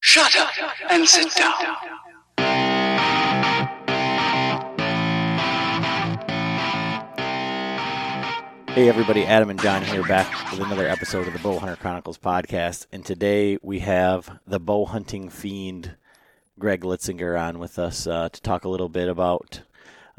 Shut 0.00 0.36
up 0.36 0.50
and 0.90 1.06
sit 1.06 1.34
down. 1.34 1.54
Hey 8.68 8.88
everybody, 8.88 9.24
Adam 9.24 9.50
and 9.50 9.60
John 9.60 9.82
here 9.82 10.04
back 10.04 10.52
with 10.52 10.60
another 10.60 10.86
episode 10.86 11.26
of 11.26 11.32
the 11.32 11.40
Bowhunter 11.40 11.76
Chronicles 11.78 12.16
podcast. 12.16 12.86
And 12.92 13.04
today 13.04 13.58
we 13.60 13.80
have 13.80 14.38
the 14.46 14.60
bow 14.60 14.84
hunting 14.84 15.28
fiend 15.30 15.96
Greg 16.60 16.82
Litzinger 16.82 17.38
on 17.40 17.58
with 17.58 17.78
us 17.78 18.06
uh, 18.06 18.28
to 18.28 18.40
talk 18.40 18.64
a 18.64 18.68
little 18.68 18.88
bit 18.88 19.08
about 19.08 19.62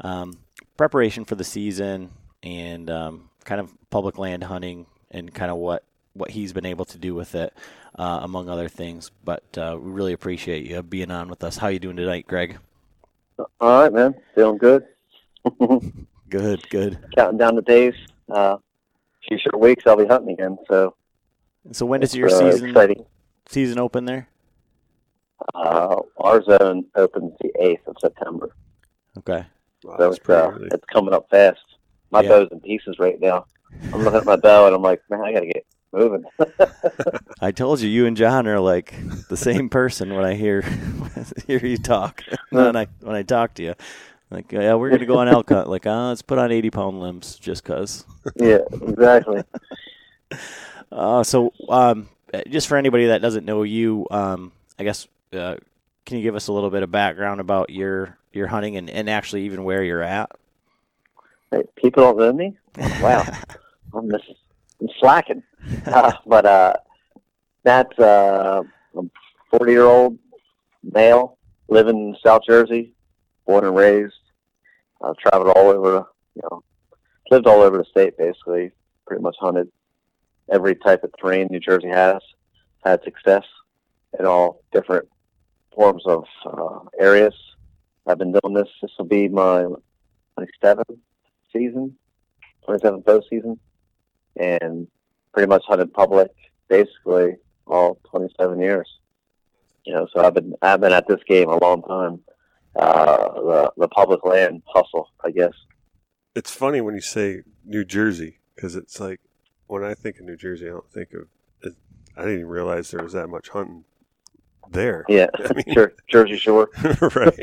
um, 0.02 0.34
preparation 0.76 1.24
for 1.24 1.36
the 1.36 1.44
season 1.44 2.10
and 2.42 2.90
um, 2.90 3.30
kind 3.44 3.62
of 3.62 3.72
public 3.88 4.18
land 4.18 4.44
hunting 4.44 4.84
and 5.10 5.32
kind 5.32 5.50
of 5.50 5.56
what, 5.56 5.84
what 6.12 6.30
he's 6.30 6.52
been 6.52 6.66
able 6.66 6.84
to 6.84 6.98
do 6.98 7.14
with 7.14 7.34
it, 7.34 7.54
uh, 7.98 8.20
among 8.22 8.48
other 8.48 8.68
things. 8.68 9.10
But 9.24 9.42
uh, 9.58 9.76
we 9.80 9.90
really 9.90 10.12
appreciate 10.12 10.66
you 10.66 10.82
being 10.82 11.10
on 11.10 11.28
with 11.28 11.42
us. 11.44 11.56
How 11.56 11.68
you 11.68 11.78
doing 11.78 11.96
tonight, 11.96 12.26
Greg? 12.26 12.58
All 13.60 13.82
right, 13.82 13.92
man. 13.92 14.14
Feeling 14.34 14.58
good. 14.58 14.84
Good, 16.28 16.68
good. 16.70 16.98
Counting 17.16 17.38
down 17.38 17.56
the 17.56 17.62
days. 17.62 17.94
Uh, 18.30 18.56
few 19.26 19.36
short 19.38 19.58
weeks, 19.58 19.82
I'll 19.86 19.96
be 19.96 20.06
hunting 20.06 20.34
again. 20.34 20.56
So, 20.68 20.94
So 21.72 21.84
when 21.86 22.00
does 22.00 22.14
your 22.14 22.28
uh, 22.28 22.52
season 22.52 22.68
exciting. 22.70 23.04
season 23.48 23.78
open 23.80 24.04
there? 24.04 24.28
Uh, 25.54 25.96
our 26.18 26.42
zone 26.44 26.84
opens 26.94 27.32
the 27.40 27.50
eighth 27.60 27.84
of 27.88 27.96
September, 28.00 28.50
Okay. 29.18 29.44
so 29.82 30.12
it's 30.12 30.28
uh, 30.28 30.50
it's 30.70 30.84
coming 30.92 31.14
up 31.14 31.26
fast. 31.30 31.58
My 32.12 32.20
Yeah. 32.22 32.28
bow's 32.28 32.48
in 32.52 32.60
pieces 32.60 32.96
right 33.00 33.18
now. 33.20 33.46
I'm 33.92 34.04
looking 34.04 34.18
at 34.20 34.26
my 34.26 34.36
bow 34.36 34.66
and 34.66 34.76
I'm 34.76 34.82
like, 34.82 35.00
man, 35.10 35.22
I 35.24 35.32
gotta 35.32 35.46
get 35.46 35.64
moving. 35.92 36.24
I 37.40 37.52
told 37.52 37.80
you, 37.80 37.88
you 37.88 38.06
and 38.06 38.16
John 38.16 38.46
are 38.46 38.60
like 38.60 38.94
the 39.28 39.36
same 39.36 39.68
person 39.68 40.14
when 40.14 40.24
I 40.24 40.34
hear 40.34 40.62
hear 41.46 41.64
you 41.64 41.78
talk. 41.78 42.22
when 42.50 42.76
I 42.76 42.86
when 43.00 43.16
I 43.16 43.22
talk 43.22 43.54
to 43.54 43.62
you, 43.62 43.74
like 44.30 44.52
yeah, 44.52 44.74
we're 44.74 44.90
gonna 44.90 45.06
go 45.06 45.18
on 45.18 45.28
elk 45.28 45.48
hunt. 45.48 45.68
Like, 45.68 45.86
uh, 45.86 46.08
let's 46.08 46.22
put 46.22 46.38
on 46.38 46.52
eighty 46.52 46.70
pound 46.70 47.00
limbs 47.00 47.36
just 47.36 47.64
cause. 47.64 48.04
yeah, 48.36 48.58
exactly. 48.70 49.42
Uh, 50.92 51.22
so 51.22 51.52
um, 51.68 52.08
just 52.48 52.68
for 52.68 52.76
anybody 52.76 53.06
that 53.06 53.22
doesn't 53.22 53.44
know 53.44 53.62
you, 53.62 54.06
um, 54.10 54.52
I 54.78 54.84
guess 54.84 55.06
uh, 55.32 55.56
can 56.04 56.16
you 56.16 56.22
give 56.22 56.34
us 56.34 56.48
a 56.48 56.52
little 56.52 56.70
bit 56.70 56.82
of 56.82 56.90
background 56.90 57.40
about 57.40 57.70
your 57.70 58.16
your 58.32 58.46
hunting 58.46 58.76
and, 58.76 58.90
and 58.90 59.08
actually 59.08 59.44
even 59.44 59.64
where 59.64 59.82
you're 59.82 60.02
at? 60.02 60.30
People 61.76 62.04
don't 62.04 62.18
know 62.18 62.32
me. 62.32 62.56
Wow, 63.00 63.26
I'm 63.92 64.08
just 64.08 64.30
I'm 64.80 64.88
slacking. 64.98 65.42
Uh, 65.86 66.12
but 66.26 66.46
uh, 66.46 66.74
that's 67.64 67.98
uh, 67.98 68.62
a 68.96 69.02
40 69.50 69.72
year 69.72 69.84
old 69.84 70.18
male 70.82 71.38
living 71.68 71.96
in 71.96 72.16
South 72.24 72.42
Jersey, 72.46 72.94
born 73.46 73.64
and 73.64 73.76
raised. 73.76 74.14
I've 75.02 75.16
traveled 75.16 75.56
all 75.56 75.68
over, 75.68 76.06
you 76.34 76.42
know, 76.50 76.62
lived 77.30 77.46
all 77.46 77.62
over 77.62 77.78
the 77.78 77.84
state 77.84 78.16
basically. 78.16 78.72
Pretty 79.06 79.22
much 79.22 79.36
hunted 79.40 79.68
every 80.50 80.74
type 80.76 81.04
of 81.04 81.12
terrain 81.20 81.48
New 81.50 81.60
Jersey 81.60 81.88
has. 81.88 82.20
Had 82.84 83.02
success 83.04 83.44
in 84.18 84.26
all 84.26 84.62
different 84.72 85.08
forms 85.74 86.02
of 86.06 86.24
uh, 86.46 86.80
areas. 86.98 87.34
I've 88.06 88.18
been 88.18 88.32
doing 88.32 88.54
this. 88.54 88.68
This 88.82 88.90
will 88.98 89.06
be 89.06 89.28
my 89.28 89.66
27th 90.38 90.98
season, 91.52 91.96
27th 92.66 93.04
bow 93.04 93.20
season, 93.28 93.58
and 94.36 94.86
pretty 95.32 95.48
much 95.48 95.62
hunted 95.66 95.92
public 95.92 96.30
basically 96.68 97.36
all 97.66 97.98
27 98.10 98.60
years. 98.60 98.88
You 99.84 99.94
know, 99.94 100.06
so 100.12 100.24
I've 100.24 100.34
been 100.34 100.54
I've 100.62 100.80
been 100.80 100.92
at 100.92 101.06
this 101.08 101.20
game 101.26 101.48
a 101.48 101.56
long 101.58 101.82
time. 101.82 102.20
Uh, 102.76 103.32
the 103.34 103.72
the 103.78 103.88
public 103.88 104.24
land 104.24 104.62
hustle, 104.66 105.10
I 105.24 105.30
guess. 105.30 105.52
It's 106.36 106.50
funny 106.54 106.80
when 106.80 106.94
you 106.94 107.00
say 107.00 107.42
New 107.64 107.84
Jersey 107.84 108.38
because 108.54 108.76
it's 108.76 109.00
like 109.00 109.20
when 109.66 109.82
I 109.82 109.94
think 109.94 110.18
of 110.20 110.26
New 110.26 110.36
Jersey, 110.36 110.66
I 110.66 110.70
don't 110.70 110.90
think 110.92 111.12
of. 111.14 111.26
It, 111.62 111.74
I 112.16 112.20
didn't 112.22 112.34
even 112.36 112.48
realize 112.48 112.90
there 112.90 113.02
was 113.02 113.14
that 113.14 113.28
much 113.28 113.48
hunting 113.48 113.84
there. 114.70 115.04
Yeah, 115.08 115.26
I 115.38 115.52
mean- 115.54 115.74
Jer- 115.74 115.94
Jersey 116.08 116.36
Shore. 116.36 116.68
right. 117.00 117.40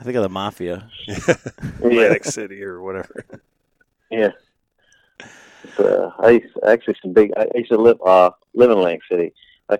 I 0.00 0.04
think 0.04 0.16
of 0.16 0.22
the 0.22 0.28
mafia. 0.30 0.90
Yeah, 1.06 1.34
Atlantic 1.84 2.24
City 2.24 2.62
or 2.64 2.82
whatever. 2.82 3.24
yeah. 4.10 4.30
It's, 5.78 5.88
uh, 5.88 6.10
I 6.18 6.30
used 6.30 6.56
actually 6.66 6.96
some 7.02 7.12
big. 7.12 7.32
I 7.36 7.46
used 7.54 7.70
to 7.70 7.78
live 7.78 7.98
uh 8.04 8.30
live 8.54 8.70
in 8.70 8.78
Atlantic 8.78 9.02
City. 9.10 9.32
I 9.68 9.78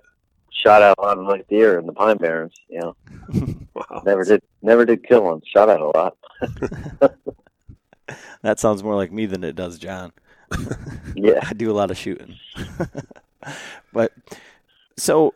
shot 0.50 0.82
out 0.82 0.96
a 0.98 1.02
lot 1.02 1.18
of 1.18 1.26
like 1.26 1.46
deer 1.48 1.78
in 1.78 1.86
the 1.86 1.92
Pine 1.92 2.16
Barrens. 2.18 2.54
You 2.68 2.80
know, 2.80 2.96
Wow. 3.74 4.02
never 4.04 4.24
did 4.24 4.42
never 4.62 4.84
did 4.84 5.06
kill 5.06 5.24
one. 5.24 5.42
Shot 5.46 5.68
out 5.68 5.80
a 5.80 5.86
lot. 5.88 6.16
That 8.40 8.58
sounds 8.58 8.82
more 8.82 8.94
like 8.94 9.12
me 9.12 9.26
than 9.26 9.44
it 9.44 9.54
does 9.56 9.78
John. 9.78 10.12
Yeah. 11.14 11.40
I 11.42 11.52
do 11.52 11.70
a 11.70 11.74
lot 11.74 11.90
of 11.90 11.98
shooting. 11.98 12.36
but 13.92 14.12
so 14.96 15.34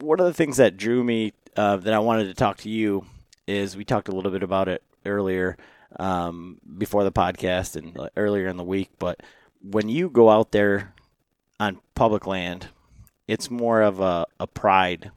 one 0.00 0.18
of 0.18 0.24
the 0.26 0.32
things 0.32 0.56
that 0.56 0.76
drew 0.76 1.04
me 1.04 1.34
uh, 1.56 1.76
that 1.76 1.92
I 1.92 1.98
wanted 1.98 2.24
to 2.24 2.34
talk 2.34 2.56
to 2.58 2.70
you 2.70 3.04
is 3.46 3.76
we 3.76 3.84
talked 3.84 4.08
a 4.08 4.12
little 4.12 4.30
bit 4.30 4.42
about 4.42 4.68
it 4.68 4.82
earlier 5.04 5.56
um, 6.00 6.58
before 6.78 7.04
the 7.04 7.12
podcast 7.12 7.76
and 7.76 7.96
uh, 7.98 8.08
earlier 8.16 8.46
in 8.48 8.56
the 8.56 8.64
week. 8.64 8.90
But 8.98 9.20
when 9.70 9.88
you 9.88 10.10
go 10.10 10.30
out 10.30 10.52
there 10.52 10.92
on 11.58 11.78
public 11.94 12.26
land, 12.26 12.68
it's 13.26 13.50
more 13.50 13.80
of 13.82 14.00
a, 14.00 14.26
a 14.38 14.46
pride 14.46 15.10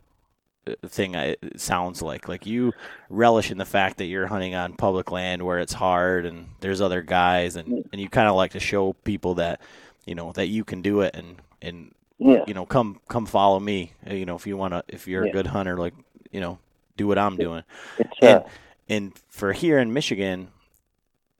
uh, 0.65 0.73
thing. 0.87 1.15
uh, 1.15 1.33
It 1.41 1.59
sounds 1.59 2.01
like 2.01 2.27
like 2.29 2.45
you 2.45 2.73
relish 3.09 3.51
in 3.51 3.57
the 3.57 3.65
fact 3.65 3.97
that 3.97 4.05
you're 4.05 4.27
hunting 4.27 4.55
on 4.55 4.73
public 4.73 5.11
land 5.11 5.41
where 5.41 5.59
it's 5.59 5.73
hard 5.73 6.25
and 6.25 6.47
there's 6.61 6.79
other 6.81 7.01
guys 7.01 7.55
and, 7.55 7.83
and 7.91 8.01
you 8.01 8.07
kind 8.09 8.27
of 8.29 8.35
like 8.35 8.51
to 8.51 8.59
show 8.59 8.93
people 9.03 9.35
that 9.35 9.59
you 10.05 10.15
know 10.15 10.31
that 10.33 10.47
you 10.47 10.63
can 10.63 10.81
do 10.81 11.01
it 11.01 11.13
and 11.15 11.41
and 11.61 11.91
Yeah. 12.19 12.43
you 12.47 12.53
know 12.53 12.65
come 12.65 12.99
come 13.09 13.25
follow 13.25 13.59
me 13.59 13.91
Uh, 14.09 14.13
you 14.13 14.25
know 14.25 14.35
if 14.35 14.47
you 14.47 14.55
want 14.55 14.73
to 14.73 14.83
if 14.87 15.07
you're 15.07 15.23
a 15.23 15.31
good 15.33 15.47
hunter 15.47 15.75
like 15.77 15.93
you 16.31 16.39
know 16.39 16.59
do 16.95 17.07
what 17.07 17.17
I'm 17.17 17.35
doing 17.35 17.63
It's 17.99 18.09
and 18.21 18.39
uh, 18.39 18.47
and 18.89 19.13
for 19.27 19.51
here 19.51 19.79
in 19.79 19.91
Michigan 19.93 20.47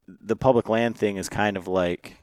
the 0.07 0.35
public 0.35 0.67
land 0.69 0.97
thing 0.97 1.15
is 1.17 1.29
kind 1.29 1.55
of 1.57 1.67
like 1.67 2.16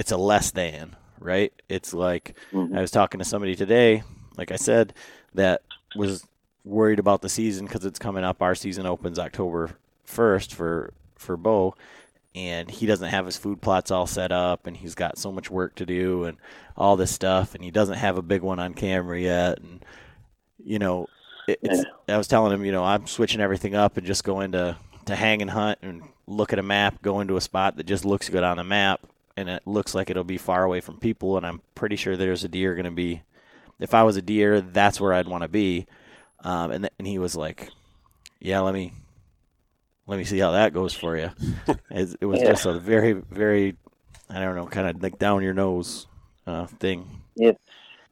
it's 0.00 0.10
a 0.10 0.16
less 0.16 0.50
than 0.50 0.96
right 1.20 1.52
it's 1.68 1.94
like 1.94 2.34
mhm. 2.52 2.76
I 2.76 2.80
was 2.80 2.90
talking 2.90 3.18
to 3.18 3.24
somebody 3.24 3.54
today, 3.54 4.02
like 4.36 4.50
I 4.50 4.56
said, 4.56 4.94
that 5.34 5.62
was 5.94 6.26
worried 6.64 6.98
about 6.98 7.22
the 7.22 7.28
season 7.28 7.66
because 7.66 7.84
it's 7.84 7.98
coming 7.98 8.24
up. 8.24 8.42
Our 8.42 8.54
season 8.54 8.86
opens 8.86 9.18
October 9.18 9.76
first 10.04 10.54
for 10.54 10.92
for 11.16 11.36
bow, 11.36 11.74
and 12.34 12.70
he 12.70 12.86
doesn't 12.86 13.10
have 13.10 13.26
his 13.26 13.36
food 13.36 13.60
plots 13.60 13.90
all 13.90 14.06
set 14.06 14.32
up, 14.32 14.66
and 14.66 14.76
he's 14.76 14.94
got 14.94 15.18
so 15.18 15.30
much 15.30 15.50
work 15.50 15.74
to 15.76 15.86
do 15.86 16.24
and 16.24 16.38
all 16.76 16.96
this 16.96 17.10
stuff, 17.10 17.54
and 17.54 17.62
he 17.62 17.70
doesn't 17.70 17.98
have 17.98 18.16
a 18.16 18.22
big 18.22 18.42
one 18.42 18.58
on 18.58 18.74
camera 18.74 19.20
yet, 19.20 19.58
and 19.58 19.84
you 20.64 20.78
know, 20.78 21.06
it's. 21.46 21.84
I 22.08 22.16
was 22.16 22.28
telling 22.28 22.52
him, 22.52 22.64
you 22.64 22.72
know, 22.72 22.84
I'm 22.84 23.06
switching 23.06 23.40
everything 23.40 23.74
up 23.74 23.96
and 23.96 24.06
just 24.06 24.24
going 24.24 24.52
to 24.52 24.76
to 25.06 25.16
hang 25.16 25.42
and 25.42 25.50
hunt 25.50 25.78
and 25.82 26.02
look 26.26 26.52
at 26.52 26.58
a 26.58 26.62
map, 26.62 27.02
go 27.02 27.20
into 27.20 27.36
a 27.36 27.40
spot 27.40 27.76
that 27.76 27.86
just 27.86 28.04
looks 28.04 28.28
good 28.28 28.44
on 28.44 28.56
the 28.58 28.64
map, 28.64 29.00
and 29.40 29.48
it 29.50 29.66
looks 29.66 29.94
like 29.94 30.10
it'll 30.10 30.24
be 30.24 30.38
far 30.38 30.62
away 30.64 30.80
from 30.80 30.98
people, 30.98 31.36
and 31.36 31.44
I'm 31.46 31.60
pretty 31.74 31.96
sure 31.96 32.16
there's 32.16 32.44
a 32.44 32.48
deer 32.48 32.74
going 32.74 32.84
to 32.84 32.90
be 32.90 33.22
if 33.80 33.94
I 33.94 34.02
was 34.02 34.16
a 34.16 34.22
deer, 34.22 34.60
that's 34.60 35.00
where 35.00 35.14
I'd 35.14 35.26
want 35.26 35.42
to 35.42 35.48
be. 35.48 35.86
Um, 36.44 36.70
and 36.70 36.84
th- 36.84 36.92
and 36.98 37.08
he 37.08 37.18
was 37.18 37.34
like, 37.34 37.70
yeah, 38.38 38.60
let 38.60 38.74
me 38.74 38.92
let 40.06 40.18
me 40.18 40.24
see 40.24 40.38
how 40.38 40.52
that 40.52 40.72
goes 40.72 40.94
for 40.94 41.16
you. 41.16 41.30
it, 41.90 42.16
it 42.20 42.26
was 42.26 42.40
Yeah. 42.40 42.50
just 42.50 42.66
a 42.66 42.74
very 42.78 43.12
very 43.12 43.76
I 44.28 44.38
don't 44.40 44.54
know, 44.54 44.66
kind 44.66 44.88
of 44.88 45.02
like 45.02 45.18
down 45.18 45.42
your 45.42 45.54
nose 45.54 46.06
uh, 46.46 46.66
thing. 46.66 47.06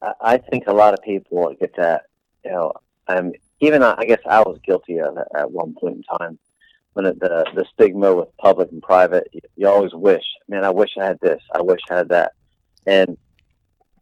I- 0.02 0.12
I 0.20 0.38
think 0.38 0.66
a 0.68 0.72
lot 0.72 0.94
of 0.94 1.02
people 1.02 1.54
get 1.58 1.74
that. 1.76 2.04
You 2.44 2.52
know, 2.52 2.72
um, 3.08 3.32
even 3.60 3.82
I 3.82 3.94
I 3.98 4.04
guess 4.04 4.20
I 4.26 4.40
was 4.40 4.58
guilty 4.64 5.00
of 5.00 5.16
it 5.18 5.26
at 5.34 5.50
one 5.50 5.74
point 5.74 5.96
in 5.96 6.18
time. 6.18 6.38
When 6.98 7.06
it, 7.06 7.20
the 7.20 7.46
the 7.54 7.64
stigma 7.72 8.12
with 8.12 8.36
public 8.38 8.72
and 8.72 8.82
private, 8.82 9.28
you, 9.30 9.40
you 9.54 9.68
always 9.68 9.94
wish, 9.94 10.24
man, 10.48 10.64
I 10.64 10.70
wish 10.70 10.90
I 11.00 11.04
had 11.04 11.20
this, 11.20 11.40
I 11.54 11.62
wish 11.62 11.78
I 11.88 11.98
had 11.98 12.08
that, 12.08 12.32
and 12.86 13.16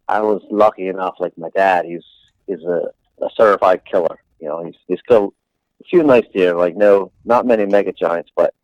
I 0.09 0.23
was 0.23 0.41
lucky 0.51 0.89
enough. 0.89 1.17
Like 1.19 1.37
my 1.37 1.51
dad, 1.55 1.85
he's 1.85 2.07
he's 2.47 2.63
a, 2.63 2.89
a 3.21 3.29
certified 3.37 3.83
killer. 3.85 4.19
You 4.41 4.49
know, 4.49 4.65
he's 4.65 4.77
he's 4.89 5.03
killed 5.03 5.35
a 5.83 5.85
few 5.85 6.05
nice 6.05 6.25
deer, 6.33 6.55
like 6.57 6.75
no, 6.75 7.13
not 7.27 7.45
many 7.45 7.67
mega 7.67 7.93
giants, 7.93 8.31
but 8.35 8.55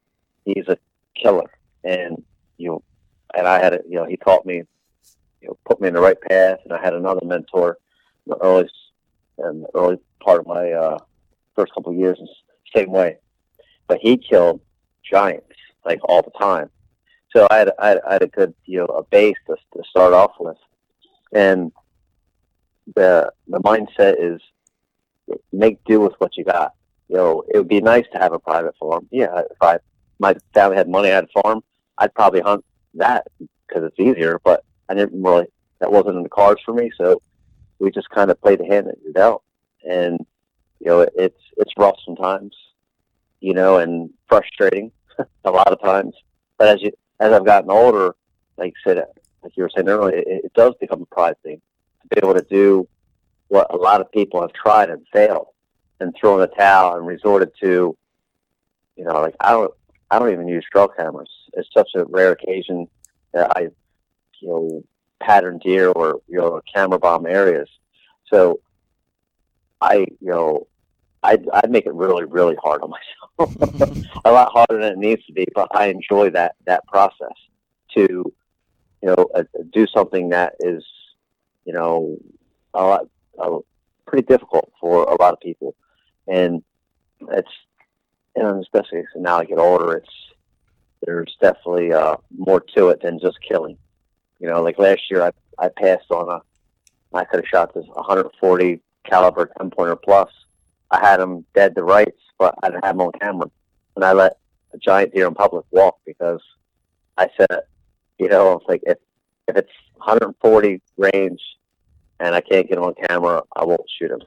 he's 0.47 0.67
a 0.67 0.79
killer. 1.15 1.51
And 1.85 2.25
you 2.57 2.69
know, 2.71 2.83
and 3.37 3.47
I 3.47 3.63
had, 3.63 3.75
a, 3.75 3.81
you 3.87 3.97
know, 3.97 4.07
he 4.07 4.17
taught 4.17 4.47
me 4.47 4.63
you 5.43 5.49
know, 5.49 5.59
put 5.67 5.79
me 5.79 5.89
in 5.89 5.95
the 5.95 6.01
right 6.01 6.19
path. 6.23 6.61
And 6.65 6.73
I 6.73 6.83
had 6.83 6.95
another 6.95 7.21
mentor 7.27 7.77
in 8.25 8.31
the 8.31 8.39
early, 8.39 8.71
in 9.41 9.61
the 9.61 9.69
early 9.75 9.99
part 10.21 10.41
of 10.41 10.47
my 10.47 10.73
uh, 10.73 10.99
first 11.55 11.75
couple 11.75 11.93
of 11.93 11.99
years, 11.99 12.19
same 12.75 12.91
way. 12.91 13.19
But 13.93 14.01
he 14.01 14.17
killed 14.17 14.63
giants 15.05 15.55
like 15.85 16.01
all 16.05 16.23
the 16.23 16.31
time. 16.31 16.71
So 17.37 17.47
I 17.51 17.59
had, 17.59 17.73
I 17.79 17.89
had, 17.89 18.01
I 18.09 18.13
had 18.15 18.23
a 18.23 18.27
good, 18.27 18.55
you 18.65 18.79
know, 18.79 18.87
a 18.87 19.03
base 19.03 19.37
to, 19.49 19.57
to 19.77 19.85
start 19.87 20.15
off 20.15 20.33
with, 20.41 20.57
and 21.35 21.71
the 22.97 23.31
the 23.49 23.61
mindset 23.61 24.15
is 24.19 24.41
make 25.53 25.85
do 25.85 26.01
with 26.01 26.15
what 26.21 26.39
you 26.39 26.45
got. 26.45 26.73
You 27.11 27.17
know, 27.17 27.45
it 27.53 27.59
would 27.59 27.69
be 27.69 27.83
nice 27.83 28.07
to 28.15 28.19
have 28.19 28.33
a 28.33 28.39
private 28.39 28.75
farm. 28.79 29.09
Yeah, 29.11 29.41
if 29.51 29.59
I 29.61 29.77
my 30.19 30.37
family 30.55 30.79
had 30.79 30.89
money, 30.89 31.11
I 31.11 31.17
had 31.17 31.25
a 31.25 31.43
farm, 31.43 31.63
I'd 31.99 32.15
probably 32.15 32.41
hunt 32.41 32.65
that 32.95 33.27
because 33.69 33.85
it's 33.85 34.01
easier. 34.01 34.41
But 34.43 34.65
I 34.89 34.95
didn't 34.95 35.23
really. 35.23 35.49
That 35.81 35.93
wasn't 35.93 36.17
in 36.17 36.23
the 36.23 36.31
cards 36.31 36.63
for 36.65 36.73
me, 36.73 36.91
so 36.97 37.21
we 37.79 37.91
just 37.91 38.09
kind 38.09 38.31
of 38.31 38.41
played 38.41 38.61
the 38.61 38.65
hand 38.65 38.87
that 38.87 38.97
you're 39.05 39.13
dealt. 39.13 39.43
And 39.87 40.19
you 40.81 40.87
know, 40.87 41.01
it, 41.01 41.13
it's 41.15 41.43
it's 41.59 41.73
rough 41.77 41.99
sometimes, 42.07 42.57
you 43.43 43.55
know, 43.55 43.79
and 43.79 44.09
frustrating 44.29 44.93
a 45.45 45.51
lot 45.51 45.69
of 45.69 45.81
times. 45.83 46.15
But 46.59 46.69
as 46.69 46.83
you 46.83 46.93
as 47.21 47.33
I've 47.33 47.45
gotten 47.45 47.71
older, 47.71 48.15
like 48.57 48.73
you 48.73 48.93
said, 48.93 49.05
like 49.43 49.57
you 49.57 49.65
were 49.65 49.71
saying 49.75 49.89
earlier, 49.89 50.17
it, 50.17 50.27
it 50.27 50.53
does 50.55 50.75
become 50.81 51.03
a 51.03 51.15
pride 51.15 51.37
thing 51.43 51.61
to 52.01 52.09
be 52.09 52.19
able 52.19 52.35
to 52.35 52.47
do 52.49 52.89
what 53.49 53.73
a 53.75 53.77
lot 53.77 54.01
of 54.01 54.11
people 54.13 54.41
have 54.41 54.53
tried 54.53 54.89
and 54.89 55.05
failed, 55.13 55.49
and 56.01 56.15
thrown 56.19 56.41
the 56.41 56.47
towel 56.47 56.97
and 56.97 57.07
resorted 57.07 57.51
to, 57.61 57.97
you 58.97 59.05
know, 59.05 59.21
like 59.21 59.35
I 59.41 59.51
don't 59.51 59.73
I 60.11 60.19
don't 60.19 60.33
even 60.33 60.49
use 60.49 60.65
trail 60.71 60.89
cameras. 60.89 61.31
It's 61.55 61.69
such 61.75 61.91
a 61.97 62.05
rare 62.05 62.33
occasion 62.33 62.87
that 63.33 63.51
I, 63.57 63.69
you 64.41 64.49
know, 64.49 64.85
pattern 65.21 65.59
deer 65.59 65.89
or 65.89 66.21
you 66.29 66.39
know 66.39 66.61
camera 66.73 66.99
bomb 66.99 67.27
areas. 67.27 67.69
So 68.33 68.61
I, 69.81 70.07
you 70.21 70.31
know, 70.31 70.67
I'd, 71.23 71.49
I'd 71.51 71.71
make 71.71 71.87
it 71.87 71.95
really, 71.95 72.25
really 72.25 72.57
hard 72.63 72.83
on 72.83 72.91
myself. 72.91 73.97
a 74.25 74.33
lot 74.33 74.53
harder 74.53 74.81
than 74.83 74.93
it 74.93 74.99
needs 74.99 75.25
to 75.27 75.33
be, 75.33 75.47
but 75.55 75.69
I 75.75 75.87
enjoy 75.87 76.31
that 76.31 76.57
that 76.67 76.87
process 76.87 77.35
to, 77.95 78.03
you 78.03 78.35
know, 79.03 79.29
uh, 79.35 79.45
do 79.73 79.87
something 79.87 80.31
that 80.31 80.55
is, 80.61 80.85
you 81.65 81.73
know, 81.73 82.19
a 82.75 82.83
lot, 82.83 83.09
uh, 83.39 83.59
pretty 84.07 84.27
difficult 84.27 84.73
for 84.81 85.05
a 85.05 85.21
lot 85.21 85.33
of 85.33 85.41
people, 85.41 85.75
and 86.27 86.63
it's, 87.31 87.51
and 88.35 88.61
especially 88.61 89.03
now 89.17 89.39
I 89.39 89.45
get 89.45 89.59
older, 89.59 89.97
it's 89.97 90.11
there's 91.05 91.37
definitely 91.41 91.93
uh, 91.93 92.17
more 92.37 92.61
to 92.77 92.89
it 92.89 93.03
than 93.03 93.19
just 93.19 93.39
killing. 93.41 93.77
You 94.39 94.49
know, 94.49 94.63
like 94.63 94.79
last 94.79 95.03
year, 95.11 95.23
I 95.23 95.31
I 95.59 95.69
passed 95.69 96.11
on 96.11 96.29
a, 96.29 96.41
I 97.17 97.25
could 97.25 97.41
have 97.41 97.49
shot 97.49 97.75
this 97.75 97.87
140 97.87 98.81
caliber 99.05 99.51
10 99.59 99.71
pointer 99.71 99.97
plus. 99.97 100.31
I 100.93 101.01
had 101.01 101.21
him 101.21 101.45
dead 101.55 101.75
to 101.75 101.83
rights, 101.83 102.21
but 102.39 102.55
I 102.63 102.69
didn't 102.69 102.85
have 102.85 102.95
him 102.95 103.01
on 103.01 103.13
camera, 103.21 103.51
and 103.97 104.05
I 104.05 104.13
let 104.13 104.37
a 104.73 104.79
giant 104.79 105.15
deer 105.15 105.27
in 105.27 105.35
public 105.35 105.65
walk 105.71 105.99
because 106.07 106.41
I 107.17 107.29
said, 107.37 107.63
you 108.19 108.29
know, 108.29 108.59
it's 108.59 108.69
like 108.69 108.83
if 108.85 108.99
if 109.49 109.57
it's 109.57 109.73
140 109.97 110.81
range 110.97 111.41
and 112.21 112.35
I 112.35 112.41
can't 112.41 112.69
get 112.69 112.79
him 112.79 112.85
on 112.85 112.95
camera, 113.09 113.43
I 113.57 113.65
won't 113.65 113.81
shoot 113.99 114.11
him. 114.11 114.21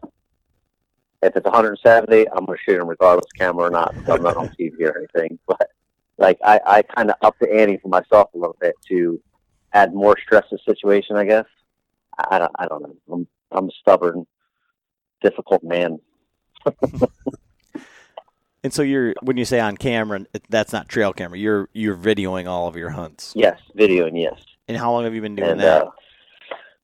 If 1.21 1.35
it's 1.35 1.45
170, 1.45 2.29
I'm 2.29 2.45
going 2.45 2.57
to 2.57 2.63
shoot 2.63 2.79
him 2.79 2.87
regardless, 2.87 3.31
camera 3.37 3.65
or 3.65 3.69
not. 3.69 3.95
I'm 4.09 4.21
not 4.21 4.37
on 4.37 4.49
TV 4.49 4.73
or 4.81 4.97
anything. 4.97 5.39
But 5.47 5.69
like 6.17 6.37
I, 6.43 6.59
I 6.65 6.81
kind 6.81 7.09
of 7.09 7.17
upped 7.21 7.39
the 7.39 7.51
ante 7.53 7.77
for 7.77 7.89
myself 7.89 8.29
a 8.33 8.37
little 8.37 8.57
bit 8.59 8.75
to 8.89 9.21
add 9.73 9.93
more 9.93 10.15
stress 10.19 10.43
to 10.49 10.57
the 10.57 10.73
situation. 10.73 11.17
I 11.17 11.25
guess 11.25 11.45
I, 12.17 12.35
I 12.35 12.39
don't, 12.39 12.51
I 12.57 12.67
don't 12.67 12.81
know. 12.83 12.95
I'm 13.11 13.27
I'm 13.51 13.69
a 13.69 13.71
stubborn, 13.81 14.25
difficult 15.21 15.63
man. 15.63 15.99
And 18.65 18.73
so 18.73 18.81
you're 18.81 19.13
when 19.21 19.37
you 19.37 19.45
say 19.45 19.59
on 19.59 19.77
camera, 19.77 20.25
that's 20.49 20.73
not 20.73 20.89
trail 20.89 21.13
camera. 21.13 21.37
You're 21.37 21.69
you're 21.73 21.95
videoing 21.95 22.47
all 22.47 22.67
of 22.67 22.75
your 22.75 22.89
hunts. 22.89 23.31
Yes, 23.35 23.59
videoing. 23.77 24.19
yes. 24.19 24.41
And 24.67 24.75
how 24.75 24.91
long 24.91 25.03
have 25.03 25.13
you 25.13 25.21
been 25.21 25.35
doing 25.35 25.51
and 25.51 25.59
that? 25.59 25.83
uh, 25.83 25.91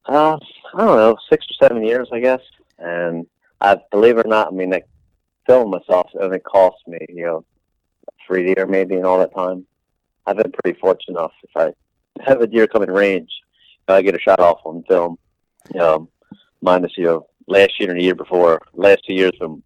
uh, 0.05 0.39
I 0.75 0.77
don't 0.77 0.95
know, 0.95 1.17
six 1.27 1.47
or 1.49 1.67
seven 1.67 1.83
years, 1.83 2.07
I 2.13 2.19
guess. 2.19 2.41
And 2.77 3.25
I 3.61 3.79
believe 3.89 4.19
it 4.19 4.27
or 4.27 4.29
not, 4.29 4.49
I 4.49 4.51
mean, 4.51 4.69
like 4.69 4.87
filming 5.47 5.71
myself, 5.71 6.11
it 6.13 6.21
only 6.21 6.37
cost 6.37 6.77
me, 6.85 6.99
you 7.09 7.25
know, 7.25 7.45
three 8.27 8.53
deer 8.53 8.67
maybe 8.67 8.93
in 8.93 9.03
all 9.03 9.17
that 9.17 9.33
time. 9.33 9.65
I've 10.27 10.37
been 10.37 10.51
pretty 10.51 10.79
fortunate 10.79 11.17
enough. 11.17 11.33
If 11.41 11.57
I 11.57 11.73
have 12.23 12.41
a 12.41 12.47
deer 12.47 12.67
come 12.67 12.83
in 12.83 12.91
range, 12.91 13.31
I 13.87 14.03
get 14.03 14.13
a 14.13 14.19
shot 14.19 14.39
off 14.39 14.59
on 14.65 14.83
film. 14.87 15.17
You 15.73 15.79
know, 15.79 16.09
minus 16.61 16.95
you 16.95 17.05
know 17.05 17.27
last 17.47 17.79
year 17.79 17.89
and 17.89 17.99
the 17.99 18.03
year 18.03 18.13
before. 18.13 18.61
Last 18.73 19.01
two 19.07 19.15
years 19.15 19.31
been 19.39 19.63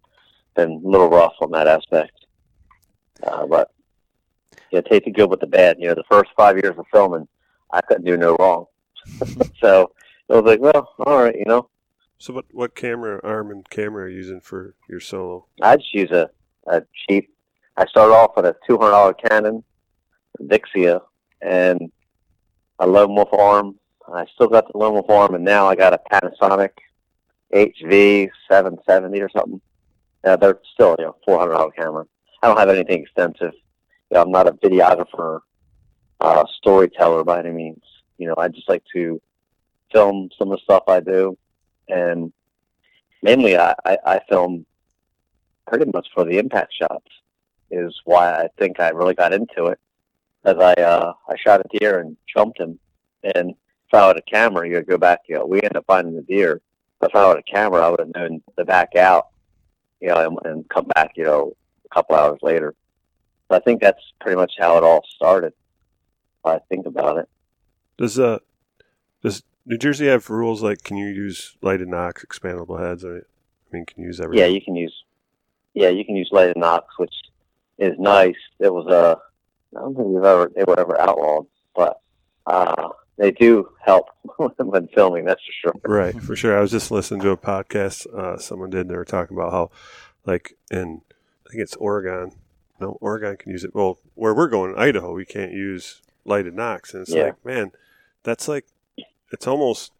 been 0.56 0.82
a 0.84 0.88
little 0.88 1.08
rough 1.08 1.34
on 1.40 1.50
that 1.52 1.68
aspect. 1.68 2.12
Uh, 3.22 3.46
but 3.46 3.70
yeah, 4.70 4.80
take 4.80 5.04
the 5.04 5.10
good 5.10 5.30
with 5.30 5.40
the 5.40 5.46
bad. 5.46 5.76
You 5.78 5.88
know, 5.88 5.94
the 5.94 6.04
first 6.10 6.30
five 6.36 6.56
years 6.56 6.76
of 6.76 6.86
filming, 6.92 7.28
I 7.72 7.80
couldn't 7.82 8.04
do 8.04 8.16
no 8.16 8.36
wrong. 8.36 8.66
so 9.60 9.92
I 10.28 10.34
was 10.34 10.44
like, 10.44 10.60
well, 10.60 10.92
all 11.06 11.22
right, 11.22 11.36
you 11.36 11.44
know, 11.46 11.68
So 12.18 12.32
what 12.32 12.46
what 12.52 12.74
camera 12.74 13.20
arm 13.22 13.50
and 13.50 13.68
camera 13.70 14.04
are 14.04 14.08
you 14.08 14.16
using 14.16 14.40
for 14.40 14.74
your 14.88 15.00
solo? 15.00 15.46
I 15.62 15.76
just 15.76 15.94
use 15.94 16.10
a, 16.10 16.30
a 16.66 16.82
cheap. 17.08 17.30
I 17.76 17.86
started 17.86 18.14
off 18.14 18.32
with 18.36 18.46
a 18.46 18.56
two 18.66 18.78
hundred 18.78 18.92
dollar 18.92 19.14
Canon 19.14 19.62
Vixia 20.42 21.00
and 21.42 21.92
a 22.78 22.86
lone 22.86 23.14
wolf 23.14 23.32
arm. 23.32 23.78
I 24.12 24.24
still 24.34 24.48
got 24.48 24.70
the 24.70 24.78
lone 24.78 24.94
wolf 24.94 25.10
arm, 25.10 25.34
and 25.34 25.44
now 25.44 25.66
I 25.66 25.74
got 25.74 25.92
a 25.92 26.00
Panasonic 26.10 26.70
HV 27.52 28.30
seven 28.50 28.78
seventy 28.86 29.20
or 29.20 29.28
something. 29.28 29.60
Yeah, 30.24 30.36
they're 30.36 30.58
still 30.74 30.96
you 30.98 31.06
know 31.06 31.16
four 31.24 31.38
hundred 31.38 31.52
dollar 31.52 31.70
camera. 31.72 32.06
I 32.42 32.48
don't 32.48 32.58
have 32.58 32.68
anything 32.68 33.02
extensive. 33.02 33.52
You 34.10 34.14
know, 34.14 34.22
I'm 34.22 34.30
not 34.30 34.48
a 34.48 34.52
videographer, 34.52 35.40
uh, 36.20 36.44
storyteller 36.58 37.24
by 37.24 37.40
any 37.40 37.52
means. 37.52 37.82
You 38.18 38.28
know, 38.28 38.34
I 38.38 38.48
just 38.48 38.68
like 38.68 38.82
to 38.92 39.20
film 39.92 40.30
some 40.38 40.50
of 40.50 40.58
the 40.58 40.62
stuff 40.62 40.84
I 40.88 41.00
do, 41.00 41.36
and 41.88 42.32
mainly 43.22 43.56
I, 43.56 43.74
I, 43.84 43.98
I 44.04 44.20
film 44.28 44.66
pretty 45.66 45.90
much 45.92 46.08
for 46.14 46.24
the 46.24 46.38
impact 46.38 46.74
shots 46.74 47.10
is 47.70 47.94
why 48.04 48.30
I 48.30 48.48
think 48.58 48.78
I 48.78 48.90
really 48.90 49.14
got 49.14 49.32
into 49.32 49.66
it. 49.66 49.78
As 50.44 50.56
I 50.58 50.74
uh, 50.74 51.12
I 51.28 51.34
shot 51.36 51.60
a 51.60 51.78
deer 51.78 52.00
and 52.00 52.16
jumped 52.32 52.60
him, 52.60 52.78
and 53.34 53.50
if 53.50 53.94
I 53.94 54.06
had 54.06 54.16
a 54.16 54.22
camera, 54.22 54.68
you 54.68 54.76
would 54.76 54.86
go 54.86 54.98
back. 54.98 55.20
You 55.28 55.36
know, 55.36 55.46
we 55.46 55.58
ended 55.58 55.76
up 55.76 55.84
finding 55.86 56.14
the 56.14 56.22
deer. 56.22 56.60
But 57.00 57.10
if 57.10 57.16
I 57.16 57.28
had 57.28 57.38
a 57.38 57.42
camera, 57.42 57.82
I 57.82 57.90
would 57.90 58.00
have 58.00 58.14
known 58.14 58.42
to 58.56 58.64
back 58.64 58.94
out, 58.96 59.28
you 60.00 60.08
know, 60.08 60.16
and, 60.16 60.38
and 60.44 60.68
come 60.68 60.86
back, 60.94 61.12
you 61.16 61.24
know, 61.24 61.52
a 61.90 61.94
couple 61.94 62.16
hours 62.16 62.38
later. 62.42 62.74
So 63.48 63.56
I 63.56 63.60
think 63.60 63.80
that's 63.80 64.02
pretty 64.20 64.36
much 64.36 64.54
how 64.58 64.76
it 64.76 64.84
all 64.84 65.02
started. 65.14 65.52
I 66.44 66.60
think 66.68 66.86
about 66.86 67.18
it. 67.18 67.28
Does 67.98 68.18
uh 68.18 68.38
does 69.22 69.42
New 69.64 69.78
Jersey 69.78 70.06
have 70.06 70.30
rules 70.30 70.62
like 70.62 70.82
can 70.82 70.96
you 70.96 71.08
use 71.08 71.56
lighted 71.62 71.88
nocks 71.88 72.24
expandable 72.24 72.80
heads? 72.80 73.04
Or, 73.04 73.16
I 73.16 73.20
mean, 73.72 73.84
can 73.86 74.02
you 74.02 74.08
use 74.08 74.20
everything? 74.20 74.44
Yeah, 74.44 74.52
you 74.52 74.60
can 74.60 74.76
use. 74.76 74.94
Yeah, 75.74 75.88
you 75.88 76.04
can 76.04 76.16
use 76.16 76.28
lighted 76.32 76.56
nocks, 76.56 76.94
which 76.98 77.14
is 77.78 77.94
nice. 77.98 78.36
It 78.60 78.72
was 78.72 78.86
a. 78.86 79.18
I 79.76 79.80
don't 79.80 79.94
think 79.94 80.08
we've 80.08 80.24
ever 80.24 80.50
they 80.54 80.64
were 80.64 80.78
ever 80.78 81.00
outlawed, 81.00 81.46
but 81.74 82.00
uh, 82.46 82.88
they 83.18 83.30
do 83.32 83.68
help 83.84 84.08
when 84.58 84.88
filming. 84.88 85.24
That's 85.24 85.40
for 85.44 85.52
sure. 85.72 85.80
Right, 85.84 86.20
for 86.22 86.36
sure. 86.36 86.56
I 86.56 86.60
was 86.60 86.70
just 86.70 86.90
listening 86.90 87.20
to 87.22 87.30
a 87.30 87.36
podcast 87.36 88.06
uh, 88.14 88.38
someone 88.38 88.70
did. 88.70 88.82
and 88.82 88.90
They 88.90 88.96
were 88.96 89.04
talking 89.04 89.36
about 89.36 89.52
how, 89.52 89.70
like, 90.24 90.56
in 90.70 91.02
I 91.46 91.50
think 91.50 91.62
it's 91.62 91.76
Oregon. 91.76 92.32
No, 92.80 92.98
Oregon 93.00 93.36
can 93.36 93.52
use 93.52 93.64
it. 93.64 93.74
Well, 93.74 93.98
where 94.14 94.34
we're 94.34 94.48
going, 94.48 94.74
Idaho, 94.76 95.12
we 95.14 95.24
can't 95.24 95.52
use 95.52 96.02
lighted 96.24 96.54
nocks, 96.54 96.92
and 96.92 97.02
it's 97.02 97.12
Yeah. 97.14 97.24
like, 97.26 97.44
man, 97.44 97.72
that's 98.22 98.48
like, 98.48 98.66
it's 99.32 99.46
almost 99.46 99.92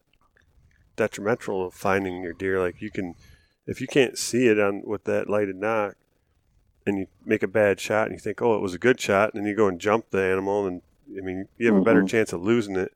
detrimental 0.96 1.66
of 1.66 1.75
finding 1.75 2.23
your 2.23 2.32
deer. 2.32 2.61
Like 2.61 2.80
you 2.80 2.90
can, 2.90 3.14
if 3.66 3.80
you 3.80 3.87
can't 3.87 4.16
see 4.18 4.49
it 4.49 4.58
on 4.58 4.82
with 4.85 5.04
that 5.04 5.28
lighted 5.28 5.56
nock, 5.56 5.94
and 6.87 6.99
you 6.99 7.06
make 7.25 7.42
a 7.42 7.49
bad 7.49 7.80
shot 7.80 8.06
and 8.06 8.12
you 8.14 8.20
think, 8.20 8.40
oh, 8.40 8.54
it 8.54 8.62
was 8.62 8.75
a 8.75 8.78
good 8.78 9.00
shot, 9.00 9.35
and 9.35 9.42
then 9.42 9.49
you 9.49 9.56
go 9.56 9.66
and 9.68 9.80
jump 9.80 10.11
the 10.11 10.20
animal, 10.23 10.66
and 10.66 10.82
I 11.16 11.20
mean, 11.20 11.49
you 11.58 11.66
have 11.66 11.76
a 11.80 11.85
better 11.85 12.02
Mhm. 12.02 12.08
chance 12.08 12.32
of 12.32 12.42
losing 12.42 12.76
it 12.76 12.92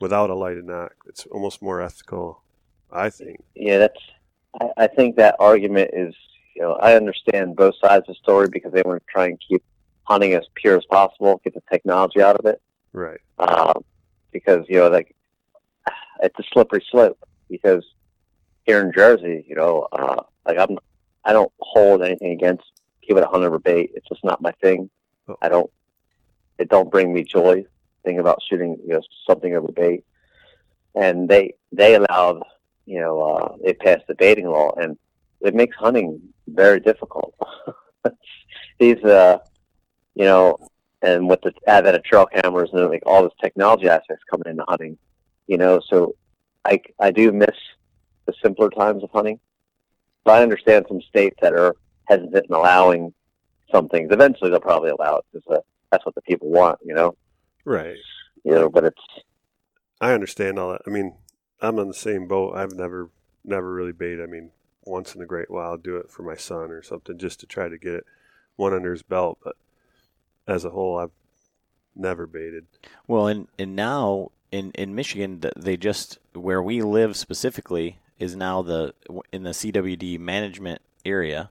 without 0.00 0.30
a 0.30 0.34
lighted 0.34 0.64
nock. 0.64 0.94
It's 1.06 1.26
almost 1.26 1.62
more 1.62 1.80
ethical, 1.80 2.42
I 2.90 3.10
think. 3.10 3.42
Yeah, 3.54 3.78
that's. 3.78 4.00
I, 4.60 4.70
I 4.76 4.86
think 4.88 5.16
that 5.16 5.36
argument 5.38 5.90
is. 5.92 6.14
You 6.56 6.62
know, 6.62 6.72
I 6.74 6.94
understand 6.94 7.56
both 7.56 7.76
sides 7.80 8.08
of 8.08 8.08
the 8.08 8.14
story 8.16 8.48
because 8.48 8.72
they 8.72 8.82
want 8.82 9.00
to 9.00 9.06
try 9.10 9.26
and 9.26 9.40
keep 9.46 9.62
hunting 10.02 10.34
as 10.34 10.42
pure 10.56 10.76
as 10.76 10.84
possible, 10.86 11.40
get 11.44 11.54
the 11.54 11.62
technology 11.70 12.20
out 12.20 12.36
of 12.36 12.44
it. 12.44 12.60
Right. 12.92 13.20
Um, 13.38 13.84
because 14.32 14.66
you 14.68 14.78
know, 14.78 14.88
like 14.88 15.14
it's 16.22 16.38
a 16.38 16.42
slippery 16.52 16.84
slope. 16.90 17.18
Because 17.48 17.84
here 18.64 18.80
in 18.80 18.92
Jersey, 18.92 19.44
you 19.48 19.54
know, 19.54 19.86
uh, 19.92 20.22
like 20.46 20.58
I'm, 20.58 20.78
I 21.24 21.32
don't 21.32 21.52
hold 21.60 22.02
anything 22.02 22.32
against 22.32 22.64
people 23.00 23.22
that 23.22 23.30
hunt 23.30 23.44
over 23.44 23.58
bait. 23.58 23.92
It's 23.94 24.08
just 24.08 24.24
not 24.24 24.42
my 24.42 24.52
thing. 24.60 24.90
Oh. 25.28 25.36
I 25.40 25.48
don't. 25.48 25.70
It 26.58 26.68
don't 26.68 26.90
bring 26.90 27.14
me 27.14 27.24
joy 27.24 27.64
thinking 28.04 28.20
about 28.20 28.42
shooting, 28.48 28.76
you 28.82 28.94
know, 28.94 29.00
something 29.28 29.54
over 29.54 29.72
bait. 29.72 30.04
And 30.94 31.28
they 31.28 31.54
they 31.72 31.94
allowed, 31.94 32.42
you 32.86 33.00
know, 33.00 33.20
uh, 33.20 33.56
they 33.64 33.74
passed 33.74 34.06
the 34.08 34.14
baiting 34.14 34.48
law, 34.48 34.72
and 34.72 34.98
it 35.40 35.54
makes 35.54 35.76
hunting 35.76 36.20
very 36.48 36.80
difficult. 36.80 37.34
These, 38.78 39.02
uh, 39.04 39.38
you 40.14 40.24
know, 40.24 40.58
and 41.02 41.28
with 41.28 41.40
the 41.42 41.52
advent 41.66 41.96
of 41.96 42.04
trail 42.04 42.26
cameras 42.26 42.70
and 42.72 42.88
like 42.88 43.02
all 43.06 43.22
this 43.22 43.32
technology 43.40 43.88
aspects 43.88 44.24
coming 44.30 44.50
into 44.50 44.64
hunting, 44.68 44.98
you 45.46 45.56
know, 45.56 45.80
so 45.88 46.14
I, 46.64 46.80
I 46.98 47.10
do 47.10 47.32
miss 47.32 47.56
the 48.26 48.34
simpler 48.42 48.70
times 48.70 49.02
of 49.02 49.10
hunting. 49.10 49.40
But 50.24 50.38
I 50.38 50.42
understand 50.42 50.84
some 50.88 51.00
states 51.00 51.36
that 51.40 51.54
are 51.54 51.74
hesitant 52.04 52.46
in 52.48 52.54
allowing 52.54 53.14
some 53.72 53.88
things. 53.88 54.08
Eventually, 54.12 54.50
they'll 54.50 54.60
probably 54.60 54.90
allow 54.90 55.16
it 55.16 55.24
because 55.32 55.58
uh, 55.58 55.60
that's 55.90 56.04
what 56.04 56.14
the 56.14 56.22
people 56.22 56.50
want, 56.50 56.78
you 56.84 56.94
know. 56.94 57.16
Right. 57.64 57.96
You 58.44 58.52
know, 58.52 58.68
but 58.68 58.84
it's 58.84 59.02
I 60.00 60.12
understand 60.12 60.58
all 60.58 60.72
that. 60.72 60.82
I 60.86 60.90
mean, 60.90 61.14
I'm 61.60 61.78
on 61.78 61.88
the 61.88 61.94
same 61.94 62.26
boat. 62.26 62.56
I've 62.56 62.72
never, 62.72 63.10
never 63.44 63.72
really 63.72 63.92
bait. 63.92 64.20
I 64.20 64.26
mean, 64.26 64.50
once 64.84 65.14
in 65.14 65.20
a 65.20 65.26
great 65.26 65.50
while, 65.50 65.72
I'll 65.72 65.76
do 65.76 65.96
it 65.96 66.10
for 66.10 66.22
my 66.22 66.36
son 66.36 66.70
or 66.70 66.82
something 66.82 67.18
just 67.18 67.40
to 67.40 67.46
try 67.46 67.68
to 67.68 67.76
get 67.78 67.94
it 67.94 68.06
one 68.56 68.72
under 68.72 68.92
his 68.92 69.02
belt. 69.02 69.38
But 69.44 69.56
as 70.46 70.64
a 70.64 70.70
whole, 70.70 70.98
I've 70.98 71.10
never 71.94 72.26
baited. 72.26 72.66
Well, 73.06 73.26
and 73.26 73.48
and 73.58 73.76
now 73.76 74.30
in 74.50 74.70
in 74.72 74.94
Michigan, 74.94 75.42
they 75.56 75.76
just 75.76 76.18
where 76.32 76.62
we 76.62 76.80
live 76.80 77.16
specifically 77.16 77.98
is 78.18 78.34
now 78.34 78.62
the 78.62 78.94
in 79.32 79.42
the 79.42 79.50
CWD 79.50 80.18
management 80.18 80.80
area, 81.04 81.50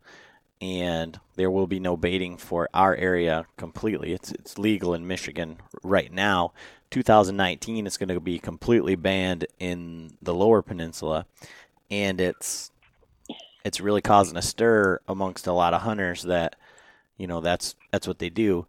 and 0.61 1.19
there 1.35 1.51
will 1.51 1.67
be 1.67 1.79
no 1.79 1.95
baiting 1.95 2.37
for 2.37 2.69
our 2.73 2.95
area 2.95 3.45
completely. 3.57 4.13
It's 4.13 4.31
it's 4.31 4.57
legal 4.57 4.93
in 4.93 5.07
Michigan 5.07 5.57
right 5.83 6.11
now. 6.11 6.53
2019, 6.91 7.85
it's 7.85 7.97
going 7.97 8.09
to 8.09 8.19
be 8.19 8.39
completely 8.39 8.95
banned 8.95 9.45
in 9.59 10.17
the 10.21 10.33
Lower 10.33 10.61
Peninsula, 10.61 11.25
and 11.91 12.19
it's 12.19 12.71
it's 13.63 13.79
really 13.79 14.01
causing 14.01 14.37
a 14.37 14.41
stir 14.41 14.99
amongst 15.07 15.47
a 15.47 15.53
lot 15.53 15.73
of 15.73 15.81
hunters 15.81 16.23
that 16.23 16.55
you 17.17 17.27
know 17.27 17.41
that's 17.41 17.75
that's 17.91 18.07
what 18.07 18.19
they 18.19 18.29
do, 18.29 18.65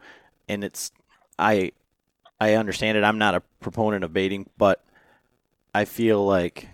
and 0.48 0.62
it's 0.62 0.92
I 1.38 1.72
I 2.40 2.54
understand 2.54 2.98
it. 2.98 3.04
I'm 3.04 3.18
not 3.18 3.34
a 3.34 3.42
proponent 3.60 4.04
of 4.04 4.12
baiting, 4.12 4.48
but 4.58 4.84
I 5.74 5.84
feel 5.84 6.24
like 6.24 6.68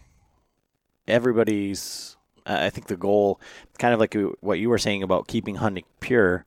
everybody's. 1.07 2.16
I 2.47 2.71
think 2.71 2.87
the 2.87 2.97
goal, 2.97 3.41
kind 3.79 3.93
of 3.93 4.01
like 4.01 4.17
what 4.41 4.59
you 4.59 4.69
were 4.69 4.79
saying 4.79 5.03
about 5.03 5.27
keeping 5.27 5.57
hunting 5.57 5.85
pure. 6.01 6.45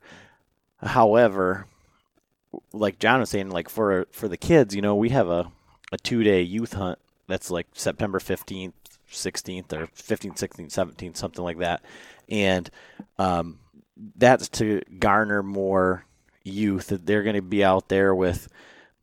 However, 0.82 1.66
like 2.72 2.98
John 2.98 3.20
was 3.20 3.30
saying, 3.30 3.50
like 3.50 3.68
for 3.68 4.06
for 4.10 4.26
the 4.26 4.38
kids, 4.38 4.74
you 4.74 4.82
know, 4.82 4.94
we 4.94 5.10
have 5.10 5.28
a 5.28 5.52
a 5.92 5.98
two 5.98 6.22
day 6.22 6.40
youth 6.42 6.72
hunt 6.72 6.98
that's 7.28 7.50
like 7.50 7.66
September 7.74 8.18
fifteenth, 8.18 8.74
sixteenth, 9.10 9.72
or 9.72 9.88
15th, 9.88 10.38
16th, 10.38 10.72
17th, 10.72 11.16
something 11.16 11.44
like 11.44 11.58
that, 11.58 11.82
and 12.28 12.70
um, 13.18 13.58
that's 14.16 14.48
to 14.48 14.80
garner 14.98 15.42
more 15.42 16.06
youth. 16.44 16.88
That 16.88 17.04
they're 17.04 17.22
going 17.22 17.36
to 17.36 17.42
be 17.42 17.62
out 17.62 17.88
there 17.88 18.14
with 18.14 18.48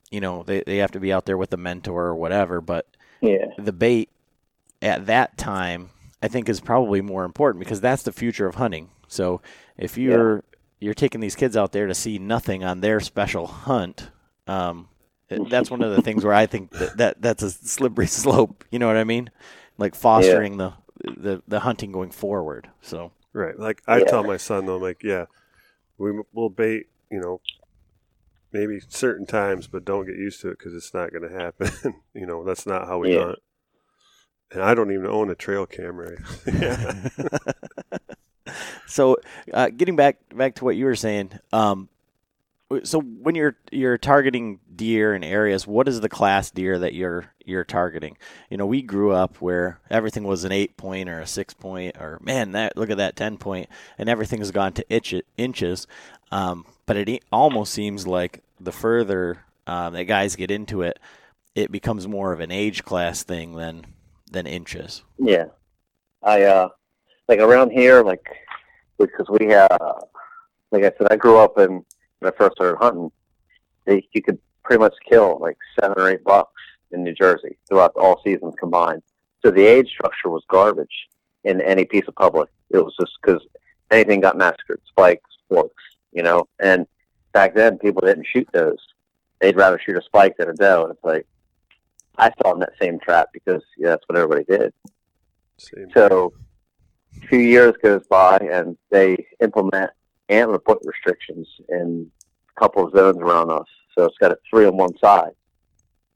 you 0.10 0.20
know 0.20 0.44
they, 0.44 0.63
they 0.66 0.77
have 0.77 0.92
to 0.92 1.00
be 1.00 1.13
out 1.13 1.25
there 1.25 1.38
with 1.38 1.54
a 1.54 1.58
mentor 1.58 2.06
or 2.06 2.16
whatever 2.16 2.62
but 2.62 2.88
yeah, 3.22 3.48
the 3.58 3.74
bait 3.74 4.10
at 4.82 5.08
that 5.08 5.38
time 5.38 5.89
i 6.21 6.27
think 6.27 6.50
is 6.50 6.59
probably 6.59 7.01
more 7.01 7.25
important 7.25 7.59
because 7.63 7.81
that's 7.81 8.03
the 8.03 8.12
future 8.12 8.47
of 8.47 8.55
hunting 8.55 8.89
so 9.07 9.41
if 9.77 9.97
you're 9.97 10.43
you're 10.79 10.93
taking 10.93 11.21
these 11.21 11.36
kids 11.36 11.57
out 11.57 11.71
there 11.71 11.88
to 11.88 11.95
see 11.95 12.19
nothing 12.19 12.63
on 12.63 12.81
their 12.81 13.00
special 13.00 13.47
hunt 13.47 14.12
um, 14.47 14.88
that's 15.29 15.69
one 15.69 15.81
of 15.81 15.91
the 15.91 16.01
things 16.01 16.24
where 16.24 16.33
i 16.33 16.45
think 16.45 16.71
that, 16.71 16.97
that 16.97 17.21
that's 17.21 17.43
a 17.43 17.50
slippery 17.50 18.07
slope 18.21 18.63
you 18.71 18.79
know 18.79 18.88
what 18.88 18.97
i 18.97 19.03
mean 19.03 19.29
like 19.77 19.95
fostering 19.95 20.57
the, 20.57 20.74
the 21.03 21.41
the 21.47 21.62
hunting 21.62 21.91
going 21.91 22.12
forward 22.12 22.69
so 22.81 23.12
Right. 23.33 23.59
Like 23.59 23.83
I 23.88 24.00
Yeah. 24.00 24.05
tell 24.05 24.24
my 24.24 24.38
son, 24.38 24.65
though, 24.65 24.77
I'm 24.77 24.81
like, 24.81 25.03
yeah, 25.03 25.25
we 26.00 26.12
will 26.33 26.50
bait, 26.50 26.88
you 27.12 27.19
know, 27.19 27.39
maybe 28.51 28.79
certain 28.88 29.27
times, 29.27 29.67
but 29.67 29.86
don't 29.86 30.07
get 30.07 30.15
used 30.15 30.41
to 30.41 30.50
it 30.50 30.57
because 30.57 30.74
it's 30.74 30.91
not 30.91 31.12
going 31.12 31.29
to 31.29 31.38
happen. 31.38 31.69
you 32.15 32.25
know, 32.25 32.43
that's 32.43 32.65
not 32.65 32.88
how 32.88 32.97
we 32.97 33.13
Yeah. 33.13 33.25
hunt. 33.25 33.39
And 34.51 34.62
I 34.62 34.74
don't 34.74 34.92
even 34.92 35.08
own 35.08 35.30
a 35.30 35.36
trail 35.36 35.66
camera. 35.66 36.18
so 38.88 39.18
uh, 39.54 39.70
getting 39.70 39.96
back 39.96 40.18
back 40.34 40.56
to 40.56 40.66
what 40.66 40.75
you 40.75 40.86
were 40.86 40.96
saying 40.96 41.32
um, 41.51 41.89
so 42.84 43.00
when 43.00 43.36
you're 43.36 43.56
you're 43.72 43.98
targeting 43.98 44.60
deer 44.75 45.16
in 45.16 45.24
areas 45.24 45.66
what 45.66 45.88
is 45.88 46.01
the 46.01 46.10
class 46.10 46.51
deer 46.51 46.77
that 46.77 46.94
you're 46.94 47.32
you're 47.46 47.63
targeting 47.63 48.18
you 48.50 48.58
know 48.58 48.66
we 48.66 48.82
grew 48.82 49.12
up 49.12 49.38
where 49.38 49.80
everything 49.89 50.24
was 50.24 50.44
an 50.44 50.51
eight 50.51 50.75
point 50.77 51.08
or 51.10 51.20
a 51.20 51.27
six 51.27 51.54
point 51.54 51.96
or 51.98 52.20
man 52.22 52.51
that 52.51 52.75
look 52.75 52.89
at 52.89 52.98
that 52.98 53.16
ten 53.16 53.38
point 53.38 53.70
and 53.98 54.10
everything's 54.10 54.51
gone 54.51 54.74
to 54.74 54.86
itch 54.94 55.13
inches 55.38 55.88
um, 56.32 56.66
but 56.86 56.98
it 56.98 57.24
almost 57.32 57.74
seems 57.74 58.06
like 58.06 58.44
the 58.60 58.72
further 58.72 59.46
uh, 59.66 59.89
that 59.89 60.04
guys 60.04 60.36
get 60.36 60.51
into 60.51 60.82
it 60.82 61.00
it 61.56 61.72
becomes 61.72 62.08
more 62.08 62.34
of 62.34 62.39
an 62.39 62.51
age 62.51 62.84
class 62.84 63.24
thing 63.24 63.54
than 63.54 63.86
than 64.31 64.46
inches 64.48 65.03
yeah. 65.17 65.46
I 66.24 66.43
uh, 66.43 66.69
like 67.27 67.39
around 67.39 67.72
here, 67.72 68.03
like 68.03 68.25
because 68.98 69.27
we 69.29 69.53
uh, 69.53 69.67
like 70.72 70.84
I 70.84 70.91
said, 70.98 71.07
I 71.12 71.15
grew 71.15 71.38
up 71.38 71.57
in 71.57 71.84
when 72.19 72.34
I 72.34 72.38
first 72.38 72.55
started 72.55 72.77
hunting. 72.77 73.12
They, 73.86 74.07
you 74.12 74.22
could 74.22 74.39
pretty 74.63 74.79
much 74.79 74.96
kill 75.07 75.39
like 75.39 75.57
seven 75.79 75.98
or 75.98 76.10
eight 76.10 76.24
bucks 76.24 76.62
in 76.91 77.03
New 77.03 77.13
Jersey 77.13 77.57
throughout 77.67 77.93
all 77.96 78.22
seasons 78.24 78.55
combined. 78.60 79.03
So 79.43 79.51
the 79.51 79.65
age 79.65 79.89
structure 79.89 80.29
was 80.29 80.43
garbage 80.50 81.07
in 81.43 81.62
any 81.62 81.86
piece 81.86 82.07
of 82.07 82.15
public. 82.15 82.50
It 82.69 82.79
was 82.79 82.96
just 83.00 83.13
because 83.22 83.41
anything 83.91 84.19
got 84.19 84.38
massacred, 84.38 84.81
spikes, 84.88 85.29
forks, 85.48 85.84
you 86.12 86.24
know. 86.24 86.48
And 86.60 86.86
back 87.31 87.53
then, 87.55 87.77
people 87.77 88.01
didn't 88.01 88.27
shoot 88.27 88.48
those. 88.51 88.79
They'd 89.39 89.55
rather 89.55 89.79
shoot 89.79 89.96
a 89.96 90.01
spike 90.01 90.36
than 90.38 90.50
a 90.50 90.53
doe. 90.53 90.84
And 90.84 90.91
it's 90.93 91.03
like 91.03 91.27
I 92.17 92.31
fell 92.41 92.53
in 92.53 92.59
that 92.59 92.74
same 92.81 93.00
trap 93.00 93.29
because 93.33 93.62
yeah, 93.77 93.89
that's 93.89 94.03
what 94.07 94.17
everybody 94.17 94.43
did. 94.45 94.74
Same. 95.57 95.88
So 95.93 96.33
a 97.24 97.27
few 97.27 97.39
years 97.39 97.74
goes 97.81 98.05
by 98.07 98.38
and 98.38 98.77
they 98.89 99.25
implement 99.41 99.91
antler 100.29 100.59
point 100.59 100.79
restrictions 100.83 101.47
in 101.69 102.09
a 102.55 102.59
couple 102.59 102.86
of 102.86 102.93
zones 102.95 103.17
around 103.17 103.51
us. 103.51 103.67
So 103.95 104.05
it's 104.05 104.17
got 104.17 104.31
a 104.31 104.38
three 104.50 104.65
on 104.65 104.77
one 104.77 104.97
side. 104.97 105.31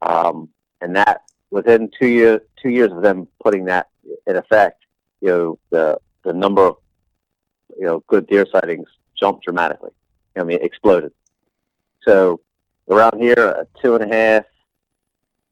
Um, 0.02 0.50
and 0.82 0.96
that 0.96 1.22
within 1.52 1.90
two 2.00 2.08
years 2.08 2.42
two 2.62 2.70
years 2.70 2.92
of 2.92 3.02
them 3.02 3.28
putting 3.44 3.66
that 3.66 3.88
in 4.28 4.36
effect, 4.36 4.84
you 5.22 5.30
know, 5.30 5.60
the 5.70 6.00
the 6.24 6.34
number 6.34 6.68
of 6.68 6.78
you 7.78 7.86
know, 7.86 8.04
good 8.08 8.28
deer 8.28 8.46
sightings 8.52 8.88
jumped 9.20 9.44
dramatically. 9.44 9.92
I 10.38 10.44
mean, 10.44 10.58
it 10.60 10.64
exploded. 10.64 11.12
So 12.04 12.42
around 12.90 13.22
here, 13.22 13.34
a 13.34 13.68
two 13.82 13.96
and 13.96 14.12
a 14.12 14.16
half 14.16 14.46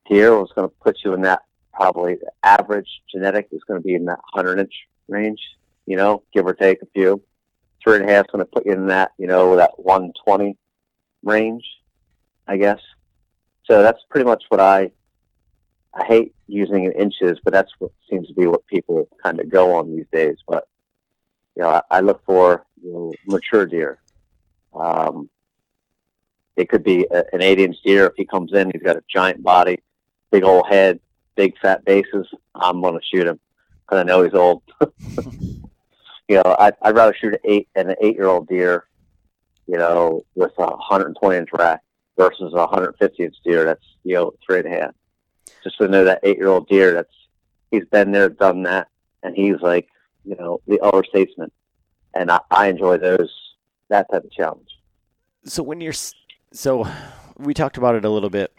deer 0.09 0.37
was 0.37 0.51
going 0.55 0.67
to 0.67 0.75
put 0.81 0.97
you 1.03 1.13
in 1.13 1.21
that 1.21 1.41
probably 1.73 2.17
average 2.43 2.89
genetic 3.09 3.47
is 3.51 3.63
going 3.65 3.79
to 3.79 3.85
be 3.85 3.95
in 3.95 4.05
that 4.05 4.19
100 4.33 4.59
inch 4.59 4.73
range, 5.07 5.39
you 5.85 5.95
know, 5.95 6.23
give 6.33 6.45
or 6.45 6.53
take 6.53 6.81
a 6.81 6.85
few. 6.87 7.21
Three 7.81 7.95
and 7.95 8.09
a 8.09 8.11
half 8.11 8.25
is 8.25 8.31
going 8.31 8.45
to 8.45 8.51
put 8.51 8.65
you 8.65 8.73
in 8.73 8.87
that, 8.87 9.11
you 9.17 9.27
know, 9.27 9.55
that 9.55 9.79
120 9.79 10.57
range, 11.23 11.63
I 12.47 12.57
guess. 12.57 12.81
So 13.65 13.81
that's 13.81 14.01
pretty 14.09 14.25
much 14.25 14.43
what 14.49 14.59
I, 14.59 14.91
I 15.93 16.03
hate 16.05 16.35
using 16.47 16.83
in 16.85 16.91
inches, 16.91 17.39
but 17.43 17.53
that's 17.53 17.71
what 17.79 17.91
seems 18.09 18.27
to 18.27 18.33
be 18.33 18.47
what 18.47 18.65
people 18.67 19.07
kind 19.23 19.39
of 19.39 19.49
go 19.49 19.75
on 19.75 19.95
these 19.95 20.07
days. 20.11 20.37
But, 20.47 20.67
you 21.55 21.63
know, 21.63 21.69
I, 21.69 21.81
I 21.89 21.99
look 22.01 22.25
for, 22.25 22.65
you 22.83 22.91
know, 22.91 23.13
mature 23.25 23.65
deer. 23.65 23.99
Um, 24.73 25.29
it 26.57 26.67
could 26.67 26.83
be 26.83 27.07
a, 27.09 27.23
an 27.31 27.41
eight 27.41 27.59
inch 27.59 27.77
deer. 27.85 28.07
If 28.07 28.13
he 28.17 28.25
comes 28.25 28.51
in, 28.53 28.71
he's 28.71 28.83
got 28.83 28.97
a 28.97 29.03
giant 29.09 29.41
body, 29.41 29.81
big 30.31 30.43
old 30.43 30.67
head, 30.67 30.99
big 31.35 31.57
fat 31.59 31.83
bases, 31.85 32.27
I'm 32.55 32.81
going 32.81 32.99
to 32.99 33.05
shoot 33.05 33.27
him 33.27 33.39
because 33.85 33.99
I 33.99 34.03
know 34.03 34.23
he's 34.23 34.33
old. 34.33 34.61
you 36.27 36.35
know, 36.35 36.55
I, 36.59 36.71
I'd 36.81 36.95
rather 36.95 37.13
shoot 37.13 37.33
an 37.33 37.39
eight 37.43 37.67
an 37.75 37.95
eight 38.01 38.15
year 38.15 38.27
old 38.27 38.47
deer, 38.47 38.85
you 39.67 39.77
know, 39.77 40.23
with 40.35 40.51
a 40.57 40.65
120 40.65 41.37
inch 41.37 41.49
rack 41.53 41.81
versus 42.17 42.53
a 42.53 42.57
150 42.57 43.23
inch 43.23 43.35
deer 43.43 43.65
that's 43.65 43.85
you 44.03 44.15
know 44.15 44.33
three 44.45 44.59
and 44.59 44.67
a 44.67 44.69
half. 44.69 44.91
Just 45.63 45.77
to 45.77 45.87
know 45.87 46.03
that 46.03 46.19
eight 46.23 46.37
year 46.37 46.47
old 46.47 46.67
deer 46.67 46.93
that's 46.93 47.13
he's 47.71 47.85
been 47.85 48.11
there, 48.11 48.29
done 48.29 48.63
that, 48.63 48.87
and 49.23 49.35
he's 49.35 49.59
like 49.61 49.87
you 50.25 50.35
know 50.35 50.61
the 50.67 50.79
elder 50.83 51.03
statesman, 51.09 51.51
and 52.13 52.29
I, 52.31 52.39
I 52.51 52.67
enjoy 52.67 52.97
those 52.97 53.33
that 53.89 54.09
type 54.11 54.23
of 54.23 54.31
challenge. 54.31 54.69
So 55.45 55.63
when 55.63 55.81
you're 55.81 55.93
so 56.51 56.87
we 57.37 57.53
talked 57.53 57.77
about 57.77 57.95
it 57.95 58.05
a 58.05 58.09
little 58.09 58.29
bit 58.29 58.53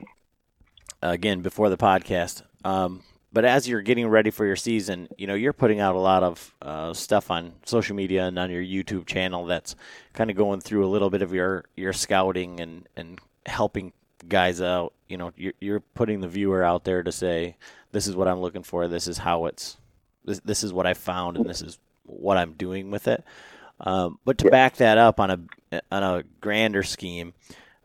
again 1.03 1.41
before 1.41 1.69
the 1.69 1.77
podcast. 1.77 2.43
Um, 2.65 3.03
but 3.33 3.45
as 3.45 3.69
you're 3.69 3.81
getting 3.83 4.09
ready 4.09 4.31
for 4.31 4.45
your 4.45 4.57
season, 4.57 5.09
you 5.17 5.27
know 5.27 5.35
you're 5.35 5.53
putting 5.53 5.79
out 5.81 5.95
a 5.95 6.01
lot 6.01 6.23
of 6.23 6.55
uh, 6.63 6.93
stuff 6.95 7.31
on 7.31 7.53
social 7.65 7.95
media 7.95 8.25
and 8.27 8.39
on 8.39 8.51
your 8.51 8.63
YouTube 8.63 9.07
channel 9.07 9.47
that's 9.47 9.77
kind 10.15 10.31
of 10.31 10.37
going 10.37 10.61
through 10.61 10.85
a 10.85 10.91
little 10.91 11.11
bit 11.11 11.23
of 11.23 11.33
your 11.33 11.65
your 11.77 11.93
scouting 11.93 12.61
and 12.61 12.89
and 12.97 13.21
helping 13.47 13.93
guys 14.29 14.61
out. 14.61 14.93
You 15.09 15.17
know, 15.17 15.33
you're, 15.37 15.53
you're 15.61 15.81
putting 15.81 16.21
the 16.21 16.29
viewer 16.29 16.65
out 16.65 16.85
there 16.85 17.03
to 17.05 17.13
say, 17.13 17.57
"This 17.93 18.07
is 18.09 18.17
what 18.17 18.27
I'm 18.29 18.41
looking 18.41 18.63
for. 18.65 18.89
This 18.89 19.07
is 19.07 19.19
how 19.19 19.47
it's. 19.47 19.77
This 20.25 20.41
this 20.41 20.65
is 20.65 20.73
what 20.73 20.87
I 20.87 20.95
found, 20.95 21.37
and 21.37 21.49
this 21.49 21.63
is 21.63 21.79
what 22.05 22.37
I'm 22.37 22.53
doing 22.55 22.91
with 22.91 23.07
it." 23.09 23.25
Um, 23.81 24.19
but 24.25 24.39
to 24.39 24.47
Yeah. 24.47 24.51
back 24.51 24.77
that 24.77 24.99
up 24.99 25.21
on 25.21 25.31
a 25.73 25.81
on 25.91 26.03
a 26.03 26.25
grander 26.41 26.83
scheme, 26.83 27.33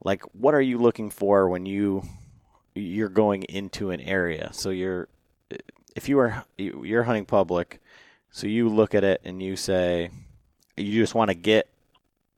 like 0.03 0.23
what 0.33 0.53
are 0.55 0.61
you 0.61 0.79
looking 0.79 1.09
for 1.11 1.47
when 1.47 1.65
you 1.67 2.03
you're 2.75 3.09
going 3.09 3.43
into 3.43 3.89
an 3.89 4.01
area? 4.01 4.49
So 4.53 4.69
you're 4.69 5.07
if 5.95 6.09
you 6.09 6.19
are 6.19 6.43
you're 6.57 7.03
hunting 7.03 7.25
public, 7.25 7.81
so 8.29 8.47
you 8.47 8.69
look 8.69 8.93
at 8.93 9.03
it 9.03 9.21
and 9.23 9.41
you 9.41 9.55
say 9.55 10.11
you 10.77 11.01
just 11.01 11.15
want 11.15 11.29
to 11.29 11.35
get 11.35 11.69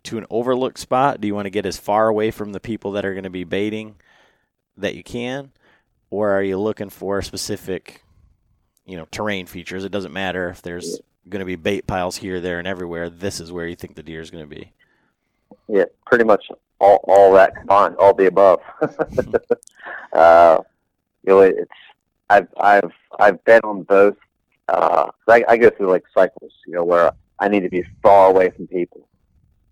to 0.03 0.17
an 0.17 0.25
overlooked 0.29 0.79
spot. 0.79 1.19
Do 1.19 1.27
you 1.27 1.35
want 1.35 1.47
to 1.47 1.51
get 1.51 1.65
as 1.65 1.77
far 1.77 2.07
away 2.07 2.31
from 2.31 2.53
the 2.53 2.59
people 2.59 2.91
that 2.93 3.05
are 3.05 3.13
going 3.13 3.23
to 3.23 3.29
be 3.29 3.43
baiting 3.43 3.95
that 4.77 4.95
you 4.95 5.03
can, 5.03 5.51
or 6.09 6.31
are 6.31 6.43
you 6.43 6.57
looking 6.57 6.89
for 6.89 7.21
specific, 7.21 8.03
you 8.85 8.95
know, 8.95 9.07
terrain 9.11 9.47
features? 9.47 9.83
It 9.83 9.91
doesn't 9.91 10.13
matter 10.13 10.49
if 10.49 10.61
there's 10.61 10.99
going 11.27 11.39
to 11.39 11.45
be 11.45 11.55
bait 11.55 11.87
piles 11.87 12.17
here, 12.17 12.39
there, 12.39 12.59
and 12.59 12.67
everywhere. 12.67 13.09
This 13.09 13.39
is 13.39 13.51
where 13.51 13.67
you 13.67 13.75
think 13.75 13.95
the 13.95 14.03
deer 14.03 14.21
is 14.21 14.31
going 14.31 14.47
to 14.47 14.55
be. 14.55 14.71
Yeah, 15.67 15.85
pretty 16.05 16.23
much 16.23 16.49
all 16.79 17.03
all 17.07 17.33
that 17.33 17.55
combined, 17.55 17.95
all 17.97 18.13
the 18.13 18.27
above. 18.27 18.61
uh, 20.13 20.57
you 21.23 21.33
know, 21.33 21.39
it's 21.41 21.71
I've 22.29 22.47
I've 22.59 22.91
I've 23.19 23.43
been 23.45 23.61
on 23.63 23.83
both. 23.83 24.15
Uh, 24.67 25.09
I, 25.27 25.45
I 25.47 25.57
go 25.57 25.69
through 25.69 25.89
like 25.89 26.03
cycles, 26.13 26.51
you 26.65 26.73
know, 26.73 26.83
where 26.83 27.11
I 27.39 27.47
need 27.47 27.61
to 27.61 27.69
be 27.69 27.83
far 28.01 28.29
away 28.29 28.49
from 28.49 28.67
people. 28.67 29.07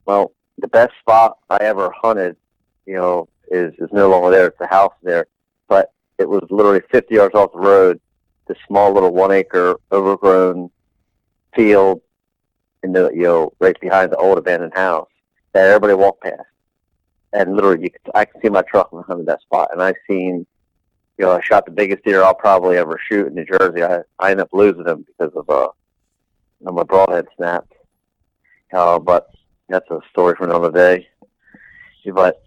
Well, 0.05 0.33
the 0.57 0.67
best 0.67 0.93
spot 1.01 1.37
I 1.49 1.57
ever 1.57 1.91
hunted, 2.01 2.37
you 2.85 2.95
know, 2.95 3.27
is 3.49 3.73
is 3.77 3.89
no 3.91 4.09
longer 4.09 4.31
there. 4.31 4.47
It's 4.47 4.61
a 4.61 4.67
house 4.67 4.93
there, 5.03 5.27
but 5.67 5.91
it 6.17 6.29
was 6.29 6.43
literally 6.49 6.81
50 6.91 7.13
yards 7.13 7.35
off 7.35 7.51
the 7.51 7.59
road. 7.59 7.99
This 8.47 8.57
small 8.67 8.93
little 8.93 9.11
one 9.11 9.31
acre 9.31 9.75
overgrown 9.91 10.69
field, 11.55 12.01
in 12.85 12.93
the 12.93 13.11
you 13.13 13.23
know 13.23 13.51
right 13.59 13.79
behind 13.81 14.11
the 14.11 14.17
old 14.17 14.37
abandoned 14.37 14.73
house 14.73 15.09
that 15.53 15.65
everybody 15.65 15.93
walked 15.93 16.23
past. 16.23 16.43
And 17.33 17.55
literally, 17.55 17.83
you 17.83 17.89
could, 17.89 18.01
I 18.13 18.25
can 18.25 18.41
see 18.41 18.49
my 18.49 18.61
truck 18.61 18.91
behind 18.91 19.27
that 19.27 19.41
spot. 19.41 19.69
And 19.71 19.81
I've 19.81 19.95
seen, 20.07 20.45
you 21.17 21.25
know, 21.25 21.31
I 21.31 21.41
shot 21.41 21.65
the 21.65 21.71
biggest 21.71 22.03
deer 22.03 22.23
I'll 22.23 22.33
probably 22.33 22.77
ever 22.77 22.99
shoot 23.09 23.27
in 23.27 23.35
New 23.35 23.45
Jersey. 23.45 23.83
I, 23.83 23.99
I 24.19 24.31
end 24.31 24.41
up 24.41 24.49
losing 24.53 24.87
him 24.87 25.05
because 25.05 25.33
of, 25.35 25.49
uh, 25.49 25.69
my 26.61 26.83
broadhead 26.83 27.27
snapped. 27.35 27.73
Uh, 28.73 28.99
but 28.99 29.29
that's 29.69 29.89
a 29.91 29.99
story 30.09 30.35
for 30.37 30.45
another 30.45 30.71
day. 30.71 31.07
But, 32.13 32.41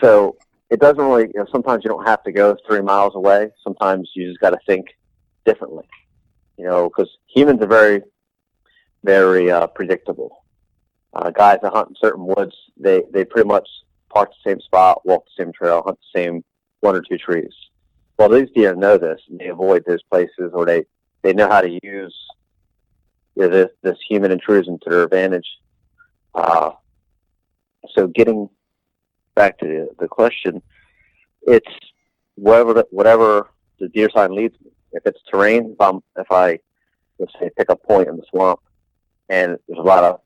so 0.00 0.36
it 0.70 0.80
doesn't 0.80 0.98
really, 0.98 1.28
you 1.34 1.40
know, 1.40 1.46
sometimes 1.52 1.84
you 1.84 1.90
don't 1.90 2.06
have 2.06 2.22
to 2.24 2.32
go 2.32 2.56
three 2.66 2.82
miles 2.82 3.14
away. 3.14 3.50
Sometimes 3.62 4.10
you 4.14 4.28
just 4.28 4.40
got 4.40 4.50
to 4.50 4.58
think 4.66 4.86
differently, 5.44 5.84
you 6.58 6.64
know, 6.64 6.88
because 6.88 7.10
humans 7.28 7.62
are 7.62 7.68
very, 7.68 8.02
very 9.04 9.50
uh, 9.50 9.66
predictable 9.68 10.44
uh, 11.16 11.30
guys 11.30 11.58
that 11.62 11.72
hunt 11.72 11.88
in 11.88 11.96
certain 12.00 12.26
woods, 12.26 12.54
they, 12.76 13.02
they 13.12 13.24
pretty 13.24 13.48
much 13.48 13.68
park 14.12 14.30
the 14.30 14.50
same 14.50 14.60
spot, 14.60 15.04
walk 15.06 15.24
the 15.24 15.42
same 15.42 15.52
trail, 15.52 15.82
hunt 15.84 15.98
the 15.98 16.20
same 16.20 16.44
one 16.80 16.94
or 16.94 17.02
two 17.02 17.16
trees. 17.16 17.52
Well, 18.18 18.28
these 18.28 18.48
deer 18.54 18.74
know 18.74 18.98
this, 18.98 19.20
and 19.28 19.38
they 19.38 19.48
avoid 19.48 19.84
those 19.86 20.02
places, 20.04 20.50
or 20.52 20.64
they, 20.66 20.84
they 21.22 21.32
know 21.32 21.48
how 21.48 21.60
to 21.60 21.78
use 21.82 22.14
you 23.34 23.42
know, 23.42 23.48
this, 23.48 23.70
this 23.82 23.98
human 24.08 24.30
intrusion 24.30 24.78
to 24.82 24.90
their 24.90 25.02
advantage. 25.04 25.48
Uh, 26.34 26.72
so 27.94 28.06
getting 28.08 28.48
back 29.34 29.58
to 29.58 29.66
the, 29.66 29.88
the 29.98 30.08
question, 30.08 30.62
it's 31.42 31.68
whatever 32.34 32.74
the, 32.74 32.86
whatever 32.90 33.50
the 33.78 33.88
deer 33.88 34.10
sign 34.14 34.34
leads 34.34 34.54
me. 34.60 34.70
If 34.92 35.06
it's 35.06 35.20
terrain, 35.30 35.72
if 35.72 35.80
I'm 35.80 36.02
if 36.16 36.30
I 36.30 36.58
let's 37.18 37.32
say 37.38 37.50
pick 37.56 37.68
a 37.70 37.76
point 37.76 38.08
in 38.08 38.16
the 38.16 38.24
swamp, 38.30 38.60
and 39.28 39.58
there's 39.68 39.78
a 39.78 39.82
lot 39.82 40.04
of 40.04 40.20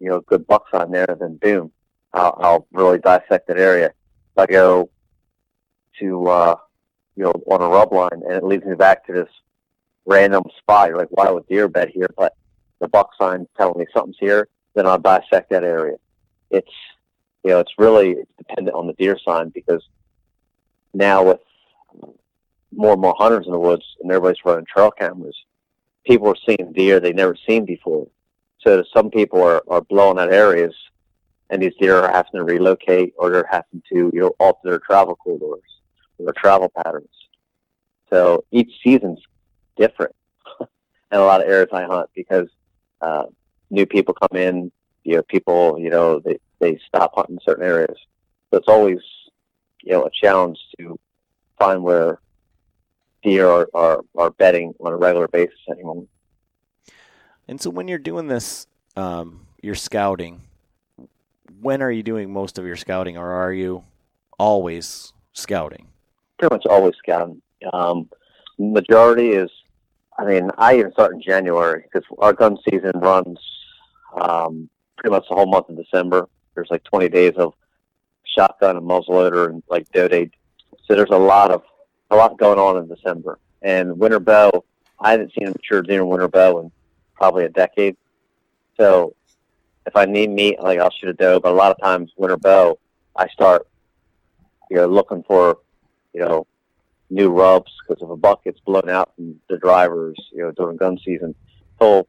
you 0.00 0.08
know, 0.08 0.20
good 0.20 0.46
bucks 0.46 0.70
on 0.72 0.90
there, 0.90 1.16
then 1.18 1.36
boom, 1.36 1.72
I'll, 2.12 2.38
I'll 2.40 2.66
really 2.72 2.98
dissect 2.98 3.48
that 3.48 3.58
area. 3.58 3.86
If 3.86 4.38
I 4.38 4.46
go 4.46 4.90
to, 6.00 6.26
uh, 6.28 6.56
you 7.16 7.24
know, 7.24 7.32
on 7.46 7.62
a 7.62 7.68
rub 7.68 7.92
line 7.92 8.22
and 8.26 8.32
it 8.32 8.44
leads 8.44 8.64
me 8.64 8.74
back 8.74 9.06
to 9.06 9.12
this 9.12 9.28
random 10.06 10.44
spot, 10.58 10.88
you're 10.88 10.98
like, 10.98 11.10
why 11.10 11.30
would 11.30 11.46
deer 11.48 11.68
bed 11.68 11.90
here? 11.92 12.08
But 12.16 12.34
the 12.80 12.88
buck 12.88 13.10
sign 13.18 13.46
telling 13.56 13.78
me 13.78 13.86
something's 13.94 14.16
here, 14.18 14.48
then 14.74 14.86
I'll 14.86 14.98
dissect 14.98 15.50
that 15.50 15.64
area. 15.64 15.96
It's, 16.50 16.72
you 17.44 17.50
know, 17.50 17.60
it's 17.60 17.78
really 17.78 18.16
dependent 18.38 18.76
on 18.76 18.86
the 18.86 18.92
deer 18.94 19.18
sign 19.24 19.50
because 19.50 19.86
now 20.92 21.24
with 21.24 21.40
more 22.72 22.92
and 22.92 23.00
more 23.00 23.14
hunters 23.16 23.46
in 23.46 23.52
the 23.52 23.58
woods 23.58 23.84
and 24.00 24.10
everybody's 24.10 24.44
running 24.44 24.66
trail 24.66 24.90
cameras, 24.90 25.36
people 26.04 26.28
are 26.28 26.36
seeing 26.46 26.72
deer 26.72 27.00
they've 27.00 27.14
never 27.14 27.36
seen 27.46 27.64
before. 27.64 28.06
So 28.64 28.82
some 28.94 29.10
people 29.10 29.42
are, 29.42 29.62
are 29.68 29.82
blowing 29.82 30.18
out 30.18 30.32
areas, 30.32 30.74
and 31.50 31.62
these 31.62 31.74
deer 31.78 31.98
are 31.98 32.10
having 32.10 32.32
to 32.34 32.44
relocate 32.44 33.14
or 33.18 33.30
they're 33.30 33.48
having 33.50 33.82
to 33.92 34.10
you 34.12 34.20
know 34.20 34.34
alter 34.40 34.58
their 34.64 34.78
travel 34.78 35.16
corridors 35.16 35.60
or 36.18 36.26
their 36.26 36.34
travel 36.34 36.70
patterns. 36.74 37.08
So 38.10 38.44
each 38.50 38.72
season's 38.82 39.20
different 39.76 40.14
in 40.60 40.66
a 41.18 41.24
lot 41.24 41.42
of 41.42 41.48
areas 41.48 41.68
I 41.72 41.84
hunt 41.84 42.08
because 42.14 42.48
uh, 43.00 43.24
new 43.70 43.86
people 43.86 44.14
come 44.14 44.38
in. 44.38 44.72
You 45.04 45.16
know, 45.16 45.22
people 45.22 45.78
you 45.78 45.90
know 45.90 46.20
they 46.20 46.38
they 46.60 46.78
stop 46.88 47.12
hunting 47.14 47.38
certain 47.44 47.64
areas. 47.64 47.98
So 48.50 48.58
it's 48.58 48.68
always 48.68 49.00
you 49.82 49.92
know 49.92 50.04
a 50.04 50.10
challenge 50.10 50.58
to 50.78 50.98
find 51.58 51.82
where 51.82 52.20
deer 53.22 53.48
are, 53.48 53.68
are, 53.74 54.00
are 54.16 54.30
bedding 54.30 54.74
on 54.80 54.92
a 54.92 54.96
regular 54.96 55.28
basis 55.28 55.58
anymore. 55.70 56.04
And 57.48 57.60
so 57.60 57.70
when 57.70 57.88
you're 57.88 57.98
doing 57.98 58.28
this, 58.28 58.66
um, 58.96 59.46
you're 59.62 59.74
scouting. 59.74 60.42
When 61.60 61.82
are 61.82 61.90
you 61.90 62.02
doing 62.02 62.32
most 62.32 62.58
of 62.58 62.66
your 62.66 62.76
scouting, 62.76 63.16
or 63.16 63.30
are 63.30 63.52
you 63.52 63.84
always 64.38 65.12
scouting? 65.32 65.88
pretty 66.38 66.54
much 66.54 66.66
always 66.66 66.94
scouting. 66.96 67.40
Um, 67.72 68.08
majority 68.58 69.30
is, 69.30 69.50
I 70.18 70.24
mean, 70.24 70.50
I 70.58 70.78
even 70.78 70.92
start 70.92 71.14
in 71.14 71.22
January 71.22 71.84
because 71.84 72.06
our 72.18 72.32
gun 72.32 72.58
season 72.68 72.92
runs 72.94 73.38
um, 74.20 74.68
pretty 74.96 75.12
much 75.12 75.26
the 75.28 75.34
whole 75.34 75.46
month 75.46 75.68
of 75.68 75.76
December. 75.76 76.28
There's 76.54 76.70
like 76.70 76.84
20 76.84 77.08
days 77.08 77.32
of 77.36 77.54
shotgun 78.24 78.76
and 78.76 78.88
muzzleloader 78.88 79.48
and 79.48 79.62
like 79.68 79.90
doe 79.92 80.08
day. 80.08 80.30
So 80.86 80.94
there's 80.94 81.10
a 81.10 81.18
lot 81.18 81.50
of 81.50 81.62
a 82.10 82.16
lot 82.16 82.38
going 82.38 82.58
on 82.58 82.76
in 82.76 82.88
December. 82.88 83.38
And 83.62 83.98
winter 83.98 84.20
bow, 84.20 84.64
I 85.00 85.12
haven't 85.12 85.32
seen 85.32 85.48
a 85.48 85.50
mature 85.50 85.82
deer 85.82 86.04
winter 86.04 86.28
bow 86.28 86.60
in 86.60 86.70
probably 87.14 87.44
a 87.44 87.48
decade. 87.48 87.96
So 88.76 89.14
if 89.86 89.96
I 89.96 90.04
need 90.04 90.30
meat, 90.30 90.60
like 90.60 90.78
I'll 90.78 90.90
shoot 90.90 91.10
a 91.10 91.12
doe. 91.12 91.40
But 91.40 91.52
a 91.52 91.54
lot 91.54 91.70
of 91.70 91.80
times 91.80 92.12
winter 92.16 92.36
bow, 92.36 92.78
I 93.16 93.28
start, 93.28 93.68
you 94.70 94.76
know, 94.76 94.86
looking 94.86 95.22
for 95.24 95.58
you 96.14 96.20
know, 96.20 96.46
new 97.10 97.28
rubs 97.30 97.72
because 97.86 98.02
if 98.02 98.08
a 98.08 98.16
buck 98.16 98.44
gets 98.44 98.60
blown 98.60 98.88
out 98.88 99.14
from 99.14 99.38
the 99.50 99.58
drivers, 99.58 100.16
you 100.32 100.42
know, 100.42 100.52
during 100.52 100.76
gun 100.76 100.98
season, 101.04 101.34
he'll 101.78 102.06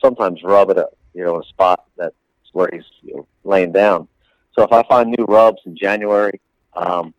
sometimes 0.00 0.42
rub 0.42 0.70
it, 0.70 0.78
up, 0.78 0.96
you 1.12 1.24
know, 1.24 1.40
a 1.40 1.44
spot 1.44 1.84
that's 1.98 2.14
where 2.52 2.70
he's 2.72 2.84
you 3.02 3.16
know, 3.16 3.26
laying 3.44 3.72
down. 3.72 4.08
So 4.54 4.62
if 4.62 4.72
I 4.72 4.82
find 4.84 5.10
new 5.10 5.24
rubs 5.24 5.60
in 5.66 5.76
January, 5.76 6.40
um, 6.74 7.12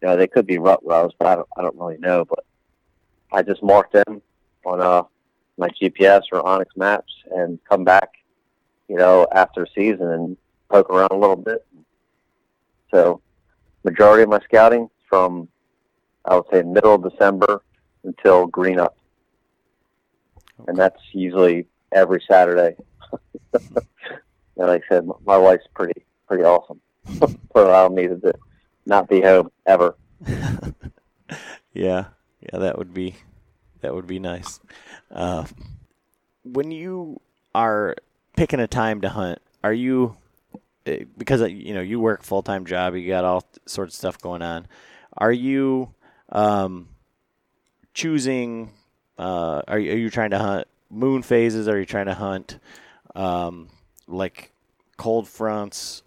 you 0.00 0.08
know, 0.08 0.16
they 0.16 0.26
could 0.26 0.46
be 0.46 0.58
rut 0.58 0.80
rubs, 0.84 1.14
but 1.18 1.26
I 1.26 1.34
don't, 1.34 1.48
I 1.56 1.62
don't 1.62 1.76
really 1.76 1.98
know. 1.98 2.24
But 2.24 2.44
I 3.32 3.42
just 3.42 3.62
mark 3.62 3.90
them 3.92 4.22
on 4.64 4.80
uh, 4.80 5.02
my 5.56 5.68
GPS 5.68 6.22
or 6.32 6.42
onX 6.42 6.66
maps 6.76 7.12
and 7.30 7.58
come 7.68 7.84
back, 7.84 8.10
you 8.88 8.96
know, 8.96 9.26
after 9.32 9.66
season 9.74 10.08
and 10.08 10.36
poke 10.68 10.90
around 10.90 11.12
a 11.12 11.18
little 11.18 11.36
bit. 11.36 11.64
So 12.92 13.20
majority 13.84 14.22
of 14.22 14.28
my 14.28 14.40
scouting 14.40 14.88
from 15.08 15.48
I 16.24 16.36
would 16.36 16.44
say 16.50 16.62
middle 16.62 16.94
of 16.94 17.10
December 17.10 17.62
until 18.02 18.46
green 18.46 18.78
up, 18.78 18.96
and 20.66 20.76
that's 20.76 21.00
usually 21.12 21.66
every 21.92 22.22
Saturday. 22.28 22.76
and 23.52 23.76
like 24.56 24.82
I 24.90 24.94
said, 24.94 25.06
my 25.24 25.36
wife's 25.36 25.66
pretty 25.74 26.04
pretty 26.26 26.44
awesome 26.44 26.80
for 27.52 27.62
allowing 27.62 27.94
me 27.94 28.08
to 28.08 28.32
not 28.86 29.08
be 29.08 29.20
home 29.20 29.50
ever. 29.66 29.96
yeah, 31.74 32.06
yeah, 32.40 32.58
that 32.58 32.78
would 32.78 32.94
be 32.94 33.16
that 33.84 33.94
would 33.94 34.06
be 34.06 34.18
nice. 34.18 34.60
Uh, 35.10 35.44
when 36.42 36.70
you 36.70 37.20
are 37.54 37.94
picking 38.34 38.60
a 38.60 38.66
time 38.66 39.02
to 39.02 39.10
hunt, 39.10 39.40
are 39.62 39.74
you 39.74 40.16
eh, 40.86 41.04
because 41.18 41.42
uh, 41.42 41.46
you 41.46 41.74
know 41.74 41.82
you 41.82 42.00
work 42.00 42.22
full 42.22 42.42
time 42.42 42.64
job, 42.64 42.94
you 42.94 43.06
got 43.06 43.24
all 43.24 43.44
sorts 43.66 43.94
of 43.94 43.98
stuff 43.98 44.20
going 44.20 44.40
on. 44.40 44.66
Are 45.18 45.32
you 45.32 45.92
um, 46.30 46.88
choosing? 47.92 48.72
Uh, 49.18 49.60
are 49.68 49.78
you, 49.78 49.92
are 49.92 49.96
you 49.96 50.10
trying 50.10 50.30
to 50.30 50.38
hunt 50.38 50.66
moon 50.90 51.22
phases? 51.22 51.68
Are 51.68 51.78
you 51.78 51.84
trying 51.84 52.06
to 52.06 52.14
hunt 52.14 52.58
um, 53.14 53.68
like 54.08 54.50
cold 54.96 55.28
fronts, 55.28 56.02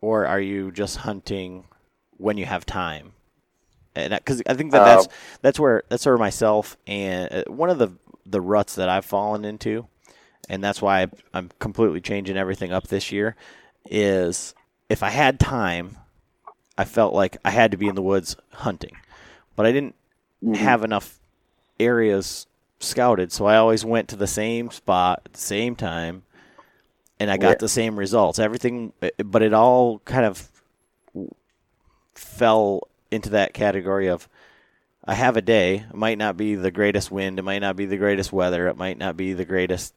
or 0.00 0.26
are 0.26 0.40
you 0.40 0.72
just 0.72 0.98
hunting 0.98 1.68
when 2.16 2.36
you 2.36 2.46
have 2.46 2.66
time? 2.66 3.12
And 3.94 4.14
because 4.14 4.42
I 4.46 4.54
think 4.54 4.72
that 4.72 4.84
that's 4.84 5.06
uh, 5.06 5.10
that's 5.42 5.58
where 5.58 5.82
that's 5.88 6.06
where 6.06 6.16
myself 6.16 6.76
and 6.86 7.32
uh, 7.32 7.44
one 7.48 7.70
of 7.70 7.78
the 7.78 7.90
the 8.24 8.40
ruts 8.40 8.76
that 8.76 8.88
I've 8.88 9.04
fallen 9.04 9.44
into, 9.44 9.86
and 10.48 10.62
that's 10.62 10.80
why 10.80 11.08
I'm 11.34 11.50
completely 11.58 12.00
changing 12.00 12.36
everything 12.36 12.72
up 12.72 12.86
this 12.86 13.10
year. 13.10 13.34
Is 13.86 14.54
if 14.88 15.02
I 15.02 15.10
had 15.10 15.40
time, 15.40 15.96
I 16.78 16.84
felt 16.84 17.14
like 17.14 17.38
I 17.44 17.50
had 17.50 17.72
to 17.72 17.76
be 17.76 17.88
in 17.88 17.96
the 17.96 18.02
woods 18.02 18.36
hunting, 18.52 18.96
but 19.56 19.66
I 19.66 19.72
didn't 19.72 19.96
mm-hmm. 20.42 20.54
have 20.54 20.84
enough 20.84 21.18
areas 21.80 22.46
scouted, 22.78 23.32
so 23.32 23.46
I 23.46 23.56
always 23.56 23.84
went 23.84 24.08
to 24.08 24.16
the 24.16 24.26
same 24.26 24.70
spot 24.70 25.22
at 25.24 25.32
the 25.32 25.40
same 25.40 25.74
time, 25.74 26.22
and 27.18 27.28
I 27.28 27.38
got 27.38 27.50
yeah. 27.50 27.56
the 27.58 27.68
same 27.68 27.98
results. 27.98 28.38
Everything, 28.38 28.92
but 29.00 29.42
it 29.42 29.52
all 29.52 29.98
kind 30.00 30.26
of 30.26 30.48
fell 32.14 32.86
into 33.10 33.30
that 33.30 33.54
category 33.54 34.08
of 34.08 34.28
I 35.04 35.14
have 35.14 35.36
a 35.36 35.42
day. 35.42 35.86
It 35.88 35.94
might 35.94 36.18
not 36.18 36.36
be 36.36 36.54
the 36.54 36.70
greatest 36.70 37.10
wind. 37.10 37.38
It 37.38 37.42
might 37.42 37.60
not 37.60 37.76
be 37.76 37.86
the 37.86 37.96
greatest 37.96 38.32
weather. 38.32 38.68
It 38.68 38.76
might 38.76 38.98
not 38.98 39.16
be 39.16 39.32
the 39.32 39.44
greatest 39.44 39.94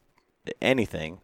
anything, 0.62 1.20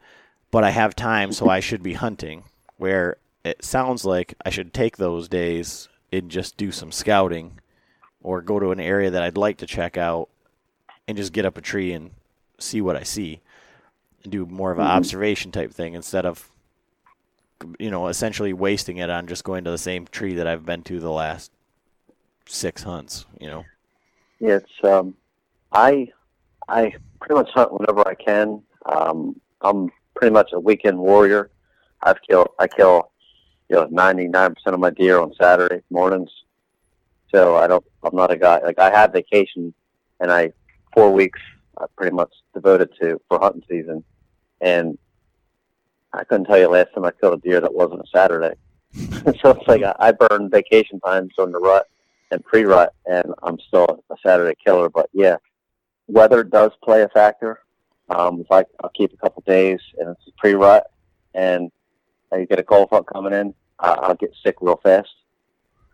but 0.51 0.63
I 0.63 0.71
have 0.71 0.95
time, 0.95 1.31
so 1.31 1.49
I 1.49 1.59
should 1.59 1.81
be 1.81 1.93
hunting. 1.93 2.43
Where 2.77 3.17
it 3.43 3.63
sounds 3.63 4.05
like 4.05 4.35
I 4.45 4.49
should 4.49 4.73
take 4.73 4.97
those 4.97 5.27
days 5.27 5.87
and 6.11 6.29
just 6.29 6.57
do 6.57 6.71
some 6.71 6.91
scouting 6.91 7.59
or 8.21 8.41
go 8.41 8.59
to 8.59 8.71
an 8.71 8.79
area 8.79 9.09
that 9.09 9.23
I'd 9.23 9.37
like 9.37 9.57
to 9.57 9.65
check 9.65 9.97
out 9.97 10.29
and 11.07 11.17
just 11.17 11.33
get 11.33 11.45
up 11.45 11.57
a 11.57 11.61
tree 11.61 11.91
and 11.93 12.11
see 12.57 12.81
what 12.81 12.95
I 12.95 13.03
see 13.03 13.41
and 14.23 14.31
do 14.31 14.45
more 14.45 14.71
of 14.71 14.79
an 14.79 14.85
mm-hmm. 14.85 14.97
observation 14.97 15.51
type 15.51 15.73
thing 15.73 15.93
instead 15.93 16.25
of 16.25 16.49
you 17.77 17.89
know 17.89 18.07
essentially 18.07 18.53
wasting 18.53 18.97
it 18.97 19.09
on 19.09 19.27
just 19.27 19.43
going 19.43 19.63
to 19.63 19.71
the 19.71 19.77
same 19.77 20.05
tree 20.05 20.35
that 20.35 20.47
I've 20.47 20.65
been 20.65 20.83
to 20.83 20.99
the 20.99 21.11
last 21.11 21.51
six 22.49 22.83
hunts 22.83 23.25
you 23.39 23.47
know? 23.47 23.65
It's 24.39 24.71
um 24.83 25.15
I 25.71 26.09
I 26.67 26.93
pretty 27.19 27.35
much 27.35 27.49
hunt 27.51 27.73
whenever 27.73 28.07
I 28.07 28.15
can. 28.15 28.61
Um 28.85 29.39
I'm 29.61 29.91
pretty 30.15 30.33
much 30.33 30.51
a 30.53 30.59
weekend 30.59 30.97
warrior. 30.97 31.51
I've 32.01 32.21
killed 32.21 32.49
I 32.59 32.67
kill 32.67 33.11
you 33.69 33.75
know 33.75 33.87
ninety 33.91 34.27
nine 34.27 34.53
percent 34.53 34.73
of 34.73 34.79
my 34.79 34.89
deer 34.89 35.19
on 35.19 35.33
Saturday 35.39 35.81
mornings. 35.89 36.31
So 37.33 37.55
I 37.55 37.67
don't 37.67 37.85
I'm 38.03 38.15
not 38.15 38.31
a 38.31 38.37
guy 38.37 38.59
like 38.59 38.79
I 38.79 38.89
have 38.89 39.13
vacation 39.13 39.73
and 40.19 40.31
I 40.31 40.51
four 40.93 41.11
weeks 41.11 41.39
I 41.79 41.85
pretty 41.95 42.15
much 42.15 42.31
devoted 42.53 42.89
to 43.01 43.21
for 43.27 43.39
hunting 43.39 43.63
season, 43.69 44.03
and 44.61 44.97
I 46.13 46.23
couldn't 46.23 46.45
tell 46.45 46.57
you 46.57 46.67
last 46.67 46.93
time 46.93 47.05
I 47.05 47.11
killed 47.11 47.39
a 47.39 47.47
deer 47.47 47.61
that 47.61 47.73
wasn't 47.73 48.01
a 48.01 48.07
Saturday. 48.13 48.55
so 49.41 49.51
it's 49.51 49.67
like 49.67 49.83
I, 49.83 49.95
I 49.99 50.11
burn 50.11 50.49
vacation 50.49 50.99
times 50.99 51.31
during 51.37 51.51
the 51.53 51.59
rut 51.59 51.87
and 52.31 52.43
pre-rut, 52.43 52.93
and 53.05 53.33
I'm 53.43 53.59
still 53.59 54.03
a 54.09 54.15
Saturday 54.25 54.55
killer. 54.63 54.89
But 54.89 55.09
yeah, 55.13 55.37
weather 56.07 56.43
does 56.43 56.71
play 56.83 57.01
a 57.01 57.09
factor. 57.09 57.59
Um, 58.09 58.41
if 58.41 58.51
I, 58.51 58.65
I'll 58.83 58.89
keep 58.89 59.13
a 59.13 59.17
couple 59.17 59.43
days 59.45 59.79
and 59.97 60.09
it's 60.09 60.35
pre-rut, 60.37 60.85
and 61.33 61.71
I 62.31 62.45
get 62.45 62.59
a 62.59 62.63
cold 62.63 62.89
front 62.89 63.07
coming 63.07 63.33
in, 63.33 63.53
I, 63.79 63.91
I'll 63.91 64.15
get 64.15 64.33
sick 64.43 64.55
real 64.61 64.79
fast 64.81 65.09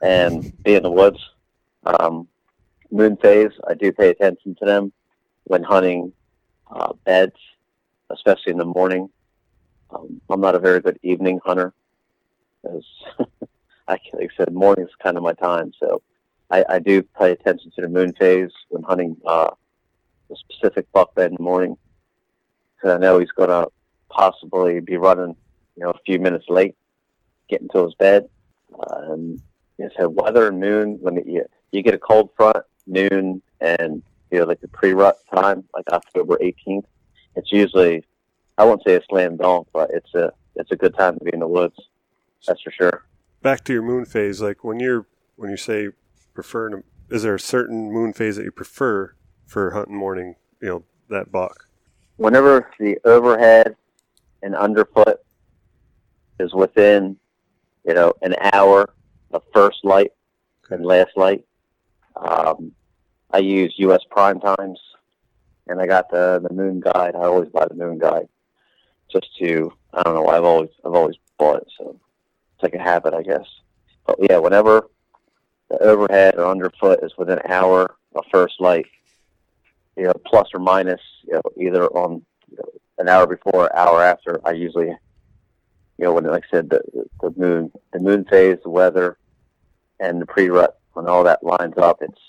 and 0.01 0.51
be 0.63 0.75
in 0.75 0.83
the 0.83 0.91
woods. 0.91 1.19
Um, 1.85 2.27
moon 2.91 3.17
phase, 3.17 3.51
I 3.67 3.73
do 3.73 3.91
pay 3.91 4.09
attention 4.09 4.55
to 4.59 4.65
them 4.65 4.93
when 5.45 5.63
hunting 5.63 6.13
uh, 6.73 6.93
beds, 7.05 7.35
especially 8.09 8.51
in 8.51 8.57
the 8.57 8.65
morning. 8.65 9.09
Um, 9.91 10.21
I'm 10.29 10.41
not 10.41 10.55
a 10.55 10.59
very 10.59 10.81
good 10.81 10.99
evening 11.03 11.39
hunter, 11.45 11.73
as 12.65 12.83
I, 13.87 13.97
like 14.13 14.31
I 14.31 14.37
said, 14.37 14.53
morning 14.53 14.85
is 14.85 14.91
kind 15.01 15.17
of 15.17 15.23
my 15.23 15.33
time. 15.33 15.71
So 15.79 16.01
I, 16.51 16.65
I 16.69 16.79
do 16.79 17.01
pay 17.01 17.31
attention 17.31 17.71
to 17.75 17.81
the 17.81 17.89
moon 17.89 18.13
phase 18.13 18.51
when 18.69 18.83
hunting 18.83 19.17
uh, 19.25 19.51
a 20.31 20.35
specific 20.35 20.91
buck 20.91 21.15
bed 21.15 21.31
in 21.31 21.37
the 21.37 21.43
morning, 21.43 21.77
because 22.75 22.95
I 22.95 22.99
know 22.99 23.19
he's 23.19 23.31
going 23.31 23.49
to 23.49 23.67
possibly 24.09 24.79
be 24.79 24.97
running, 24.97 25.35
you 25.75 25.83
know, 25.83 25.91
a 25.91 25.99
few 26.05 26.19
minutes 26.19 26.45
late, 26.49 26.75
getting 27.49 27.69
to 27.69 27.85
his 27.85 27.95
bed. 27.95 28.27
And 28.87 29.41
you 29.77 29.89
know, 29.99 30.09
weather 30.09 30.47
and 30.47 30.59
moon 30.59 30.97
when 31.01 31.15
you 31.25 31.45
you 31.71 31.81
get 31.81 31.93
a 31.93 31.97
cold 31.97 32.29
front 32.35 32.65
noon 32.87 33.41
and 33.61 34.01
you 34.31 34.39
know 34.39 34.45
like 34.45 34.61
the 34.61 34.67
pre-rut 34.69 35.17
time, 35.33 35.63
like 35.73 35.87
October 35.91 36.37
18th. 36.37 36.85
It's 37.35 37.51
usually 37.51 38.03
I 38.57 38.65
won't 38.65 38.81
say 38.85 38.95
a 38.95 39.01
slam 39.09 39.37
dunk, 39.37 39.67
but 39.73 39.91
it's 39.93 40.13
a 40.13 40.31
it's 40.55 40.71
a 40.71 40.75
good 40.75 40.95
time 40.95 41.17
to 41.17 41.25
be 41.25 41.31
in 41.33 41.39
the 41.39 41.47
woods. 41.47 41.75
That's 42.47 42.61
for 42.61 42.71
sure. 42.71 43.05
Back 43.41 43.63
to 43.65 43.73
your 43.73 43.81
moon 43.81 44.05
phase, 44.05 44.41
like 44.41 44.63
when 44.63 44.79
you're 44.79 45.05
when 45.35 45.51
you 45.51 45.57
say 45.57 45.89
prefer, 46.35 46.69
to, 46.69 46.83
is 47.09 47.23
there 47.23 47.35
a 47.35 47.39
certain 47.39 47.91
moon 47.91 48.13
phase 48.13 48.35
that 48.35 48.43
you 48.43 48.51
prefer 48.51 49.15
for 49.47 49.71
hunting 49.71 49.95
morning? 49.95 50.35
You 50.61 50.67
know 50.67 50.83
that 51.09 51.31
buck. 51.31 51.67
Whenever 52.17 52.71
the 52.79 52.97
overhead 53.05 53.75
and 54.43 54.55
underfoot 54.55 55.19
is 56.39 56.53
within, 56.53 57.17
you 57.85 57.93
know, 57.93 58.13
an 58.21 58.35
hour 58.53 58.93
of 59.31 59.43
first 59.53 59.79
light 59.83 60.11
and 60.69 60.85
last 60.85 61.11
light, 61.15 61.43
um, 62.15 62.71
I 63.31 63.39
use 63.39 63.73
U.S. 63.77 64.01
prime 64.09 64.39
times, 64.39 64.79
and 65.67 65.81
I 65.81 65.87
got 65.87 66.09
the 66.09 66.39
the 66.47 66.53
Moon 66.53 66.79
Guide. 66.79 67.15
I 67.15 67.25
always 67.25 67.49
buy 67.49 67.65
the 67.67 67.75
Moon 67.75 67.97
Guide 67.97 68.27
just 69.11 69.27
to 69.39 69.73
I 69.93 70.03
don't 70.03 70.15
know. 70.15 70.27
I've 70.27 70.43
always 70.43 70.69
I've 70.85 70.93
always 70.93 71.15
bought 71.37 71.57
it, 71.57 71.67
so 71.77 71.99
it's 72.53 72.63
like 72.63 72.75
a 72.75 72.81
habit, 72.81 73.13
I 73.13 73.21
guess. 73.21 73.45
But 74.05 74.17
yeah, 74.29 74.37
whenever 74.37 74.89
the 75.69 75.77
overhead 75.79 76.35
or 76.37 76.45
underfoot 76.45 76.99
is 77.03 77.13
within 77.17 77.39
an 77.39 77.51
hour 77.51 77.95
of 78.15 78.23
first 78.31 78.55
light, 78.59 78.85
you 79.97 80.03
know, 80.03 80.13
plus 80.25 80.47
or 80.53 80.59
minus, 80.59 81.01
you 81.25 81.33
know, 81.33 81.41
either 81.59 81.87
on 81.87 82.25
you 82.49 82.57
know, 82.57 82.69
an 82.97 83.09
hour 83.09 83.27
before, 83.27 83.65
or 83.65 83.75
hour 83.75 84.01
after. 84.01 84.39
I 84.45 84.51
usually, 84.51 84.87
you 84.87 86.05
know, 86.05 86.13
when 86.13 86.25
like 86.25 86.43
I 86.51 86.55
said, 86.55 86.69
the 86.69 86.81
the 87.21 87.33
moon, 87.35 87.71
the 87.93 87.99
moon 87.99 88.25
phase, 88.25 88.57
the 88.63 88.69
weather, 88.69 89.17
and 89.99 90.21
the 90.21 90.25
pre-rut 90.25 90.77
when 90.93 91.07
all 91.07 91.23
that 91.23 91.43
lines 91.43 91.77
up, 91.77 92.01
it's 92.01 92.21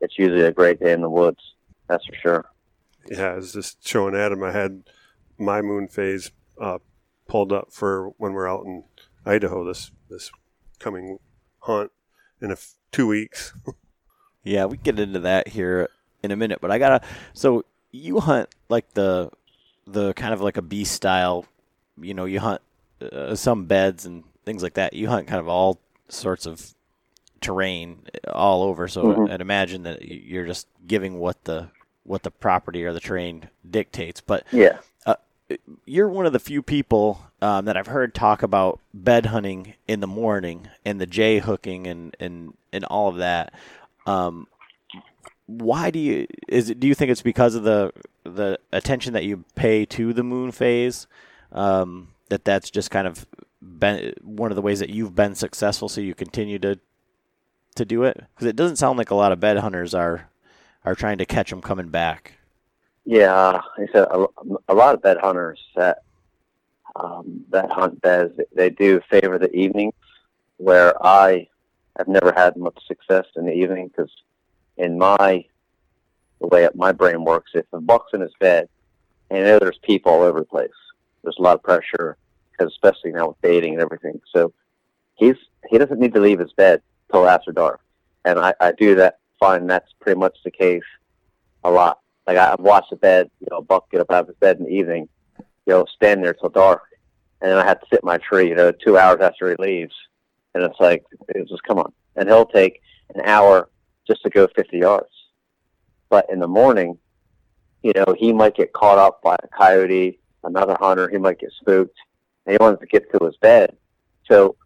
it's 0.00 0.18
usually 0.18 0.42
a 0.42 0.52
great 0.52 0.80
day 0.80 0.92
in 0.92 1.00
the 1.00 1.10
woods. 1.10 1.40
That's 1.88 2.04
for 2.06 2.14
sure. 2.14 2.44
Yeah, 3.10 3.32
I 3.32 3.36
was 3.36 3.52
just 3.52 3.86
showing 3.86 4.14
Adam. 4.14 4.42
I 4.42 4.52
had 4.52 4.82
my 5.38 5.62
moon 5.62 5.88
phase 5.88 6.30
uh, 6.60 6.78
pulled 7.28 7.52
up 7.52 7.72
for 7.72 8.10
when 8.16 8.32
we're 8.32 8.48
out 8.48 8.64
in 8.64 8.84
Idaho 9.24 9.64
this 9.64 9.90
this 10.08 10.30
coming 10.78 11.18
hunt 11.60 11.90
in 12.40 12.50
a 12.50 12.54
f- 12.54 12.74
two 12.92 13.06
weeks. 13.06 13.52
yeah, 14.44 14.64
we 14.66 14.76
get 14.76 14.98
into 14.98 15.20
that 15.20 15.48
here 15.48 15.88
in 16.22 16.30
a 16.30 16.36
minute, 16.36 16.60
but 16.60 16.70
I 16.70 16.78
gotta. 16.78 17.06
So 17.32 17.64
you 17.90 18.20
hunt 18.20 18.48
like 18.68 18.92
the 18.94 19.30
the 19.86 20.14
kind 20.14 20.34
of 20.34 20.40
like 20.40 20.56
a 20.56 20.62
beast 20.62 20.92
style. 20.92 21.44
You 22.00 22.14
know, 22.14 22.24
you 22.24 22.40
hunt 22.40 22.60
uh, 23.00 23.34
some 23.34 23.66
beds 23.66 24.06
and 24.06 24.24
things 24.44 24.62
like 24.62 24.74
that. 24.74 24.92
You 24.92 25.08
hunt 25.08 25.26
kind 25.26 25.40
of 25.40 25.48
all 25.48 25.78
sorts 26.08 26.46
of 26.46 26.74
terrain 27.40 28.02
all 28.28 28.62
over. 28.62 28.88
So 28.88 29.04
mm-hmm. 29.04 29.32
I'd 29.32 29.40
imagine 29.40 29.82
that 29.84 30.02
you're 30.02 30.46
just 30.46 30.66
giving 30.86 31.18
what 31.18 31.44
the 31.44 31.68
what 32.04 32.22
the 32.22 32.30
property 32.30 32.84
or 32.84 32.92
the 32.92 33.00
terrain 33.00 33.48
dictates. 33.68 34.20
But 34.20 34.46
yeah, 34.52 34.66
uh, 34.68 34.78
you're 35.84 36.08
one 36.08 36.26
of 36.26 36.32
the 36.32 36.40
few 36.40 36.62
people 36.62 37.24
um, 37.40 37.64
that 37.66 37.76
I've 37.76 37.86
heard 37.86 38.14
talk 38.14 38.42
about 38.42 38.80
bed 38.92 39.26
hunting 39.26 39.74
in 39.86 40.00
the 40.00 40.06
morning 40.06 40.68
and 40.84 41.00
the 41.00 41.06
jay 41.06 41.38
hooking 41.38 41.86
and 41.86 42.16
and 42.18 42.54
and 42.72 42.84
all 42.84 43.08
of 43.08 43.16
that. 43.16 43.52
Um, 44.06 44.48
why 45.46 45.90
do 45.90 45.98
you 45.98 46.26
is 46.48 46.70
it? 46.70 46.80
Do 46.80 46.86
you 46.86 46.94
think 46.94 47.10
it's 47.10 47.22
because 47.22 47.54
of 47.54 47.62
the 47.62 47.92
the 48.24 48.58
attention 48.72 49.12
that 49.12 49.24
you 49.24 49.44
pay 49.54 49.84
to 49.86 50.12
the 50.12 50.24
moon 50.24 50.52
phase? 50.52 51.06
Um, 51.52 52.08
that 52.28 52.44
that's 52.44 52.70
just 52.70 52.90
kind 52.90 53.06
of 53.06 53.26
been 53.62 54.14
one 54.22 54.50
of 54.50 54.56
the 54.56 54.62
ways 54.62 54.80
that 54.80 54.90
you've 54.90 55.14
been 55.14 55.34
successful, 55.34 55.88
so 55.88 56.00
you 56.00 56.14
continue 56.14 56.58
to 56.58 56.78
to 57.76 57.84
do 57.84 58.02
it? 58.02 58.24
Because 58.34 58.48
it 58.48 58.56
doesn't 58.56 58.76
sound 58.76 58.98
like 58.98 59.10
a 59.10 59.14
lot 59.14 59.32
of 59.32 59.40
bed 59.40 59.58
hunters 59.58 59.94
are 59.94 60.28
are 60.84 60.94
trying 60.94 61.18
to 61.18 61.26
catch 61.26 61.50
them 61.50 61.60
coming 61.60 61.88
back. 61.88 62.32
Yeah, 63.06 63.60
I 63.78 63.86
said 63.92 64.08
a, 64.10 64.26
a 64.68 64.74
lot 64.74 64.96
of 64.96 65.00
bed 65.02 65.18
hunters 65.18 65.60
that 65.76 66.02
um, 66.96 67.44
that 67.50 67.70
hunt 67.70 68.00
beds 68.02 68.34
they 68.52 68.68
do 68.68 69.00
favor 69.08 69.38
the 69.38 69.54
evenings, 69.54 69.94
where 70.56 70.92
I 71.06 71.46
have 71.96 72.08
never 72.08 72.32
had 72.36 72.56
much 72.56 72.76
success 72.88 73.24
in 73.36 73.46
the 73.46 73.52
evening 73.52 73.88
because 73.88 74.10
in 74.76 74.98
my 74.98 75.44
the 76.40 76.48
way 76.48 76.68
my 76.74 76.90
brain 76.90 77.24
works, 77.24 77.52
if 77.54 77.64
a 77.72 77.80
buck's 77.80 78.12
in 78.12 78.22
his 78.22 78.34
bed, 78.40 78.68
and 79.30 79.38
I 79.38 79.42
know 79.50 79.58
there's 79.60 79.78
people 79.78 80.10
all 80.10 80.22
over 80.22 80.40
the 80.40 80.44
place, 80.44 80.70
there's 81.22 81.38
a 81.38 81.42
lot 81.42 81.54
of 81.54 81.62
pressure 81.62 82.16
because 82.50 82.72
especially 82.72 83.12
now 83.12 83.28
with 83.28 83.40
dating 83.40 83.74
and 83.74 83.82
everything. 83.82 84.20
So 84.34 84.52
he's 85.14 85.36
he 85.70 85.78
doesn't 85.78 86.00
need 86.00 86.14
to 86.14 86.20
leave 86.20 86.40
his 86.40 86.52
bed 86.54 86.82
till 87.12 87.28
after 87.28 87.52
dark, 87.52 87.80
and 88.24 88.36
I, 88.36 88.52
I 88.60 88.72
do 88.72 88.96
that. 88.96 89.20
Find 89.38 89.70
that's 89.70 89.92
pretty 90.00 90.18
much 90.18 90.36
the 90.44 90.50
case 90.50 90.82
a 91.62 91.70
lot. 91.70 92.00
Like 92.26 92.38
I've 92.38 92.60
watched 92.60 92.90
the 92.90 92.96
bed, 92.96 93.30
you 93.40 93.46
know, 93.50 93.62
Buck 93.62 93.90
get 93.90 94.00
up 94.00 94.10
out 94.10 94.22
of 94.22 94.28
his 94.28 94.36
bed 94.36 94.58
in 94.58 94.64
the 94.64 94.70
evening, 94.70 95.08
you 95.38 95.72
know, 95.72 95.86
stand 95.94 96.24
there 96.24 96.34
till 96.34 96.48
dark, 96.48 96.82
and 97.40 97.50
then 97.50 97.58
I 97.58 97.64
have 97.64 97.80
to 97.80 97.86
sit 97.90 98.00
in 98.02 98.06
my 98.06 98.18
tree, 98.18 98.48
you 98.48 98.54
know, 98.54 98.72
two 98.72 98.98
hours 98.98 99.20
after 99.20 99.48
he 99.48 99.56
leaves, 99.58 99.94
and 100.54 100.64
it's 100.64 100.80
like 100.80 101.04
it's 101.28 101.50
just 101.50 101.62
come 101.62 101.78
on, 101.78 101.92
and 102.16 102.28
he'll 102.28 102.46
take 102.46 102.80
an 103.14 103.22
hour 103.24 103.68
just 104.06 104.22
to 104.22 104.30
go 104.30 104.48
50 104.54 104.78
yards, 104.78 105.10
but 106.08 106.26
in 106.30 106.40
the 106.40 106.48
morning, 106.48 106.98
you 107.82 107.92
know, 107.94 108.14
he 108.18 108.32
might 108.32 108.56
get 108.56 108.72
caught 108.72 108.98
up 108.98 109.22
by 109.22 109.36
a 109.42 109.48
coyote, 109.48 110.18
another 110.42 110.76
hunter, 110.80 111.08
he 111.08 111.18
might 111.18 111.38
get 111.38 111.52
spooked, 111.60 111.96
and 112.44 112.52
he 112.52 112.58
wants 112.60 112.80
to 112.80 112.86
get 112.86 113.10
to 113.12 113.24
his 113.24 113.36
bed, 113.36 113.76
so 114.28 114.56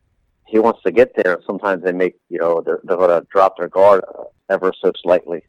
he 0.46 0.58
wants 0.58 0.82
to 0.82 0.90
get 0.90 1.14
there. 1.14 1.38
Sometimes 1.46 1.82
they 1.82 1.92
make, 1.92 2.16
you 2.28 2.38
know, 2.38 2.60
they're, 2.60 2.80
they're 2.84 2.96
going 2.96 3.20
to 3.20 3.26
drop 3.30 3.56
their 3.58 3.68
guard 3.68 4.02
uh, 4.08 4.24
ever 4.48 4.72
so 4.80 4.92
slightly, 5.02 5.42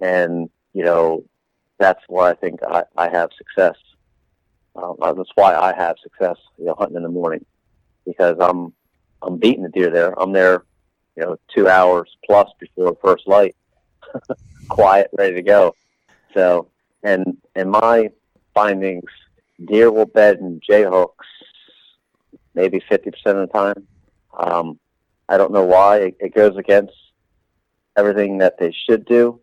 and 0.00 0.48
you 0.74 0.84
know, 0.84 1.24
that's 1.78 2.02
why 2.08 2.30
I 2.30 2.34
think 2.34 2.60
I, 2.62 2.84
I 2.96 3.08
have 3.08 3.30
success. 3.36 3.76
Um, 4.76 4.96
uh, 5.00 5.12
that's 5.12 5.30
why 5.36 5.54
I 5.54 5.74
have 5.74 5.96
success, 6.02 6.36
you 6.58 6.66
know, 6.66 6.74
hunting 6.76 6.96
in 6.96 7.02
the 7.02 7.08
morning 7.08 7.44
because 8.04 8.36
I'm 8.40 8.72
I'm 9.22 9.38
beating 9.38 9.62
the 9.62 9.70
deer 9.70 9.90
there. 9.90 10.20
I'm 10.20 10.32
there, 10.32 10.64
you 11.16 11.22
know, 11.22 11.36
two 11.54 11.68
hours 11.68 12.10
plus 12.26 12.50
before 12.60 12.96
first 13.02 13.26
light, 13.26 13.56
quiet, 14.68 15.08
ready 15.16 15.36
to 15.36 15.42
go. 15.42 15.74
So, 16.34 16.68
and 17.02 17.36
and 17.54 17.70
my 17.70 18.10
findings, 18.52 19.10
deer 19.64 19.90
will 19.90 20.06
bed 20.06 20.38
in 20.38 20.60
J 20.68 20.82
hooks 20.82 21.26
maybe 22.54 22.80
fifty 22.88 23.10
percent 23.10 23.38
of 23.38 23.48
the 23.48 23.52
time. 23.52 23.86
Um, 24.36 24.78
I 25.28 25.36
don't 25.36 25.52
know 25.52 25.64
why 25.64 25.98
it, 25.98 26.16
it 26.20 26.34
goes 26.34 26.56
against 26.56 26.94
everything 27.96 28.38
that 28.38 28.58
they 28.58 28.72
should 28.72 29.04
do. 29.04 29.40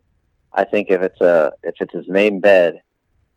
I 0.54 0.64
think 0.64 0.90
if 0.90 1.00
it's 1.00 1.20
a 1.20 1.52
if 1.62 1.74
it's 1.80 1.92
his 1.92 2.08
main 2.08 2.40
bed, 2.40 2.80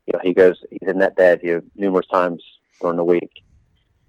you 0.06 0.14
know, 0.14 0.20
he 0.24 0.34
goes 0.34 0.64
he's 0.70 0.88
in 0.88 1.00
that 1.00 1.16
bed 1.16 1.40
you 1.44 1.56
know, 1.56 1.62
numerous 1.76 2.08
times 2.08 2.44
during 2.82 2.98
the 2.98 3.04
week. 3.04 3.44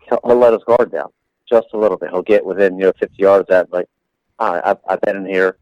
He'll, 0.09 0.21
he'll 0.25 0.37
let 0.37 0.53
his 0.53 0.65
guard 0.65 0.93
down 0.93 1.11
just 1.49 1.69
a 1.73 1.79
little 1.79 1.97
bit. 1.97 2.11
He'll 2.11 2.23
get 2.23 2.45
within 2.45 2.79
you 2.79 2.87
know 2.87 2.93
50 2.99 3.15
yards. 3.17 3.43
Of 3.43 3.49
that 3.49 3.73
like, 3.73 3.89
I've, 4.39 4.79
I've 4.89 5.01
been 5.01 5.17
in 5.17 5.27
here, 5.27 5.57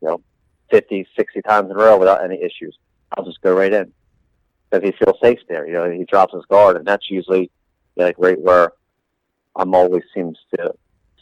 you 0.00 0.08
know, 0.08 0.20
50, 0.70 1.06
60 1.16 1.42
times 1.42 1.70
in 1.70 1.76
a 1.76 1.78
row 1.78 1.98
without 1.98 2.24
any 2.24 2.40
issues. 2.42 2.78
I'll 3.16 3.24
just 3.24 3.40
go 3.42 3.54
right 3.54 3.72
in 3.72 3.92
because 4.70 4.84
he 4.84 5.04
feels 5.04 5.20
safe 5.22 5.40
there. 5.48 5.66
You 5.66 5.74
know, 5.74 5.90
he 5.90 6.04
drops 6.04 6.34
his 6.34 6.44
guard, 6.46 6.76
and 6.76 6.86
that's 6.86 7.10
usually 7.10 7.50
like 7.96 8.16
right 8.18 8.40
where 8.40 8.72
I'm 9.56 9.74
always 9.74 10.02
seems 10.14 10.38
to 10.56 10.74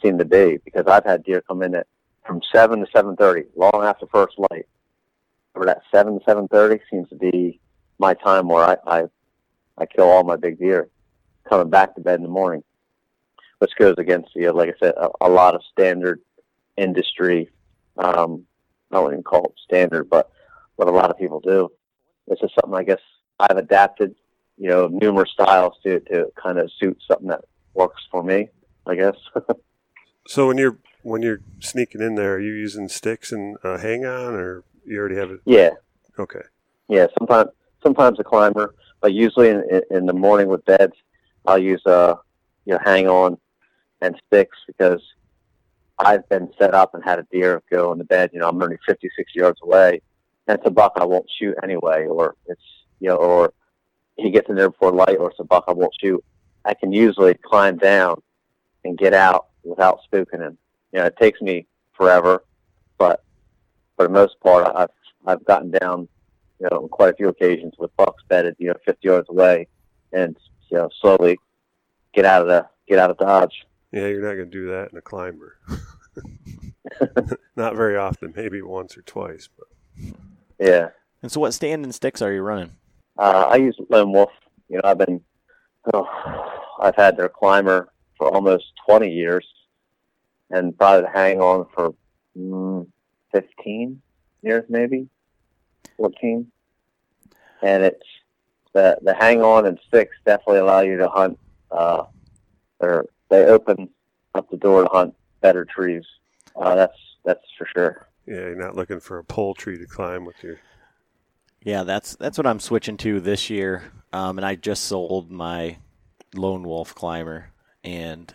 seem 0.02 0.18
to 0.18 0.24
be 0.24 0.58
because 0.64 0.86
I've 0.86 1.04
had 1.04 1.24
deer 1.24 1.42
come 1.42 1.62
in 1.62 1.74
at 1.74 1.86
from 2.26 2.40
seven 2.52 2.80
to 2.80 2.86
seven 2.94 3.16
thirty, 3.16 3.44
long 3.56 3.82
after 3.82 4.06
first 4.06 4.38
light. 4.38 4.66
That 5.54 5.82
seven 5.90 6.18
seven 6.26 6.48
thirty 6.48 6.80
seems 6.90 7.08
to 7.10 7.14
be 7.14 7.60
my 7.98 8.14
time 8.14 8.48
where 8.48 8.64
I, 8.64 8.76
I 8.86 9.02
I 9.78 9.86
kill 9.86 10.08
all 10.08 10.24
my 10.24 10.36
big 10.36 10.58
deer, 10.58 10.88
coming 11.48 11.70
back 11.70 11.94
to 11.94 12.00
bed 12.00 12.16
in 12.16 12.22
the 12.22 12.28
morning, 12.28 12.64
which 13.58 13.70
goes 13.78 13.94
against 13.98 14.30
you 14.34 14.46
know, 14.46 14.54
like 14.54 14.70
I 14.70 14.78
said, 14.80 14.94
a, 14.96 15.08
a 15.20 15.28
lot 15.28 15.54
of 15.54 15.62
standard 15.70 16.20
industry. 16.76 17.50
Um, 17.98 18.44
I 18.90 18.98
wouldn't 18.98 19.14
even 19.14 19.24
call 19.24 19.44
it 19.44 19.52
standard, 19.64 20.08
but 20.10 20.30
what 20.76 20.88
a 20.88 20.92
lot 20.92 21.10
of 21.10 21.18
people 21.18 21.40
do. 21.40 21.70
This 22.26 22.38
is 22.42 22.50
something 22.60 22.78
I 22.78 22.82
guess 22.82 23.00
I've 23.38 23.56
adapted, 23.56 24.14
you 24.56 24.68
know, 24.68 24.88
numerous 24.88 25.30
styles 25.30 25.74
to 25.84 26.00
to 26.00 26.32
kind 26.42 26.58
of 26.58 26.70
suit 26.80 26.98
something 27.06 27.28
that 27.28 27.44
works 27.74 28.02
for 28.10 28.22
me. 28.22 28.48
I 28.86 28.96
guess. 28.96 29.16
So 30.26 30.46
when 30.46 30.58
you're 30.58 30.78
when 31.02 31.22
you're 31.22 31.40
sneaking 31.60 32.00
in 32.00 32.14
there, 32.14 32.34
are 32.34 32.40
you 32.40 32.52
using 32.52 32.88
sticks 32.88 33.32
and 33.32 33.56
uh, 33.64 33.78
hang 33.78 34.04
on, 34.04 34.34
or 34.34 34.62
you 34.84 34.98
already 34.98 35.16
have 35.16 35.30
it? 35.30 35.40
yeah, 35.44 35.70
Okay. 36.18 36.42
Yeah, 36.88 37.06
sometimes 37.18 37.50
sometimes 37.82 38.20
a 38.20 38.24
climber, 38.24 38.74
but 39.00 39.12
usually 39.12 39.48
in, 39.48 39.82
in, 39.90 40.06
the 40.06 40.12
morning 40.12 40.48
with 40.48 40.64
beds, 40.64 40.92
I'll 41.46 41.58
use 41.58 41.84
uh 41.86 42.16
you 42.64 42.74
know 42.74 42.80
hang 42.84 43.08
on 43.08 43.38
and 44.00 44.20
sticks 44.26 44.58
because 44.66 45.02
I've 45.98 46.28
been 46.28 46.50
set 46.58 46.74
up 46.74 46.94
and 46.94 47.02
had 47.02 47.18
a 47.18 47.26
deer 47.32 47.62
go 47.70 47.92
in 47.92 47.98
the 47.98 48.04
bed. 48.04 48.30
You 48.32 48.40
know, 48.40 48.48
I'm 48.48 48.60
only 48.62 48.78
50, 48.86 49.08
60 49.16 49.38
yards 49.38 49.60
away, 49.62 50.02
and 50.46 50.58
it's 50.58 50.66
a 50.66 50.70
buck 50.70 50.92
I 50.96 51.04
won't 51.04 51.30
shoot 51.38 51.56
anyway, 51.62 52.06
or 52.06 52.34
it's 52.46 52.60
you 53.00 53.08
know, 53.08 53.16
or 53.16 53.52
he 54.16 54.30
gets 54.30 54.48
in 54.50 54.56
there 54.56 54.70
before 54.70 54.92
light, 54.92 55.16
or 55.18 55.30
it's 55.30 55.40
a 55.40 55.44
buck 55.44 55.64
I 55.68 55.72
won't 55.72 55.94
shoot. 56.00 56.22
I 56.64 56.74
can 56.74 56.92
usually 56.92 57.34
climb 57.34 57.78
down 57.78 58.22
and 58.84 58.98
get 58.98 59.14
out 59.14 59.46
without 59.64 60.00
spooking 60.06 60.40
him. 60.40 60.58
You 60.92 61.00
know, 61.00 61.06
it 61.06 61.16
takes 61.16 61.40
me 61.40 61.66
forever, 61.94 62.44
but 62.98 63.24
for 63.96 64.07
the 64.07 64.12
most 64.12 64.38
part, 64.40 64.70
I've 64.74 64.90
I've 65.26 65.44
gotten 65.44 65.70
down, 65.70 66.09
you 66.59 66.68
know, 66.70 66.78
on 66.83 66.88
quite 66.88 67.11
a 67.12 67.16
few 67.16 67.28
occasions 67.28 67.74
with 67.78 67.94
bucks 67.96 68.22
bedded, 68.28 68.57
you 68.59 68.68
know, 68.68 68.74
50 68.85 69.07
yards 69.07 69.28
away, 69.28 69.68
and 70.12 70.37
you 70.70 70.78
know, 70.78 70.88
slowly 71.00 71.38
get 72.14 72.24
out 72.24 72.42
of 72.42 72.48
the 72.48 72.66
get 72.88 72.98
out 72.98 73.11
of 73.11 73.18
dodge. 73.18 73.64
Yeah, 73.92 74.07
you're 74.09 74.22
not 74.22 74.35
going 74.35 74.50
to 74.50 74.59
do 74.59 74.68
that 74.70 74.90
in 74.90 74.98
a 74.98 75.02
climber. 75.02 75.59
not 77.57 77.76
very 77.76 77.96
often, 77.96 78.33
maybe 78.35 78.62
once 78.62 78.96
or 78.96 79.02
twice, 79.02 79.48
but 79.57 80.14
Yeah, 80.59 80.88
And 81.22 81.31
so, 81.31 81.40
what 81.40 81.52
stand 81.55 81.85
and 81.85 81.94
sticks 81.94 82.22
are 82.22 82.33
you 82.33 82.42
running? 82.42 82.72
uh, 83.18 83.46
I 83.50 83.57
use 83.57 83.76
Lone 83.90 84.12
Wolf. 84.12 84.31
You 84.68 84.76
know, 84.76 84.83
I've 84.85 84.98
been, 84.98 85.20
oh, 85.92 86.09
I've 86.81 86.96
had 86.96 87.16
their 87.18 87.28
climber 87.28 87.92
for 88.16 88.33
almost 88.33 88.64
20 88.88 89.11
years, 89.11 89.46
and 90.50 90.76
probably 90.78 91.02
the 91.02 91.11
hang 91.11 91.40
on 91.40 91.66
for 91.74 91.94
mm, 92.37 92.87
15 93.32 94.00
years, 94.42 94.64
maybe 94.68 95.08
14. 95.96 96.50
And 97.62 97.82
it's 97.82 98.06
the 98.72 98.98
the 99.02 99.14
hang 99.14 99.42
on 99.42 99.66
and 99.66 99.78
sticks 99.86 100.16
definitely 100.24 100.58
allow 100.58 100.80
you 100.80 100.96
to 100.96 101.08
hunt. 101.08 101.38
Uh, 101.70 102.04
or 102.80 103.06
they 103.30 103.44
open 103.46 103.88
up 104.34 104.50
the 104.50 104.56
door 104.56 104.82
to 104.82 104.88
hunt 104.88 105.14
better 105.40 105.64
trees. 105.64 106.04
Uh, 106.56 106.74
that's 106.74 106.98
that's 107.24 107.44
for 107.56 107.66
sure. 107.66 108.08
yeah, 108.26 108.34
you're 108.34 108.56
not 108.56 108.74
looking 108.74 109.00
for 109.00 109.18
a 109.18 109.24
pole 109.24 109.54
tree 109.54 109.78
to 109.78 109.86
climb 109.86 110.24
with 110.24 110.42
your. 110.42 110.58
Yeah, 111.62 111.84
that's 111.84 112.16
that's 112.16 112.38
what 112.38 112.46
I'm 112.46 112.60
switching 112.60 112.96
to 112.98 113.20
this 113.20 113.48
year. 113.48 113.92
Um, 114.12 114.38
and 114.38 114.44
I 114.44 114.56
just 114.56 114.84
sold 114.84 115.30
my 115.30 115.78
lone 116.34 116.64
wolf 116.64 116.94
climber, 116.94 117.50
and 117.84 118.34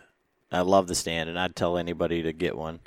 I 0.50 0.62
love 0.62 0.88
the 0.88 0.94
stand, 0.94 1.28
and 1.28 1.38
I'd 1.38 1.54
tell 1.54 1.76
anybody 1.76 2.22
to 2.22 2.32
get 2.32 2.56
one. 2.56 2.80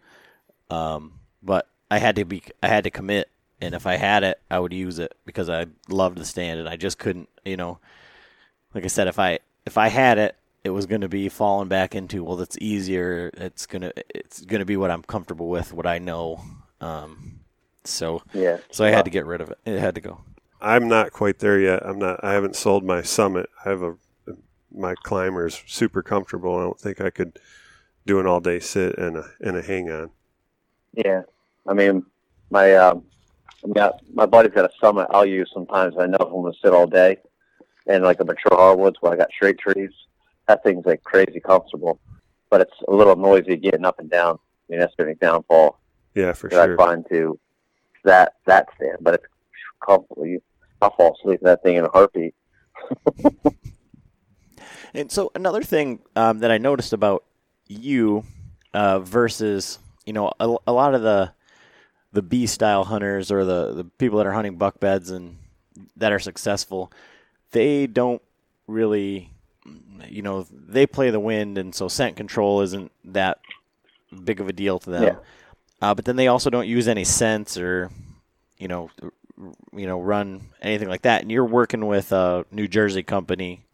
Um, 0.70 1.20
but 1.44 1.68
I 1.92 2.00
had 2.00 2.18
to 2.18 2.26
be, 2.26 2.44
I 2.64 2.70
had 2.70 2.86
to 2.86 2.92
commit, 2.92 3.30
and 3.62 3.76
if 3.76 3.88
I 3.88 3.98
had 3.98 4.24
it, 4.24 4.42
I 4.52 4.60
would 4.60 4.74
use 4.74 5.00
it 5.00 5.16
because 5.26 5.50
I 5.50 5.68
loved 5.90 6.18
the 6.20 6.26
stand, 6.26 6.60
and 6.62 6.70
I 6.70 6.78
just 6.78 7.00
couldn't, 7.00 7.30
you 7.46 7.58
know. 7.58 7.80
Like 8.74 8.84
I 8.86 8.88
said, 8.88 9.08
if 9.08 9.20
I 9.20 9.40
if 9.66 9.78
I 9.78 9.90
had 9.90 10.18
it, 10.18 10.36
it 10.64 10.72
was 10.72 10.86
going 10.88 11.02
to 11.02 11.10
be 11.10 11.30
falling 11.30 11.70
back 11.70 11.96
into 11.96 12.24
well, 12.24 12.42
it's 12.42 12.58
easier. 12.60 13.32
It's 13.36 13.66
gonna 13.66 13.92
it's 14.16 14.42
gonna 14.42 14.66
be 14.66 14.78
what 14.78 14.92
I'm 14.92 15.04
comfortable 15.04 15.50
with, 15.50 15.74
what 15.74 15.88
I 15.88 16.00
know. 16.00 16.42
Um, 16.82 17.42
so 17.84 18.24
Yeah. 18.34 18.60
so 18.72 18.86
I 18.86 18.90
had 18.90 19.06
to 19.06 19.12
get 19.12 19.26
rid 19.26 19.42
of 19.42 19.52
it. 19.52 19.60
It 19.66 19.80
had 19.80 19.96
to 19.96 20.02
go. 20.02 20.22
I'm 20.62 20.88
not 20.88 21.12
quite 21.12 21.40
there 21.40 21.60
yet. 21.60 21.86
I'm 21.86 22.00
not. 22.00 22.24
I 22.24 22.34
haven't 22.34 22.56
sold 22.56 22.84
my 22.86 23.02
Summit. 23.02 23.50
I 23.66 23.70
have 23.70 23.82
a 23.82 23.96
my 24.74 24.96
climbers 24.96 25.56
is 25.56 25.74
super 25.74 26.04
comfortable. 26.04 26.58
I 26.58 26.64
don't 26.64 26.80
think 26.80 27.02
I 27.02 27.10
could 27.12 27.40
do 28.06 28.20
an 28.20 28.28
all 28.28 28.42
day 28.42 28.60
sit 28.60 28.98
and 28.98 29.18
a 29.18 29.32
and 29.42 29.58
a 29.58 29.62
hang 29.64 29.92
on. 29.92 30.12
Yeah, 30.94 31.24
I 31.68 31.74
mean, 31.74 32.06
my 32.50 32.76
um, 32.76 33.04
I 33.64 33.68
mean, 33.68 33.78
I, 33.78 33.92
my 34.14 34.26
buddy's 34.26 34.54
got 34.54 34.66
a 34.66 34.72
summit 34.80 35.08
I'll 35.12 35.26
use 35.26 35.50
sometimes. 35.54 35.96
I 36.00 36.08
know 36.08 36.18
if 36.20 36.28
I'm 36.28 36.42
gonna 36.42 36.54
sit 36.62 36.74
all 36.74 36.88
day, 36.88 37.18
and 37.88 38.04
like 38.04 38.20
a 38.20 38.26
mature 38.26 38.58
hardwoods 38.58 38.98
where 39.02 39.14
I 39.14 39.18
got 39.18 39.32
straight 39.32 39.60
trees, 39.60 39.92
that 40.48 40.64
thing's 40.64 40.86
like 40.86 41.04
crazy 41.04 41.40
comfortable, 41.40 42.00
but 42.50 42.62
it's 42.62 42.74
a 42.88 42.94
little 42.94 43.16
noisy 43.16 43.58
getting 43.58 43.86
up 43.86 44.00
and 44.00 44.10
down. 44.10 44.36
I 44.36 44.74
mean, 44.74 44.80
that's 44.80 44.94
only 45.00 45.16
downfall 45.16 45.80
Yeah, 46.16 46.34
for 46.34 46.50
that 46.50 46.66
sure. 46.66 46.74
I 46.82 46.86
find 46.86 47.06
to 47.10 47.40
that 48.04 48.36
that 48.46 48.68
stand, 48.76 48.98
but 49.02 49.16
it's 49.16 49.26
comfortable. 49.86 50.26
You, 50.26 50.42
I'll 50.82 50.96
fall 50.96 51.18
asleep 51.20 51.42
in 51.42 51.46
that 51.46 51.64
thing 51.64 51.76
in 51.76 51.86
a 51.86 51.90
heartbeat. 51.90 52.34
And 54.94 55.12
so 55.12 55.32
another 55.36 55.64
thing 55.64 56.00
um, 56.16 56.40
that 56.40 56.52
I 56.52 56.58
noticed 56.58 56.94
about 56.94 57.24
you 57.68 58.26
uh, 58.74 59.00
versus 59.00 59.80
you 60.06 60.14
know, 60.14 60.32
a, 60.40 60.56
a 60.68 60.74
lot 60.74 60.96
of 60.96 61.02
the 61.02 61.32
the 62.14 62.22
B 62.22 62.46
style 62.46 62.86
hunters 62.86 63.32
or 63.32 63.46
the 63.46 63.74
the 63.74 63.84
people 63.84 64.18
that 64.18 64.28
are 64.28 64.34
hunting 64.34 64.58
buck 64.58 64.80
beds 64.80 65.10
and 65.10 65.38
that 65.96 66.12
are 66.12 66.20
successful, 66.20 66.92
they 67.52 67.88
don't 67.88 68.22
really, 68.68 69.32
you 70.08 70.22
know, 70.22 70.46
they 70.52 70.86
play 70.86 71.10
the 71.10 71.20
wind, 71.20 71.58
and 71.58 71.74
so 71.74 71.88
scent 71.88 72.16
control 72.16 72.62
isn't 72.62 72.92
that 73.06 73.40
big 74.24 74.42
of 74.42 74.48
a 74.48 74.54
deal 74.54 74.80
to 74.80 74.90
them. 74.90 75.04
Yeah. 75.04 75.16
Uh, 75.82 75.96
but 75.96 76.06
then 76.06 76.16
they 76.16 76.28
also 76.28 76.50
don't 76.50 76.68
use 76.68 76.88
any 76.88 77.04
scents 77.04 77.58
or, 77.58 77.90
you 78.58 78.68
know, 78.68 78.90
you 79.74 79.88
know, 79.88 80.00
run 80.00 80.50
anything 80.62 80.90
like 80.90 81.02
that. 81.02 81.22
And 81.22 81.32
you're 81.32 81.46
working 81.46 81.88
with 81.88 82.12
a 82.12 82.46
New 82.52 82.68
Jersey 82.68 83.04
company, 83.04 83.66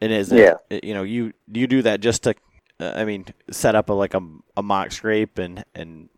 and 0.00 0.10
is 0.10 0.32
Yeah. 0.32 0.54
it, 0.68 0.82
you 0.84 0.94
know, 0.94 1.04
you 1.04 1.32
you 1.52 1.66
do 1.66 1.82
that 1.82 2.00
just 2.00 2.24
to, 2.24 2.34
uh, 2.80 2.92
I 2.96 3.04
mean, 3.04 3.26
set 3.50 3.74
up 3.74 3.90
a 3.90 3.92
like 3.92 4.14
a, 4.14 4.22
a 4.56 4.62
mock 4.62 4.90
scrape 4.90 5.38
and 5.38 5.64
and 5.74 6.08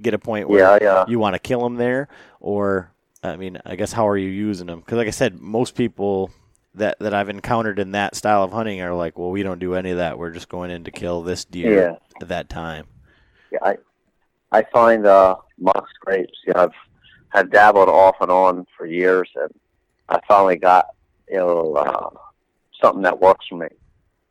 get 0.00 0.14
a 0.14 0.18
point 0.18 0.48
where 0.48 0.60
Yeah, 0.60 0.78
yeah. 0.80 1.04
you 1.08 1.18
want 1.18 1.34
to 1.34 1.38
kill 1.38 1.62
them 1.62 1.76
there, 1.76 2.08
or 2.40 2.90
I 3.22 3.36
mean, 3.36 3.58
I 3.64 3.76
guess 3.76 3.92
how 3.92 4.06
are 4.08 4.18
you 4.18 4.28
using 4.28 4.66
them? 4.66 4.80
Because 4.80 4.98
like 4.98 5.08
I 5.08 5.10
said, 5.12 5.40
most 5.40 5.74
people 5.74 6.30
that 6.74 6.98
that 6.98 7.14
I've 7.14 7.28
encountered 7.28 7.78
in 7.78 7.92
that 7.92 8.14
style 8.14 8.42
of 8.42 8.52
hunting 8.52 8.80
are 8.80 8.94
like, 8.94 9.18
well, 9.18 9.30
we 9.30 9.42
don't 9.42 9.58
do 9.60 9.74
any 9.74 9.90
of 9.90 9.96
that. 9.98 10.18
We're 10.18 10.32
just 10.32 10.48
going 10.48 10.70
in 10.70 10.84
to 10.84 10.90
kill 10.90 11.22
this 11.22 11.44
deer 11.44 11.74
Yeah. 11.90 11.96
at 12.20 12.28
that 12.28 12.48
time. 12.48 12.86
Yeah, 13.50 13.60
I 13.62 13.76
I 14.52 14.62
find 14.72 15.06
uh, 15.06 15.36
mock 15.58 15.86
scrapes. 15.94 16.38
You 16.46 16.52
know, 16.54 16.64
I've 16.64 16.72
have 17.30 17.50
dabbled 17.50 17.88
off 17.88 18.16
and 18.20 18.30
on 18.30 18.66
for 18.76 18.86
years, 18.86 19.28
and 19.34 19.50
I 20.08 20.20
finally 20.28 20.56
got 20.56 20.86
you 21.28 21.36
know 21.38 21.74
uh, 21.74 22.10
something 22.80 23.02
that 23.02 23.20
works 23.20 23.46
for 23.48 23.56
me. 23.56 23.68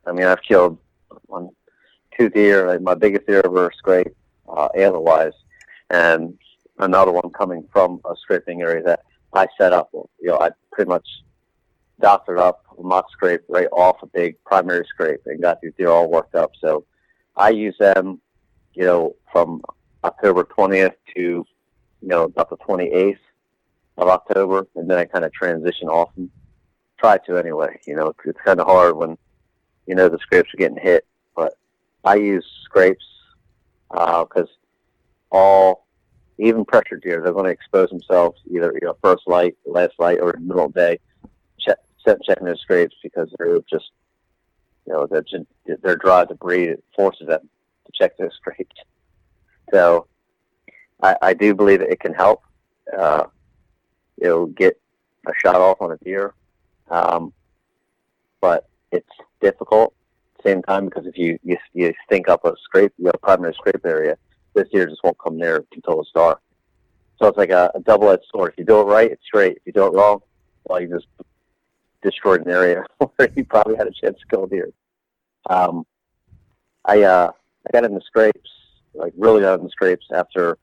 I 0.05 0.11
mean, 0.11 0.25
I've 0.25 0.41
killed 0.41 0.77
one, 1.27 1.49
two 2.17 2.29
deer. 2.29 2.67
Like 2.67 2.81
my 2.81 2.93
biggest 2.93 3.25
deer 3.25 3.41
ever 3.43 3.71
scrape, 3.77 4.13
uh, 4.47 4.67
antler-wise, 4.75 5.33
and 5.93 6.37
another 6.79 7.11
one 7.11 7.29
coming 7.31 7.65
from 7.71 8.01
a 8.05 8.15
scraping 8.21 8.61
area 8.61 8.83
that 8.83 9.01
I 9.33 9.47
set 9.57 9.71
up. 9.73 9.89
You 9.93 10.09
know, 10.29 10.39
I 10.39 10.49
pretty 10.71 10.89
much 10.89 11.07
doctored 12.01 12.39
up 12.39 12.65
a 12.77 12.83
mock 12.83 13.09
scrape 13.11 13.41
right 13.47 13.67
off 13.71 14.01
a 14.01 14.07
big 14.07 14.35
primary 14.43 14.85
scrape 14.89 15.21
and 15.25 15.41
got 15.41 15.61
these 15.61 15.73
deer 15.77 15.89
all 15.89 16.09
worked 16.09 16.35
up. 16.35 16.51
So 16.59 16.85
I 17.37 17.49
use 17.49 17.75
them 17.79 18.19
you 18.73 18.85
know, 18.85 19.15
from 19.31 19.61
October 20.03 20.43
20th 20.43 20.95
to, 21.15 21.21
you 21.21 21.45
know, 22.01 22.23
about 22.23 22.49
the 22.49 22.57
28th 22.57 23.17
of 23.97 24.07
October, 24.07 24.67
and 24.75 24.89
then 24.89 24.97
I 24.97 25.05
kind 25.05 25.25
of 25.25 25.31
transition 25.33 25.87
off 25.87 26.13
them. 26.15 26.31
try 26.97 27.17
to 27.19 27.37
anyway. 27.37 27.79
You 27.85 27.95
know, 27.95 28.13
it's 28.25 28.39
kind 28.43 28.59
of 28.59 28.67
hard 28.67 28.97
when, 28.97 29.17
you 29.87 29.95
know, 29.95 30.09
the 30.09 30.17
scrapes 30.19 30.53
are 30.53 30.57
getting 30.57 30.77
hit, 30.77 31.05
but 31.35 31.53
I 32.03 32.15
use 32.15 32.45
scrapes 32.63 33.05
uh, 33.91 34.25
because 34.25 34.49
all, 35.33 35.87
even 36.37 36.63
pressure 36.63 36.97
deer, 36.97 37.21
they're 37.21 37.33
going 37.33 37.45
to 37.45 37.51
expose 37.51 37.89
themselves 37.89 38.39
either, 38.49 38.71
you 38.73 38.87
know, 38.87 38.95
first 39.03 39.23
light, 39.27 39.57
last 39.65 39.93
light, 39.99 40.19
or 40.21 40.33
middle 40.39 40.65
of 40.65 40.73
the 40.73 40.79
day, 40.79 40.99
check, 41.59 41.77
checking 42.23 42.45
their 42.45 42.55
scrapes 42.55 42.95
because 43.03 43.33
they're 43.37 43.59
just, 43.69 43.91
you 44.85 44.93
know, 44.93 45.07
they're, 45.07 45.25
their 45.81 45.95
drive 45.95 46.29
to 46.29 46.35
breed, 46.35 46.69
it 46.69 46.83
forces 46.95 47.27
them 47.27 47.49
to 47.85 47.91
check 47.93 48.15
their 48.17 48.31
scrapes. 48.35 48.75
So 49.71 50.07
I, 51.01 51.15
I 51.21 51.33
do 51.33 51.53
believe 51.53 51.81
it 51.81 51.99
can 51.99 52.13
help. 52.13 52.43
Uh, 52.97 53.25
it'll 54.17 54.47
get 54.47 54.79
a 55.27 55.31
shot 55.43 55.55
off 55.55 55.81
on 55.81 55.91
a 55.91 55.97
deer, 55.97 56.33
um, 56.89 57.33
but 58.39 58.69
it's 58.91 59.09
difficult 59.41 59.93
at 60.37 60.43
the 60.43 60.49
same 60.49 60.61
time 60.63 60.85
because 60.85 61.05
if 61.07 61.17
you 61.17 61.39
you, 61.43 61.57
you 61.73 61.93
stink 62.05 62.27
up 62.27 62.45
a 62.45 62.53
scrape, 62.61 62.93
you 62.97 63.05
know, 63.05 63.11
primary 63.21 63.53
scrape 63.53 63.85
area, 63.85 64.17
this 64.53 64.67
year 64.71 64.85
just 64.87 65.03
won't 65.03 65.17
come 65.17 65.37
near 65.37 65.63
until 65.73 65.99
it's 66.01 66.11
dark. 66.13 66.39
So 67.19 67.27
it's 67.27 67.37
like 67.37 67.51
a, 67.51 67.71
a 67.75 67.79
double-edged 67.79 68.25
sword. 68.31 68.53
If 68.53 68.59
you 68.59 68.65
do 68.65 68.81
it 68.81 68.85
right, 68.85 69.11
it's 69.11 69.21
great. 69.31 69.57
If 69.57 69.61
you 69.65 69.73
do 69.73 69.85
it 69.87 69.93
wrong, 69.93 70.21
well, 70.65 70.81
you 70.81 70.87
just 70.87 71.07
destroyed 72.01 72.45
an 72.45 72.51
area 72.51 72.83
where 72.97 73.29
you 73.35 73.45
probably 73.45 73.75
had 73.75 73.87
a 73.87 73.91
chance 73.91 74.17
to 74.19 74.27
kill 74.29 74.43
a 74.45 74.49
deer. 74.49 74.71
Um, 75.49 75.85
I 76.85 77.01
uh, 77.03 77.31
I 77.67 77.71
got 77.71 77.85
in 77.85 77.93
the 77.93 78.01
scrapes, 78.01 78.49
like 78.93 79.13
really 79.17 79.41
got 79.41 79.59
in 79.59 79.65
the 79.65 79.69
scrapes 79.69 80.05
after 80.13 80.57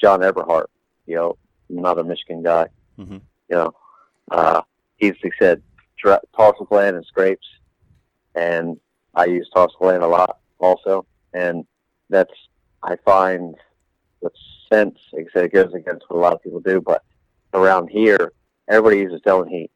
John 0.00 0.20
Eberhart, 0.20 0.66
you 1.06 1.16
know, 1.16 1.36
another 1.68 2.04
Michigan 2.04 2.42
guy. 2.42 2.68
Mhm. 2.98 3.20
You 3.48 3.56
know, 3.56 3.74
uh, 4.30 4.62
he's 4.96 5.14
he 5.22 5.32
said 5.38 5.62
dra- 5.98 6.20
tarsal 6.36 6.66
gland 6.66 6.96
and 6.96 7.04
scrapes, 7.06 7.46
and 8.34 8.78
I 9.14 9.26
use 9.26 9.48
tarsal 9.54 9.78
gland 9.80 10.02
a 10.02 10.08
lot 10.08 10.38
also, 10.58 11.06
and 11.32 11.64
that's 12.10 12.32
I 12.84 12.96
find 13.04 13.54
with 14.20 14.32
sense. 14.70 14.98
Like 15.12 15.26
I 15.30 15.32
said, 15.32 15.44
it 15.46 15.52
goes 15.52 15.72
against 15.74 16.04
what 16.08 16.18
a 16.18 16.20
lot 16.20 16.34
of 16.34 16.42
people 16.42 16.60
do, 16.60 16.80
but 16.80 17.02
around 17.54 17.88
here, 17.88 18.32
everybody 18.68 18.98
uses 18.98 19.20
and 19.24 19.48
heat. 19.48 19.70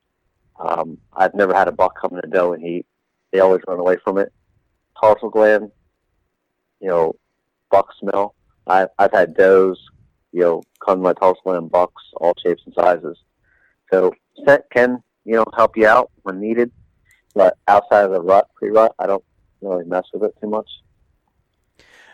Um, 0.61 0.99
I've 1.15 1.35
never 1.35 1.55
had 1.55 1.69
a 1.69 1.73
buck 1.73 1.99
come 1.99 2.21
doe 2.31 2.53
and 2.53 2.63
heat. 2.63 2.85
They 3.33 3.41
always 3.41 3.63
run 3.67 3.79
away 3.79 3.97
from 4.05 4.19
it. 4.19 4.33
Tarsal 5.01 5.31
gland, 5.31 5.71
you 6.81 6.89
know, 6.89 7.15
buck 7.71 7.89
smell. 7.99 8.35
I, 8.67 8.89
I've 8.99 9.13
had 9.13 9.35
does, 9.35 9.79
you 10.33 10.41
know, 10.41 10.63
come 10.85 10.99
to 10.99 11.03
my 11.03 11.13
tarsal 11.15 11.41
gland 11.45 11.71
bucks, 11.71 12.03
all 12.17 12.35
shapes 12.43 12.63
and 12.67 12.75
sizes. 12.75 13.17
So 13.91 14.13
scent 14.45 14.65
can, 14.71 15.03
you 15.25 15.37
know, 15.37 15.45
help 15.57 15.77
you 15.77 15.87
out 15.87 16.11
when 16.23 16.41
needed, 16.41 16.71
but 17.35 17.57
outside 17.69 18.05
of 18.05 18.11
the 18.11 18.21
rut, 18.21 18.49
pre-rut, 18.55 18.95
I 18.99 19.07
don't 19.07 19.25
really 19.63 19.85
mess 19.85 20.05
with 20.13 20.25
it 20.25 20.35
too 20.41 20.49
much. 20.49 20.69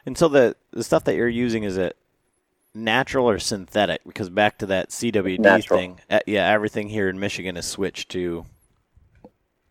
And 0.07 0.17
so 0.17 0.29
the 0.29 0.57
the 0.71 0.85
stuff 0.85 1.05
that 1.05 1.15
you're 1.15 1.29
using 1.29 1.65
is 1.65 1.77
it 1.77 1.97
natural 2.75 3.29
or 3.29 3.39
synthetic? 3.39 4.03
Because 4.05 4.31
back 4.31 4.59
to 4.59 4.67
that 4.67 4.91
CWD 4.91 5.39
Natural. 5.39 5.79
thing, 5.79 6.01
uh, 6.11 6.21
yeah, 6.27 6.51
everything 6.51 6.89
here 6.89 7.09
in 7.09 7.19
Michigan 7.19 7.57
is 7.57 7.67
switched 7.67 8.11
to 8.11 8.45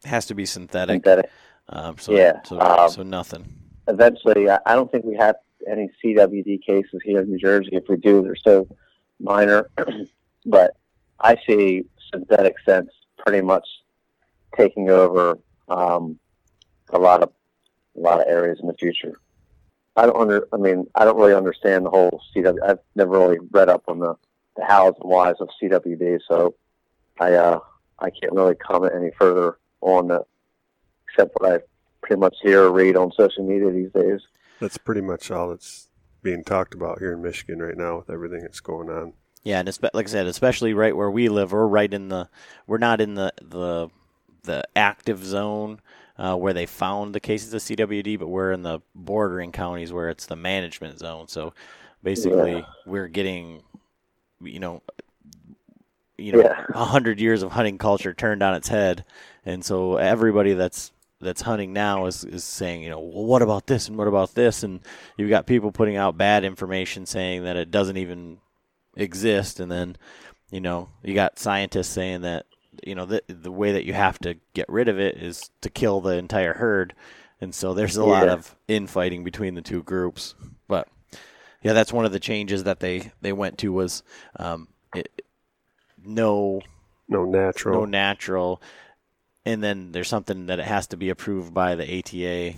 has 0.06 0.26
to 0.28 0.36
be 0.36 0.46
synthetic. 0.46 0.96
Synthetic. 0.96 1.30
Um, 1.70 1.98
so 1.98 2.14
Yeah, 2.14 2.42
so, 2.44 2.60
um, 2.60 2.90
so 2.90 3.04
nothing. 3.04 3.54
eventually, 3.88 4.50
I 4.50 4.76
don't 4.76 4.92
think 4.92 5.06
we 5.06 5.16
have 5.16 5.36
any 5.70 5.90
CWD 6.04 6.66
cases 6.66 7.02
here 7.04 7.22
in 7.22 7.30
New 7.30 7.38
Jersey. 7.38 7.70
If 7.72 7.88
we 7.88 7.98
do, 7.98 8.22
they're 8.22 8.36
so 8.36 8.68
minor. 9.20 9.70
but 10.46 10.76
I 11.20 11.38
see 11.48 11.86
synthetic 12.14 12.56
scents 12.66 12.94
pretty 13.18 13.42
much 13.42 13.66
taking 14.58 14.90
over 14.90 15.38
um, 15.70 16.20
a 16.90 17.00
lot 17.00 17.24
of 17.24 17.32
a 17.96 18.00
lot 18.00 18.20
of 18.20 18.26
areas 18.28 18.60
in 18.60 18.68
the 18.68 18.74
future. 18.74 19.20
I 19.96 20.06
don't 20.06 20.18
under. 20.18 20.48
I 20.52 20.58
mean, 20.58 20.88
I 20.96 21.06
don't 21.06 21.18
really 21.18 21.34
understand 21.36 21.86
the 21.86 21.90
whole 21.90 22.22
CW. 22.36 22.58
I've 22.66 22.80
never 22.96 23.12
really 23.12 23.38
read 23.52 23.70
up 23.70 23.84
on 23.88 24.00
the 24.00 24.16
the 24.56 24.64
hows 24.66 24.96
and 25.02 25.10
whys 25.10 25.36
of 25.40 25.50
CWD, 25.62 26.20
so 26.28 26.56
I 27.20 27.34
uh, 27.34 27.60
I 28.00 28.10
can't 28.10 28.34
really 28.34 28.56
comment 28.56 28.94
any 28.96 29.12
further 29.18 29.58
on 29.82 30.08
that, 30.08 30.26
except 31.08 31.36
what 31.40 31.52
I 31.54 31.60
pretty 32.02 32.20
much 32.20 32.36
hear 32.42 32.64
or 32.64 32.72
read 32.72 32.96
on 32.96 33.12
social 33.18 33.46
media 33.48 33.72
these 33.72 33.92
days. 33.92 34.22
That's 34.60 34.78
pretty 34.78 35.02
much 35.02 35.30
all 35.32 35.50
that's 35.50 35.90
being 36.22 36.44
talked 36.44 36.74
about 36.74 37.00
here 37.00 37.14
in 37.14 37.22
Michigan 37.22 37.62
right 37.62 37.78
now 37.78 37.98
with 37.98 38.10
everything 38.10 38.42
that's 38.42 38.62
going 38.62 38.90
on. 38.90 39.14
Yeah, 39.44 39.60
and 39.60 39.68
espe- 39.68 39.90
like 39.94 40.08
I 40.08 40.10
said, 40.10 40.26
especially 40.26 40.74
right 40.74 40.96
where 40.96 41.12
we 41.12 41.30
live, 41.30 41.52
we're 41.52 41.68
right 41.68 41.94
in 41.94 42.08
the 42.10 42.30
we're 42.66 42.78
not 42.78 43.02
in 43.02 43.16
the 43.16 43.34
the 43.42 43.90
the 44.44 44.64
active 44.76 45.24
zone 45.24 45.80
uh, 46.18 46.36
where 46.36 46.54
they 46.54 46.66
found 46.66 47.14
the 47.16 47.20
cases 47.20 47.54
of 47.54 47.62
CWD, 47.62 48.20
but 48.20 48.28
we're 48.28 48.52
in 48.52 48.64
the 48.64 48.80
bordering 48.94 49.52
counties 49.52 49.92
where 49.92 50.10
it's 50.10 50.26
the 50.26 50.36
management 50.36 51.00
zone. 51.00 51.28
So 51.28 51.54
basically, 52.04 52.58
Yeah. 52.58 52.66
we're 52.86 53.08
getting 53.08 53.64
you 54.42 54.60
know 54.60 54.82
you 56.18 56.32
know 56.32 56.42
Yeah. 56.42 56.66
a 56.74 56.86
hundred 56.86 57.20
years 57.20 57.42
of 57.44 57.52
hunting 57.54 57.78
culture 57.78 58.14
turned 58.14 58.44
on 58.44 58.54
its 58.56 58.68
head, 58.68 59.06
and 59.46 59.64
so 59.66 59.98
everybody 59.98 60.54
that's 60.54 60.92
that's 61.20 61.42
hunting 61.44 61.72
now 61.72 62.06
is, 62.06 62.26
is 62.26 62.44
saying, 62.44 62.84
you 62.84 62.90
know, 62.90 63.00
well, 63.00 63.24
what 63.24 63.42
about 63.42 63.66
this 63.66 63.88
and 63.88 63.98
what 63.98 64.10
about 64.10 64.36
this? 64.36 64.62
And 64.62 64.82
you've 65.16 65.30
got 65.30 65.48
people 65.48 65.72
putting 65.72 65.96
out 65.96 66.18
bad 66.18 66.44
information 66.44 67.06
saying 67.06 67.46
that 67.46 67.56
it 67.56 67.72
doesn't 67.72 67.96
even 67.96 68.40
exist, 68.98 69.60
and 69.60 69.72
then 69.72 69.96
you 70.52 70.60
know 70.62 70.90
you 71.02 71.14
got 71.16 71.40
scientists 71.40 71.88
saying 71.90 72.22
that 72.22 72.46
you 72.86 72.96
know 72.96 73.06
the 73.06 73.24
the 73.28 73.52
way 73.52 73.72
that 73.74 73.86
you 73.86 73.94
have 73.94 74.20
to 74.20 74.36
get 74.54 74.68
rid 74.70 74.88
of 74.88 75.00
it 75.00 75.18
is 75.18 75.50
to 75.62 75.70
kill 75.70 76.02
the 76.02 76.18
entire 76.18 76.54
herd, 76.54 76.94
and 77.42 77.54
so 77.54 77.74
there's 77.74 77.98
a 77.98 78.06
lot 78.06 78.28
of 78.30 78.56
infighting 78.68 79.24
between 79.24 79.56
the 79.56 79.62
two 79.62 79.84
groups. 79.84 80.36
But 80.68 80.88
yeah, 81.62 81.74
that's 81.74 81.94
one 81.94 82.06
of 82.06 82.12
the 82.12 82.20
changes 82.20 82.64
that 82.64 82.80
they 82.80 83.12
they 83.22 83.34
went 83.34 83.58
to 83.60 83.72
was 83.72 84.04
um, 84.38 84.68
it, 84.94 85.10
no 86.04 86.62
No 87.08 87.24
natural. 87.26 87.80
no 87.82 87.86
natural, 87.86 88.62
and 89.46 89.64
then 89.64 89.92
there's 89.92 90.08
something 90.08 90.48
that 90.48 90.60
it 90.60 90.66
has 90.66 90.88
to 90.88 90.98
be 90.98 91.10
approved 91.10 91.54
by 91.54 91.76
the 91.76 92.00
ATA, 92.00 92.56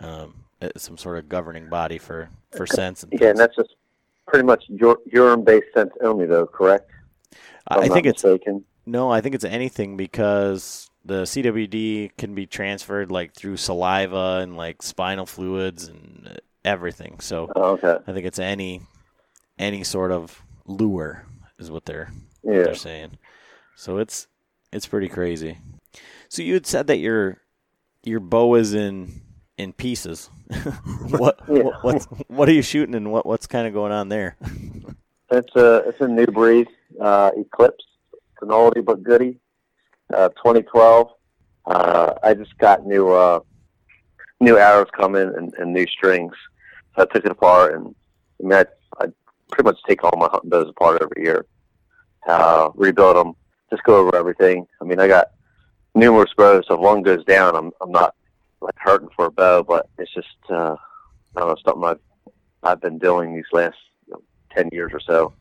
um, 0.00 0.44
some 0.76 0.96
sort 0.98 1.18
of 1.18 1.28
governing 1.28 1.68
body 1.68 1.98
for 1.98 2.30
for 2.52 2.66
scents 2.66 3.02
and 3.02 3.12
Yeah, 3.12 3.28
and 3.30 3.38
that's 3.38 3.56
just 3.56 3.74
pretty 4.26 4.44
much 4.44 4.64
ur- 4.82 5.00
urine-based 5.06 5.66
scents 5.74 5.96
only, 6.02 6.26
though, 6.26 6.46
correct? 6.46 6.90
If 7.70 7.78
I 7.78 7.86
I'm 7.86 7.88
think 7.88 8.06
it's 8.06 8.24
mistaken. 8.24 8.64
No, 8.86 9.10
I 9.10 9.20
think 9.20 9.34
it's 9.34 9.44
anything 9.44 9.96
because 9.96 10.90
the 11.04 11.22
CWD 11.22 12.16
can 12.16 12.34
be 12.34 12.46
transferred 12.46 13.10
like 13.10 13.34
through 13.34 13.56
saliva 13.56 14.40
and 14.42 14.56
like 14.56 14.82
spinal 14.82 15.26
fluids 15.26 15.88
and 15.88 16.40
everything. 16.64 17.20
So 17.20 17.50
Oh, 17.56 17.72
okay. 17.72 17.96
I 18.06 18.12
think 18.12 18.26
it's 18.26 18.38
any 18.38 18.82
any 19.58 19.84
sort 19.84 20.12
of 20.12 20.42
lure 20.66 21.24
is 21.58 21.70
what 21.70 21.84
they're 21.84 22.10
what 22.42 22.64
they're 22.64 22.74
saying. 22.74 23.18
So 23.76 23.98
it's 23.98 24.26
it's 24.72 24.86
pretty 24.86 25.08
crazy. 25.08 25.58
So 26.28 26.42
you 26.42 26.54
had 26.54 26.66
said 26.66 26.86
that 26.86 26.98
your 26.98 27.38
your 28.04 28.20
bow 28.20 28.54
is 28.54 28.74
in 28.74 29.22
in 29.58 29.72
pieces. 29.72 30.30
what 31.08 31.40
Yeah. 31.48 31.62
what 31.62 31.84
what's, 31.84 32.04
what 32.28 32.48
are 32.48 32.52
you 32.52 32.62
shooting 32.62 32.94
and 32.94 33.10
what 33.12 33.26
what's 33.26 33.46
kind 33.46 33.66
of 33.66 33.72
going 33.72 33.92
on 33.92 34.08
there? 34.08 34.36
It's 35.34 35.56
a 35.56 35.76
it's 35.88 36.00
a 36.02 36.08
new 36.08 36.26
breed, 36.26 36.68
uh, 37.00 37.30
Eclipse. 37.34 37.82
An 38.42 38.48
oldie 38.48 38.84
but 38.84 39.02
goodie. 39.02 39.38
Uh, 40.12 40.28
2012. 40.30 41.08
Uh, 41.64 42.14
I 42.22 42.34
just 42.34 42.58
got 42.58 42.84
new 42.84 43.08
uh, 43.10 43.40
new 44.40 44.58
arrows 44.58 44.88
coming 44.96 45.32
and, 45.36 45.54
and 45.54 45.72
new 45.72 45.86
strings. 45.86 46.34
So 46.96 47.02
I 47.02 47.06
took 47.06 47.24
it 47.24 47.30
apart 47.30 47.74
and 47.74 47.94
I 48.40 48.46
mean 48.46 48.52
I, 48.52 48.64
I 49.02 49.06
pretty 49.50 49.68
much 49.68 49.78
take 49.88 50.02
all 50.02 50.18
my 50.18 50.28
bows 50.44 50.68
apart 50.68 51.00
every 51.00 51.22
year. 51.22 51.46
Uh, 52.26 52.70
rebuild 52.74 53.16
them, 53.16 53.34
just 53.70 53.84
go 53.84 53.96
over 53.96 54.16
everything. 54.16 54.66
I 54.80 54.84
mean 54.84 54.98
I 54.98 55.06
got 55.06 55.30
numerous 55.94 56.32
bows. 56.36 56.64
So 56.66 56.74
if 56.74 56.80
one 56.80 57.02
goes 57.02 57.24
down, 57.24 57.54
I'm 57.54 57.70
I'm 57.80 57.92
not 57.92 58.16
like 58.60 58.74
hurting 58.76 59.08
for 59.14 59.26
a 59.26 59.30
bow, 59.30 59.62
but 59.62 59.88
it's 59.98 60.12
just 60.12 60.28
uh, 60.50 60.74
I 61.36 61.40
don't 61.40 61.48
know 61.48 61.56
something 61.64 61.84
I've 61.84 62.00
I've 62.64 62.80
been 62.80 62.98
doing 62.98 63.36
these 63.36 63.44
last 63.52 63.78
ten 64.50 64.68
years 64.72 64.90
or 64.92 65.00
so. 65.00 65.32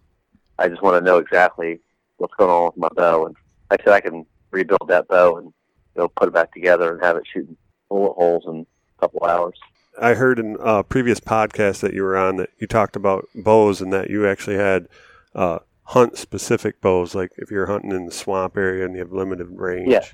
I 0.60 0.70
just 0.70 0.84
want 0.84 0.96
to 0.98 1.06
know 1.06 1.18
exactly 1.18 1.80
what's 2.22 2.36
going 2.36 2.50
on 2.50 2.66
with 2.66 2.78
my 2.78 2.90
bow, 2.96 3.26
and 3.26 3.36
I 3.70 3.78
said 3.78 3.94
I 3.94 4.00
can 4.00 4.26
rebuild 4.52 4.88
that 4.88 5.08
bow 5.08 5.38
and 5.38 5.48
you 5.48 6.02
know 6.02 6.08
put 6.08 6.28
it 6.28 6.34
back 6.34 6.54
together 6.54 6.94
and 6.94 7.04
have 7.04 7.18
it 7.18 7.24
shooting 7.32 7.58
bullet 7.90 8.14
holes 8.14 8.44
in 8.48 8.66
a 8.98 9.02
couple 9.02 9.26
hours. 9.28 9.58
I 10.00 10.14
heard 10.14 10.40
in 10.40 10.56
a 10.60 10.84
previous 10.84 11.20
podcast 11.20 11.82
that 11.82 11.94
you 11.94 12.04
were 12.04 12.16
on 12.16 12.38
that 12.38 12.52
you 12.60 12.68
talked 12.68 12.96
about 12.96 13.28
bows 13.36 13.82
and 13.82 13.92
that 13.92 14.10
you 14.10 14.28
actually 14.28 14.56
had 14.56 14.88
uh, 15.36 15.60
hunt 15.84 16.18
specific 16.18 16.80
bows, 16.80 17.14
like 17.14 17.32
if 17.38 17.52
you're 17.52 17.66
hunting 17.66 17.92
in 17.92 18.06
the 18.06 18.12
swamp 18.12 18.56
area 18.56 18.86
and 18.86 18.94
you 18.94 19.00
have 19.00 19.12
limited 19.12 19.48
range. 19.52 19.92
Yeah. 19.92 20.06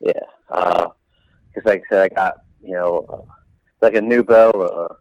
Yeah, 0.00 0.14
because 0.48 1.64
like 1.66 1.82
I 1.90 1.94
said, 1.94 2.02
I 2.10 2.14
got 2.14 2.34
you 2.62 2.72
know 2.72 3.06
uh, 3.12 3.32
like 3.82 3.94
a 3.94 4.00
new 4.00 4.24
bow. 4.24 4.50
Uh, 4.50 4.94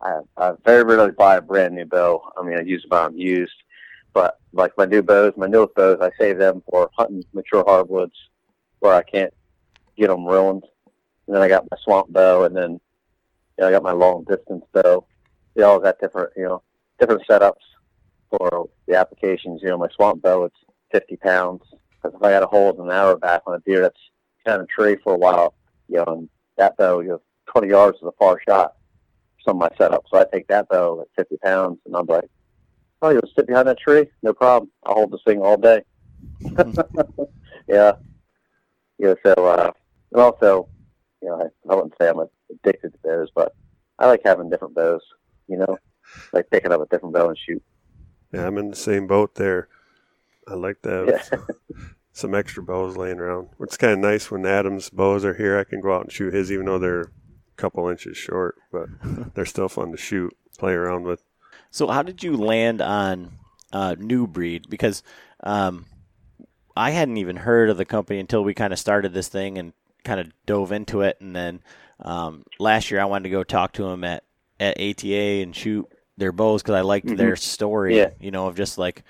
I, 0.00 0.42
I 0.42 0.52
very 0.64 0.84
rarely 0.84 1.12
buy 1.12 1.36
a 1.36 1.42
brand 1.42 1.74
new 1.74 1.84
bow. 1.84 2.32
I 2.38 2.42
mean, 2.42 2.56
I 2.56 2.62
use 2.62 2.82
them 2.88 2.98
I'm 2.98 3.16
used, 3.16 3.52
but 4.12 4.38
like 4.52 4.72
my 4.76 4.84
new 4.84 5.02
bows, 5.02 5.34
my 5.36 5.46
newest 5.46 5.74
bows, 5.74 5.98
I 6.00 6.10
save 6.18 6.38
them 6.38 6.62
for 6.70 6.90
hunting 6.96 7.24
mature 7.32 7.64
hardwoods 7.66 8.14
where 8.80 8.94
I 8.94 9.02
can't 9.02 9.32
get 9.96 10.08
them 10.08 10.26
ruined. 10.26 10.64
And 11.26 11.34
then 11.34 11.42
I 11.42 11.48
got 11.48 11.66
my 11.70 11.76
swamp 11.84 12.12
bow, 12.12 12.44
and 12.44 12.56
then 12.56 12.72
you 12.72 12.80
know, 13.58 13.68
I 13.68 13.70
got 13.70 13.82
my 13.82 13.92
long 13.92 14.24
distance 14.24 14.64
bow. 14.72 15.04
They 15.54 15.62
all 15.62 15.78
got 15.78 15.98
different, 16.00 16.32
you 16.36 16.44
know, 16.44 16.62
different 16.98 17.22
setups 17.28 17.64
for 18.30 18.68
the 18.86 18.96
applications. 18.96 19.60
You 19.62 19.68
know, 19.68 19.78
my 19.78 19.88
swamp 19.94 20.22
bow, 20.22 20.44
it's 20.44 20.56
50 20.92 21.16
pounds. 21.16 21.62
Because 22.00 22.16
if 22.16 22.22
I 22.22 22.30
got 22.30 22.44
a 22.44 22.46
hold 22.46 22.78
an 22.78 22.90
arrow 22.90 23.18
back 23.18 23.42
on 23.46 23.56
a 23.56 23.60
deer 23.60 23.82
that's 23.82 24.00
kind 24.46 24.62
of 24.62 24.68
tree 24.68 24.96
for 25.02 25.14
a 25.14 25.18
while, 25.18 25.54
you 25.88 25.96
know, 25.96 26.04
and 26.06 26.28
that 26.56 26.76
bow, 26.76 27.00
you 27.00 27.08
know, 27.08 27.20
20 27.46 27.68
yards 27.68 27.96
is 27.98 28.04
a 28.04 28.12
far 28.12 28.40
shot. 28.46 28.74
Some 29.44 29.60
of 29.60 29.70
my 29.70 29.76
setup, 29.76 30.04
so 30.10 30.18
I 30.18 30.26
take 30.32 30.46
that 30.48 30.68
bow 30.68 31.00
at 31.00 31.08
50 31.16 31.36
pounds, 31.38 31.78
and 31.86 31.96
I'm 31.96 32.06
like, 32.06 32.28
oh, 33.02 33.10
you'll 33.10 33.22
sit 33.34 33.46
behind 33.46 33.68
that 33.68 33.78
tree, 33.78 34.06
no 34.22 34.32
problem. 34.32 34.70
I'll 34.84 34.94
hold 34.94 35.12
this 35.12 35.20
thing 35.26 35.40
all 35.42 35.56
day. 35.56 35.82
yeah, 37.68 37.92
yeah. 38.98 39.14
So, 39.24 39.32
uh, 39.34 39.70
and 40.12 40.20
also, 40.20 40.68
you 41.22 41.28
know, 41.28 41.40
I, 41.42 41.72
I 41.72 41.74
wouldn't 41.76 41.94
say 42.00 42.08
I'm 42.08 42.20
addicted 42.50 42.92
to 42.92 42.98
bows, 43.02 43.30
but 43.34 43.54
I 43.98 44.06
like 44.06 44.22
having 44.24 44.50
different 44.50 44.74
bows. 44.74 45.02
You 45.48 45.58
know, 45.58 45.78
like 46.32 46.50
picking 46.50 46.72
up 46.72 46.80
a 46.80 46.86
different 46.86 47.14
bow 47.14 47.28
and 47.28 47.38
shoot. 47.38 47.62
Yeah, 48.32 48.46
I'm 48.46 48.58
in 48.58 48.70
the 48.70 48.76
same 48.76 49.06
boat 49.06 49.34
there. 49.36 49.68
I 50.46 50.54
like 50.54 50.82
to 50.82 50.88
have 50.90 51.08
Yeah. 51.08 51.38
some 52.12 52.34
extra 52.34 52.62
bows 52.62 52.96
laying 52.96 53.18
around. 53.18 53.48
It's 53.60 53.76
kind 53.76 53.92
of 53.92 53.98
nice 54.00 54.30
when 54.30 54.44
Adam's 54.44 54.90
bows 54.90 55.24
are 55.24 55.34
here. 55.34 55.58
I 55.58 55.64
can 55.64 55.80
go 55.80 55.94
out 55.94 56.02
and 56.02 56.12
shoot 56.12 56.34
his, 56.34 56.52
even 56.52 56.66
though 56.66 56.78
they're 56.78 57.00
a 57.02 57.10
couple 57.56 57.88
inches 57.88 58.16
short, 58.16 58.56
but 58.72 58.88
they're 59.34 59.46
still 59.46 59.68
fun 59.68 59.90
to 59.92 59.96
shoot, 59.96 60.36
play 60.58 60.72
around 60.72 61.04
with. 61.04 61.22
So 61.70 61.88
how 61.88 62.02
did 62.02 62.22
you 62.22 62.36
land 62.36 62.80
on 62.80 63.32
uh, 63.72 63.94
New 63.98 64.26
Breed? 64.26 64.68
Because 64.68 65.02
um, 65.42 65.86
I 66.76 66.90
hadn't 66.90 67.16
even 67.16 67.36
heard 67.36 67.70
of 67.70 67.76
the 67.76 67.84
company 67.84 68.18
until 68.18 68.42
we 68.42 68.54
kind 68.54 68.72
of 68.72 68.78
started 68.78 69.12
this 69.12 69.28
thing 69.28 69.58
and 69.58 69.72
kind 70.04 70.20
of 70.20 70.32
dove 70.46 70.72
into 70.72 71.02
it. 71.02 71.18
And 71.20 71.34
then 71.34 71.60
um, 72.00 72.44
last 72.58 72.90
year 72.90 73.00
I 73.00 73.06
wanted 73.06 73.24
to 73.24 73.30
go 73.30 73.44
talk 73.44 73.72
to 73.74 73.84
them 73.84 74.04
at, 74.04 74.24
at 74.60 74.80
ATA 74.80 75.42
and 75.42 75.54
shoot 75.54 75.86
their 76.16 76.32
bows 76.32 76.62
because 76.62 76.74
I 76.74 76.80
liked 76.80 77.16
their 77.16 77.36
story. 77.36 77.96
Yeah. 77.98 78.10
You 78.20 78.30
know, 78.30 78.46
of 78.46 78.56
just 78.56 78.78
like, 78.78 79.04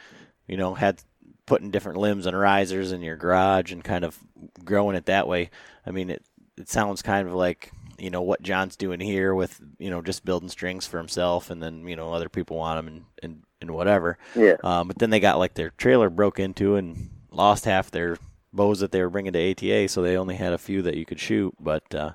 you 0.47 0.57
know, 0.57 0.75
had 0.75 1.03
putting 1.47 1.71
different 1.71 1.99
limbs 1.99 2.27
and 2.27 2.39
risers 2.39 2.93
in 2.93 3.01
your 3.01 3.17
garage 3.17 3.73
and 3.73 3.83
kind 3.83 4.05
of 4.05 4.19
growing 4.65 4.97
it 4.97 5.07
that 5.07 5.27
way. 5.27 5.51
I 5.87 5.91
mean, 5.91 6.11
it 6.11 6.23
it 6.59 6.69
sounds 6.69 7.03
kind 7.03 7.27
of 7.29 7.35
like 7.35 7.73
you 7.99 8.11
know 8.11 8.23
what 8.23 8.43
John's 8.43 8.77
doing 8.77 9.01
here 9.01 9.35
with 9.35 9.61
you 9.79 9.91
know 9.91 10.01
just 10.03 10.25
building 10.25 10.49
strings 10.49 10.87
for 10.87 10.99
himself, 10.99 11.51
and 11.51 11.63
then 11.63 11.87
you 11.87 11.97
know 11.97 12.13
other 12.13 12.29
people 12.29 12.57
want 12.57 12.79
them 12.79 12.89
and 12.89 13.05
and, 13.23 13.43
and 13.61 13.71
whatever. 13.71 14.19
Yeah. 14.35 14.57
Um, 14.65 14.89
but 14.89 14.99
then 14.99 15.11
they 15.11 15.21
got 15.21 15.39
like 15.39 15.55
their 15.55 15.71
trailer 15.71 16.11
broke 16.11 16.39
into 16.39 16.77
and 16.77 17.11
lost 17.31 17.65
half 17.65 17.91
their 17.91 18.19
bows 18.53 18.81
that 18.81 18.93
they 18.93 19.03
were 19.03 19.11
bringing 19.11 19.33
to 19.33 19.51
ATA, 19.51 19.89
so 19.89 20.03
they 20.03 20.17
only 20.17 20.37
had 20.37 20.53
a 20.53 20.59
few 20.59 20.83
that 20.83 20.97
you 20.97 21.05
could 21.05 21.21
shoot. 21.21 21.55
But 21.61 21.95
uh, 21.95 22.13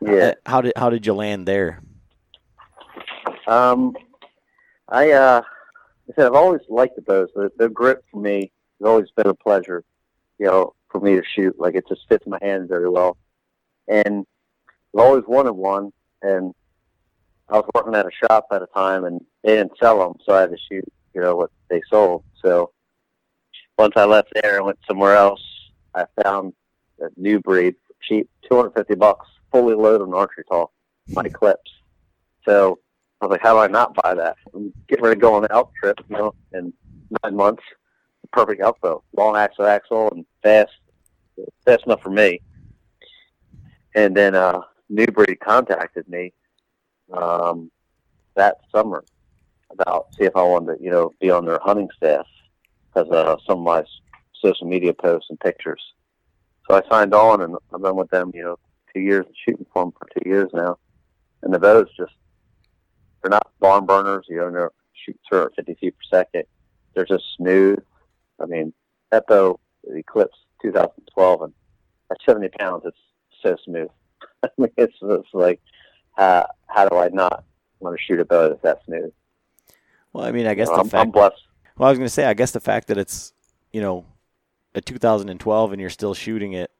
Yeah. 0.00 0.34
how 0.44 0.60
did 0.60 0.72
how 0.76 0.90
did 0.90 1.06
you 1.06 1.14
land 1.14 1.46
there? 1.46 1.80
Um, 3.46 3.94
I 4.88 5.12
uh, 5.12 5.42
I 6.08 6.14
said 6.14 6.26
I've 6.26 6.34
always 6.34 6.62
liked 6.68 6.96
the 6.96 7.02
bows. 7.02 7.28
The, 7.34 7.50
the 7.58 7.68
grip 7.68 8.04
for 8.10 8.20
me 8.20 8.52
has 8.80 8.86
always 8.88 9.10
been 9.16 9.26
a 9.28 9.34
pleasure. 9.34 9.84
You 10.38 10.46
know, 10.46 10.74
for 10.90 11.00
me 11.00 11.14
to 11.16 11.22
shoot, 11.34 11.58
like 11.58 11.74
it 11.74 11.88
just 11.88 12.02
fits 12.08 12.26
my 12.26 12.38
hand 12.42 12.68
very 12.68 12.88
well. 12.88 13.16
And 13.88 14.26
I've 14.96 15.04
always 15.04 15.24
wanted 15.26 15.52
one. 15.52 15.92
And 16.22 16.54
I 17.48 17.58
was 17.58 17.68
working 17.74 17.94
at 17.94 18.06
a 18.06 18.10
shop 18.10 18.46
at 18.50 18.62
a 18.62 18.66
time, 18.74 19.04
and 19.04 19.20
they 19.44 19.56
didn't 19.56 19.78
sell 19.78 19.98
them, 19.98 20.14
so 20.24 20.34
I 20.34 20.40
had 20.40 20.50
to 20.50 20.56
shoot. 20.68 20.84
You 21.14 21.20
know 21.20 21.36
what 21.36 21.50
they 21.70 21.80
sold. 21.88 22.24
So 22.42 22.72
once 23.78 23.92
I 23.96 24.04
left 24.04 24.32
there 24.34 24.56
and 24.56 24.66
went 24.66 24.78
somewhere 24.88 25.14
else, 25.14 25.40
I 25.94 26.06
found 26.22 26.54
a 27.00 27.08
new 27.16 27.40
breed, 27.40 27.76
cheap, 28.02 28.28
two 28.48 28.56
hundred 28.56 28.74
fifty 28.74 28.94
bucks, 28.94 29.26
fully 29.52 29.74
loaded 29.74 30.02
on 30.02 30.14
Archery 30.14 30.44
Talk, 30.48 30.72
my 31.08 31.28
clips. 31.28 31.70
So 32.44 32.78
I 33.20 33.26
was 33.26 33.32
like, 33.32 33.42
how 33.42 33.54
do 33.54 33.60
I 33.60 33.66
not 33.66 33.94
buy 33.94 34.14
that? 34.14 34.36
I'm 34.54 34.72
getting 34.88 35.04
ready 35.04 35.16
to 35.16 35.20
go 35.20 35.34
on 35.34 35.44
an 35.44 35.52
elk 35.52 35.72
trip, 35.80 35.98
you 36.08 36.16
know, 36.16 36.34
in 36.52 36.72
nine 37.22 37.36
months. 37.36 37.62
Perfect 38.32 38.60
elk 38.60 38.78
bow, 38.80 39.02
long 39.16 39.36
axle 39.36 39.66
axle 39.66 40.10
and 40.10 40.26
fast, 40.42 40.72
fast 41.64 41.84
enough 41.86 42.02
for 42.02 42.10
me. 42.10 42.40
And 43.94 44.14
then 44.14 44.34
uh, 44.34 44.60
New 44.88 45.06
Breed 45.06 45.40
contacted 45.40 46.08
me 46.08 46.32
um, 47.12 47.70
that 48.34 48.58
summer 48.74 49.04
about 49.70 50.14
see 50.14 50.24
if 50.24 50.36
I 50.36 50.42
wanted 50.42 50.78
to, 50.78 50.84
you 50.84 50.90
know, 50.90 51.12
be 51.20 51.30
on 51.30 51.44
their 51.44 51.58
hunting 51.62 51.88
staff 51.96 52.26
because 52.92 53.10
uh, 53.10 53.36
some 53.46 53.58
of 53.58 53.64
my 53.64 53.84
social 54.40 54.66
media 54.66 54.92
posts 54.92 55.30
and 55.30 55.40
pictures. 55.40 55.82
So 56.68 56.76
I 56.76 56.88
signed 56.88 57.14
on, 57.14 57.42
and 57.42 57.56
I've 57.72 57.82
been 57.82 57.96
with 57.96 58.10
them, 58.10 58.32
you 58.34 58.42
know, 58.42 58.58
two 58.92 59.00
years, 59.00 59.26
shooting 59.44 59.66
for 59.72 59.84
them 59.84 59.92
for 59.92 60.08
two 60.14 60.28
years 60.28 60.50
now. 60.52 60.78
And 61.42 61.52
the 61.52 61.58
bows 61.58 61.88
just 61.96 62.12
they're 63.22 63.30
not 63.30 63.50
barn 63.60 63.86
burners. 63.86 64.26
You 64.28 64.36
know, 64.36 64.50
they're 64.50 64.70
shoot 65.04 65.18
250 65.30 65.74
feet 65.74 65.94
per 65.96 66.18
second. 66.18 66.44
They're 66.94 67.04
just 67.04 67.24
smooth. 67.36 67.78
I 68.40 68.46
mean, 68.46 68.72
that 69.10 69.24
Eclipse 69.88 70.38
2012, 70.62 71.42
and 71.42 71.52
at 72.10 72.18
70 72.24 72.48
pounds, 72.58 72.82
it's 72.84 72.96
so 73.42 73.56
smooth. 73.64 73.88
I 74.44 74.48
mean, 74.58 74.70
it's, 74.76 74.94
it's 75.02 75.28
like, 75.32 75.60
uh, 76.18 76.44
how 76.68 76.88
do 76.88 76.96
I 76.96 77.08
not 77.08 77.44
want 77.80 77.96
to 77.98 78.02
shoot 78.02 78.20
a 78.20 78.24
bow 78.24 78.48
that's 78.48 78.62
that 78.62 78.84
smooth? 78.84 79.12
Well, 80.12 80.24
I 80.24 80.32
mean, 80.32 80.46
I 80.46 80.54
guess 80.54 80.68
the 80.68 80.74
I'm, 80.74 80.80
I'm 80.82 80.88
fact. 80.90 81.12
blessed. 81.12 81.42
Well, 81.76 81.88
I 81.88 81.90
was 81.90 81.98
going 81.98 82.06
to 82.06 82.12
say, 82.12 82.24
I 82.24 82.34
guess 82.34 82.52
the 82.52 82.60
fact 82.60 82.88
that 82.88 82.98
it's 82.98 83.32
you 83.72 83.80
know 83.80 84.06
a 84.74 84.80
2012 84.80 85.72
and 85.72 85.80
you're 85.80 85.90
still 85.90 86.14
shooting 86.14 86.52
it, 86.54 86.70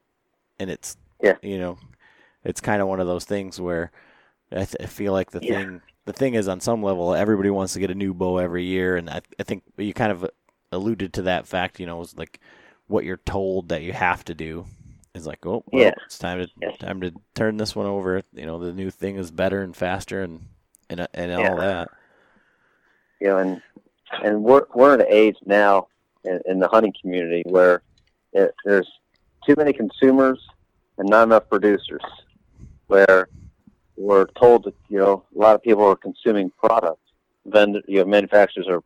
and 0.58 0.70
it's 0.70 0.96
Yeah. 1.22 1.36
you 1.42 1.58
know, 1.58 1.78
it's 2.44 2.60
kind 2.60 2.80
of 2.80 2.88
one 2.88 3.00
of 3.00 3.06
those 3.06 3.24
things 3.24 3.60
where 3.60 3.90
I, 4.52 4.64
th- 4.64 4.76
I 4.80 4.86
feel 4.86 5.12
like 5.12 5.30
the 5.32 5.40
Yeah. 5.40 5.54
thing 5.54 5.82
the 6.06 6.12
thing 6.12 6.34
is 6.34 6.48
on 6.48 6.60
some 6.60 6.82
level 6.82 7.14
everybody 7.14 7.50
wants 7.50 7.72
to 7.74 7.80
get 7.80 7.90
a 7.90 7.94
new 7.94 8.14
bow 8.14 8.38
every 8.38 8.64
year, 8.64 8.96
and 8.96 9.10
I, 9.10 9.20
I 9.38 9.42
think 9.42 9.64
you 9.76 9.92
kind 9.92 10.12
of 10.12 10.28
alluded 10.72 11.12
to 11.14 11.22
that 11.22 11.46
fact. 11.46 11.78
You 11.78 11.86
know, 11.86 12.00
is 12.00 12.16
like 12.16 12.40
what 12.86 13.04
you're 13.04 13.18
told 13.18 13.68
that 13.68 13.82
you 13.82 13.92
have 13.92 14.24
to 14.26 14.34
do 14.34 14.66
is 15.16 15.26
like, 15.26 15.44
oh, 15.46 15.64
well, 15.72 15.82
Yeah. 15.82 15.92
it's 16.04 16.18
time 16.18 16.38
to 16.38 16.48
Yes. 16.60 16.76
time 16.78 17.00
to 17.00 17.12
turn 17.34 17.56
this 17.56 17.74
one 17.74 17.86
over. 17.86 18.22
You 18.32 18.46
know, 18.46 18.58
the 18.58 18.72
new 18.72 18.90
thing 18.90 19.16
is 19.16 19.30
better 19.30 19.62
and 19.62 19.74
faster 19.76 20.22
and 20.22 20.40
and 20.88 21.06
and 21.14 21.30
Yeah. 21.32 21.50
all 21.50 21.56
that. 21.56 21.88
you 23.20 23.28
know, 23.28 23.38
and 23.38 23.62
and 24.22 24.44
we're 24.44 24.66
we're 24.74 24.94
at 24.94 25.00
an 25.00 25.06
age 25.08 25.36
now 25.46 25.88
in, 26.24 26.40
in 26.46 26.58
the 26.58 26.68
hunting 26.68 26.92
community 27.00 27.42
where 27.46 27.82
it, 28.32 28.54
there's 28.64 28.90
too 29.46 29.54
many 29.56 29.72
consumers 29.72 30.46
and 30.98 31.08
not 31.08 31.24
enough 31.24 31.48
producers. 31.48 32.02
Where 32.88 33.28
we're 33.96 34.26
told 34.38 34.64
that 34.64 34.74
you 34.88 34.98
know 34.98 35.24
a 35.34 35.38
lot 35.38 35.54
of 35.54 35.62
people 35.62 35.84
are 35.84 35.96
consuming 35.96 36.50
product. 36.50 37.00
Vendor, 37.46 37.80
you 37.88 37.98
know, 38.00 38.04
manufacturers 38.04 38.66
are 38.68 38.82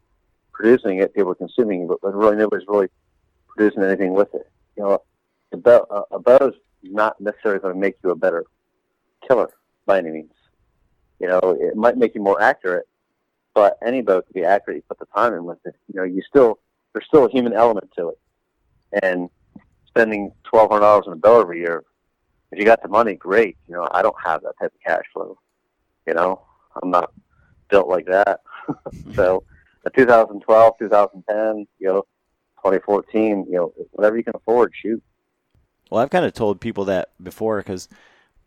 producing 0.53 0.99
it, 0.99 1.13
people 1.15 1.33
are 1.33 1.35
consuming 1.35 1.83
it, 1.83 1.89
but, 1.89 2.01
but 2.03 2.15
really 2.15 2.37
nobody's 2.37 2.69
really 2.69 2.89
producing 3.49 3.83
anything 3.83 4.13
with 4.15 4.33
it. 4.35 4.49
You 4.77 4.83
know, 4.85 5.03
a 5.53 5.57
bow, 5.57 5.87
a, 5.91 6.17
a 6.17 6.19
bow 6.19 6.49
is 6.49 6.55
not 6.83 7.21
necessarily 7.21 7.61
going 7.61 7.75
to 7.75 7.81
make 7.81 7.97
you 8.03 8.11
a 8.11 8.17
better 8.17 8.45
killer 9.27 9.51
by 9.87 9.99
any 9.99 10.11
means. 10.11 10.33
You 11.19 11.29
know, 11.29 11.57
it 11.61 11.77
might 11.77 11.99
make 11.99 12.15
you 12.15 12.23
more 12.23 12.41
accurate, 12.41 12.89
but 13.55 13.79
any 13.85 14.01
bow 14.01 14.23
can 14.23 14.33
be 14.33 14.45
accurate. 14.45 14.79
You 14.79 14.83
put 14.89 14.99
the 14.99 15.07
time 15.15 15.35
in 15.35 15.45
with 15.45 15.59
it. 15.65 15.75
You 15.93 16.01
know, 16.01 16.05
you 16.05 16.23
still 16.29 16.59
there's 16.93 17.07
still 17.07 17.27
a 17.27 17.31
human 17.31 17.53
element 17.53 17.91
to 17.97 18.09
it, 18.09 18.19
and 19.03 19.29
spending 19.87 20.33
twelve 20.45 20.71
hundred 20.71 20.81
dollars 20.81 21.05
on 21.07 21.13
a 21.13 21.17
bow 21.17 21.41
every 21.41 21.61
year, 21.61 21.85
if 22.53 22.59
you 22.59 22.65
got 22.65 22.83
the 22.83 22.89
money, 22.89 23.15
great. 23.15 23.57
You 23.69 23.75
know, 23.75 23.89
I 23.93 24.03
don't 24.03 24.17
have 24.25 24.43
that 24.43 24.55
type 24.61 24.73
of 24.75 24.81
cash 24.85 25.05
flow. 25.13 25.39
You 26.07 26.15
know, 26.15 26.43
I'm 26.83 26.91
not 26.91 27.13
built 27.69 27.89
like 27.89 28.07
that. 28.07 28.41
so, 29.15 29.45
the 29.85 29.91
2012, 29.91 30.75
2010, 30.79 31.67
you 31.79 31.87
know, 31.87 32.03
2014, 32.59 33.47
you 33.49 33.57
know, 33.57 33.73
whatever 33.93 34.17
you 34.17 34.25
can 34.25 34.35
afford, 34.35 34.73
shoot. 34.75 35.03
Well, 35.91 36.01
I've 36.03 36.11
kind 36.11 36.25
of 36.25 36.33
told 36.33 36.61
people 36.61 36.87
that 36.87 37.11
before 37.23 37.59
because 37.59 37.89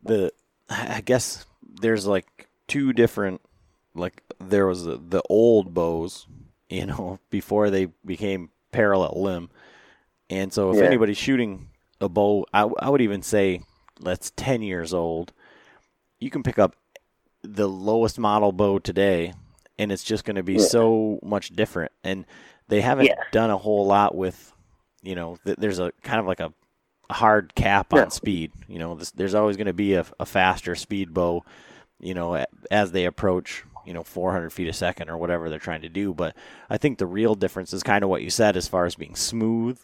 the 0.01 0.31
I 0.69 1.01
guess 1.01 1.45
there's 1.61 2.07
like 2.07 2.47
two 2.67 2.93
different 2.93 3.41
like 3.93 4.23
there 4.39 4.65
was 4.65 4.85
the, 4.85 4.97
the 4.97 5.21
old 5.29 5.73
bows, 5.73 6.27
you 6.69 6.85
know, 6.85 7.19
before 7.29 7.69
they 7.69 7.87
became 8.05 8.49
parallel 8.71 9.21
limb. 9.21 9.49
And 10.29 10.51
so 10.51 10.71
if 10.71 10.77
Yeah. 10.77 10.85
anybody's 10.85 11.17
shooting 11.17 11.69
a 12.01 12.09
bow, 12.09 12.45
I, 12.53 12.63
I 12.79 12.89
would 12.89 13.01
even 13.01 13.21
say 13.21 13.61
that's 14.01 14.31
10 14.35 14.61
years 14.61 14.93
old. 14.93 15.33
You 16.19 16.29
can 16.31 16.43
pick 16.43 16.57
up 16.57 16.75
the 17.43 17.67
lowest 17.67 18.17
model 18.17 18.51
bow 18.51 18.79
today 18.79 19.33
and 19.77 19.91
it's 19.91 20.03
just 20.03 20.23
going 20.25 20.37
to 20.37 20.43
be 20.43 20.57
Yeah. 20.57 20.65
so 20.65 21.19
much 21.21 21.49
different. 21.49 21.91
And 22.03 22.25
they 22.67 22.81
haven't 22.81 23.07
Yeah. 23.07 23.23
done 23.31 23.51
a 23.51 23.57
whole 23.57 23.85
lot 23.85 24.15
with, 24.15 24.53
you 25.03 25.13
know, 25.15 25.37
th- 25.45 25.57
there's 25.57 25.79
a 25.79 25.91
kind 26.01 26.19
of 26.19 26.25
like 26.25 26.39
a 26.39 26.53
hard 27.11 27.53
cap 27.55 27.87
Yeah. 27.93 28.03
on 28.03 28.11
speed. 28.11 28.51
You 28.67 28.79
know, 28.79 28.95
this, 28.95 29.11
there's 29.11 29.35
always 29.35 29.57
going 29.57 29.67
to 29.67 29.73
be 29.73 29.93
a, 29.95 30.05
a 30.19 30.25
faster 30.25 30.75
speed 30.75 31.13
bow, 31.13 31.43
you 31.99 32.13
know, 32.13 32.45
as 32.71 32.91
they 32.91 33.05
approach, 33.05 33.63
you 33.85 33.93
know, 33.93 34.03
400 34.03 34.51
feet 34.51 34.67
a 34.67 34.73
second 34.73 35.09
or 35.09 35.17
whatever 35.17 35.49
they're 35.49 35.59
trying 35.59 35.81
to 35.81 35.89
do. 35.89 36.13
But 36.13 36.35
I 36.69 36.77
think 36.77 36.97
the 36.97 37.05
real 37.05 37.35
difference 37.35 37.73
is 37.73 37.83
kind 37.83 38.03
of 38.03 38.09
what 38.09 38.21
you 38.23 38.29
said 38.29 38.55
as 38.57 38.67
far 38.67 38.85
as 38.85 38.95
being 38.95 39.15
smooth 39.15 39.79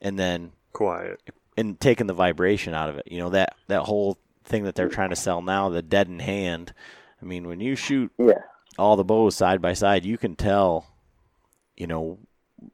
and 0.00 0.18
then 0.18 0.52
Quiet. 0.72 1.20
and 1.56 1.78
taking 1.80 2.06
the 2.06 2.14
vibration 2.14 2.72
out 2.74 2.88
of 2.88 2.96
it. 2.98 3.08
You 3.10 3.18
know, 3.18 3.30
that, 3.30 3.56
that 3.68 3.82
whole 3.82 4.18
thing 4.44 4.64
that 4.64 4.74
they're 4.74 4.88
trying 4.88 5.10
to 5.10 5.16
sell 5.16 5.42
now, 5.42 5.68
the 5.68 5.82
dead 5.82 6.08
in 6.08 6.20
hand. 6.20 6.72
I 7.20 7.24
mean, 7.24 7.46
when 7.46 7.60
you 7.60 7.74
shoot 7.76 8.10
Yeah, 8.18 8.34
all 8.78 8.96
the 8.96 9.04
bows 9.04 9.34
side 9.36 9.60
by 9.60 9.74
side, 9.74 10.04
you 10.04 10.16
can 10.16 10.36
tell, 10.36 10.86
you 11.76 11.86
know, 11.86 12.18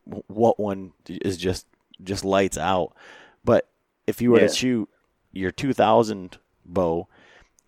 what 0.04 0.58
one 0.60 0.92
is 1.08 1.36
just 1.36 1.66
just 2.02 2.24
lights 2.24 2.58
out. 2.58 2.92
But 3.44 3.66
if 4.06 4.20
you 4.20 4.30
were 4.30 4.40
Yeah. 4.40 4.46
to 4.48 4.54
shoot 4.54 4.88
your 5.32 5.50
2000 5.50 6.38
bow 6.64 7.08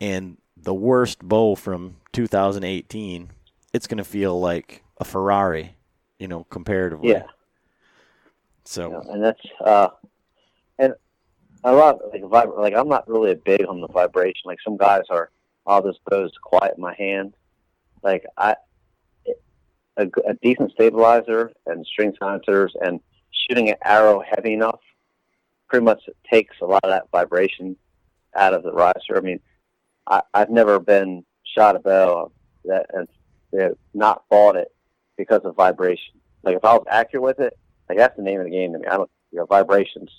and 0.00 0.38
the 0.56 0.74
worst 0.74 1.20
bow 1.20 1.54
from 1.54 1.96
2018, 2.12 3.30
it's 3.72 3.86
going 3.86 3.98
to 3.98 4.04
feel 4.04 4.38
like 4.40 4.82
a 4.98 5.04
Ferrari, 5.04 5.76
you 6.18 6.28
know, 6.28 6.44
comparatively. 6.44 7.10
yeah. 7.10 7.26
So 8.64 8.90
know, 8.90 9.00
and 9.08 9.22
that's 9.24 9.40
uh, 9.64 9.88
and 10.78 10.92
a 11.64 11.72
lot 11.72 11.98
like 12.12 12.22
vib- 12.22 12.58
like 12.58 12.74
I'm 12.74 12.88
not 12.88 13.08
really 13.08 13.30
a 13.32 13.36
big 13.36 13.64
on 13.66 13.80
the 13.80 13.88
vibration. 13.88 14.42
Like 14.44 14.58
some 14.62 14.76
guys 14.76 15.04
are, 15.10 15.30
all 15.66 15.80
this 15.82 15.96
bow's 16.06 16.32
quiet 16.42 16.74
in 16.76 16.82
my 16.82 16.94
hand. 16.94 17.34
Like 18.02 18.24
I, 18.36 18.56
a, 19.96 20.06
a 20.26 20.34
decent 20.42 20.72
stabilizer 20.72 21.50
and 21.66 21.84
string 21.86 22.14
silencers 22.18 22.74
and 22.80 23.00
shooting 23.30 23.70
an 23.70 23.76
arrow 23.84 24.22
heavy 24.22 24.52
enough, 24.52 24.80
pretty 25.68 25.84
much 25.84 26.02
takes 26.30 26.56
a 26.60 26.66
lot 26.66 26.84
of 26.84 26.90
that 26.90 27.10
vibration 27.12 27.76
out 28.36 28.54
of 28.54 28.62
the 28.62 28.72
riser. 28.72 29.16
I 29.16 29.20
mean, 29.20 29.40
I, 30.06 30.22
I've 30.34 30.50
never 30.50 30.78
been 30.78 31.24
shot 31.54 31.76
a 31.76 31.78
bow 31.78 32.32
that 32.64 32.86
and 32.94 33.08
you 33.52 33.58
know, 33.58 33.74
not 33.94 34.24
bought 34.28 34.56
it 34.56 34.68
because 35.16 35.42
of 35.44 35.56
vibration. 35.56 36.14
Like 36.42 36.56
if 36.56 36.64
I 36.64 36.74
was 36.74 36.86
accurate 36.90 37.22
with 37.22 37.40
it, 37.40 37.58
like 37.88 37.98
that's 37.98 38.16
the 38.16 38.22
name 38.22 38.40
of 38.40 38.44
the 38.44 38.50
game 38.50 38.72
to 38.72 38.78
me. 38.78 38.86
I 38.86 38.96
don't, 38.96 39.10
you 39.32 39.38
know, 39.38 39.46
vibrations. 39.46 40.10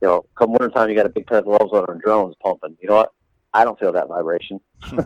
You 0.00 0.08
know, 0.08 0.26
come 0.36 0.50
winter 0.52 0.68
time, 0.68 0.88
you 0.88 0.96
got 0.96 1.06
a 1.06 1.10
big 1.10 1.26
pair 1.26 1.38
of 1.38 1.44
gloves 1.44 1.72
on 1.72 1.84
and 1.88 2.00
drones 2.00 2.34
pumping. 2.42 2.76
You 2.80 2.88
know 2.88 2.96
what? 2.96 3.12
I 3.54 3.64
don't 3.64 3.78
feel 3.78 3.92
that 3.92 4.08
vibration. 4.08 4.60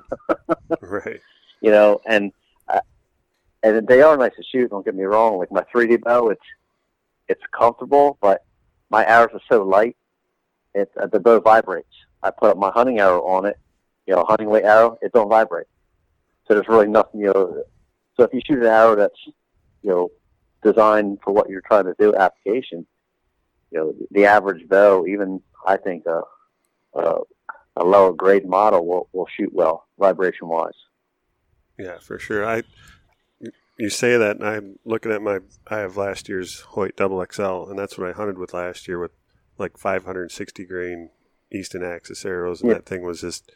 Right. 0.81 1.21
You 1.63 1.71
know, 1.71 2.01
and 2.07 2.33
uh, 2.69 2.81
and 3.63 3.89
they 3.89 4.03
are 4.03 4.17
nice 4.17 4.33
to 4.37 4.45
shoot. 4.45 4.71
Don't 4.71 4.85
get 4.85 4.95
me 4.95 5.05
wrong. 5.05 5.39
Like 5.39 5.51
my 5.51 5.65
3D 5.75 6.03
bow, 6.03 6.29
it's 6.29 6.45
it's 7.29 7.41
comfortable, 7.51 8.19
but 8.21 8.45
my 8.91 9.05
arrows 9.07 9.31
are 9.35 9.41
so 9.49 9.63
light, 9.63 9.97
it 10.75 10.91
uh, 11.01 11.07
the 11.07 11.21
bow 11.21 11.41
vibrates. 11.41 11.89
I 12.23 12.31
put 12.31 12.51
up 12.51 12.59
my 12.59 12.71
hunting 12.71 12.99
arrow 12.99 13.25
on 13.25 13.47
it, 13.47 13.59
you 14.07 14.15
know, 14.15 14.25
hunting 14.25 14.49
weight 14.49 14.65
arrow, 14.65 14.99
it 15.03 15.13
don't 15.13 15.29
vibrate. 15.29 15.67
So 16.47 16.55
there's 16.55 16.69
really 16.69 16.89
nothing, 16.89 17.21
you 17.21 17.33
know. 17.33 17.65
So 18.17 18.23
if 18.23 18.33
you 18.33 18.41
shoot 18.47 18.61
an 18.61 18.67
arrow 18.67 18.97
that's, 18.97 19.19
you 19.83 19.91
know, 19.91 20.11
designed 20.63 21.19
for 21.23 21.33
what 21.33 21.49
you're 21.51 21.63
trying 21.63 21.85
to 21.85 21.95
do, 21.99 22.15
application, 22.15 22.87
you 23.71 23.79
know, 23.79 23.95
the 24.11 24.27
average 24.27 24.69
bow, 24.69 25.07
even 25.07 25.41
I 25.67 25.77
think 25.77 26.07
a 26.07 26.23
a, 26.95 27.19
a 27.77 27.85
lower 27.85 28.13
grade 28.13 28.47
model 28.47 28.87
will 28.87 29.09
will 29.13 29.29
shoot 29.37 29.53
well 29.53 29.87
vibration 29.99 30.49
wise. 30.49 30.73
Yeah, 31.79 31.99
for 31.99 32.19
sure. 32.19 32.47
I 32.47 32.63
you 33.79 33.91
say 33.91 34.17
that, 34.17 34.37
and 34.37 34.47
I'm 34.47 34.79
looking 34.85 35.13
at 35.13 35.23
my. 35.23 35.41
I 35.67 35.79
have 35.79 35.97
last 35.97 36.29
year's 36.29 36.61
Hoyt 36.61 36.97
Double 36.97 37.25
XL, 37.31 37.69
and 37.71 37.79
that's 37.79 37.99
what 37.99 38.09
I 38.09 38.13
hunted 38.13 38.39
with 38.39 38.55
last 38.55 38.89
year 38.89 38.99
with 38.99 39.13
like 39.59 39.77
560 39.79 40.65
grain 40.67 41.11
Easton 41.53 41.83
Axis 41.83 42.25
arrows, 42.25 42.61
and 42.61 42.71
Yeah. 42.71 42.75
that 42.75 42.87
thing 42.87 43.03
was 43.03 43.21
just 43.21 43.53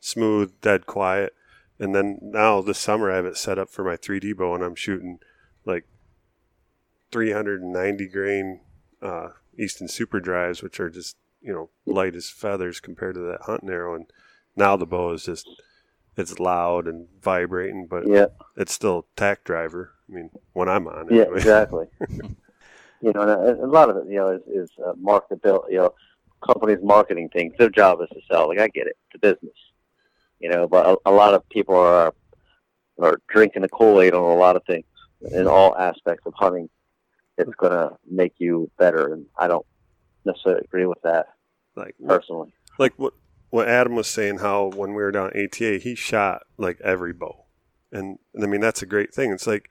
smooth, 0.00 0.52
dead 0.60 0.86
quiet. 0.86 1.34
And 1.78 1.94
then 1.94 2.18
now 2.22 2.60
this 2.60 2.78
summer, 2.78 3.10
I 3.10 3.16
have 3.16 3.26
it 3.26 3.36
set 3.36 3.58
up 3.58 3.70
for 3.70 3.82
my 3.84 3.96
3D 3.96 4.32
bow, 4.36 4.54
and 4.54 4.62
I'm 4.64 4.74
shooting 4.74 5.18
like 5.64 5.84
390 7.10 8.08
grain 8.08 8.60
uh, 9.00 9.30
Easton 9.58 9.88
Super 9.88 10.20
Drives, 10.20 10.62
which 10.62 10.80
are 10.80 10.90
just 10.90 11.16
you 11.40 11.52
know 11.52 11.70
light 11.86 12.14
as 12.14 12.30
feathers 12.30 12.80
compared 12.80 13.14
to 13.16 13.20
that 13.20 13.42
hunting 13.42 13.70
arrow. 13.70 13.94
And 13.94 14.06
now 14.56 14.76
the 14.76 14.86
bow 14.86 15.12
is 15.12 15.24
just 15.24 15.48
it's 16.16 16.38
loud 16.38 16.86
and 16.86 17.08
vibrating, 17.22 17.86
but 17.86 18.06
Yeah. 18.06 18.26
it's 18.56 18.72
still 18.72 19.06
tack 19.16 19.44
driver. 19.44 19.92
I 20.08 20.12
mean, 20.12 20.30
when 20.52 20.68
I'm 20.68 20.86
on 20.88 21.08
it. 21.08 21.14
Yeah, 21.14 21.22
anyway. 21.22 21.36
exactly. 21.38 21.86
you 23.00 23.12
know, 23.12 23.22
and 23.22 23.30
a, 23.60 23.64
a 23.64 23.66
lot 23.66 23.88
of 23.90 23.96
it, 23.96 24.04
you 24.08 24.16
know, 24.16 24.28
is, 24.28 24.42
is 24.46 24.70
uh, 24.84 24.92
marketability. 24.94 25.70
You 25.72 25.78
know, 25.78 25.94
companies 26.44 26.78
marketing 26.82 27.28
things. 27.30 27.54
Their 27.58 27.70
job 27.70 28.00
is 28.02 28.08
to 28.10 28.20
sell. 28.30 28.48
Like 28.48 28.58
I 28.58 28.68
get 28.68 28.86
it, 28.86 28.96
it's 29.10 29.16
a 29.16 29.18
business. 29.18 29.56
You 30.40 30.48
know, 30.50 30.66
but 30.66 30.86
a, 30.86 31.10
a 31.10 31.12
lot 31.12 31.34
of 31.34 31.48
people 31.48 31.76
are 31.76 32.12
are 33.00 33.20
drinking 33.28 33.62
the 33.62 33.68
Kool 33.68 34.00
Aid 34.00 34.12
on 34.14 34.22
a 34.22 34.34
lot 34.34 34.56
of 34.56 34.64
things 34.64 34.84
in 35.32 35.46
all 35.46 35.76
aspects 35.76 36.26
of 36.26 36.34
hunting. 36.36 36.68
It's 37.38 37.54
going 37.56 37.72
to 37.72 37.96
make 38.10 38.34
you 38.38 38.70
better, 38.78 39.14
and 39.14 39.24
I 39.38 39.48
don't 39.48 39.64
necessarily 40.24 40.62
agree 40.64 40.86
with 40.86 41.00
that 41.02 41.26
like 41.74 41.94
personally. 42.06 42.52
like 42.78 42.92
what 42.98 43.14
what 43.52 43.68
Adam 43.68 43.94
was 43.94 44.08
saying, 44.08 44.38
how 44.38 44.64
when 44.64 44.94
we 44.94 45.02
were 45.02 45.12
down 45.12 45.28
at 45.28 45.36
ATA, 45.36 45.76
he 45.76 45.94
shot 45.94 46.44
like 46.56 46.80
every 46.80 47.12
bow, 47.12 47.44
and, 47.92 48.18
and 48.32 48.42
I 48.42 48.46
mean 48.46 48.62
that's 48.62 48.80
a 48.80 48.86
great 48.86 49.12
thing. 49.12 49.30
It's 49.30 49.46
like 49.46 49.68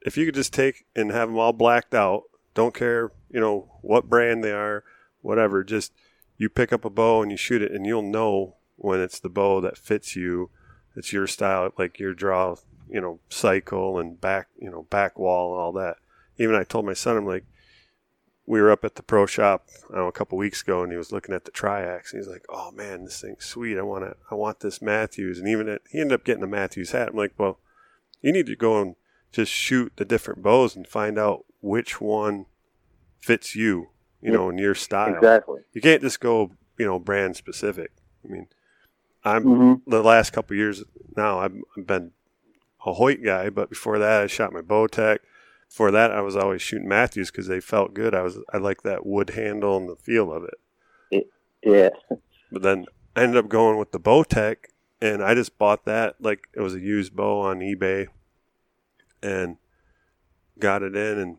if 0.00 0.16
you 0.16 0.26
could 0.26 0.34
just 0.34 0.52
take 0.52 0.84
and 0.96 1.12
have 1.12 1.28
them 1.28 1.38
all 1.38 1.52
blacked 1.52 1.94
out, 1.94 2.24
don't 2.54 2.74
care, 2.74 3.12
you 3.30 3.38
know 3.38 3.70
what 3.82 4.08
brand 4.08 4.42
they 4.42 4.50
are, 4.50 4.82
whatever. 5.20 5.62
Just 5.62 5.92
you 6.38 6.48
pick 6.48 6.72
up 6.72 6.84
a 6.84 6.90
bow 6.90 7.22
and 7.22 7.30
you 7.30 7.36
shoot 7.36 7.62
it, 7.62 7.70
and 7.70 7.86
you'll 7.86 8.02
know 8.02 8.56
when 8.74 8.98
it's 8.98 9.20
the 9.20 9.28
bow 9.28 9.60
that 9.60 9.78
fits 9.78 10.16
you. 10.16 10.50
It's 10.96 11.12
your 11.12 11.28
style, 11.28 11.72
like 11.78 12.00
your 12.00 12.14
draw, 12.14 12.56
you 12.90 13.00
know, 13.00 13.20
cycle 13.28 14.00
and 14.00 14.20
back, 14.20 14.48
you 14.60 14.70
know, 14.70 14.88
back 14.90 15.16
wall 15.16 15.52
and 15.52 15.60
all 15.62 15.72
that. 15.74 15.98
Even 16.36 16.56
I 16.56 16.64
told 16.64 16.84
my 16.84 16.94
son, 16.94 17.16
I'm 17.16 17.26
like, 17.26 17.44
we 18.48 18.62
were 18.62 18.70
up 18.70 18.82
at 18.82 18.94
the 18.94 19.02
pro 19.02 19.26
shop 19.26 19.68
know, 19.90 20.08
a 20.08 20.12
couple 20.12 20.38
weeks 20.38 20.62
ago, 20.62 20.82
and 20.82 20.90
he 20.90 20.96
was 20.96 21.12
looking 21.12 21.34
at 21.34 21.44
the 21.44 21.50
Triax, 21.50 22.12
and 22.12 22.22
he's 22.22 22.32
like, 22.32 22.46
"Oh 22.48 22.70
man, 22.70 23.04
this 23.04 23.20
thing's 23.20 23.44
sweet. 23.44 23.76
I 23.78 23.82
want 23.82 24.04
to, 24.04 24.16
I 24.30 24.34
want 24.34 24.60
this 24.60 24.80
Mathews." 24.80 25.38
And 25.38 25.46
even 25.46 25.68
at, 25.68 25.82
he 25.90 26.00
ended 26.00 26.14
up 26.14 26.24
getting 26.24 26.42
a 26.42 26.48
Mathews 26.48 26.92
hat. 26.92 27.08
I'm 27.10 27.16
like, 27.16 27.34
"Well, 27.36 27.58
you 28.22 28.32
need 28.32 28.46
to 28.46 28.56
go 28.56 28.80
and 28.80 28.96
just 29.32 29.52
shoot 29.52 29.92
the 29.96 30.06
different 30.06 30.42
bows 30.42 30.74
and 30.74 30.88
find 30.88 31.18
out 31.18 31.44
which 31.60 32.00
one 32.00 32.46
fits 33.20 33.54
you, 33.54 33.90
you 34.22 34.32
know, 34.32 34.48
in 34.48 34.56
your 34.56 34.74
style. 34.74 35.16
Exactly. 35.16 35.60
You 35.74 35.82
can't 35.82 36.00
just 36.00 36.18
go, 36.18 36.52
you 36.78 36.86
know, 36.86 36.98
brand 36.98 37.36
specific. 37.36 37.92
I 38.24 38.28
mean, 38.28 38.46
I'm 39.24 39.42
hmm 39.42 39.74
the 39.86 40.02
last 40.02 40.32
couple 40.32 40.54
of 40.54 40.58
years 40.58 40.82
now 41.16 41.38
I've, 41.40 41.54
I've 41.76 41.86
been 41.86 42.12
a 42.86 42.94
Hoyt 42.94 43.22
guy, 43.22 43.50
but 43.50 43.68
before 43.68 43.98
that 43.98 44.22
I 44.22 44.26
shot 44.26 44.52
my 44.52 44.62
Bowtech. 44.62 45.18
Before 45.68 45.90
that 45.90 46.10
I 46.10 46.20
was 46.20 46.36
always 46.36 46.62
shooting 46.62 46.88
Mathews 46.88 47.30
because 47.30 47.46
they 47.46 47.60
felt 47.60 47.94
good. 47.94 48.14
I 48.14 48.22
was 48.22 48.38
I 48.52 48.58
like 48.58 48.82
that 48.82 49.06
wood 49.06 49.30
handle 49.30 49.76
and 49.76 49.88
the 49.88 49.96
feel 49.96 50.32
of 50.32 50.44
it. 50.44 51.26
Yeah. 51.62 51.90
But 52.50 52.62
then 52.62 52.86
I 53.14 53.22
ended 53.22 53.36
up 53.36 53.48
going 53.48 53.78
with 53.78 53.92
the 53.92 54.00
Bowtech 54.00 54.56
and 55.00 55.22
I 55.22 55.34
just 55.34 55.58
bought 55.58 55.84
that 55.84 56.16
like 56.20 56.48
it 56.54 56.60
was 56.60 56.74
a 56.74 56.80
used 56.80 57.14
bow 57.14 57.40
on 57.40 57.60
eBay, 57.60 58.08
and 59.22 59.56
got 60.58 60.82
it 60.82 60.96
in, 60.96 61.18
and 61.18 61.36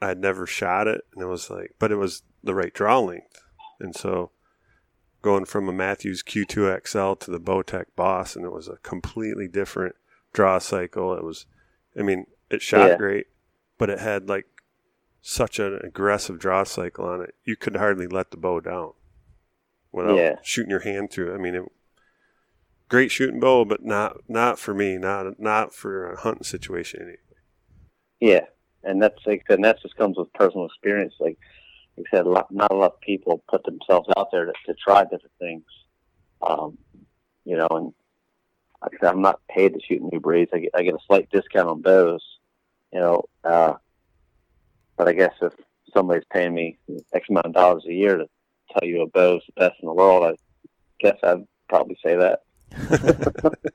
I 0.00 0.08
had 0.08 0.20
never 0.20 0.46
shot 0.46 0.86
it, 0.86 1.04
and 1.12 1.22
it 1.22 1.26
was 1.26 1.50
like, 1.50 1.74
but 1.78 1.90
it 1.90 1.96
was 1.96 2.22
the 2.44 2.54
right 2.54 2.72
draw 2.72 2.98
length, 3.00 3.42
and 3.80 3.94
so 3.94 4.30
going 5.22 5.46
from 5.46 5.68
a 5.68 5.72
Mathews 5.72 6.22
Q2 6.22 6.86
XL 6.86 7.14
to 7.14 7.30
the 7.30 7.40
Bowtech 7.40 7.86
Boss, 7.96 8.36
and 8.36 8.44
it 8.44 8.52
was 8.52 8.68
a 8.68 8.76
completely 8.82 9.48
different 9.48 9.96
draw 10.32 10.58
cycle. 10.58 11.14
It 11.14 11.24
was, 11.24 11.46
I 11.98 12.02
mean, 12.02 12.26
it 12.50 12.62
shot 12.62 12.90
Yeah. 12.90 12.96
great, 12.96 13.26
but 13.78 13.90
it 13.90 13.98
had 14.00 14.28
like 14.28 14.46
such 15.20 15.58
an 15.58 15.80
aggressive 15.82 16.38
draw 16.38 16.64
cycle 16.64 17.04
on 17.06 17.20
it. 17.22 17.34
You 17.44 17.56
could 17.56 17.76
hardly 17.76 18.06
let 18.06 18.30
the 18.30 18.36
bow 18.36 18.60
down 18.60 18.92
without 19.92 20.16
Yeah. 20.16 20.36
shooting 20.42 20.70
your 20.70 20.80
hand 20.80 21.10
through 21.10 21.32
it. 21.32 21.34
I 21.34 21.38
mean, 21.38 21.54
it, 21.54 21.72
great 22.88 23.10
shooting 23.10 23.40
bow, 23.40 23.64
but 23.64 23.84
not 23.84 24.28
not 24.28 24.58
for 24.58 24.74
me. 24.74 24.98
Not 24.98 25.38
not 25.40 25.74
for 25.74 26.12
a 26.12 26.16
hunting 26.20 26.44
situation. 26.44 27.00
Anyway. 27.02 27.18
Yeah, 28.20 28.46
and 28.84 29.02
that's 29.02 29.26
like 29.26 29.44
and 29.48 29.64
that 29.64 29.82
just 29.82 29.96
comes 29.96 30.16
with 30.16 30.32
personal 30.32 30.66
experience. 30.66 31.14
Like, 31.18 31.38
like 31.96 32.06
I 32.12 32.16
said, 32.16 32.26
a 32.26 32.30
lot, 32.30 32.50
not 32.50 32.70
a 32.70 32.76
lot 32.76 32.92
of 32.94 33.00
people 33.00 33.42
put 33.48 33.64
themselves 33.64 34.08
out 34.16 34.28
there 34.30 34.46
to, 34.46 34.52
to 34.66 34.74
try 34.74 35.02
different 35.02 35.32
things. 35.38 35.64
Um, 36.40 36.78
you 37.44 37.56
know, 37.56 37.68
and 37.70 37.92
like 38.82 38.92
I 38.94 38.98
said, 39.00 39.12
I'm 39.14 39.22
not 39.22 39.40
paid 39.48 39.74
to 39.74 39.80
shoot 39.80 40.02
new 40.02 40.20
breeds. 40.20 40.50
I 40.54 40.58
get, 40.60 40.70
I 40.74 40.82
get 40.82 40.94
a 40.94 40.98
slight 41.06 41.30
discount 41.30 41.68
on 41.68 41.82
those. 41.82 42.22
You 42.92 43.00
know, 43.00 43.22
uh, 43.44 43.74
but 44.96 45.08
I 45.08 45.12
guess 45.12 45.34
if 45.42 45.52
somebody's 45.94 46.24
paying 46.32 46.54
me 46.54 46.78
X 47.14 47.26
amount 47.28 47.46
of 47.46 47.52
dollars 47.52 47.84
a 47.88 47.92
year 47.92 48.16
to 48.16 48.26
tell 48.72 48.88
you 48.88 49.02
a 49.02 49.06
bow's 49.08 49.42
the 49.46 49.60
best 49.60 49.80
in 49.82 49.86
the 49.86 49.94
world, 49.94 50.24
I 50.24 50.34
guess 51.00 51.18
I'd 51.22 51.46
probably 51.68 51.98
say 52.04 52.16
that. 52.16 52.40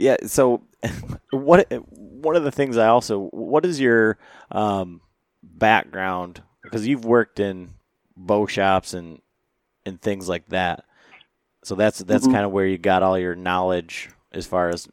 Yeah. 0.00 0.16
So, 0.26 0.62
what 1.30 1.66
one 1.90 2.36
of 2.36 2.44
the 2.44 2.52
things 2.52 2.76
I 2.76 2.86
also 2.86 3.26
what 3.30 3.66
is 3.66 3.80
your 3.80 4.16
um, 4.52 5.00
background 5.42 6.40
because 6.62 6.86
you've 6.86 7.04
worked 7.04 7.40
in 7.40 7.70
bow 8.16 8.46
shops 8.46 8.94
and 8.94 9.20
and 9.84 10.00
things 10.00 10.28
like 10.28 10.48
that. 10.50 10.84
So 11.64 11.74
that's 11.74 11.98
that's 11.98 12.28
Mhm. 12.28 12.32
kind 12.32 12.44
of 12.44 12.52
where 12.52 12.66
you 12.66 12.78
got 12.78 13.02
all 13.02 13.18
your 13.18 13.34
knowledge 13.34 14.10
as 14.30 14.46
far 14.46 14.68
as 14.68 14.86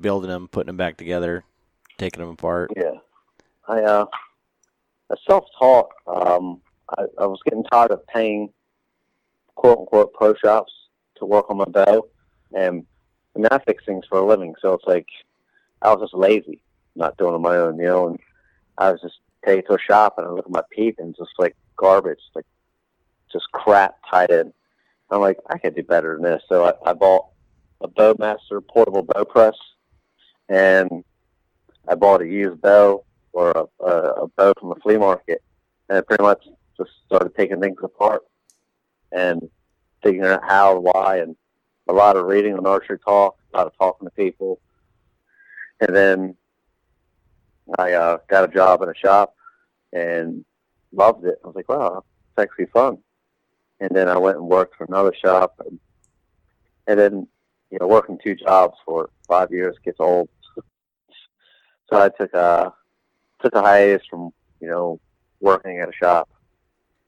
building 0.00 0.28
them, 0.30 0.48
putting 0.48 0.66
them 0.66 0.76
back 0.76 0.96
together, 0.96 1.44
taking 1.98 2.22
them 2.22 2.30
apart. 2.30 2.72
Yeah, 2.76 2.94
I 3.66 3.82
uh, 3.82 4.06
I 5.10 5.14
self-taught. 5.28 5.88
Um, 6.06 6.60
I, 6.96 7.04
I 7.20 7.26
was 7.26 7.40
getting 7.44 7.64
tired 7.64 7.90
of 7.90 8.06
paying 8.06 8.50
quote 9.56 9.80
unquote 9.80 10.14
pro 10.14 10.34
shops 10.34 10.72
to 11.16 11.26
work 11.26 11.50
on 11.50 11.58
my 11.58 11.64
bow, 11.66 12.08
and 12.56 12.86
I 13.36 13.38
mean 13.38 13.48
I 13.50 13.58
fix 13.58 13.84
things 13.84 14.06
for 14.08 14.18
a 14.18 14.26
living, 14.26 14.54
so 14.62 14.72
it's 14.72 14.86
like 14.86 15.06
I 15.82 15.92
was 15.92 16.00
just 16.00 16.14
lazy, 16.14 16.62
not 16.96 17.16
doing 17.18 17.32
it 17.32 17.36
on 17.36 17.42
my 17.42 17.56
own, 17.56 17.78
you 17.78 17.84
know. 17.84 18.08
And 18.08 18.18
I 18.78 18.90
was 18.92 19.00
just 19.00 19.18
take 19.44 19.60
it 19.60 19.66
to 19.66 19.74
a 19.74 19.78
shop 19.78 20.14
and 20.18 20.26
I 20.26 20.30
look 20.30 20.46
at 20.46 20.50
my 20.50 20.62
peep 20.70 20.96
and 20.98 21.14
just 21.16 21.30
like 21.38 21.56
garbage, 21.76 22.20
like 22.34 22.46
just 23.30 23.50
crap 23.52 23.96
tied 24.10 24.30
in. 24.30 24.52
I'm 25.10 25.20
like, 25.20 25.38
I 25.48 25.58
could 25.58 25.74
do 25.74 25.82
better 25.82 26.14
than 26.14 26.22
this. 26.22 26.42
So 26.48 26.66
I, 26.66 26.90
I 26.90 26.92
bought 26.92 27.26
a 27.80 27.88
Bowmaster 27.88 28.60
portable 28.66 29.02
bow 29.02 29.24
press, 29.24 29.54
and 30.48 31.04
I 31.88 31.94
bought 31.94 32.22
a 32.22 32.26
used 32.26 32.60
bow 32.60 33.04
or 33.32 33.50
a, 33.52 33.84
a, 33.84 33.92
a 34.24 34.28
bow 34.28 34.52
from 34.58 34.72
a 34.72 34.76
flea 34.76 34.98
market, 34.98 35.42
and 35.88 35.98
I 35.98 36.00
pretty 36.02 36.22
much 36.22 36.46
just 36.76 36.90
started 37.06 37.34
taking 37.36 37.60
things 37.60 37.78
apart 37.82 38.22
and 39.12 39.48
figuring 40.02 40.30
out 40.30 40.42
how, 40.46 40.76
and 40.76 40.84
why, 40.84 41.18
and 41.18 41.36
a 41.88 41.92
lot 41.92 42.16
of 42.16 42.26
reading 42.26 42.54
on 42.54 42.66
archery 42.66 42.98
talk, 42.98 43.36
a 43.52 43.56
lot 43.56 43.66
of 43.66 43.76
talking 43.78 44.06
to 44.06 44.14
people, 44.14 44.60
and 45.80 45.94
then 45.94 46.34
I 47.78 47.92
uh, 47.92 48.18
got 48.28 48.48
a 48.48 48.52
job 48.52 48.82
in 48.82 48.88
a 48.88 48.94
shop 48.94 49.34
and 49.92 50.44
loved 50.92 51.24
it. 51.24 51.38
I 51.42 51.46
was 51.46 51.56
like, 51.56 51.68
wow, 51.68 52.04
it's 52.30 52.42
actually 52.42 52.66
fun. 52.66 52.98
And 53.80 53.90
then 53.94 54.08
I 54.08 54.16
went 54.16 54.38
and 54.38 54.46
worked 54.46 54.76
for 54.76 54.84
another 54.84 55.14
shop, 55.14 55.54
and, 55.64 55.78
and 56.86 56.98
then 56.98 57.28
you 57.70 57.78
know, 57.78 57.86
working 57.86 58.18
two 58.22 58.34
jobs 58.34 58.76
for 58.84 59.10
five 59.26 59.50
years 59.52 59.76
gets 59.84 60.00
old. 60.00 60.28
So 61.90 61.96
I 61.96 62.08
took 62.10 62.32
a 62.34 62.72
took 63.42 63.54
a 63.54 63.62
hiatus 63.62 64.06
from 64.08 64.30
you 64.60 64.68
know 64.68 65.00
working 65.40 65.78
at 65.78 65.88
a 65.88 65.92
shop, 65.92 66.28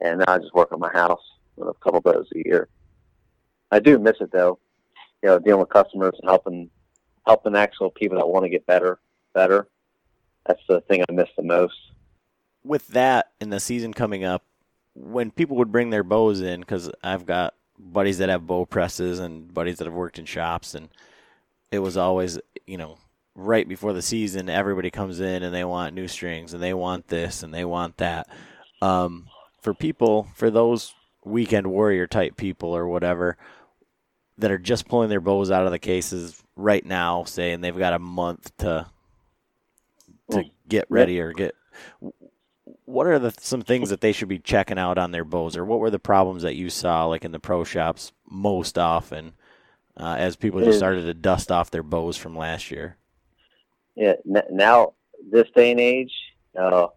and 0.00 0.18
now 0.18 0.34
I 0.34 0.38
just 0.38 0.54
work 0.54 0.72
at 0.72 0.78
my 0.78 0.90
house 0.92 1.22
with 1.56 1.68
a 1.68 1.74
couple 1.74 2.00
bows 2.00 2.28
a 2.34 2.38
year. 2.46 2.68
I 3.70 3.80
do 3.80 3.98
miss 3.98 4.16
it 4.20 4.32
though, 4.32 4.58
you 5.22 5.28
know, 5.28 5.38
dealing 5.38 5.60
with 5.60 5.68
customers 5.68 6.14
and 6.20 6.28
helping 6.28 6.70
helping 7.26 7.54
actual 7.56 7.90
people 7.90 8.16
that 8.18 8.26
want 8.28 8.44
to 8.44 8.48
get 8.48 8.66
better 8.66 8.98
better. 9.34 9.68
That's 10.46 10.62
the 10.68 10.80
thing 10.82 11.04
I 11.08 11.12
miss 11.12 11.28
the 11.36 11.42
most. 11.42 11.76
with 12.64 12.88
that 12.88 13.32
in 13.40 13.50
the 13.50 13.60
season 13.60 13.92
coming 13.94 14.24
up, 14.24 14.44
when 14.94 15.30
people 15.30 15.56
would 15.56 15.72
bring 15.72 15.90
their 15.90 16.02
bows 16.02 16.40
in, 16.40 16.60
because 16.60 16.90
I've 17.02 17.26
got 17.26 17.54
buddies 17.78 18.18
that 18.18 18.28
have 18.28 18.46
bow 18.46 18.66
presses 18.66 19.18
and 19.18 19.52
buddies 19.52 19.78
that 19.78 19.86
have 19.86 19.94
worked 19.94 20.18
in 20.18 20.24
shops, 20.24 20.74
and 20.74 20.88
it 21.70 21.78
was 21.78 21.96
always, 21.96 22.38
you 22.66 22.76
know, 22.76 22.98
right 23.46 23.68
before 23.68 23.92
the 23.92 24.02
season, 24.02 24.48
everybody 24.48 24.90
comes 24.90 25.20
in 25.20 25.42
and 25.42 25.54
they 25.54 25.64
want 25.64 25.94
new 25.94 26.08
strings 26.08 26.54
and 26.54 26.62
they 26.62 26.74
want 26.74 27.08
this 27.08 27.42
and 27.42 27.52
they 27.52 27.64
want 27.64 27.96
that. 27.98 28.28
Um, 28.82 29.28
for 29.60 29.74
people, 29.74 30.28
for 30.34 30.50
those 30.50 30.94
weekend 31.24 31.66
warrior 31.66 32.06
type 32.06 32.36
people 32.36 32.74
or 32.74 32.86
whatever 32.88 33.36
that 34.38 34.50
are 34.50 34.58
just 34.58 34.88
pulling 34.88 35.10
their 35.10 35.20
bows 35.20 35.50
out 35.50 35.66
of 35.66 35.72
the 35.72 35.78
cases 35.78 36.42
right 36.56 36.84
now, 36.84 37.24
saying 37.24 37.60
they've 37.60 37.76
got 37.76 37.92
a 37.92 37.98
month 37.98 38.56
to 38.58 38.86
to 40.30 40.44
get 40.68 40.86
ready 40.88 41.20
or 41.20 41.32
get 41.32 41.54
what 42.84 43.06
are 43.06 43.18
the 43.18 43.32
some 43.38 43.62
things 43.62 43.90
that 43.90 44.00
they 44.00 44.12
should 44.12 44.28
be 44.28 44.38
checking 44.38 44.78
out 44.78 44.98
on 44.98 45.10
their 45.10 45.24
bows, 45.24 45.56
or 45.56 45.64
what 45.64 45.80
were 45.80 45.90
the 45.90 45.98
problems 45.98 46.42
that 46.42 46.56
you 46.56 46.70
saw, 46.70 47.06
like 47.06 47.24
in 47.24 47.32
the 47.32 47.38
pro 47.38 47.64
shops, 47.64 48.12
most 48.28 48.78
often, 48.78 49.32
uh, 49.96 50.16
as 50.18 50.36
people 50.36 50.60
just 50.60 50.78
started 50.78 51.02
to 51.02 51.14
dust 51.14 51.52
off 51.52 51.70
their 51.70 51.82
bows 51.82 52.16
from 52.16 52.36
last 52.36 52.70
year? 52.70 52.96
Yeah, 53.96 54.14
now 54.24 54.94
this 55.30 55.48
day 55.54 55.72
and 55.72 55.80
age, 55.80 56.12
uh, 56.58 56.88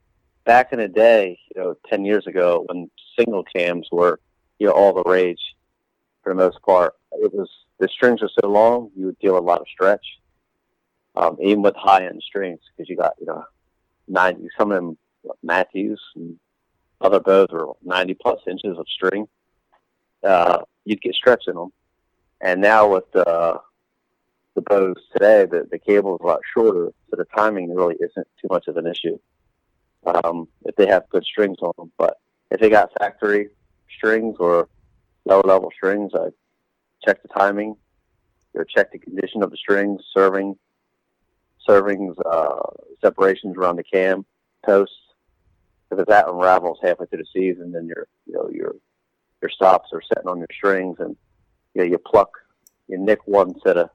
back 0.46 0.74
in 0.74 0.80
the 0.80 0.88
day, 0.88 1.39
you 1.56 1.62
know, 1.62 1.76
ten 1.88 2.06
years 2.06 2.28
ago, 2.28 2.66
when 2.68 2.89
single 3.18 3.44
cams 3.44 3.88
were, 3.91 4.20
you 4.60 4.68
know, 4.68 4.74
all 4.74 4.94
the 4.94 5.04
rage, 5.10 5.41
for 6.22 6.32
the 6.34 6.36
most 6.36 6.62
part, 6.62 6.94
it 7.14 7.34
was 7.34 7.50
the 7.80 7.88
strings 7.89 8.22
were 8.22 8.32
so 8.41 8.48
long, 8.48 8.89
you 8.96 9.08
would 9.08 9.20
deal 9.20 9.38
a 9.38 9.39
lot 9.39 9.60
of 9.60 9.68
stretch, 9.68 10.06
um, 11.16 11.38
even 11.41 11.62
with 11.62 11.76
high 11.76 12.06
end 12.06 12.22
strings, 12.26 12.60
because 12.76 12.89
you 12.89 12.96
got 12.96 13.14
you 13.20 13.26
know, 13.26 13.44
ninety 14.08 14.48
some 14.58 14.72
of 14.72 14.76
them 14.76 14.98
Mathews 15.41 16.02
and 16.16 16.38
other 17.02 17.20
bows 17.20 17.48
were 17.52 17.74
ninety 17.84 18.14
plus 18.14 18.39
inches 18.48 18.78
of 18.78 18.86
string. 18.88 19.28
Uh, 20.24 20.60
you'd 20.86 21.02
get 21.02 21.16
stretch 21.16 21.46
in 21.48 21.56
them, 21.56 21.74
and 22.39 22.62
now 22.62 22.91
with 22.91 23.12
the 23.12 23.60
the 24.56 24.62
bows 24.62 24.95
today, 25.12 25.45
the, 25.45 25.68
the 25.70 25.80
cable 25.80 26.16
is 26.16 26.22
a 26.24 26.28
lot 26.28 26.39
shorter, 26.54 26.91
so 27.10 27.16
the 27.16 27.26
timing 27.36 27.74
really 27.74 27.95
isn't 27.99 28.28
too 28.41 28.47
much 28.49 28.68
of 28.68 28.78
an 28.78 28.88
issue 28.88 29.18
um, 30.06 30.47
if 30.66 30.76
they 30.76 30.88
have 30.88 31.10
good 31.10 31.24
strings 31.24 31.58
on 31.62 31.74
them. 31.78 31.91
But 31.97 32.18
if 32.51 32.60
they 32.60 32.70
got 32.70 32.91
factory 32.99 33.49
strings 33.95 34.38
or 34.39 34.70
lower 35.26 35.43
level 35.43 35.72
strings, 35.76 36.12
I 36.14 36.30
check 37.06 37.22
the 37.22 37.30
timing, 37.30 37.76
or 38.54 38.66
check 38.66 38.91
the 38.91 38.99
condition 38.99 39.43
of 39.43 39.51
the 39.51 39.58
strings, 39.58 40.01
serving, 40.14 40.58
servings, 41.68 42.16
uh, 42.26 42.60
separations 43.01 43.58
around 43.58 43.78
the 43.78 43.84
cam 43.84 44.26
posts. 44.66 44.95
If 45.91 46.08
that 46.08 46.28
unravels 46.28 46.80
halfway 46.82 47.06
through 47.06 47.20
the 47.20 47.26
season, 47.34 47.72
then 47.72 47.88
your 47.88 48.08
you 48.26 48.34
know 48.34 48.49
your 48.51 48.76
your 49.41 49.49
stops 49.49 49.89
are 49.93 50.01
sitting 50.01 50.28
on 50.28 50.39
your 50.39 50.47
strings, 50.51 50.97
and 50.99 51.16
you 51.74 51.82
know, 51.82 51.88
you 51.88 51.97
pluck, 51.99 52.32
you 52.88 52.97
nick 52.97 53.28
one 53.28 53.54
set 53.62 53.78
of 53.78 53.89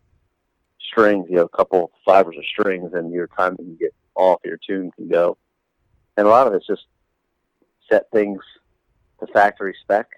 strings, 0.81 1.27
you 1.29 1.37
know, 1.37 1.43
a 1.43 1.57
couple 1.57 1.93
fibers 2.05 2.37
of 2.37 2.45
strings, 2.45 2.93
and 2.95 3.13
your 3.13 3.29
timing 3.29 3.57
can 3.57 3.77
get 3.77 3.95
off, 4.15 4.41
your 4.45 4.59
tune 4.59 4.91
can 4.93 5.09
go. 5.09 5.37
And 6.17 6.27
a 6.27 6.31
lot 6.31 6.47
of 6.47 6.55
it's 6.55 6.67
just 6.67 6.87
set 7.91 8.11
things 8.13 8.41
to 9.21 9.27
factory 9.29 9.75
spec, 9.83 10.09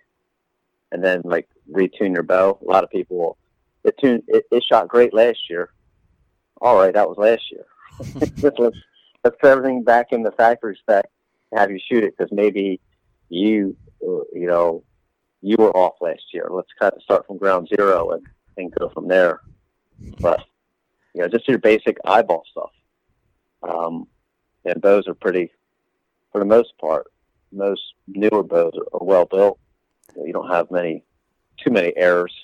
and 0.93 1.03
then 1.03 1.23
like 1.25 1.49
retune 1.71 2.15
your 2.15 2.23
bow. 2.23 2.59
A 2.63 2.71
lot 2.71 2.85
of 2.85 2.91
people 2.91 3.17
will 3.17 3.39
it 3.85 3.95
tuned 3.99 4.23
it, 4.29 4.45
it 4.51 4.65
shot 4.65 4.89
great 4.89 5.15
last 5.15 5.49
year. 5.49 5.71
All 6.61 6.77
right, 6.77 6.93
that 6.93 7.09
was 7.09 7.19
last 7.19 7.51
year. 7.51 7.67
let's 8.43 8.59
let's 9.25 9.37
put 9.41 9.45
everything 9.45 9.83
back 9.83 10.13
in 10.13 10.23
the 10.23 10.33
factory 10.33 10.77
spec 10.81 11.07
and 11.51 11.61
have 11.61 11.71
you 11.71 11.79
shoot 11.79 12.05
it 12.05 12.15
because 12.17 12.33
maybe 12.33 12.81
you 13.29 13.77
you 14.01 14.47
know 14.47 14.83
you 15.43 15.57
were 15.59 15.75
off 15.77 15.95
last 16.01 16.23
year. 16.33 16.49
Let's 16.51 16.69
kind 16.79 16.93
of 16.95 17.03
start 17.03 17.27
from 17.27 17.39
ground 17.39 17.69
zero 17.69 18.11
and, 18.11 18.27
and 18.57 18.75
go 18.75 18.89
from 18.91 19.09
there. 19.09 19.41
But 20.21 20.41
you 21.15 21.23
know, 21.23 21.29
just 21.29 21.49
your 21.49 21.59
basic 21.59 21.97
eyeball 22.05 22.45
stuff. 22.51 22.71
Um, 23.63 24.07
and 24.65 24.81
bows 24.81 25.07
are 25.09 25.15
pretty, 25.15 25.51
for 26.33 26.39
the 26.39 26.45
most 26.45 26.73
part, 26.81 27.07
most 27.53 27.83
newer 28.07 28.43
bows 28.43 28.73
are, 28.77 29.01
are 29.01 29.05
well 29.05 29.25
built. 29.25 29.59
You, 30.15 30.21
know, 30.21 30.27
you 30.27 30.33
don't 30.33 30.51
have 30.51 30.71
many, 30.71 31.05
too 31.63 31.71
many 31.71 31.93
errors. 31.97 32.35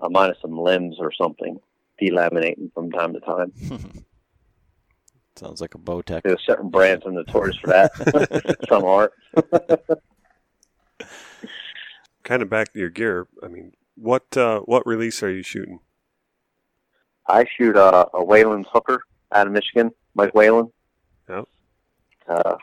uh, 0.00 0.08
minus 0.08 0.38
some 0.40 0.58
limbs 0.58 0.96
or 0.98 1.12
something, 1.12 1.58
delaminating 2.00 2.72
from 2.72 2.90
time 2.90 3.12
to 3.12 3.20
time. 3.20 3.52
Sounds 5.36 5.60
like 5.60 5.74
a 5.74 5.78
Bowtech. 5.78 6.22
There's 6.22 6.42
certain 6.44 6.70
brands 6.70 7.04
are 7.06 7.12
notorious 7.12 7.56
for 7.56 7.68
that. 7.68 7.92
some 8.68 8.84
aren't. 8.84 9.12
Kind 12.24 12.42
of 12.42 12.50
back 12.50 12.72
to 12.72 12.78
your 12.78 12.90
gear. 12.90 13.26
I 13.42 13.48
mean, 13.48 13.72
what 13.94 14.36
uh, 14.36 14.60
what 14.60 14.86
release 14.86 15.22
are 15.22 15.30
you 15.30 15.42
shooting? 15.42 15.80
I 17.30 17.44
shoot 17.56 17.76
uh, 17.76 18.06
a 18.14 18.22
Whalen's 18.24 18.66
hooker 18.72 19.02
out 19.32 19.46
of 19.46 19.52
Michigan, 19.52 19.90
Mike 20.14 20.34
Whalen. 20.34 20.70
Yep. 21.28 21.44
Uh, 22.28 22.56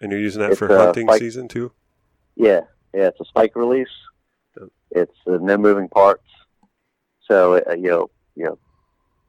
And 0.00 0.12
you're 0.12 0.20
using 0.20 0.42
that 0.42 0.56
for 0.56 0.68
hunting 0.68 1.06
like- 1.06 1.20
season 1.20 1.48
too? 1.48 1.72
yeah, 2.36 2.60
yeah, 2.92 3.08
it's 3.08 3.20
a 3.20 3.24
spike 3.24 3.56
release. 3.56 3.88
Yep. 4.58 4.68
It's 4.92 5.16
uh, 5.26 5.38
no 5.40 5.56
moving 5.56 5.88
parts. 5.88 6.22
So, 7.28 7.54
uh, 7.68 7.72
you 7.74 7.88
know, 7.90 8.10
you 8.36 8.44
know, 8.44 8.58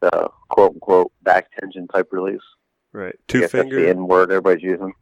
the 0.01 0.29
quote 0.49 0.73
unquote 0.73 1.11
back 1.23 1.47
tension 1.59 1.87
type 1.87 2.09
release. 2.11 2.41
Right. 2.91 3.15
Two 3.27 3.41
That's 3.41 3.51
the 3.51 3.57
finger. 3.59 3.87
N 3.87 4.07
word 4.07 4.31
everybody's 4.31 4.63
using. 4.63 4.93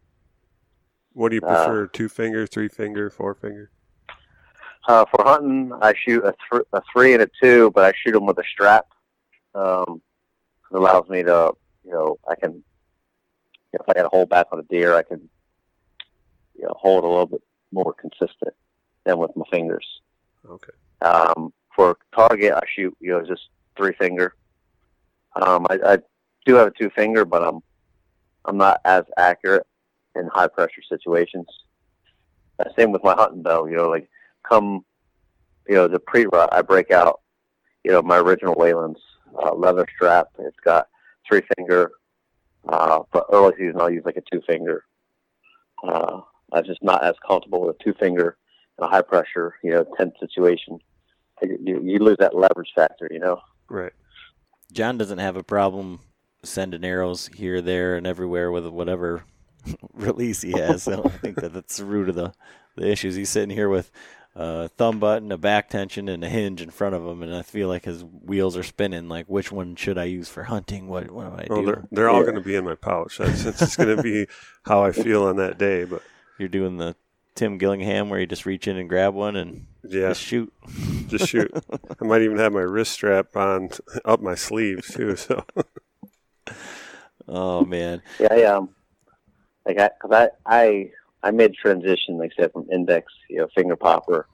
What 1.13 1.29
do 1.29 1.35
you 1.35 1.41
uh, 1.41 1.65
prefer? 1.65 1.87
Two 1.87 2.09
finger, 2.09 2.45
three 2.47 2.67
finger, 2.67 3.09
four 3.09 3.33
finger? 3.35 3.69
Uh, 4.87 5.05
for 5.05 5.23
hunting, 5.23 5.71
I 5.81 5.93
shoot 5.95 6.23
a, 6.25 6.33
th- 6.51 6.63
a 6.73 6.81
three 6.91 7.13
and 7.13 7.21
a 7.23 7.29
two, 7.41 7.71
but 7.71 7.83
I 7.85 7.93
shoot 8.03 8.11
them 8.13 8.25
with 8.25 8.37
a 8.37 8.43
strap. 8.51 8.85
Um, 9.55 10.01
it 10.71 10.77
allows 10.77 11.07
me 11.09 11.23
to, 11.23 11.53
you 11.85 11.91
know, 11.91 12.17
I 12.27 12.35
can, 12.35 12.63
if 13.73 13.81
I 13.87 13.93
got 13.93 14.03
to 14.03 14.09
hold 14.09 14.29
back 14.29 14.47
on 14.51 14.59
a 14.59 14.63
deer, 14.63 14.95
I 14.95 15.03
can, 15.03 15.29
you 16.55 16.63
know, 16.63 16.73
hold 16.77 17.03
a 17.03 17.07
little 17.07 17.25
bit 17.25 17.41
more 17.71 17.93
consistent 17.93 18.53
than 19.03 19.17
with 19.17 19.35
my 19.35 19.45
fingers. 19.51 19.85
Okay. 20.49 20.73
Um, 21.01 21.53
for 21.75 21.97
target, 22.15 22.53
I 22.53 22.61
shoot, 22.75 22.95
you 22.99 23.11
know, 23.11 23.21
just 23.25 23.49
three 23.75 23.93
finger. 23.93 24.35
Um, 25.35 25.65
I, 25.69 25.79
I 25.85 25.97
do 26.45 26.55
have 26.55 26.67
a 26.67 26.71
two 26.71 26.89
finger, 26.91 27.25
but 27.25 27.43
I'm, 27.43 27.59
I'm 28.45 28.57
not 28.57 28.81
as 28.85 29.03
accurate 29.17 29.65
in 30.15 30.27
high 30.27 30.47
pressure 30.47 30.81
situations. 30.87 31.47
Uh, 32.59 32.69
same 32.77 32.91
with 32.91 33.03
my 33.03 33.13
hunting 33.13 33.41
bow, 33.41 33.65
you 33.65 33.75
know, 33.75 33.89
like 33.89 34.09
come, 34.47 34.85
you 35.67 35.75
know, 35.75 35.87
the 35.87 35.99
pre-rut, 35.99 36.49
I 36.51 36.61
break 36.61 36.91
out, 36.91 37.21
you 37.83 37.91
know, 37.91 38.01
my 38.01 38.17
original 38.17 38.53
Whalen's 38.53 38.99
uh, 39.41 39.53
leather 39.55 39.85
strap. 39.95 40.27
It's 40.39 40.59
got 40.63 40.87
three 41.27 41.41
finger, 41.57 41.91
uh, 42.67 42.99
but 43.11 43.25
early 43.31 43.53
season 43.57 43.79
I'll 43.79 43.89
use 43.89 44.05
like 44.05 44.17
a 44.17 44.23
two 44.31 44.41
finger. 44.47 44.83
Uh, 45.83 46.21
I'm 46.51 46.63
just 46.65 46.83
not 46.83 47.03
as 47.03 47.15
comfortable 47.27 47.61
with 47.61 47.75
a 47.79 47.83
two 47.83 47.93
finger 47.99 48.37
in 48.77 48.85
a 48.85 48.87
high 48.87 49.01
pressure, 49.01 49.55
you 49.63 49.71
know, 49.71 49.85
tense 49.97 50.13
situation. 50.19 50.79
You, 51.41 51.81
you 51.83 51.99
lose 51.99 52.17
that 52.19 52.35
leverage 52.35 52.71
factor, 52.75 53.09
you 53.11 53.19
know. 53.19 53.41
Right. 53.69 53.91
John 54.71 54.97
doesn't 54.97 55.17
have 55.17 55.35
a 55.35 55.43
problem 55.43 55.99
sending 56.43 56.83
arrows 56.83 57.29
here, 57.35 57.61
there, 57.61 57.95
and 57.95 58.07
everywhere 58.07 58.51
with 58.51 58.67
whatever 58.67 59.23
release 59.93 60.41
he 60.41 60.51
has. 60.51 60.87
I 60.87 60.95
don't 60.95 61.13
think 61.21 61.37
that 61.37 61.53
that's 61.53 61.77
the 61.77 61.85
root 61.85 62.09
of 62.09 62.15
the, 62.15 62.33
the 62.75 62.89
issues. 62.89 63.15
He's 63.15 63.29
sitting 63.29 63.55
here 63.55 63.69
with 63.69 63.91
a 64.35 64.69
thumb 64.69 64.99
button, 64.99 65.31
a 65.31 65.37
back 65.37 65.69
tension, 65.69 66.09
and 66.09 66.23
a 66.23 66.29
hinge 66.29 66.61
in 66.61 66.69
front 66.71 66.95
of 66.95 67.05
him, 67.05 67.23
and 67.23 67.35
I 67.35 67.41
feel 67.43 67.67
like 67.67 67.85
his 67.85 68.03
wheels 68.03 68.57
are 68.57 68.63
spinning. 68.63 69.09
Like, 69.09 69.27
which 69.27 69.51
one 69.51 69.75
should 69.75 69.97
I 69.97 70.05
use 70.05 70.29
for 70.29 70.43
hunting? 70.43 70.87
What 70.87 71.11
what 71.11 71.25
do 71.29 71.35
I 71.43 71.49
Well, 71.49 71.63
do? 71.63 71.63
they're 71.63 71.85
they're 71.91 72.09
all 72.09 72.21
Yeah. 72.21 72.23
going 72.23 72.35
to 72.35 72.41
be 72.41 72.55
in 72.55 72.65
my 72.65 72.75
pouch. 72.75 73.17
That's 73.17 73.45
it's 73.45 73.59
just 73.63 73.77
going 73.77 73.95
to 73.95 73.97
be 73.97 74.27
how 74.63 74.83
I 74.83 74.91
feel 74.91 75.23
on 75.23 75.37
that 75.37 75.57
day. 75.57 75.83
But 75.83 76.03
You're 76.37 76.49
doing 76.49 76.77
the 76.77 76.95
Tim 77.35 77.57
Gillingham 77.57 78.09
where 78.09 78.19
you 78.19 78.25
just 78.25 78.45
reach 78.45 78.67
in 78.67 78.77
and 78.77 78.89
grab 78.89 79.13
one 79.13 79.35
and 79.35 79.67
yeah, 79.83 80.13
just 80.13 80.21
shoot. 80.21 80.51
just 81.07 81.25
shoot. 81.25 81.53
I 82.01 82.05
might 82.05 82.21
even 82.21 82.37
have 82.37 82.53
my 82.53 82.61
wrist 82.61 82.91
strap 82.93 83.35
on 83.35 83.69
up 84.05 84.21
my 84.21 84.35
sleeves 84.35 84.91
too. 84.91 85.15
So 85.15 85.45
Oh 87.27 87.63
man, 87.65 88.01
Yeah, 88.19 88.27
I, 88.31 88.43
um, 88.43 88.69
like 89.65 89.79
I, 89.79 89.89
cause 90.01 90.11
I, 90.11 90.29
I, 90.45 90.91
I 91.23 91.31
made 91.31 91.53
transition, 91.53 92.17
like 92.17 92.33
I 92.37 92.43
said, 92.43 92.51
from 92.51 92.69
index, 92.71 93.11
you 93.29 93.37
know, 93.37 93.47
finger 93.55 93.75
popper, 93.75 94.27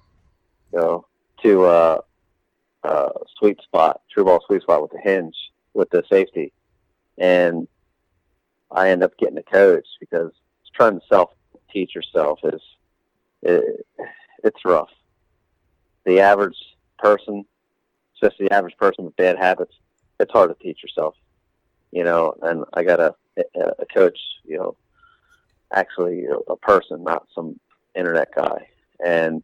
you 0.73 0.79
know, 0.79 1.05
to 1.43 1.63
uh, 1.65 2.01
uh, 2.83 3.09
sweet 3.37 3.61
spot, 3.61 4.01
TRU 4.11 4.25
Ball 4.25 4.43
sweet 4.45 4.63
spot 4.63 4.81
with 4.81 4.91
the 4.91 4.99
hinge, 4.99 5.35
with 5.73 5.89
the 5.91 6.03
safety, 6.11 6.51
and 7.17 7.67
I 8.71 8.89
end 8.89 9.03
up 9.03 9.17
getting 9.17 9.37
a 9.37 9.43
coach 9.43 9.87
because 9.99 10.31
trying 10.75 10.99
to 10.99 11.05
self 11.07 11.31
teach 11.71 11.93
yourself 11.95 12.39
is, 12.43 12.61
it, 13.43 13.85
it's 14.43 14.65
rough. 14.65 14.89
The 16.05 16.19
average 16.21 16.57
person, 16.97 17.45
especially 18.15 18.47
the 18.47 18.53
average 18.53 18.77
person 18.77 19.05
with 19.05 19.15
bad 19.15 19.37
habits, 19.37 19.75
it's 20.19 20.31
hard 20.31 20.49
to 20.49 20.63
teach 20.63 20.81
yourself 20.83 21.15
you 21.91 22.03
know, 22.03 22.35
and 22.41 22.65
I 22.73 22.83
got 22.83 22.99
a, 22.99 23.15
a 23.55 23.85
coach, 23.93 24.19
you 24.45 24.57
know, 24.57 24.75
actually 25.73 26.25
a 26.47 26.55
person, 26.55 27.03
not 27.03 27.27
some 27.33 27.59
internet 27.95 28.33
guy. 28.35 28.67
And 29.03 29.43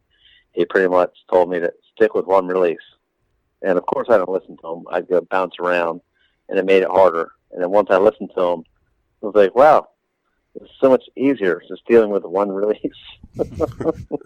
he 0.52 0.64
pretty 0.64 0.88
much 0.88 1.16
told 1.30 1.50
me 1.50 1.60
to 1.60 1.72
stick 1.94 2.14
with 2.14 2.26
one 2.26 2.46
release. 2.46 2.78
And 3.62 3.78
of 3.78 3.86
course 3.86 4.08
I 4.10 4.18
didn't 4.18 4.30
listen 4.30 4.56
to 4.58 4.68
him. 4.68 4.84
I'd 4.90 5.08
go 5.08 5.20
bounce 5.20 5.54
around 5.60 6.00
and 6.48 6.58
it 6.58 6.64
made 6.64 6.82
it 6.82 6.90
harder. 6.90 7.32
And 7.52 7.62
then 7.62 7.70
once 7.70 7.88
I 7.90 7.98
listened 7.98 8.30
to 8.36 8.42
him, 8.42 8.64
I 9.22 9.26
was 9.26 9.34
like, 9.34 9.54
wow, 9.54 9.88
it's 10.54 10.70
so 10.80 10.90
much 10.90 11.04
easier 11.16 11.62
just 11.68 11.86
dealing 11.86 12.10
with 12.10 12.24
one 12.24 12.50
release. 12.52 12.80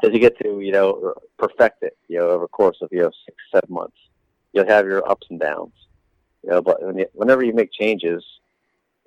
Because 0.00 0.14
you 0.14 0.20
get 0.20 0.36
to, 0.40 0.58
you 0.58 0.72
know, 0.72 1.14
perfect 1.38 1.84
it, 1.84 1.96
you 2.08 2.18
know, 2.18 2.30
over 2.30 2.44
a 2.44 2.48
course 2.48 2.78
of, 2.80 2.88
you 2.90 3.02
know, 3.02 3.12
six, 3.24 3.36
seven 3.54 3.72
months. 3.72 3.96
You'll 4.52 4.66
have 4.66 4.84
your 4.84 5.08
ups 5.08 5.28
and 5.30 5.38
downs. 5.38 5.74
You 6.42 6.50
know, 6.50 6.60
but 6.60 6.80
whenever 7.14 7.44
you 7.44 7.52
make 7.52 7.70
changes 7.72 8.24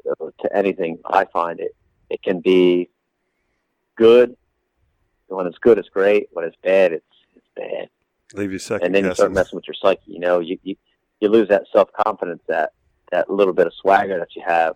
uh, 0.09 0.27
to 0.41 0.55
anything, 0.55 0.99
I 1.05 1.25
find 1.25 1.59
it 1.59 1.75
it 2.09 2.21
can 2.23 2.39
be 2.39 2.89
good. 3.95 4.35
When 5.27 5.47
it's 5.47 5.57
good, 5.57 5.77
it's 5.77 5.89
great. 5.89 6.27
When 6.31 6.45
it's 6.45 6.57
bad, 6.63 6.93
it's 6.93 7.05
it's 7.35 7.47
bad. 7.55 7.89
leave 8.33 8.51
you 8.51 8.59
second 8.59 8.85
And 8.85 8.95
then 8.95 9.05
you 9.05 9.13
start 9.13 9.31
messing 9.31 9.55
with 9.57 9.67
your 9.67 9.75
psyche. 9.75 10.01
You 10.05 10.19
know, 10.19 10.39
you 10.39 10.57
you, 10.63 10.75
you 11.19 11.29
lose 11.29 11.47
that 11.49 11.63
self 11.73 11.89
confidence, 11.93 12.41
that 12.47 12.73
that 13.11 13.29
little 13.29 13.53
bit 13.53 13.67
of 13.67 13.73
swagger 13.73 14.19
that 14.19 14.35
you 14.35 14.43
have. 14.45 14.75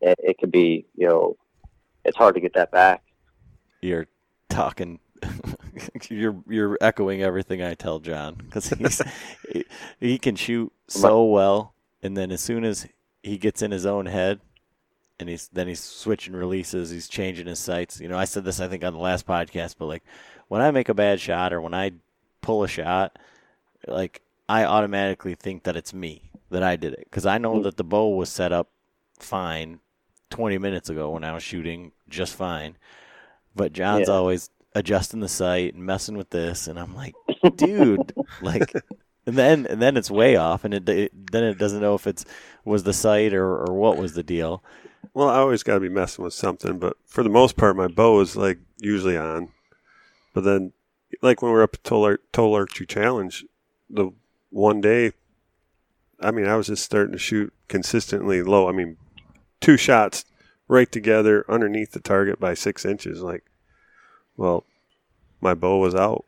It, 0.00 0.18
it 0.22 0.38
can 0.38 0.50
be, 0.50 0.86
you 0.96 1.08
know, 1.08 1.36
it's 2.04 2.16
hard 2.16 2.34
to 2.34 2.40
get 2.40 2.54
that 2.54 2.70
back. 2.70 3.02
you're 3.80 4.06
talking. 4.48 5.00
you're 6.10 6.36
you're 6.48 6.76
echoing 6.80 7.22
everything 7.22 7.62
I 7.62 7.74
tell 7.74 7.98
John 7.98 8.34
because 8.34 8.68
he's 8.68 9.00
he, 9.50 9.64
he 10.00 10.18
can 10.18 10.36
shoot 10.36 10.72
so 10.88 11.24
well, 11.24 11.74
and 12.02 12.16
then 12.16 12.30
as 12.30 12.40
soon 12.40 12.64
as 12.64 12.86
he 13.22 13.38
gets 13.38 13.62
in 13.62 13.70
his 13.70 13.86
own 13.86 14.06
head, 14.06 14.40
and 15.18 15.28
he's 15.28 15.48
then 15.48 15.68
he's 15.68 15.80
switching 15.80 16.34
releases, 16.34 16.90
he's 16.90 17.08
changing 17.08 17.46
his 17.46 17.58
sights. 17.58 18.00
You 18.00 18.08
know, 18.08 18.18
I 18.18 18.24
said 18.24 18.44
this 18.44 18.60
I 18.60 18.68
think 18.68 18.84
on 18.84 18.92
the 18.92 18.98
last 18.98 19.26
podcast, 19.26 19.76
but 19.78 19.86
like 19.86 20.02
when 20.48 20.60
I 20.60 20.70
make 20.70 20.88
a 20.88 20.94
bad 20.94 21.20
shot 21.20 21.52
or 21.52 21.60
when 21.60 21.74
I 21.74 21.92
pull 22.40 22.64
a 22.64 22.68
shot, 22.68 23.18
like 23.86 24.22
I 24.48 24.64
automatically 24.64 25.34
think 25.34 25.64
that 25.64 25.76
it's 25.76 25.94
me 25.94 26.30
that 26.50 26.62
I 26.62 26.76
did 26.76 26.92
it 26.92 27.04
because 27.04 27.26
I 27.26 27.38
know 27.38 27.56
mm. 27.56 27.62
that 27.64 27.76
the 27.76 27.84
bow 27.84 28.08
was 28.08 28.28
set 28.28 28.52
up 28.52 28.68
fine 29.18 29.80
20 30.30 30.58
minutes 30.58 30.90
ago 30.90 31.10
when 31.10 31.24
I 31.24 31.32
was 31.32 31.42
shooting 31.42 31.92
just 32.08 32.34
fine. 32.34 32.76
But 33.54 33.72
John's 33.72 34.08
Yeah. 34.08 34.14
always 34.14 34.50
adjusting 34.74 35.20
the 35.20 35.28
sight 35.28 35.74
and 35.74 35.84
messing 35.84 36.16
with 36.16 36.30
this, 36.30 36.66
and 36.66 36.78
I'm 36.78 36.94
like, 36.94 37.14
dude, 37.54 38.12
like, 38.42 38.72
and 39.26 39.36
then 39.36 39.66
and 39.66 39.80
then 39.80 39.96
it's 39.96 40.10
way 40.10 40.36
off, 40.36 40.64
and 40.64 40.74
it, 40.74 40.88
it 40.88 41.32
then 41.32 41.44
it 41.44 41.58
doesn't 41.58 41.80
know 41.80 41.94
if 41.94 42.06
it's 42.06 42.24
was 42.64 42.82
the 42.82 42.92
sight 42.92 43.32
or 43.32 43.46
or 43.64 43.74
what 43.74 43.96
was 43.96 44.14
the 44.14 44.24
deal. 44.24 44.62
Well, 45.12 45.28
I 45.28 45.38
always 45.38 45.62
got 45.62 45.74
to 45.74 45.80
be 45.80 45.88
messing 45.88 46.24
with 46.24 46.34
something, 46.34 46.78
but 46.78 46.96
for 47.06 47.22
the 47.22 47.28
most 47.28 47.56
part, 47.56 47.76
my 47.76 47.88
bow 47.88 48.20
is 48.20 48.36
like 48.36 48.58
usually 48.78 49.16
on. 49.16 49.50
But 50.32 50.44
then, 50.44 50.72
like 51.22 51.42
when 51.42 51.50
we 51.50 51.56
we're 51.56 51.62
up 51.62 51.74
at 51.74 51.84
Total 51.84 52.54
Archery 52.54 52.86
Challenge, 52.86 53.44
the 53.90 54.10
one 54.50 54.80
day, 54.80 55.12
I 56.20 56.30
mean, 56.30 56.46
I 56.46 56.56
was 56.56 56.68
just 56.68 56.84
starting 56.84 57.12
to 57.12 57.18
shoot 57.18 57.52
consistently 57.68 58.42
low. 58.42 58.68
I 58.68 58.72
mean, 58.72 58.96
two 59.60 59.76
shots 59.76 60.24
right 60.68 60.90
together 60.90 61.44
underneath 61.48 61.92
the 61.92 62.00
target 62.00 62.40
by 62.40 62.54
six 62.54 62.84
inches. 62.84 63.20
Like, 63.20 63.44
well, 64.36 64.64
my 65.40 65.54
bow 65.54 65.78
was 65.78 65.94
out, 65.94 66.24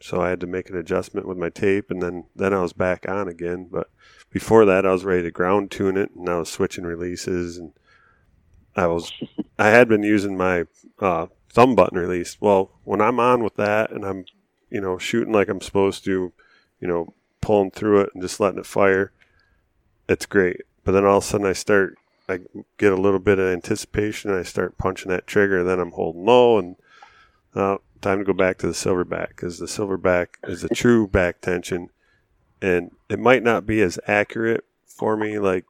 so 0.00 0.20
I 0.20 0.30
had 0.30 0.40
to 0.40 0.46
make 0.46 0.70
an 0.70 0.76
adjustment 0.76 1.26
with 1.26 1.38
my 1.38 1.48
tape, 1.48 1.90
and 1.90 2.02
then 2.02 2.24
then 2.36 2.54
I 2.54 2.62
was 2.62 2.72
back 2.72 3.08
on 3.08 3.28
again. 3.28 3.68
But 3.70 3.90
before 4.30 4.64
that, 4.66 4.86
I 4.86 4.92
was 4.92 5.04
ready 5.04 5.22
to 5.24 5.30
ground 5.30 5.70
tune 5.70 5.96
it, 5.96 6.10
and 6.14 6.28
I 6.28 6.38
was 6.38 6.48
switching 6.48 6.84
releases 6.84 7.58
and. 7.58 7.72
I 8.74 8.86
was, 8.86 9.12
I 9.58 9.68
had 9.68 9.88
been 9.88 10.02
using 10.02 10.36
my 10.36 10.64
uh, 10.98 11.26
thumb 11.52 11.74
button 11.74 11.98
release. 11.98 12.40
Well, 12.40 12.70
when 12.84 13.00
I'm 13.00 13.20
on 13.20 13.42
with 13.42 13.56
that 13.56 13.90
and 13.90 14.04
I'm, 14.04 14.24
you 14.70 14.80
know, 14.80 14.98
shooting 14.98 15.32
like 15.32 15.48
I'm 15.48 15.60
supposed 15.60 16.04
to, 16.04 16.32
you 16.80 16.88
know, 16.88 17.14
pulling 17.40 17.70
through 17.70 18.02
it 18.02 18.10
and 18.14 18.22
just 18.22 18.40
letting 18.40 18.58
it 18.58 18.66
fire, 18.66 19.12
it's 20.08 20.26
great. 20.26 20.62
But 20.84 20.92
then 20.92 21.04
all 21.04 21.18
of 21.18 21.24
a 21.24 21.26
sudden 21.26 21.46
I 21.46 21.52
start, 21.52 21.96
I 22.28 22.40
get 22.78 22.92
a 22.92 23.00
little 23.00 23.18
bit 23.18 23.38
of 23.38 23.52
anticipation 23.52 24.30
and 24.30 24.38
I 24.38 24.42
start 24.42 24.78
punching 24.78 25.10
that 25.10 25.26
trigger. 25.26 25.62
Then 25.62 25.78
I'm 25.78 25.92
holding 25.92 26.24
low 26.24 26.58
and 26.58 26.76
uh, 27.54 27.76
time 28.00 28.18
to 28.18 28.24
go 28.24 28.32
back 28.32 28.58
to 28.58 28.66
the 28.66 28.72
silverback 28.72 29.28
because 29.28 29.58
the 29.58 29.66
silverback 29.66 30.28
is 30.44 30.62
the 30.62 30.68
true 30.74 31.06
back 31.06 31.40
tension 31.40 31.90
and 32.62 32.92
it 33.08 33.18
might 33.18 33.42
not 33.42 33.66
be 33.66 33.82
as 33.82 33.98
accurate 34.06 34.64
for 34.86 35.16
me. 35.16 35.38
Like, 35.38 35.66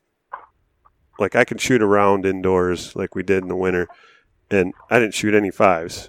like 1.19 1.37
I 1.37 1.45
can 1.45 1.59
shoot 1.59 1.83
around 1.83 2.27
indoors 2.27 2.97
like 2.97 3.15
we 3.15 3.23
did 3.23 3.43
in 3.43 3.49
the 3.49 3.57
winter, 3.57 3.89
and 4.51 4.73
I 4.91 4.99
didn't 4.99 5.15
shoot 5.15 5.35
any 5.35 5.51
fives. 5.51 6.09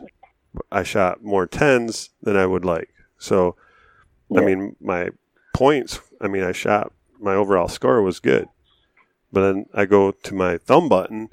I 0.71 0.83
shot 0.83 1.23
more 1.23 1.47
tens 1.47 2.09
than 2.21 2.35
I 2.37 2.45
would 2.45 2.65
like. 2.65 2.89
So, 3.17 3.55
I 4.35 4.41
mean, 4.41 4.75
my 4.79 5.09
points. 5.53 5.99
I 6.21 6.27
mean, 6.27 6.43
I 6.43 6.51
shot 6.51 6.91
my 7.19 7.33
overall 7.33 7.67
score 7.67 8.01
was 8.01 8.19
good, 8.19 8.47
but 9.31 9.41
then 9.41 9.65
I 9.73 9.85
go 9.85 10.11
to 10.11 10.33
my 10.33 10.57
thumb 10.57 10.89
button, 10.89 11.29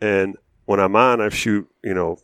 and 0.00 0.36
when 0.64 0.80
I'm 0.80 0.96
on, 0.96 1.20
I 1.20 1.28
shoot 1.28 1.68
you 1.82 1.94
know 1.94 2.18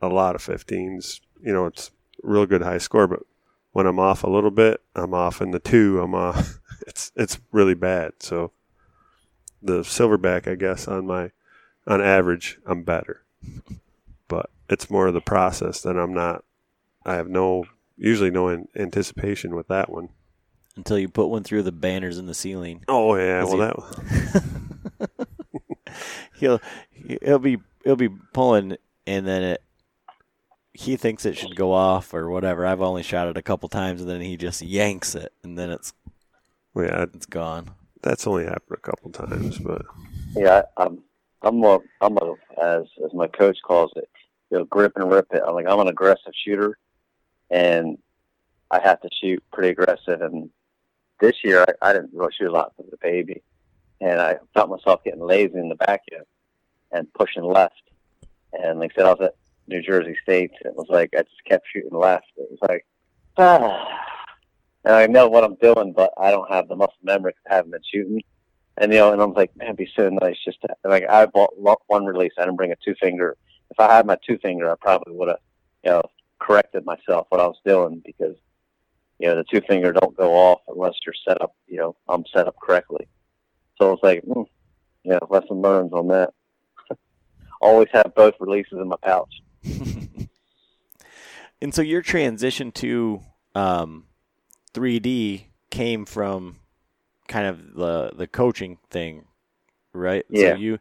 a 0.00 0.08
lot 0.08 0.34
of 0.34 0.42
15s. 0.44 1.20
You 1.42 1.52
know, 1.52 1.66
it's 1.66 1.90
real 2.22 2.46
good 2.46 2.62
high 2.62 2.78
score, 2.78 3.06
but 3.06 3.20
when 3.72 3.86
I'm 3.86 3.98
off 3.98 4.24
a 4.24 4.30
little 4.30 4.50
bit, 4.50 4.80
I'm 4.94 5.14
off 5.14 5.40
in 5.40 5.50
the 5.50 5.60
two. 5.60 6.00
I'm 6.00 6.14
off. 6.14 6.60
It's 6.86 7.12
it's 7.16 7.38
really 7.52 7.74
bad. 7.74 8.12
So 8.20 8.52
the 9.62 9.80
silverback, 9.80 10.46
I 10.46 10.54
guess, 10.54 10.86
on 10.88 11.06
my 11.06 11.30
on 11.86 12.02
average, 12.02 12.58
I'm 12.66 12.82
better, 12.82 13.22
but 14.28 14.50
it's 14.68 14.90
more 14.90 15.06
of 15.06 15.14
the 15.14 15.20
process 15.20 15.80
that 15.82 15.96
I'm 15.96 16.12
not. 16.12 16.44
I 17.04 17.14
have 17.14 17.28
no 17.28 17.64
usually 17.96 18.30
no 18.30 18.48
an 18.48 18.68
anticipation 18.76 19.54
with 19.54 19.68
that 19.68 19.90
one. 19.90 20.10
Until 20.76 20.98
you 20.98 21.08
put 21.08 21.26
one 21.26 21.42
through 21.42 21.64
the 21.64 21.72
banners 21.72 22.18
in 22.18 22.26
the 22.26 22.34
ceiling. 22.34 22.84
Oh 22.86 23.16
yeah, 23.16 23.42
well 23.44 23.56
that 23.56 24.68
he'll 26.34 26.60
he'll 27.22 27.38
be 27.38 27.58
he'll 27.84 27.96
be 27.96 28.10
pulling 28.32 28.76
and 29.06 29.26
then 29.26 29.42
it 29.42 29.62
he 30.72 30.96
thinks 30.96 31.26
it 31.26 31.36
should 31.36 31.56
go 31.56 31.72
off 31.72 32.14
or 32.14 32.30
whatever. 32.30 32.64
I've 32.64 32.80
only 32.80 33.02
shot 33.02 33.26
it 33.26 33.36
a 33.36 33.42
couple 33.42 33.68
times 33.68 34.00
and 34.00 34.08
then 34.08 34.20
he 34.20 34.36
just 34.36 34.62
yanks 34.62 35.14
it 35.16 35.32
and 35.42 35.58
then 35.58 35.70
it's 35.70 35.92
well, 36.74 36.84
yeah, 36.86 37.06
it's 37.14 37.26
gone. 37.26 37.70
That's 38.02 38.26
only 38.26 38.44
happened 38.44 38.76
a 38.78 38.80
couple 38.80 39.10
times, 39.10 39.58
but 39.58 39.82
Yeah, 40.36 40.62
I- 40.76 40.84
I'm 40.84 41.02
I'm 41.42 41.62
a 41.64 41.78
I'm 42.00 42.16
a 42.18 42.34
as 42.60 42.84
as 43.04 43.12
my 43.14 43.26
coach 43.28 43.58
calls 43.64 43.92
it, 43.96 44.08
you 44.50 44.58
know, 44.58 44.64
grip 44.64 44.92
and 44.96 45.10
rip 45.10 45.26
it. 45.32 45.42
I'm 45.46 45.54
like 45.54 45.66
I'm 45.68 45.80
an 45.80 45.88
aggressive 45.88 46.32
shooter, 46.44 46.78
and 47.50 47.98
I 48.70 48.80
have 48.80 49.00
to 49.02 49.08
shoot 49.20 49.42
pretty 49.52 49.70
aggressive. 49.70 50.20
And 50.20 50.50
this 51.20 51.36
year 51.44 51.64
I, 51.82 51.90
I 51.90 51.92
didn't 51.92 52.10
really 52.12 52.32
shoot 52.36 52.48
a 52.48 52.52
lot 52.52 52.72
for 52.76 52.84
the 52.90 52.96
baby, 53.00 53.42
and 54.00 54.20
I 54.20 54.38
felt 54.54 54.70
myself 54.70 55.02
getting 55.04 55.20
lazy 55.22 55.58
in 55.58 55.68
the 55.68 55.74
back 55.76 56.02
end 56.12 56.24
and 56.92 57.12
pushing 57.14 57.44
left. 57.44 57.82
And 58.52 58.80
like 58.80 58.92
I 58.92 58.94
said, 58.96 59.06
I 59.06 59.10
was 59.12 59.20
at 59.28 59.34
New 59.66 59.82
Jersey 59.82 60.16
State. 60.22 60.52
It 60.64 60.74
was 60.74 60.86
like 60.88 61.10
I 61.14 61.22
just 61.22 61.44
kept 61.46 61.66
shooting 61.72 61.96
left. 61.98 62.26
It 62.36 62.48
was 62.50 62.58
like 62.68 62.84
ah. 63.38 63.94
And 64.84 64.94
I 64.94 65.06
know 65.06 65.28
what 65.28 65.44
I'm 65.44 65.56
doing, 65.56 65.92
but 65.92 66.12
I 66.16 66.30
don't 66.30 66.50
have 66.50 66.68
the 66.68 66.76
muscle 66.76 66.94
memory 67.02 67.32
'cause 67.32 67.42
I 67.50 67.54
haven't 67.56 67.72
been 67.72 67.82
shooting. 67.92 68.22
And 68.76 68.92
you 68.92 68.98
know, 68.98 69.12
and 69.12 69.20
I'm 69.20 69.32
like, 69.34 69.54
man, 69.56 69.68
it'd 69.68 69.76
be 69.76 69.90
so 69.94 70.08
nice 70.08 70.36
just 70.44 70.60
to 70.62 70.68
like 70.84 71.04
I 71.08 71.26
bought 71.26 71.58
one 71.58 72.06
release. 72.06 72.32
I 72.38 72.42
didn't 72.42 72.56
bring 72.56 72.72
a 72.72 72.76
two 72.84 72.94
finger. 73.00 73.36
If 73.70 73.80
I 73.80 73.92
had 73.94 74.06
my 74.06 74.16
two 74.26 74.38
finger, 74.38 74.70
I 74.70 74.76
probably 74.80 75.14
would 75.14 75.28
have, 75.28 75.40
you 75.84 75.90
know, 75.90 76.02
corrected 76.38 76.84
myself 76.86 77.26
what 77.30 77.40
I 77.40 77.46
was 77.46 77.60
doing 77.64 78.00
because, 78.04 78.36
you 79.18 79.26
know, 79.28 79.34
the 79.36 79.44
two 79.44 79.60
finger 79.62 79.92
don't 79.92 80.16
go 80.16 80.32
off 80.32 80.60
unless 80.68 80.94
you're 81.04 81.14
set 81.26 81.40
up. 81.42 81.54
You 81.66 81.78
know, 81.78 81.96
I'm 82.08 82.24
set 82.32 82.46
up 82.46 82.56
correctly. 82.62 83.08
So 83.80 83.92
it's 83.92 84.02
like, 84.02 84.22
mm, 84.22 84.46
yeah, 85.04 85.18
lesson 85.28 85.60
learned 85.60 85.92
on 85.92 86.08
that. 86.08 86.32
Always 87.60 87.88
have 87.92 88.14
both 88.14 88.34
releases 88.40 88.78
in 88.78 88.88
my 88.88 88.96
pouch. 89.02 89.42
And 91.60 91.74
so 91.74 91.82
your 91.82 92.02
transition 92.02 92.70
to 92.72 93.20
um, 93.54 94.04
3D 94.78 95.44
came 95.70 96.04
from 96.04 96.56
kind 97.26 97.46
of 97.46 97.74
the 97.74 98.12
the 98.14 98.26
coaching 98.26 98.78
thing, 98.90 99.24
right? 99.92 100.24
Yeah. 100.30 100.52
So 100.52 100.56
you, 100.56 100.78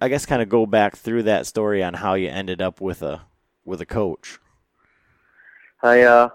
I 0.00 0.08
guess, 0.08 0.26
kind 0.26 0.40
of 0.42 0.48
go 0.48 0.64
back 0.64 0.96
through 0.96 1.24
that 1.24 1.46
story 1.46 1.82
on 1.82 1.94
how 1.94 2.14
you 2.14 2.28
ended 2.28 2.62
up 2.62 2.80
with 2.80 3.02
a 3.02 3.22
with 3.64 3.80
a 3.80 3.86
coach. 3.86 4.38
I 5.82 6.02
uh 6.02 6.28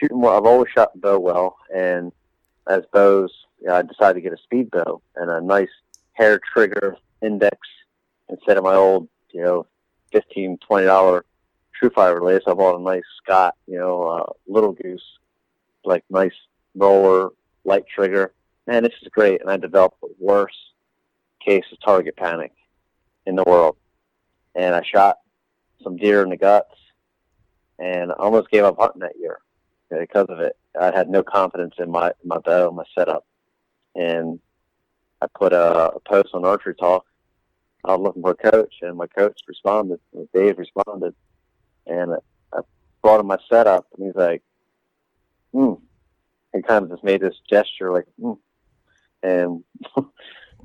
shooting 0.00 0.20
well. 0.20 0.36
I've 0.36 0.46
always 0.46 0.70
shot 0.70 0.98
bow 1.00 1.18
well, 1.18 1.56
and 1.74 2.12
as 2.68 2.84
bows, 2.92 3.32
you 3.60 3.66
know, 3.66 3.74
I 3.74 3.82
decided 3.82 4.14
to 4.14 4.20
get 4.20 4.32
a 4.32 4.42
speed 4.42 4.70
bow 4.70 5.02
and 5.16 5.30
a 5.30 5.40
nice 5.40 5.68
hair 6.12 6.40
trigger 6.52 6.96
index 7.22 7.58
instead 8.28 8.56
of 8.56 8.64
my 8.64 8.74
old, 8.74 9.08
you 9.32 9.42
know, 9.42 9.66
fifteen 10.12 10.58
twenty 10.58 10.86
dollar 10.86 11.24
Tru-Fire 11.74 12.20
release. 12.20 12.42
I 12.46 12.54
bought 12.54 12.78
a 12.78 12.82
nice 12.82 13.02
Scott, 13.22 13.54
you 13.66 13.78
know, 13.78 14.02
uh, 14.02 14.32
Little 14.46 14.72
Goose, 14.72 15.02
like 15.88 16.04
nice 16.10 16.32
roller, 16.74 17.30
light 17.64 17.84
trigger. 17.92 18.34
Man, 18.66 18.82
this 18.82 18.92
is 19.02 19.08
great. 19.08 19.40
And 19.40 19.50
I 19.50 19.56
developed 19.56 20.00
the 20.00 20.14
worst 20.18 20.56
case 21.44 21.64
of 21.72 21.80
target 21.80 22.16
panic 22.16 22.52
in 23.26 23.36
the 23.36 23.44
world, 23.44 23.76
and 24.54 24.74
I 24.74 24.82
shot 24.82 25.18
some 25.82 25.96
deer 25.96 26.22
in 26.22 26.30
the 26.30 26.36
guts 26.36 26.74
and 27.78 28.12
almost 28.12 28.50
gave 28.50 28.64
up 28.64 28.76
hunting 28.78 29.00
that 29.00 29.18
year 29.18 29.38
because 29.90 30.26
of 30.28 30.40
it. 30.40 30.56
I 30.80 30.90
had 30.94 31.08
no 31.08 31.22
confidence 31.22 31.74
in 31.78 31.90
my 31.90 32.12
my 32.24 32.38
bow, 32.38 32.70
my 32.70 32.84
setup, 32.96 33.26
and 33.94 34.38
I 35.20 35.26
put 35.34 35.52
a, 35.52 35.94
a 35.94 36.00
post 36.00 36.30
on 36.34 36.44
Archery 36.44 36.74
Talk. 36.74 37.04
I 37.84 37.94
was 37.94 38.00
looking 38.02 38.22
for 38.22 38.32
a 38.32 38.50
coach, 38.50 38.74
and 38.82 38.96
my 38.96 39.06
coach 39.06 39.40
responded. 39.46 40.00
Dave 40.34 40.58
responded, 40.58 41.14
and 41.86 42.16
I 42.52 42.60
brought 43.02 43.20
him 43.20 43.26
my 43.26 43.38
setup, 43.48 43.86
and 43.96 44.06
he's 44.06 44.16
like, 44.16 44.42
He 45.52 46.62
kind 46.62 46.84
of 46.84 46.90
just 46.90 47.04
made 47.04 47.20
this 47.20 47.36
gesture, 47.48 47.92
like, 47.92 48.06
"Hmm," 48.20 48.32
and 49.22 49.64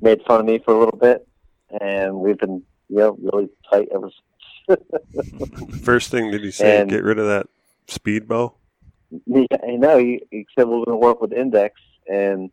made 0.00 0.22
fun 0.26 0.40
of 0.40 0.46
me 0.46 0.58
for 0.58 0.74
a 0.74 0.78
little 0.78 0.98
bit, 0.98 1.26
and 1.80 2.16
we've 2.16 2.38
been, 2.38 2.62
you 2.88 2.96
know, 2.96 3.18
really 3.20 3.48
tight 3.70 3.88
ever 3.94 4.10
since. 4.68 4.80
first 5.82 6.10
thing 6.10 6.30
did 6.30 6.42
he 6.42 6.50
say? 6.50 6.80
And- 6.80 6.90
get 6.90 7.04
rid 7.04 7.18
of 7.18 7.26
that 7.26 7.46
speed 7.86 8.28
bow. 8.28 8.54
Yeah, 9.26 9.46
I 9.62 9.76
know. 9.76 9.96
He, 9.98 10.22
he 10.32 10.44
said 10.58 10.66
we're 10.66 10.84
going 10.84 10.86
to 10.86 10.96
work 10.96 11.20
with 11.20 11.32
Index 11.32 11.80
and 12.10 12.50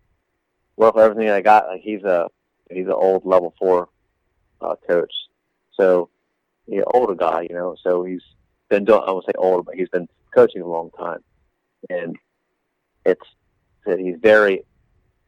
work 0.76 0.94
with 0.94 1.06
everything 1.06 1.32
I 1.32 1.42
got. 1.42 1.66
Like 1.66 1.82
he's 1.82 2.04
a 2.04 2.28
he's 2.70 2.86
an 2.86 2.92
old 2.92 3.26
level 3.26 3.56
four 3.58 3.90
uh, 4.60 4.76
coach, 4.88 5.12
so 5.74 6.10
he's 6.68 6.80
an 6.80 6.86
older 6.94 7.16
guy, 7.16 7.48
you 7.50 7.56
know. 7.56 7.76
So 7.82 8.04
he's 8.04 8.22
been 8.70 8.86
doing. 8.86 9.02
I 9.04 9.10
won't 9.10 9.26
say 9.26 9.32
older, 9.40 9.64
but 9.64 9.74
he's 9.74 9.90
been 9.90 10.08
coaching 10.36 10.62
a 10.62 10.68
long 10.68 10.92
time, 10.92 11.24
and 11.90 12.16
it's 13.06 13.26
that 13.86 14.00
he's 14.00 14.18
very 14.22 14.64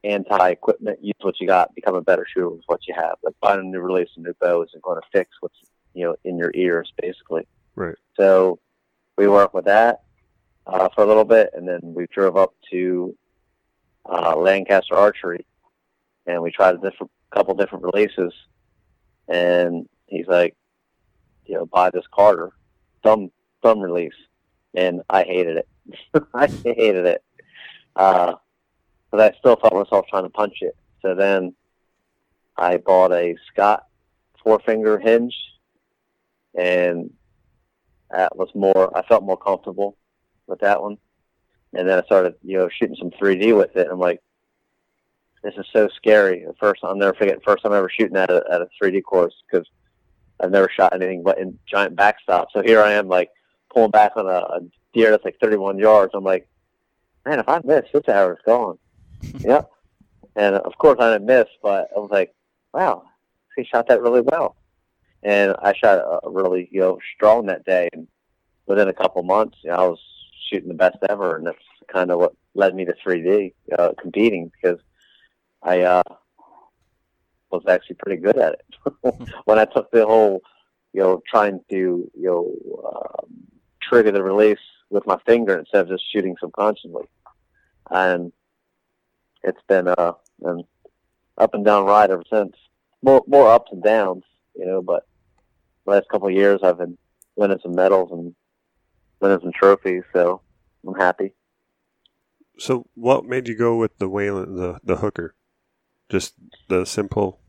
anti-equipment. 0.03 0.99
Use 1.01 1.15
what 1.21 1.39
you 1.39 1.47
got. 1.47 1.73
Become 1.75 1.95
a 1.95 2.01
better 2.01 2.25
shooter 2.31 2.49
with 2.49 2.63
what 2.67 2.87
you 2.87 2.93
have. 2.93 3.15
Like 3.23 3.35
buying 3.41 3.59
a 3.59 3.63
new 3.63 3.79
release, 3.79 4.09
a 4.17 4.19
new 4.19 4.33
bow 4.39 4.63
isn't 4.63 4.83
going 4.83 4.99
to 4.99 5.07
fix 5.11 5.31
what's 5.39 5.57
you 5.93 6.05
know 6.05 6.15
in 6.23 6.37
your 6.37 6.51
ears, 6.53 6.91
basically. 7.01 7.47
Right. 7.75 7.95
So 8.17 8.59
we 9.17 9.27
work 9.27 9.53
with 9.53 9.65
that 9.65 10.01
uh, 10.67 10.89
for 10.89 11.03
a 11.03 11.07
little 11.07 11.25
bit, 11.25 11.51
and 11.53 11.67
then 11.67 11.79
we 11.83 12.05
drove 12.07 12.37
up 12.37 12.53
to 12.71 13.15
uh, 14.05 14.35
Lancaster 14.35 14.95
Archery, 14.95 15.45
and 16.25 16.41
we 16.41 16.51
tried 16.51 16.75
a 16.75 16.77
different 16.77 17.11
couple 17.31 17.55
different 17.55 17.85
releases. 17.85 18.33
And 19.27 19.87
he's 20.07 20.27
like, 20.27 20.55
you 21.45 21.55
know, 21.55 21.65
buy 21.65 21.89
this 21.89 22.05
Carter 22.13 22.51
thumb 23.03 23.31
thumb 23.61 23.79
release, 23.79 24.13
and 24.73 25.01
I 25.09 25.23
hated 25.23 25.57
it. 25.57 25.67
I 26.33 26.47
hated 26.47 27.05
it, 27.05 27.23
uh, 27.95 28.35
but 29.11 29.19
I 29.19 29.37
still 29.39 29.55
felt 29.55 29.73
myself 29.73 30.05
trying 30.09 30.23
to 30.23 30.29
punch 30.29 30.57
it. 30.61 30.75
So 31.01 31.15
then 31.15 31.53
I 32.57 32.77
bought 32.77 33.11
a 33.11 33.35
Scott 33.51 33.85
four 34.43 34.59
finger 34.65 34.99
hinge, 34.99 35.35
and 36.55 37.11
that 38.11 38.35
was 38.35 38.49
more. 38.55 38.95
I 38.97 39.01
felt 39.07 39.23
more 39.23 39.37
comfortable 39.37 39.97
with 40.47 40.59
that 40.59 40.81
one. 40.81 40.97
And 41.73 41.87
then 41.89 41.97
I 41.97 42.05
started, 42.05 42.35
you 42.43 42.57
know, 42.57 42.69
shooting 42.69 42.95
some 42.95 43.09
3D 43.09 43.57
with 43.57 43.75
it. 43.75 43.83
And 43.83 43.91
I'm 43.91 43.99
like, 43.99 44.21
this 45.43 45.55
is 45.57 45.65
so 45.73 45.89
scary. 45.95 46.45
The 46.45 46.53
first, 46.59 46.81
I'll 46.83 46.95
never 46.95 47.13
forget 47.13 47.35
the 47.35 47.43
first 47.43 47.63
time 47.63 47.73
ever 47.73 47.89
shooting 47.89 48.15
at 48.15 48.29
a, 48.29 48.43
at 48.51 48.61
a 48.61 48.67
3D 48.81 49.03
course 49.03 49.33
because 49.49 49.67
I've 50.39 50.51
never 50.51 50.69
shot 50.69 50.93
anything 50.93 51.23
but 51.23 51.39
in 51.39 51.57
giant 51.65 51.95
backstop. 51.95 52.49
So 52.53 52.61
here 52.61 52.81
I 52.81 52.93
am, 52.93 53.07
like, 53.07 53.29
pulling 53.73 53.91
back 53.91 54.11
on 54.15 54.27
a, 54.27 54.29
a 54.29 54.59
deer 54.93 55.11
that's 55.11 55.25
like 55.25 55.37
31 55.41 55.79
yards. 55.79 56.13
I'm 56.13 56.23
like, 56.23 56.47
man, 57.25 57.39
if 57.39 57.49
I 57.49 57.61
miss, 57.63 57.85
this 57.93 58.07
hour 58.07 58.33
is 58.33 58.39
gone. 58.45 58.77
yep. 59.39 59.69
And 60.35 60.55
of 60.55 60.77
course 60.77 60.97
I 60.99 61.13
didn't 61.13 61.27
miss, 61.27 61.47
but 61.61 61.89
I 61.95 61.99
was 61.99 62.11
like, 62.11 62.33
wow, 62.73 63.03
he 63.55 63.63
shot 63.63 63.87
that 63.87 64.01
really 64.01 64.21
well. 64.21 64.55
And 65.21 65.55
I 65.61 65.73
shot 65.73 65.99
a 66.23 66.29
really, 66.29 66.67
you 66.71 66.81
know, 66.81 66.99
strong 67.15 67.45
that 67.45 67.65
day. 67.65 67.89
And 67.93 68.07
within 68.65 68.89
a 68.89 68.93
couple 68.93 69.23
months, 69.23 69.57
you 69.63 69.69
know, 69.69 69.75
I 69.75 69.87
was 69.87 69.99
shooting 70.49 70.67
the 70.67 70.75
best 70.75 70.97
ever, 71.09 71.37
and 71.37 71.47
that's 71.47 71.57
kind 71.87 72.11
of 72.11 72.19
what 72.19 72.33
led 72.55 72.75
me 72.75 72.85
to 72.85 72.93
3D 72.93 73.53
uh, 73.77 73.91
competing 73.99 74.51
because 74.51 74.79
I 75.61 75.81
uh, 75.81 76.03
was 77.51 77.63
actually 77.69 77.95
pretty 77.95 78.21
good 78.21 78.37
at 78.37 78.53
it. 78.53 78.65
when 79.45 79.59
I 79.59 79.65
took 79.65 79.91
the 79.91 80.05
whole, 80.05 80.41
you 80.91 81.01
know, 81.01 81.21
trying 81.29 81.61
to, 81.69 81.75
you 81.75 82.11
know, 82.15 82.53
um, 82.85 83.27
trigger 83.81 84.11
the 84.11 84.23
release 84.23 84.57
with 84.93 85.07
my 85.07 85.17
finger 85.25 85.57
instead 85.57 85.81
of 85.81 85.89
just 85.89 86.03
shooting 86.11 86.35
subconsciously, 86.39 87.05
and 87.89 88.31
it's 89.43 89.61
been 89.67 89.87
uh, 89.87 90.13
an 90.43 90.63
up 91.37 91.53
and 91.53 91.65
down 91.65 91.85
ride 91.85 92.11
ever 92.11 92.23
since. 92.31 92.55
More 93.01 93.23
more 93.27 93.51
ups 93.51 93.71
and 93.71 93.83
downs, 93.83 94.23
you 94.55 94.65
know. 94.65 94.81
But 94.81 95.05
the 95.85 95.91
last 95.91 96.07
couple 96.09 96.27
of 96.27 96.33
years, 96.33 96.61
I've 96.63 96.77
been 96.77 96.97
winning 97.35 97.59
some 97.61 97.75
medals 97.75 98.11
and 98.11 98.33
winning 99.19 99.39
some 99.41 99.51
trophies, 99.51 100.03
so 100.13 100.41
I'm 100.87 100.95
happy. 100.95 101.33
So, 102.59 102.85
what 102.93 103.25
made 103.25 103.47
you 103.47 103.57
go 103.57 103.75
with 103.75 103.97
the 103.97 104.07
Whalen, 104.07 104.55
the 104.55 104.79
the 104.83 104.97
hooker? 104.97 105.35
Just 106.09 106.35
the 106.69 106.85
simple 106.85 107.39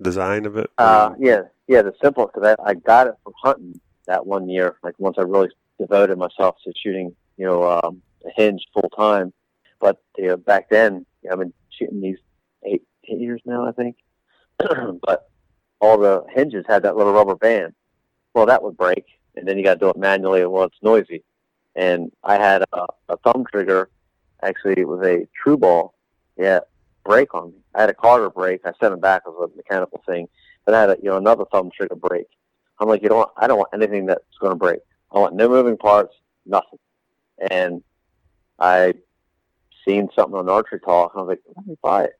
design 0.00 0.46
of 0.46 0.56
it. 0.56 0.70
Uh, 0.78 1.14
yeah, 1.18 1.42
yeah, 1.66 1.82
the 1.82 1.92
simple 2.02 2.26
because 2.26 2.56
I, 2.58 2.70
I 2.70 2.74
got 2.74 3.08
it 3.08 3.14
from 3.24 3.32
hunting 3.42 3.80
that 4.06 4.26
one 4.26 4.48
year. 4.48 4.76
Like 4.82 4.94
once 4.98 5.16
I 5.18 5.22
really 5.22 5.50
devoted 5.82 6.16
myself 6.18 6.56
to 6.64 6.72
shooting, 6.76 7.14
you 7.36 7.44
know, 7.44 7.68
um, 7.68 8.02
a 8.24 8.30
hinge 8.36 8.66
full 8.72 8.88
time. 8.96 9.32
But 9.80 9.98
you 10.16 10.28
know, 10.28 10.36
back 10.36 10.68
then, 10.70 11.04
you 11.22 11.28
know, 11.28 11.32
I've 11.32 11.38
been 11.40 11.52
shooting 11.70 12.00
these 12.00 12.18
eight, 12.64 12.82
eight 13.08 13.18
years 13.18 13.40
now, 13.44 13.66
I 13.66 13.72
think. 13.72 13.96
but 14.58 15.30
all 15.80 15.98
the 15.98 16.24
hinges 16.30 16.64
had 16.68 16.84
that 16.84 16.96
little 16.96 17.12
rubber 17.12 17.34
band. 17.34 17.74
Well, 18.34 18.46
that 18.46 18.62
would 18.62 18.76
break, 18.76 19.04
and 19.36 19.46
then 19.46 19.58
you 19.58 19.64
got 19.64 19.74
to 19.74 19.80
do 19.80 19.90
it 19.90 19.96
manually. 19.96 20.46
Well, 20.46 20.64
it's 20.64 20.82
noisy. 20.82 21.24
And 21.74 22.12
I 22.22 22.34
had 22.36 22.62
a, 22.72 22.86
a 23.08 23.16
thumb 23.18 23.44
trigger. 23.50 23.90
Actually, 24.42 24.74
it 24.78 24.88
was 24.88 25.04
a 25.04 25.26
TRU 25.42 25.56
Ball. 25.56 25.94
Yeah, 26.36 26.60
break 27.04 27.34
on 27.34 27.48
me. 27.48 27.58
I 27.74 27.80
had 27.80 27.90
a 27.90 27.94
Carter 27.94 28.30
break. 28.30 28.60
I 28.64 28.72
sent 28.80 28.94
it 28.94 29.00
back 29.00 29.22
as 29.26 29.34
a 29.34 29.48
mechanical 29.56 30.02
thing, 30.06 30.28
but 30.64 30.74
I 30.74 30.80
had 30.80 30.90
a, 30.90 30.96
you 31.02 31.10
know 31.10 31.16
another 31.16 31.44
thumb 31.50 31.70
trigger 31.76 31.96
break. 31.96 32.26
I'm 32.78 32.88
like, 32.88 33.02
you 33.02 33.08
don't. 33.08 33.28
I 33.36 33.46
don't 33.46 33.58
want 33.58 33.70
anything 33.74 34.06
that's 34.06 34.38
going 34.40 34.52
to 34.52 34.56
break. 34.58 34.80
I 35.12 35.18
want 35.18 35.34
no 35.34 35.48
moving 35.48 35.76
parts, 35.76 36.14
nothing. 36.46 36.78
And 37.50 37.82
I 38.58 38.94
seen 39.86 40.08
something 40.14 40.38
on 40.38 40.48
Archery 40.48 40.80
Talk, 40.80 41.12
and 41.14 41.20
I 41.20 41.24
was 41.24 41.28
like, 41.30 41.42
let 41.56 41.66
me 41.66 41.76
buy 41.82 42.04
it. 42.04 42.12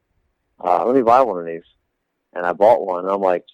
Uh, 0.62 0.84
let 0.84 0.94
me 0.94 1.02
buy 1.02 1.22
one 1.22 1.38
of 1.38 1.46
these. 1.46 1.62
And 2.34 2.44
I 2.44 2.52
bought 2.52 2.84
one, 2.84 3.04
and 3.04 3.10
I'm 3.10 3.20
like, 3.20 3.44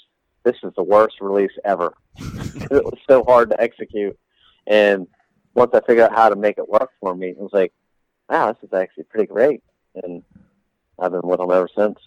this 0.45 0.57
is 0.63 0.73
the 0.77 0.83
worst 0.83 1.17
release 1.21 1.53
ever. 1.65 1.95
it 2.19 2.85
was 2.85 2.99
so 3.09 3.25
hard 3.25 3.51
to 3.51 3.61
execute. 3.61 4.19
And 4.67 5.07
once 5.55 5.73
I 5.75 5.81
figured 5.81 6.11
out 6.11 6.17
how 6.17 6.29
to 6.29 6.37
make 6.37 6.59
it 6.59 6.69
work 6.69 6.91
for 7.01 7.15
me, 7.15 7.29
it 7.29 7.39
was 7.39 7.51
like, 7.53 7.73
wow, 8.29 8.53
this 8.53 8.63
is 8.63 8.73
actually 8.73 9.05
pretty 9.05 9.27
great. 9.27 9.63
And 10.03 10.23
I've 10.99 11.13
been 11.13 11.23
with 11.25 11.39
them 11.41 11.51
ever 11.51 11.69
since. 11.77 11.99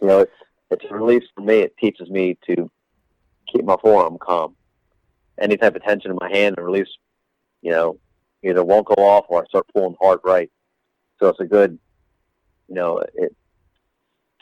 You 0.00 0.08
know, 0.08 0.18
it's 0.20 0.32
it's 0.70 0.84
a 0.90 0.94
release 0.94 1.24
for 1.34 1.40
me. 1.40 1.60
It 1.60 1.76
teaches 1.78 2.10
me 2.10 2.36
to 2.46 2.70
keep 3.50 3.64
my 3.64 3.76
forearm 3.80 4.18
calm. 4.20 4.54
Any 5.40 5.56
type 5.56 5.76
of 5.76 5.82
tension 5.82 6.10
in 6.10 6.18
my 6.20 6.30
hand, 6.30 6.56
and 6.56 6.66
release, 6.66 6.88
you 7.62 7.70
know, 7.70 7.98
either 8.42 8.64
won't 8.64 8.86
go 8.86 9.02
off 9.02 9.26
or 9.28 9.42
I 9.42 9.46
start 9.46 9.66
pulling 9.74 9.96
hard 10.00 10.20
right. 10.24 10.50
So 11.18 11.28
it's 11.28 11.40
a 11.40 11.44
good, 11.44 11.78
you 12.68 12.74
know, 12.74 13.02
it 13.14 13.36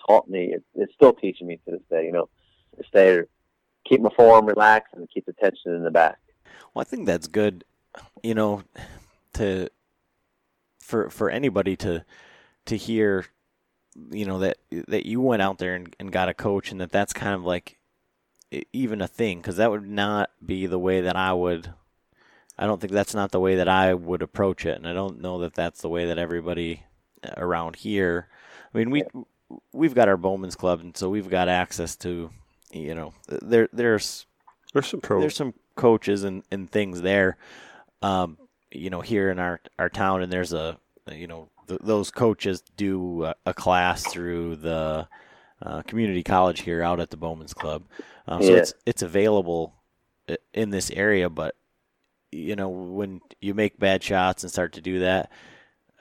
taught 0.07 0.29
me. 0.29 0.53
It, 0.55 0.63
it's 0.75 0.93
still 0.95 1.13
teaching 1.13 1.47
me 1.47 1.59
to 1.65 1.73
this 1.73 1.83
day. 1.91 2.05
You 2.05 2.13
know, 2.13 2.29
to 2.77 2.85
stay, 2.87 3.23
keep 3.89 4.01
my 4.01 4.11
forearm 4.17 4.47
relaxed 4.47 4.95
and 4.95 5.09
keep 5.13 5.27
the 5.27 5.33
tension 5.35 5.75
in 5.75 5.85
the 5.85 5.91
back. 5.91 6.19
Well, 6.75 6.83
I 6.83 6.85
think 6.85 7.07
that's 7.07 7.27
good. 7.27 7.65
You 8.23 8.35
know, 8.35 8.63
to 9.35 9.69
for 10.81 11.11
for 11.11 11.31
anybody 11.31 11.77
to 11.77 12.05
to 12.67 12.77
hear 12.77 13.27
you 14.11 14.27
know 14.27 14.39
that 14.39 14.59
that 14.89 15.07
you 15.07 15.21
went 15.21 15.43
out 15.43 15.59
there 15.59 15.75
and, 15.75 15.95
and 15.99 16.13
got 16.13 16.29
a 16.29 16.35
coach 16.35 16.71
and 16.71 16.81
that 16.81 16.93
that's 16.93 17.13
kind 17.13 17.35
of 17.35 17.45
like 17.45 17.79
even 18.73 19.01
a 19.01 19.09
thing 19.09 19.39
because 19.39 19.57
that 19.57 19.71
would 19.71 19.89
not 19.89 20.31
be 20.45 20.67
the 20.67 20.79
way 20.79 21.01
that 21.01 21.17
I 21.17 21.33
would. 21.33 21.73
I 22.59 22.67
don't 22.67 22.81
think 22.81 22.93
that's 22.93 23.15
not 23.15 23.33
the 23.33 23.41
way 23.41 23.57
that 23.57 23.69
I 23.69 23.93
would 23.93 24.23
approach 24.23 24.65
it, 24.65 24.77
and 24.79 24.89
I 24.89 24.95
don't 24.95 25.21
know 25.21 25.39
that 25.41 25.55
that's 25.55 25.83
the 25.83 25.89
way 25.89 26.07
that 26.07 26.19
everybody 26.19 26.85
around 27.37 27.77
here. 27.77 28.29
I 28.75 28.79
mean, 28.79 28.91
we 28.91 29.05
we've 29.73 29.95
got 29.95 30.09
our 30.09 30.17
Bowman's 30.17 30.57
Club, 30.57 30.81
and 30.81 30.97
so 30.97 31.09
we've 31.11 31.29
got 31.29 31.49
access 31.49 31.97
to, 31.97 32.31
you 32.73 32.95
know, 32.95 33.13
there 33.29 33.69
there's 33.73 34.27
there's 34.73 34.87
some 34.87 35.01
pro. 35.01 35.21
there's 35.21 35.37
some 35.37 35.55
coaches 35.75 36.25
and, 36.25 36.43
and 36.51 36.71
things 36.71 37.03
there, 37.03 37.37
um, 38.03 38.39
you 38.71 38.91
know, 38.91 39.01
here 39.01 39.31
in 39.31 39.39
our 39.39 39.61
our 39.79 39.89
town, 39.91 40.23
and 40.23 40.33
there's 40.33 40.53
a 40.53 40.79
you 41.13 41.27
know 41.27 41.49
th- 41.69 41.81
those 41.83 42.11
coaches 42.11 42.63
do 42.77 43.25
a, 43.25 43.35
a 43.45 43.55
class 43.55 44.07
through 44.07 44.57
the 44.57 45.09
uh, 45.63 45.83
community 45.83 46.23
college 46.23 46.61
here 46.61 46.83
out 46.83 47.01
at 47.01 47.11
the 47.11 47.17
Bowman's 47.17 47.55
Club. 47.55 47.85
Um, 48.27 48.43
so 48.43 48.53
Yeah. 48.53 48.59
it's 48.59 48.75
it's 48.85 49.03
available 49.03 49.75
in 50.53 50.71
this 50.71 50.91
area, 50.91 51.31
but 51.31 51.55
you 52.33 52.57
know 52.57 52.69
when 52.69 53.21
you 53.41 53.55
make 53.55 53.79
bad 53.79 54.03
shots 54.03 54.43
and 54.43 54.51
start 54.53 54.73
to 54.75 54.81
do 54.81 54.99
that 55.01 55.31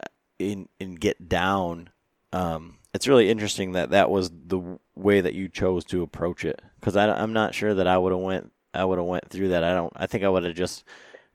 uh, 0.01 0.07
in 0.39 0.67
and 0.79 0.99
get 0.99 1.29
down, 1.29 1.89
um, 2.33 2.77
it's 2.93 3.07
really 3.07 3.29
interesting 3.29 3.73
that 3.73 3.91
that 3.91 4.09
was 4.09 4.29
the 4.31 4.79
way 4.95 5.21
that 5.21 5.33
you 5.33 5.47
chose 5.47 5.85
to 5.85 6.01
approach 6.01 6.43
it. 6.43 6.61
Because 6.79 6.95
I'm 6.97 7.33
not 7.33 7.53
sure 7.55 7.73
that 7.73 7.87
I 7.87 7.97
would 7.97 8.11
have 8.11 8.21
went 8.21 8.51
I 8.73 8.83
would 8.83 8.97
have 8.97 9.07
went 9.07 9.29
through 9.29 9.49
that. 9.49 9.63
I 9.63 9.73
don't. 9.73 9.93
I 9.95 10.07
think 10.07 10.23
I 10.23 10.29
would 10.29 10.43
have 10.43 10.55
just 10.55 10.83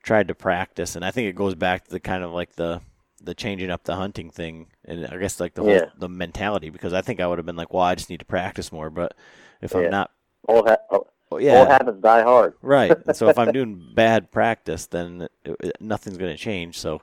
tried 0.02 0.28
to 0.28 0.34
practice, 0.34 0.96
and 0.96 1.04
I 1.04 1.10
think 1.10 1.28
it 1.28 1.34
goes 1.34 1.54
back 1.54 1.84
to 1.84 1.90
the 1.90 2.00
kind 2.00 2.22
of 2.22 2.32
like 2.32 2.54
the 2.56 2.80
the 3.22 3.34
changing 3.34 3.70
up 3.70 3.84
the 3.84 3.96
hunting 3.96 4.30
thing, 4.30 4.68
and 4.90 5.06
I 5.06 5.16
guess 5.18 5.40
like 5.40 5.54
the 5.54 5.62
whole 5.62 5.72
Yeah. 5.72 5.86
the 5.98 6.08
mentality. 6.08 6.70
Because 6.70 6.92
I 6.92 7.00
think 7.00 7.20
I 7.20 7.26
would 7.26 7.38
have 7.38 7.46
been 7.46 7.56
like, 7.56 7.72
well, 7.72 7.82
I 7.84 7.94
just 7.94 8.10
need 8.10 8.20
to 8.20 8.26
practice 8.26 8.72
more. 8.72 8.90
But 8.90 9.14
if 9.62 9.72
Yeah. 9.72 9.80
I'm 9.80 9.90
not, 9.90 10.10
Old, 10.48 10.68
ha- 10.68 10.76
oh, 10.90 11.06
well, 11.30 11.40
yeah, 11.40 11.60
old 11.60 11.68
habits 11.68 12.00
die 12.00 12.22
hard. 12.22 12.54
Right. 12.62 12.92
And 13.06 13.16
so 13.16 13.28
if 13.28 13.38
I'm 13.38 13.52
doing 13.58 13.92
bad 13.94 14.30
practice, 14.30 14.86
then 14.86 15.28
it, 15.44 15.56
it- 15.60 15.76
nothing's 15.80 16.16
going 16.18 16.32
to 16.32 16.38
change. 16.38 16.78
So 16.78 17.02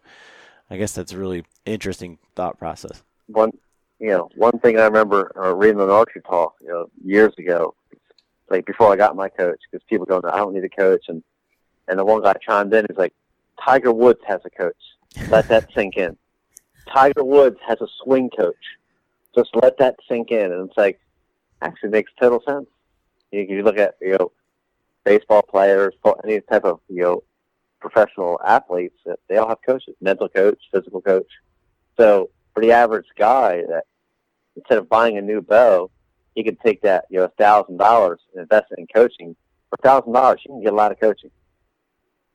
I 0.69 0.77
guess 0.77 0.93
that's 0.93 1.13
a 1.13 1.17
really 1.17 1.45
interesting 1.65 2.17
thought 2.35 2.57
process. 2.59 3.03
one 3.27 3.51
you 3.99 4.09
know 4.09 4.29
one 4.35 4.59
thing 4.59 4.77
I 4.77 4.83
remember 4.83 5.31
uh, 5.35 5.55
reading 5.55 5.81
an 5.81 5.89
Archery 5.89 6.21
Talk 6.21 6.53
you 6.61 6.67
know 6.67 6.87
years 7.03 7.33
ago, 7.39 7.73
like 8.49 8.65
before 8.65 8.91
I 8.93 8.95
got 8.95 9.15
my 9.15 9.27
coach, 9.29 9.59
because 9.71 9.83
people 9.89 10.05
go, 10.05 10.19
no, 10.23 10.29
I 10.29 10.37
don't 10.37 10.53
need 10.53 10.63
a 10.63 10.69
coach, 10.69 11.05
and 11.07 11.23
and 11.87 11.97
the 11.97 12.05
one 12.05 12.21
guy 12.21 12.33
chimed 12.45 12.73
in, 12.73 12.85
he's 12.89 12.97
like, 12.97 13.13
Tiger 13.63 13.91
Woods 13.93 14.19
has 14.27 14.41
a 14.45 14.49
coach. 14.49 14.75
Let 15.29 15.47
that 15.47 15.69
sink 15.75 15.95
in. 15.97 16.17
Tiger 16.93 17.23
Woods 17.23 17.57
has 17.67 17.79
a 17.81 17.87
swing 18.03 18.29
coach. 18.29 18.55
Just 19.35 19.49
let 19.55 19.77
that 19.77 19.95
sink 20.09 20.31
in, 20.31 20.51
and 20.51 20.69
it's 20.69 20.77
like 20.77 20.99
actually 21.61 21.89
makes 21.89 22.11
total 22.19 22.41
sense. 22.47 22.67
You, 23.31 23.41
you 23.41 23.63
look 23.63 23.77
at 23.77 23.95
you 24.01 24.17
know 24.17 24.31
baseball 25.03 25.41
players, 25.41 25.93
any 26.23 26.41
type 26.41 26.65
of 26.65 26.79
you 26.89 27.03
know 27.03 27.23
professional 27.79 28.39
athletes, 28.45 28.97
they 29.29 29.37
all 29.37 29.49
have 29.49 29.59
coaches, 29.65 29.95
mental 30.01 30.27
coach, 30.27 30.59
physical 30.73 31.01
coach. 31.01 31.27
So 31.97 32.29
for 32.53 32.61
the 32.61 32.71
average 32.71 33.05
guy, 33.17 33.61
that 33.69 33.83
instead 34.55 34.79
of 34.79 34.89
buying 34.89 35.17
a 35.17 35.21
new 35.21 35.41
bow, 35.41 35.91
he 36.35 36.43
could 36.43 36.59
take 36.61 36.81
that 36.81 37.05
you 37.09 37.19
know 37.19 37.29
thousand 37.37 37.77
dollars 37.77 38.19
and 38.33 38.41
invest 38.41 38.67
it 38.71 38.79
in 38.79 38.87
coaching. 38.87 39.35
For 39.69 39.77
thousand 39.83 40.13
dollars, 40.13 40.41
you 40.45 40.53
can 40.53 40.63
get 40.63 40.73
a 40.73 40.75
lot 40.75 40.91
of 40.91 40.99
coaching. 40.99 41.31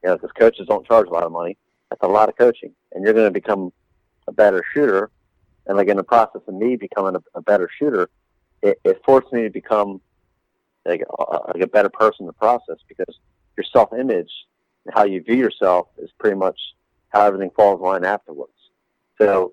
You 0.02 0.10
know, 0.10 0.16
because 0.16 0.32
coaches 0.32 0.66
don't 0.68 0.86
charge 0.86 1.08
a 1.08 1.12
lot 1.12 1.24
of 1.24 1.32
money. 1.32 1.56
That's 1.90 2.02
a 2.02 2.08
lot 2.08 2.28
of 2.28 2.36
coaching, 2.36 2.72
and 2.92 3.04
you're 3.04 3.14
going 3.14 3.26
to 3.26 3.30
become 3.30 3.72
a 4.28 4.32
better 4.32 4.64
shooter. 4.72 5.10
And 5.66 5.76
like 5.76 5.88
in 5.88 5.96
the 5.96 6.02
process 6.02 6.42
of 6.46 6.54
me 6.54 6.76
becoming 6.76 7.16
a, 7.16 7.38
a 7.38 7.42
better 7.42 7.68
shooter, 7.78 8.08
it, 8.62 8.80
it 8.84 9.02
forced 9.04 9.32
me 9.32 9.42
to 9.42 9.50
become 9.50 10.00
like 10.84 11.02
a, 11.02 11.52
like 11.54 11.62
a 11.62 11.66
better 11.66 11.88
person 11.88 12.18
in 12.20 12.26
the 12.26 12.32
process 12.32 12.78
because 12.88 13.18
your 13.56 13.64
self 13.64 13.92
image 13.92 14.30
and 14.84 14.94
how 14.94 15.04
you 15.04 15.22
view 15.22 15.36
yourself 15.36 15.88
is 15.98 16.10
pretty 16.18 16.36
much 16.36 16.58
how 17.10 17.24
everything 17.26 17.50
falls 17.50 17.78
in 17.78 17.86
line 17.86 18.04
afterwards. 18.04 18.52
So, 19.18 19.52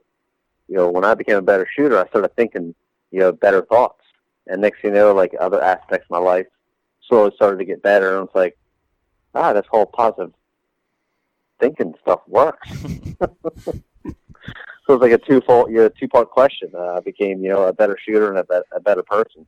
you 0.68 0.76
know, 0.76 0.90
when 0.90 1.04
I 1.04 1.14
became 1.14 1.38
a 1.38 1.42
better 1.42 1.68
shooter, 1.76 2.00
I 2.00 2.08
started 2.08 2.36
thinking, 2.36 2.74
you 3.12 3.20
know, 3.20 3.32
better 3.32 3.62
thoughts. 3.64 4.04
And 4.48 4.62
next 4.62 4.82
thing 4.82 4.92
you 4.92 4.96
know, 4.96 5.14
like 5.14 5.36
other 5.40 5.62
aspects 5.62 6.06
of 6.06 6.12
my 6.12 6.18
life 6.18 6.48
slowly 7.08 7.32
started 7.36 7.58
to 7.58 7.66
get 7.66 7.84
better. 7.84 8.18
And 8.18 8.28
it's 8.28 8.36
like, 8.36 8.58
ah, 9.36 9.54
this 9.54 9.66
whole 9.70 9.86
positive 9.86 10.34
thinking 11.60 11.94
stuff 12.02 12.22
works. 12.28 12.70
so 14.90 14.96
it's 14.96 15.04
like 15.04 15.12
a 15.12 15.20
two-fold, 15.20 15.70
you 15.70 15.78
know, 15.78 15.90
two-part 15.90 16.32
question. 16.32 16.72
Uh, 16.74 16.96
I 16.96 17.00
became, 17.02 17.44
you 17.44 17.50
know, 17.50 17.64
a 17.66 17.74
better 17.74 17.96
shooter 18.04 18.30
and 18.30 18.40
a, 18.40 18.44
be- 18.44 18.66
a 18.76 18.80
better 18.80 19.04
person. 19.04 19.46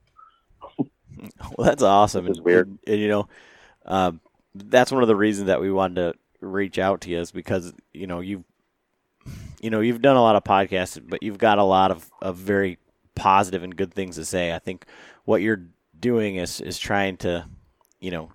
Well, 1.57 1.67
that's 1.67 1.83
awesome. 1.83 2.25
And- 2.27 2.39
weird. 2.39 2.67
And, 2.67 2.79
and, 2.87 2.99
you 2.99 3.07
know, 3.07 3.27
um, 3.85 4.21
that's 4.55 4.91
one 4.91 5.01
of 5.03 5.07
the 5.07 5.15
reasons 5.15 5.47
that 5.47 5.59
we 5.61 5.71
wanted 5.71 5.95
to 5.95 6.13
reach 6.45 6.77
out 6.79 7.01
to 7.01 7.09
you 7.09 7.19
is 7.19 7.31
because 7.31 7.73
you 7.93 8.07
know 8.07 8.19
you've 8.21 8.43
you 9.61 9.69
know 9.69 9.81
you've 9.81 10.01
done 10.01 10.15
a 10.15 10.21
lot 10.21 10.35
of 10.35 10.43
podcasts, 10.43 10.99
but 11.07 11.21
you've 11.21 11.37
got 11.37 11.57
a 11.59 11.63
lot 11.63 11.91
of, 11.91 12.09
of 12.21 12.37
very 12.37 12.77
positive 13.15 13.61
and 13.63 13.75
good 13.75 13.93
things 13.93 14.15
to 14.15 14.25
say. 14.25 14.53
I 14.53 14.59
think 14.59 14.85
what 15.25 15.41
you're 15.41 15.63
doing 15.99 16.37
is 16.37 16.59
is 16.61 16.79
trying 16.79 17.17
to 17.17 17.45
you 17.99 18.11
know 18.11 18.31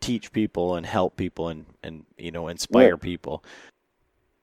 teach 0.00 0.32
people 0.32 0.74
and 0.76 0.84
help 0.84 1.16
people 1.16 1.48
and 1.48 1.64
and 1.82 2.04
you 2.18 2.32
know 2.32 2.48
inspire 2.48 2.90
Yeah. 2.90 2.96
people. 2.96 3.44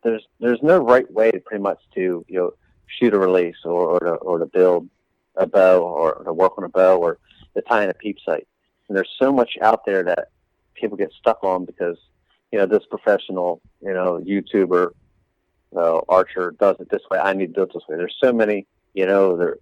There's 0.03 0.27
there's 0.39 0.61
no 0.61 0.77
right 0.79 1.09
way 1.11 1.31
pretty 1.31 1.61
much 1.61 1.79
to 1.95 2.25
you 2.27 2.39
know 2.39 2.53
shoot 2.87 3.13
a 3.13 3.19
release 3.19 3.57
or 3.65 3.95
or 3.95 3.99
to, 3.99 4.13
or 4.15 4.37
to 4.39 4.45
build 4.45 4.89
a 5.35 5.47
bow 5.47 5.81
or 5.81 6.23
to 6.23 6.33
work 6.33 6.57
on 6.57 6.63
a 6.63 6.69
bow 6.69 6.97
or 6.97 7.17
to 7.55 7.61
tie 7.61 7.83
in 7.83 7.89
a 7.89 7.93
peep 7.93 8.17
sight. 8.23 8.47
And 8.87 8.97
there's 8.97 9.09
so 9.17 9.31
much 9.31 9.57
out 9.61 9.85
there 9.85 10.03
that 10.03 10.29
people 10.75 10.97
get 10.97 11.11
stuck 11.13 11.43
on 11.43 11.65
because 11.65 11.97
you 12.51 12.59
know 12.59 12.65
this 12.65 12.85
professional 12.89 13.61
you 13.81 13.93
know 13.93 14.19
YouTuber 14.19 14.91
uh, 15.75 16.01
archer 16.07 16.55
does 16.59 16.75
it 16.79 16.89
this 16.89 17.01
way. 17.09 17.17
I 17.17 17.33
need 17.33 17.47
to 17.47 17.53
do 17.53 17.63
it 17.63 17.71
this 17.73 17.83
way. 17.87 17.97
There's 17.97 18.15
so 18.23 18.31
many 18.31 18.67
You 18.93 19.07
know, 19.07 19.35
there, 19.35 19.57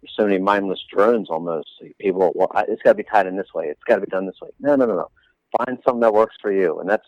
there's 0.00 0.14
so 0.14 0.24
many 0.26 0.38
mindless 0.38 0.84
drones 0.92 1.30
almost. 1.30 1.70
People, 1.98 2.32
well, 2.34 2.50
it's 2.68 2.82
got 2.82 2.90
to 2.90 3.02
be 3.02 3.02
tied 3.02 3.26
in 3.26 3.36
this 3.36 3.54
way. 3.54 3.68
It's 3.68 3.82
got 3.84 3.96
to 3.96 4.02
be 4.02 4.10
done 4.10 4.26
this 4.26 4.40
way. 4.42 4.50
No, 4.60 4.76
no, 4.76 4.84
no, 4.84 4.94
no. 4.94 5.10
Find 5.56 5.78
something 5.84 6.00
that 6.00 6.12
works 6.12 6.36
for 6.42 6.52
you, 6.52 6.80
and 6.80 6.88
that's 6.88 7.06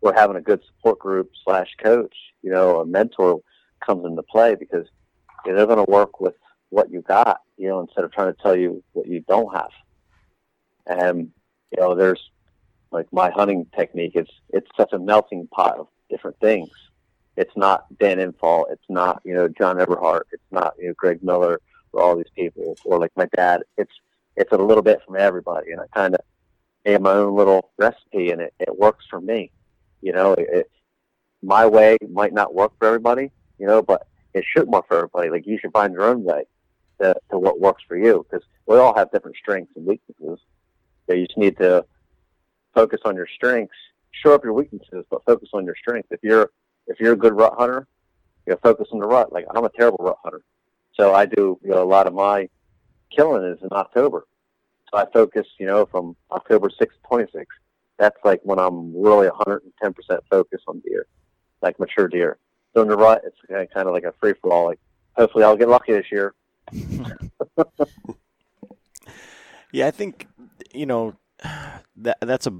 where 0.00 0.14
having 0.14 0.36
a 0.36 0.40
good 0.40 0.62
support 0.64 0.98
group 0.98 1.30
slash 1.44 1.74
coach, 1.82 2.14
you 2.42 2.50
know, 2.50 2.80
a 2.80 2.86
mentor 2.86 3.40
comes 3.80 4.04
into 4.04 4.22
play 4.22 4.54
because 4.54 4.86
you 5.44 5.52
know, 5.52 5.58
they're 5.58 5.66
going 5.66 5.84
to 5.84 5.90
work 5.90 6.20
with 6.20 6.34
what 6.70 6.90
you 6.90 7.02
got, 7.02 7.40
you 7.56 7.68
know, 7.68 7.80
instead 7.80 8.04
of 8.04 8.12
trying 8.12 8.32
to 8.32 8.42
tell 8.42 8.56
you 8.56 8.82
what 8.92 9.06
you 9.06 9.20
don't 9.20 9.54
have. 9.54 9.70
And 10.86 11.30
you 11.70 11.80
know, 11.80 11.94
there's 11.94 12.30
like 12.90 13.12
my 13.12 13.30
hunting 13.30 13.66
technique. 13.76 14.12
It's 14.14 14.30
it's 14.50 14.70
such 14.76 14.92
a 14.92 14.98
melting 14.98 15.48
pot 15.48 15.78
of 15.78 15.88
different 16.08 16.38
things. 16.40 16.70
It's 17.36 17.56
not 17.56 17.86
Dan 17.98 18.18
Infalt. 18.18 18.70
It's 18.70 18.88
not 18.88 19.20
you 19.24 19.34
know 19.34 19.48
John 19.48 19.76
Eberhart. 19.76 20.22
It's 20.32 20.50
not 20.50 20.74
you 20.78 20.88
know 20.88 20.94
Greg 20.96 21.22
Miller 21.22 21.60
or 21.92 22.02
all 22.02 22.16
these 22.16 22.30
people 22.34 22.76
or 22.84 22.98
like 22.98 23.12
my 23.16 23.26
dad. 23.36 23.62
It's 23.76 23.92
it's 24.36 24.52
a 24.52 24.56
little 24.56 24.82
bit 24.82 25.00
from 25.04 25.16
everybody, 25.16 25.72
and 25.72 25.80
I 25.80 25.86
kind 25.94 26.14
of 26.14 26.20
made 26.84 27.00
my 27.00 27.12
own 27.12 27.34
little 27.36 27.70
recipe, 27.78 28.30
and 28.30 28.40
it, 28.40 28.54
it 28.60 28.78
works 28.78 29.04
for 29.08 29.20
me. 29.20 29.50
You 30.06 30.12
know, 30.12 30.36
it, 30.38 30.70
my 31.42 31.66
way 31.66 31.96
might 32.08 32.32
not 32.32 32.54
work 32.54 32.70
for 32.78 32.86
everybody, 32.86 33.32
you 33.58 33.66
know, 33.66 33.82
but 33.82 34.06
it 34.34 34.44
should 34.48 34.68
work 34.68 34.86
for 34.86 34.98
everybody. 34.98 35.30
Like 35.30 35.48
you 35.48 35.58
should 35.58 35.72
find 35.72 35.92
your 35.92 36.04
own 36.04 36.22
way 36.22 36.44
to, 37.00 37.16
to 37.32 37.38
what 37.40 37.58
works 37.58 37.82
for 37.88 37.96
you 37.96 38.24
because 38.30 38.46
we 38.66 38.76
all 38.76 38.94
have 38.96 39.10
different 39.10 39.36
strengths 39.36 39.72
and 39.74 39.84
weaknesses. 39.84 40.38
So 41.08 41.16
you 41.16 41.26
just 41.26 41.36
need 41.36 41.56
to 41.56 41.84
focus 42.72 43.00
on 43.04 43.16
your 43.16 43.26
strengths, 43.34 43.74
show 44.12 44.32
up 44.32 44.44
your 44.44 44.52
weaknesses, 44.52 45.04
but 45.10 45.24
focus 45.24 45.48
on 45.52 45.64
your 45.64 45.74
strengths. 45.74 46.12
If 46.12 46.20
you're 46.22 46.52
if 46.86 47.00
you're 47.00 47.14
a 47.14 47.18
good 47.18 47.36
rut 47.36 47.54
hunter, 47.58 47.88
you 48.46 48.52
know, 48.52 48.60
focus 48.62 48.86
on 48.92 49.00
the 49.00 49.08
rut. 49.08 49.32
Like 49.32 49.46
I'm 49.56 49.64
a 49.64 49.70
terrible 49.70 50.04
rut 50.04 50.18
hunter, 50.22 50.42
so 50.94 51.16
I 51.16 51.26
do 51.26 51.58
you 51.64 51.70
know 51.70 51.82
a 51.82 51.84
lot 51.96 52.06
of 52.06 52.14
my 52.14 52.48
killing 53.10 53.42
is 53.42 53.58
in 53.60 53.70
October. 53.72 54.24
So 54.88 55.00
I 55.00 55.06
focus, 55.12 55.48
you 55.58 55.66
know, 55.66 55.84
from 55.84 56.14
October 56.30 56.68
6th 56.68 56.78
to 56.78 57.08
26th. 57.10 57.46
That's 57.98 58.16
like 58.24 58.40
when 58.42 58.58
I'm 58.58 58.94
really 58.94 59.28
110% 59.28 59.60
focused 60.30 60.64
on 60.68 60.80
deer, 60.80 61.06
like 61.62 61.78
mature 61.80 62.08
deer. 62.08 62.38
So 62.74 62.82
in 62.82 62.88
the 62.88 62.96
rut, 62.96 63.22
it's 63.24 63.38
uh, 63.50 63.64
kind 63.72 63.88
of 63.88 63.94
like 63.94 64.04
a 64.04 64.12
free 64.20 64.34
for 64.40 64.52
all. 64.52 64.66
Like 64.66 64.78
hopefully 65.16 65.44
I'll 65.44 65.56
get 65.56 65.68
lucky 65.68 65.92
this 65.92 66.12
year. 66.12 66.34
yeah, 69.72 69.86
I 69.86 69.90
think 69.90 70.28
you 70.74 70.84
know 70.84 71.16
that 71.96 72.18
that's 72.20 72.46
a 72.46 72.52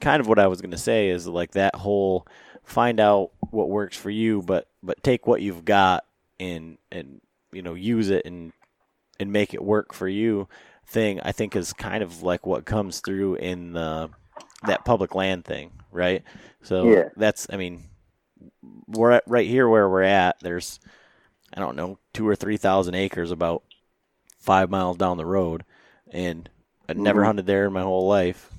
kind 0.00 0.20
of 0.20 0.26
what 0.26 0.38
I 0.38 0.46
was 0.48 0.60
going 0.60 0.72
to 0.72 0.78
say 0.78 1.08
is 1.08 1.26
like 1.26 1.52
that 1.52 1.74
whole 1.76 2.26
find 2.64 3.00
out 3.00 3.30
what 3.50 3.70
works 3.70 3.96
for 3.96 4.10
you, 4.10 4.42
but 4.42 4.68
but 4.82 5.02
take 5.02 5.26
what 5.26 5.40
you've 5.40 5.64
got 5.64 6.04
and 6.38 6.76
and 6.90 7.20
you 7.52 7.62
know 7.62 7.74
use 7.74 8.10
it 8.10 8.26
and 8.26 8.52
and 9.18 9.32
make 9.32 9.54
it 9.54 9.62
work 9.62 9.94
for 9.94 10.08
you 10.08 10.48
thing. 10.86 11.20
I 11.20 11.32
think 11.32 11.56
is 11.56 11.72
kind 11.72 12.02
of 12.02 12.22
like 12.22 12.46
what 12.46 12.64
comes 12.64 13.00
through 13.00 13.36
in 13.36 13.72
the 13.72 14.10
that 14.64 14.84
public 14.84 15.14
land 15.14 15.44
thing, 15.44 15.72
right? 15.92 16.22
So 16.62 16.88
Yeah. 16.90 17.10
that's 17.16 17.46
I 17.50 17.56
mean 17.56 17.84
we're 18.86 19.12
at, 19.12 19.24
right 19.26 19.46
here 19.48 19.68
where 19.68 19.88
we're 19.88 20.02
at. 20.02 20.36
There's 20.40 20.80
I 21.54 21.60
don't 21.60 21.76
know 21.76 21.98
two 22.14 22.26
or 22.28 22.36
three 22.36 22.56
thousand 22.56 22.94
acres 22.94 23.30
about 23.30 23.62
five 24.38 24.70
miles 24.70 24.96
down 24.96 25.16
the 25.16 25.26
road, 25.26 25.64
and 26.10 26.48
I 26.88 26.94
never 26.94 27.24
Mhm. 27.24 27.24
hunted 27.24 27.46
there 27.46 27.66
in 27.66 27.72
my 27.72 27.82
whole 27.82 28.08
life, 28.08 28.50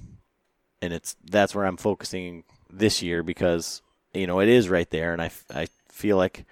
and 0.81 0.93
it's 0.93 1.15
that's 1.29 1.55
where 1.55 1.65
I'm 1.65 1.77
focusing 1.77 2.43
this 2.71 3.01
year 3.01 3.23
because 3.23 3.81
you 4.13 4.27
know 4.27 4.39
it 4.39 4.49
is 4.49 4.69
right 4.69 4.89
there, 4.89 5.13
and 5.13 5.21
I 5.21 5.31
I 5.53 5.67
feel 5.89 6.17
like 6.17 6.45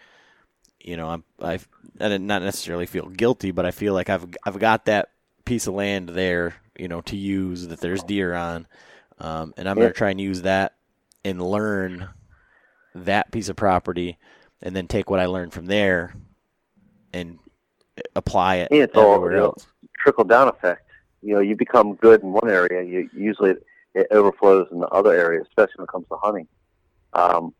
you 0.79 0.97
know 0.97 1.09
I'm 1.09 1.23
I 1.41 1.59
I 1.99 2.09
did 2.09 2.21
not 2.21 2.41
necessarily 2.41 2.85
feel 2.85 3.07
guilty, 3.09 3.51
but 3.51 3.65
I 3.65 3.71
feel 3.71 3.93
like 3.93 4.09
I've 4.09 4.27
I've 4.45 4.59
got 4.59 4.85
that 4.85 5.09
piece 5.45 5.67
of 5.67 5.73
land 5.73 6.09
there, 6.09 6.55
you 6.77 6.87
know, 6.87 7.01
to 7.01 7.17
use 7.17 7.67
that 7.67 7.81
there's 7.81 8.03
deer 8.03 8.33
on, 8.33 8.67
um, 9.21 9.53
and 9.55 9.69
I'm 9.69 9.77
Yeah. 9.77 9.83
gonna 9.83 9.93
try 9.93 10.09
and 10.09 10.19
use 10.19 10.41
that 10.41 10.75
and 11.23 11.41
learn 11.41 12.09
that 12.95 13.31
piece 13.31 13.47
of 13.47 13.55
property, 13.55 14.17
and 14.61 14.75
then 14.75 14.87
take 14.87 15.09
what 15.09 15.19
I 15.19 15.27
learned 15.27 15.53
from 15.53 15.67
there 15.67 16.13
and 17.13 17.39
apply 18.15 18.57
it 18.57 18.71
Yeah, 18.71 18.83
it's 18.83 18.95
all, 18.95 19.13
everywhere 19.13 19.31
you 19.31 19.37
know, 19.37 19.53
trickle 19.99 20.23
down 20.23 20.47
effect. 20.49 20.89
You 21.21 21.35
know, 21.35 21.39
you 21.39 21.55
become 21.55 21.95
good 21.95 22.23
in 22.23 22.33
one 22.33 22.49
area, 22.49 22.83
you 22.83 23.09
usually 23.13 23.51
it, 23.51 23.63
it 23.93 24.07
overflows 24.11 24.67
in 24.71 24.79
the 24.79 24.87
other 24.87 25.13
area, 25.13 25.41
especially 25.41 25.73
when 25.77 25.83
it 25.85 25.91
comes 25.91 26.07
to 26.09 26.17
hunting. 26.17 26.47
Um, 27.13 27.53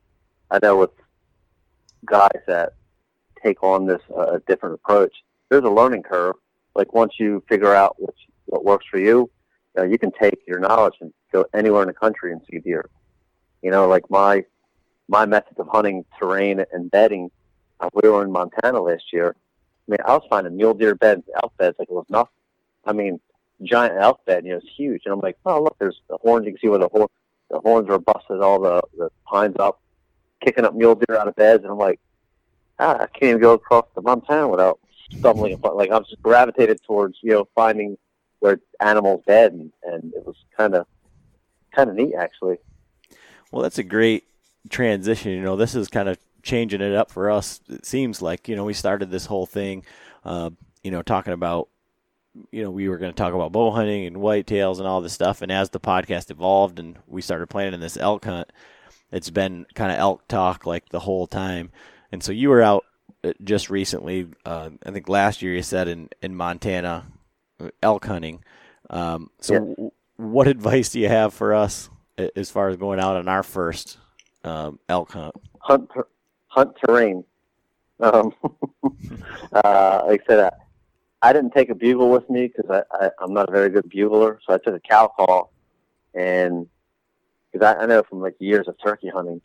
I 0.50 0.60
know 0.62 0.78
with 0.78 0.92
guys 2.06 2.42
that 2.48 2.74
take 3.44 3.62
on 3.64 3.86
this 3.86 4.02
uh, 4.16 4.40
different 4.48 4.76
approach, 4.76 5.14
there's 5.50 5.64
a 5.64 5.70
learning 5.70 6.04
curve. 6.04 6.36
Like 6.76 6.94
once 6.94 7.14
you 7.20 7.44
figure 7.48 7.76
out 7.76 7.96
what 8.00 8.16
what 8.46 8.66
works 8.66 8.86
for 8.90 8.98
you, 8.98 9.30
you, 9.76 9.82
know, 9.82 9.90
you 9.90 9.98
can 9.98 10.12
take 10.12 10.40
your 10.48 10.60
knowledge 10.60 10.96
and 11.02 11.14
go 11.32 11.46
anywhere 11.54 11.82
in 11.82 11.88
the 11.88 11.94
country 11.94 12.32
and 12.32 12.42
see 12.50 12.60
deer. 12.60 12.90
You 13.62 13.72
know, 13.72 13.88
like 13.88 14.10
my 14.10 14.44
my 15.08 15.26
methods 15.26 15.60
of 15.60 15.68
hunting 15.68 16.06
terrain 16.18 16.64
and 16.72 16.90
bedding. 16.90 17.30
Uh, 17.80 17.90
we 17.94 18.08
were 18.10 18.24
in 18.24 18.32
Montana 18.32 18.80
last 18.82 19.12
year. 19.12 19.36
I 19.88 19.92
mean, 19.92 19.98
I 20.06 20.14
was 20.14 20.24
finding 20.30 20.56
mule 20.56 20.74
deer 20.74 20.96
beds, 20.96 21.24
elk 21.42 21.54
beds 21.58 21.78
like 21.80 21.90
it 21.90 21.94
was 21.94 22.06
nothing. 22.10 22.32
I 22.86 22.94
mean, 22.94 23.20
giant 23.64 23.96
elk 24.00 24.24
bed, 24.26 24.46
you 24.46 24.52
know, 24.52 24.58
it's 24.58 24.68
huge. 24.76 25.04
And 25.06 25.14
I'm 25.14 25.20
like, 25.20 25.38
oh 25.46 25.64
look, 25.64 25.78
there's 25.80 26.00
the 26.10 26.18
horns. 26.18 26.46
You 26.46 26.54
can 26.54 26.62
see 26.62 26.68
where 26.68 26.80
the 26.80 26.88
horn, 26.88 27.08
the 27.50 27.60
horns 27.60 27.90
are 27.90 28.00
busted, 28.00 28.42
all 28.42 28.60
the 28.60 28.82
the 28.98 29.10
pines 29.26 29.56
up, 29.60 29.82
kicking 30.44 30.66
up 30.66 30.76
mule 30.76 30.96
deer 30.96 31.18
out 31.18 31.28
of 31.28 31.36
beds. 31.36 31.64
And 31.64 31.72
I'm 31.72 31.78
like, 31.78 32.00
ah, 32.80 32.96
I 32.96 33.08
can't 33.08 33.30
even 33.30 33.42
go 33.42 33.54
across 33.54 33.86
the 33.96 34.02
Montana 34.02 34.48
without 34.48 34.80
stumbling. 35.18 35.54
upon 35.54 35.78
Like 35.78 35.92
I'm 35.92 36.04
just 36.04 36.22
gravitated 36.22 36.82
towards 36.84 37.18
you 37.22 37.32
know 37.32 37.48
finding 37.56 37.98
where 38.42 38.60
animals 38.80 39.24
dead, 39.26 39.54
and, 39.54 39.72
and 39.84 40.14
it 40.14 40.26
was 40.26 40.36
kind 40.58 40.76
of 40.76 40.86
kind 41.74 41.90
of 41.90 41.96
neat 41.96 42.14
actually. 42.16 42.58
Well, 43.52 43.62
that's 43.62 43.78
a 43.78 43.84
great 43.84 44.26
transition. 44.70 45.32
You 45.32 45.42
know, 45.42 45.56
this 45.56 45.76
is 45.76 45.88
kind 45.88 46.10
of 46.10 46.18
changing 46.44 46.82
it 46.82 46.94
up 46.94 47.12
for 47.12 47.32
us. 47.32 47.62
It 47.70 47.86
seems 47.86 48.22
like 48.22 48.50
you 48.50 48.56
know 48.56 48.66
we 48.66 48.74
started 48.74 49.10
this 49.10 49.28
whole 49.28 49.46
thing, 49.46 49.86
uh, 50.26 50.50
you 50.84 50.92
know, 50.92 51.02
talking 51.02 51.34
about 51.34 51.70
you 52.52 52.64
know 52.64 52.72
we 52.72 52.90
were 52.90 52.98
going 52.98 53.12
to 53.12 53.16
talk 53.16 53.34
about 53.34 53.52
bow 53.52 53.72
hunting 53.72 54.06
and 54.06 54.18
whitetails 54.18 54.80
and 54.80 54.88
all 54.88 55.02
this 55.02 55.14
stuff. 55.14 55.42
And 55.42 55.52
as 55.52 55.70
the 55.70 55.80
podcast 55.80 56.32
evolved 56.32 56.80
and 56.80 56.98
we 57.08 57.22
started 57.22 57.48
planning 57.48 57.80
this 57.80 57.98
elk 57.98 58.26
hunt, 58.26 58.52
it's 59.12 59.30
been 59.30 59.66
kind 59.76 59.92
of 59.92 60.00
elk 60.00 60.28
talk 60.28 60.66
like 60.66 60.90
the 60.90 61.00
whole 61.00 61.28
time. 61.28 61.72
And 62.12 62.24
so 62.24 62.32
you 62.32 62.50
were 62.50 62.62
out 62.62 62.86
uh, 63.24 63.34
just 63.44 63.70
recently. 63.70 64.28
Uh, 64.44 64.72
I 64.84 64.92
think 64.92 65.08
last 65.08 65.44
year 65.44 65.54
you 65.54 65.62
said 65.62 65.88
in 65.88 66.10
in 66.24 66.36
Montana 66.36 67.06
elk 67.82 68.06
hunting. 68.06 68.44
Um, 68.90 69.30
so, 69.40 69.54
Yeah. 69.54 69.60
w- 69.60 69.92
what 70.18 70.48
advice 70.48 70.90
do 70.90 71.00
you 71.00 71.08
have 71.08 71.34
for 71.34 71.54
us 71.54 71.90
as 72.36 72.50
far 72.52 72.70
as 72.70 72.78
going 72.78 73.00
out 73.00 73.16
on 73.16 73.28
our 73.28 73.44
first 73.44 73.98
um, 74.44 74.80
elk 74.90 75.12
hunt? 75.12 75.36
hunt 75.60 75.90
ter- 75.94 76.08
hunt 76.48 76.76
terrain. 76.86 77.24
Um, 78.00 78.34
uh, 79.54 80.04
like 80.08 80.22
I 80.22 80.26
said, 80.28 80.40
I, 80.40 80.52
I 81.30 81.34
didn't 81.34 81.52
take 81.52 81.70
a 81.70 81.76
bugle 81.76 82.10
with 82.10 82.30
me 82.30 82.48
because 82.48 82.70
I, 82.70 83.06
I 83.06 83.10
I'm 83.20 83.34
not 83.34 83.50
a 83.50 83.52
very 83.52 83.70
good 83.70 83.90
bugler, 83.90 84.40
so 84.46 84.54
I 84.54 84.58
took 84.58 84.76
a 84.76 84.80
cow 84.80 85.08
call, 85.08 85.54
and 86.14 86.68
because 87.52 87.66
I, 87.66 87.84
I 87.84 87.86
know 87.86 88.04
from 88.04 88.22
like 88.22 88.36
years 88.40 88.68
of 88.68 88.76
turkey 88.84 89.10
hunting, 89.10 89.42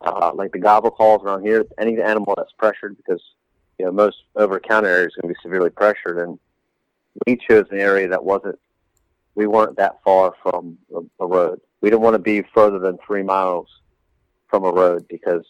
uh, 0.00 0.30
like 0.34 0.52
the 0.52 0.58
gobble 0.58 0.90
calls 0.90 1.22
around 1.24 1.42
here, 1.42 1.64
any 1.78 2.00
animal 2.00 2.34
that's 2.36 2.52
pressured 2.52 2.96
because 2.96 3.22
you 3.78 3.84
know 3.84 3.92
most 3.92 4.18
over 4.36 4.60
counter 4.60 4.88
areas 4.88 5.14
are 5.16 5.22
going 5.22 5.34
to 5.34 5.38
be 5.38 5.42
severely 5.42 5.70
pressured, 5.70 6.18
and 6.18 6.38
we 7.26 7.36
chose 7.36 7.66
an 7.70 7.78
area 7.78 8.08
that 8.08 8.24
wasn't. 8.24 8.58
We 9.34 9.46
weren't 9.46 9.76
that 9.76 10.02
far 10.02 10.34
from 10.42 10.78
a, 11.20 11.26
road. 11.26 11.60
We 11.80 11.90
didn't 11.90 12.02
want 12.02 12.14
to 12.14 12.18
be 12.18 12.42
further 12.54 12.78
than 12.78 12.98
three 13.06 13.22
miles 13.22 13.68
from 14.48 14.64
a 14.64 14.70
road 14.70 15.06
because 15.08 15.44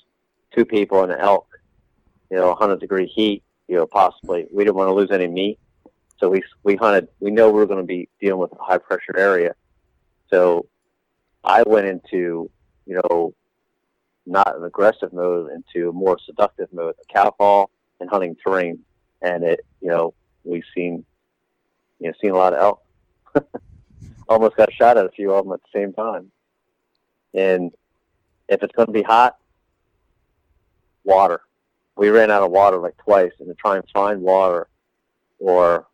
two 0.53 0.65
people 0.65 1.05
and 1.05 1.13
an 1.13 1.21
elk, 1.21 1.47
you 2.31 2.37
know, 2.37 2.49
100 2.49 2.81
degree 2.81 3.07
heat, 3.07 3.45
you 3.69 3.77
know, 3.77 3.87
possibly. 3.87 4.47
We 4.53 4.65
didn't 4.65 4.77
want 4.77 4.89
to 4.89 4.95
lose 4.95 5.13
any 5.13 5.29
meat. 5.29 5.61
So 6.19 6.29
we, 6.29 6.43
we 6.65 6.75
hunted, 6.75 7.09
we 7.21 7.31
know 7.31 7.49
we 7.49 7.59
were 7.59 7.67
going 7.67 7.81
to 7.81 7.87
be 7.87 8.09
dealing 8.21 8.41
with 8.41 8.53
a 8.53 8.63
high 8.63 8.79
pressure 8.79 9.17
area. 9.17 9.55
So 10.31 10.67
I 11.45 11.63
went 11.63 11.87
into, 11.87 12.51
you 12.87 13.01
know, 13.03 13.35
not 14.27 14.57
an 14.57 14.65
aggressive 14.65 15.13
mode, 15.13 15.51
into 15.53 15.91
a 15.91 15.93
more 15.93 16.19
seductive 16.25 16.73
mode, 16.73 16.95
a 17.01 17.13
cow 17.13 17.31
call 17.31 17.71
and 18.01 18.11
hunting 18.11 18.37
terrain. 18.45 18.81
And 19.23 19.45
it, 19.45 19.61
you 19.81 19.89
know, 19.89 20.15
we've 20.45 20.65
seen, 20.75 21.05
you 21.99 22.09
know, 22.09 22.15
seen 22.21 22.31
a 22.31 22.37
lot 22.37 22.53
of 22.53 22.61
elk. 22.61 22.83
Almost 24.29 24.57
got 24.57 24.73
shot 24.73 24.99
at 24.99 25.07
a 25.07 25.11
few 25.11 25.33
of 25.33 25.45
them 25.45 25.53
at 25.53 25.61
the 25.63 25.79
same 25.79 25.93
time. 25.93 26.31
And 27.35 27.73
if 28.49 28.63
it's 28.63 28.75
going 28.75 28.87
to 28.87 28.93
be 28.93 29.03
hot, 29.03 29.37
water. 31.05 31.41
We 31.97 32.11
ran 32.11 32.31
out 32.31 32.43
of 32.43 32.51
water 32.51 32.77
like 32.77 32.97
twice, 32.99 33.33
and 33.39 33.49
to 33.49 33.55
try 33.55 33.77
and 33.77 33.85
find 33.95 34.21
water, 34.21 34.69
or 35.39 35.87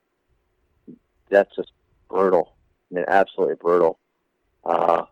that's 1.31 1.55
just 1.55 1.71
brutal. 2.11 2.55
I 2.91 2.97
mean, 2.97 3.05
absolutely 3.07 3.55
brutal. 3.57 3.99
Uh, 4.65 5.05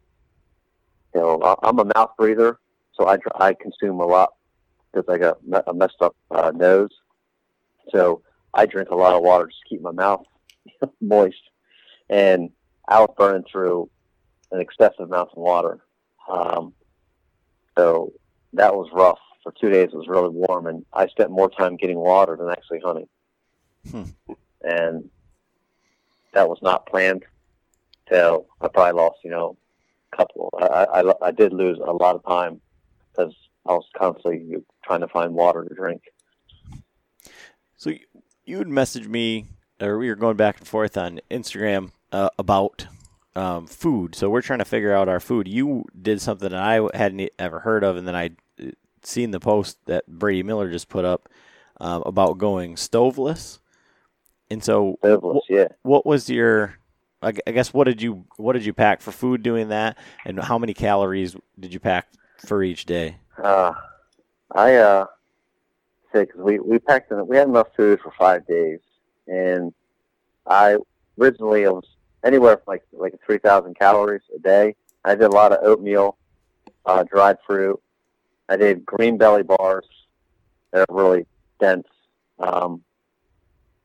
you 1.15 1.21
know, 1.21 1.57
I'm 1.63 1.79
a 1.79 1.85
mouth 1.85 2.11
breather, 2.17 2.59
so 2.95 3.07
I 3.07 3.19
I 3.39 3.55
consume 3.55 4.01
a 4.01 4.07
lot 4.07 4.35
because 4.93 5.09
I 5.09 5.19
got 5.19 5.39
a 5.67 5.75
messed 5.75 6.01
up 6.01 6.17
uh, 6.31 6.51
nose. 6.55 6.91
So 7.93 8.23
I 8.55 8.67
drink 8.67 8.91
a 8.91 8.97
lot 8.97 9.15
of 9.15 9.23
water 9.23 9.47
just 9.47 9.61
to 9.63 9.69
keep 9.69 9.83
my 9.83 9.93
mouth 9.93 10.25
moist, 11.01 11.43
and 12.09 12.51
I 12.89 13.01
was 13.01 13.15
burning 13.17 13.45
through 13.51 13.89
an 14.51 14.61
excessive 14.61 15.07
amount 15.07 15.31
of 15.33 15.39
water. 15.39 15.81
Um, 16.29 16.73
so 17.77 18.13
that 18.53 18.75
was 18.75 18.89
rough. 18.93 19.19
For 19.43 19.53
two 19.59 19.71
days, 19.71 19.89
it 19.93 19.97
was 19.97 20.09
really 20.09 20.29
warm, 20.29 20.67
and 20.67 20.85
I 20.93 21.07
spent 21.07 21.31
more 21.31 21.49
time 21.49 21.77
getting 21.77 21.99
water 21.99 22.37
than 22.37 22.51
actually 22.51 22.81
hunting. 22.81 23.09
Hmm. 23.91 24.35
And 24.63 25.09
that 26.35 26.49
was 26.49 26.59
not 26.63 26.87
planned. 26.87 27.25
Till 28.09 28.47
I 28.61 28.69
probably 28.69 29.01
lost, 29.01 29.19
you 29.25 29.31
know, 29.31 29.57
a 30.13 30.17
couple. 30.17 30.53
I, 30.61 31.01
I, 31.01 31.29
I 31.29 31.31
did 31.31 31.53
lose 31.53 31.79
a 31.79 31.93
lot 31.93 32.17
of 32.17 32.25
time 32.25 32.61
because 33.13 33.35
I 33.67 33.73
was 33.73 33.85
constantly 33.97 34.57
trying 34.85 35.01
to 35.01 35.09
find 35.09 35.33
water 35.33 35.65
to 35.65 35.75
drink. 35.75 36.03
So 37.77 37.91
you, 37.91 38.01
you 38.45 38.59
would 38.59 38.69
message 38.69 39.07
me, 39.07 39.47
or 39.81 39.99
we 39.99 40.09
were 40.09 40.17
going 40.17 40.37
back 40.37 40.59
and 40.59 40.69
forth 40.69 40.97
on 40.97 41.21
Instagram 41.31 41.91
uh, 42.13 42.31
about 42.39 42.87
um, 43.35 43.67
food. 43.67 44.15
So 44.15 44.29
we're 44.29 44.43
trying 44.43 44.59
to 44.59 44.65
figure 44.65 44.93
out 44.93 45.09
our 45.09 45.21
food. 45.21 45.49
You 45.49 45.85
did 46.01 46.21
something 46.21 46.49
that 46.49 46.61
I 46.61 46.81
hadn't 46.97 47.31
ever 47.39 47.61
heard 47.61 47.85
of, 47.85 47.97
and 47.97 48.07
then 48.07 48.17
I 48.17 48.31
uh, 48.61 48.71
seen 49.03 49.31
the 49.31 49.41
post 49.41 49.79
that 49.87 50.07
Brady 50.07 50.43
Miller 50.43 50.71
just 50.71 50.89
put 50.89 51.05
up 51.05 51.29
um, 51.81 52.03
about 52.07 52.39
going 52.39 52.77
stoveless. 52.77 53.61
And 54.51 54.63
so, 54.63 54.99
Stoveless, 55.03 55.45
yeah. 55.49 55.69
what 55.83 56.05
was 56.05 56.29
your? 56.29 56.77
I 57.23 57.33
I 57.47 57.53
guess 57.53 57.73
what 57.73 57.85
did 57.85 58.03
you 58.03 58.25
what 58.37 58.55
did 58.55 58.65
you 58.65 58.73
pack 58.73 59.01
for 59.01 59.13
food 59.13 59.43
doing 59.43 59.69
that, 59.69 59.97
and 60.25 60.41
how 60.41 60.59
many 60.59 60.75
calories 60.75 61.37
did 61.59 61.73
you 61.73 61.79
pack 61.79 62.09
for 62.47 62.63
each 62.63 62.85
day? 62.87 63.19
Uh, 63.43 63.73
I 64.53 64.77
uh, 64.77 65.07
say 66.13 66.25
because 66.25 66.41
we 66.41 66.59
we 66.59 66.79
packed 66.79 67.13
in, 67.13 67.27
we 67.27 67.37
had 67.37 67.49
enough 67.49 67.69
food 67.77 68.01
for 68.01 68.11
five 68.19 68.47
days, 68.47 68.81
and 69.31 69.73
I 70.47 70.77
originally 71.19 71.63
it 71.63 71.73
was 71.73 71.87
anywhere 72.25 72.57
from 72.57 72.65
like 72.67 72.83
like 72.93 73.15
three 73.25 73.39
thousand 73.39 73.79
calories 73.79 74.23
a 74.35 74.39
day. 74.39 74.75
I 75.05 75.15
did 75.15 75.25
a 75.25 75.29
lot 75.31 75.53
of 75.53 75.61
oatmeal, 75.63 76.19
uh, 76.85 77.05
dried 77.05 77.39
fruit. 77.47 77.81
I 78.49 78.57
did 78.57 78.85
GreenBelly 78.85 79.47
bars 79.47 79.87
that 80.73 80.87
are 80.89 80.95
really 80.95 81.27
dense. 81.61 81.87
Um, 82.39 82.83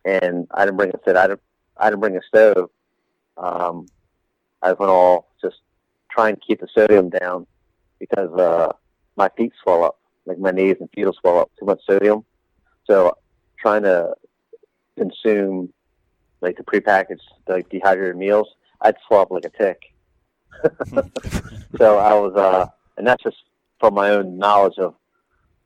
and 0.03 0.47
I 0.51 0.65
didn't 0.65 0.77
bring 0.77 0.89
a 0.89 0.99
said 1.05 1.15
I 1.15 1.27
didn't 1.27 1.41
I 1.77 1.89
didn't 1.89 2.01
bring 2.01 2.17
a 2.17 2.21
stove. 2.27 2.69
Um, 3.37 3.87
I 4.61 4.73
went 4.73 4.89
all 4.89 5.29
just 5.41 5.57
trying 6.09 6.35
to 6.35 6.41
keep 6.41 6.61
the 6.61 6.67
sodium 6.73 7.09
down 7.09 7.45
because 7.99 8.31
uh, 8.33 8.71
my 9.15 9.29
feet 9.37 9.51
swell 9.61 9.83
up, 9.83 9.99
like 10.25 10.39
my 10.39 10.51
knees 10.51 10.77
and 10.79 10.89
feet 10.91 11.05
will 11.05 11.13
swell 11.13 11.39
up 11.39 11.51
too 11.59 11.65
much 11.65 11.81
sodium. 11.85 12.25
So 12.85 13.17
trying 13.59 13.83
to 13.83 14.15
consume 14.97 15.71
like 16.41 16.57
the 16.57 16.63
prepackaged 16.63 17.19
like 17.47 17.69
dehydrated 17.69 18.17
meals, 18.17 18.47
I'd 18.81 18.95
up 19.11 19.31
like 19.31 19.45
a 19.45 19.49
tick. 19.49 19.81
so 21.77 21.97
I 21.97 22.13
was, 22.13 22.35
uh, 22.35 22.67
and 22.97 23.05
that's 23.05 23.23
just 23.23 23.37
from 23.79 23.93
my 23.93 24.11
own 24.11 24.37
knowledge 24.37 24.77
of 24.77 24.95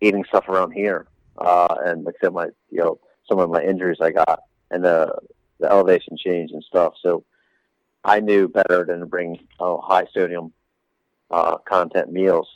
eating 0.02 0.24
stuff 0.26 0.48
around 0.50 0.72
here, 0.72 1.08
uh, 1.38 1.76
and 1.86 2.06
like 2.06 2.16
my 2.34 2.46
you 2.70 2.80
know 2.80 3.00
some 3.28 3.40
of 3.40 3.50
my 3.50 3.64
injuries 3.64 4.00
I 4.02 4.12
got 4.12 4.42
and 4.72 4.84
the 4.84 5.16
the 5.60 5.70
elevation 5.70 6.18
change 6.18 6.52
and 6.52 6.64
stuff. 6.64 6.94
So 7.02 7.24
I 8.04 8.20
knew 8.20 8.48
better 8.48 8.86
than 8.86 9.00
to 9.00 9.06
bring 9.06 9.40
oh, 9.60 9.82
high 9.82 10.08
sodium 10.14 10.54
uh, 11.30 11.58
content 11.58 12.12
meals. 12.12 12.48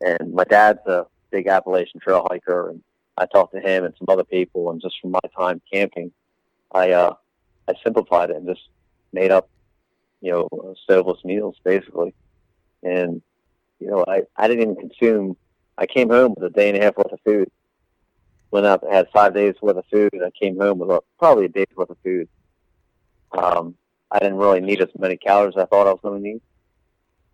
And 0.00 0.32
my 0.32 0.44
dad's 0.44 0.86
a 0.86 1.06
big 1.30 1.48
Appalachian 1.48 2.00
Trail 2.00 2.26
hiker, 2.30 2.70
and 2.70 2.82
I 3.18 3.26
talked 3.26 3.52
to 3.54 3.60
him 3.60 3.84
and 3.84 3.94
some 3.98 4.06
other 4.08 4.24
people, 4.24 4.70
and 4.70 4.80
just 4.80 4.96
from 5.00 5.10
my 5.10 5.20
time 5.36 5.60
camping, 5.72 6.12
I 6.72 6.92
uh, 6.92 7.14
I 7.68 7.74
simplified 7.82 8.30
it 8.30 8.36
and 8.36 8.46
just 8.46 8.68
made 9.12 9.30
up, 9.30 9.48
you 10.20 10.30
know, 10.30 10.74
stoveless 10.84 11.24
meals 11.24 11.56
basically. 11.64 12.14
And 12.82 13.20
you 13.80 13.88
know, 13.88 14.04
I 14.06 14.22
I 14.36 14.46
didn't 14.46 14.62
even 14.62 14.76
consume. 14.76 15.36
I 15.76 15.86
came 15.86 16.10
home 16.10 16.34
with 16.36 16.44
a 16.44 16.54
day 16.54 16.68
and 16.68 16.78
a 16.78 16.84
half 16.84 16.96
worth 16.96 17.12
of 17.12 17.20
food. 17.24 17.50
Went 18.50 18.66
out, 18.66 18.82
had 18.90 19.08
five 19.12 19.34
days 19.34 19.54
worth 19.60 19.76
of 19.76 19.84
food, 19.90 20.10
I 20.14 20.30
came 20.30 20.58
home 20.58 20.78
with 20.78 20.90
a, 20.90 21.00
probably 21.18 21.44
a 21.44 21.48
day's 21.48 21.66
worth 21.76 21.90
of 21.90 21.98
food. 22.02 22.28
Um, 23.36 23.74
I 24.10 24.18
didn't 24.20 24.38
really 24.38 24.60
need 24.60 24.80
as 24.80 24.88
many 24.98 25.18
calories 25.18 25.54
as 25.56 25.62
I 25.62 25.66
thought 25.66 25.86
I 25.86 25.90
was 25.90 26.00
going 26.02 26.22
to 26.22 26.28
need, 26.28 26.40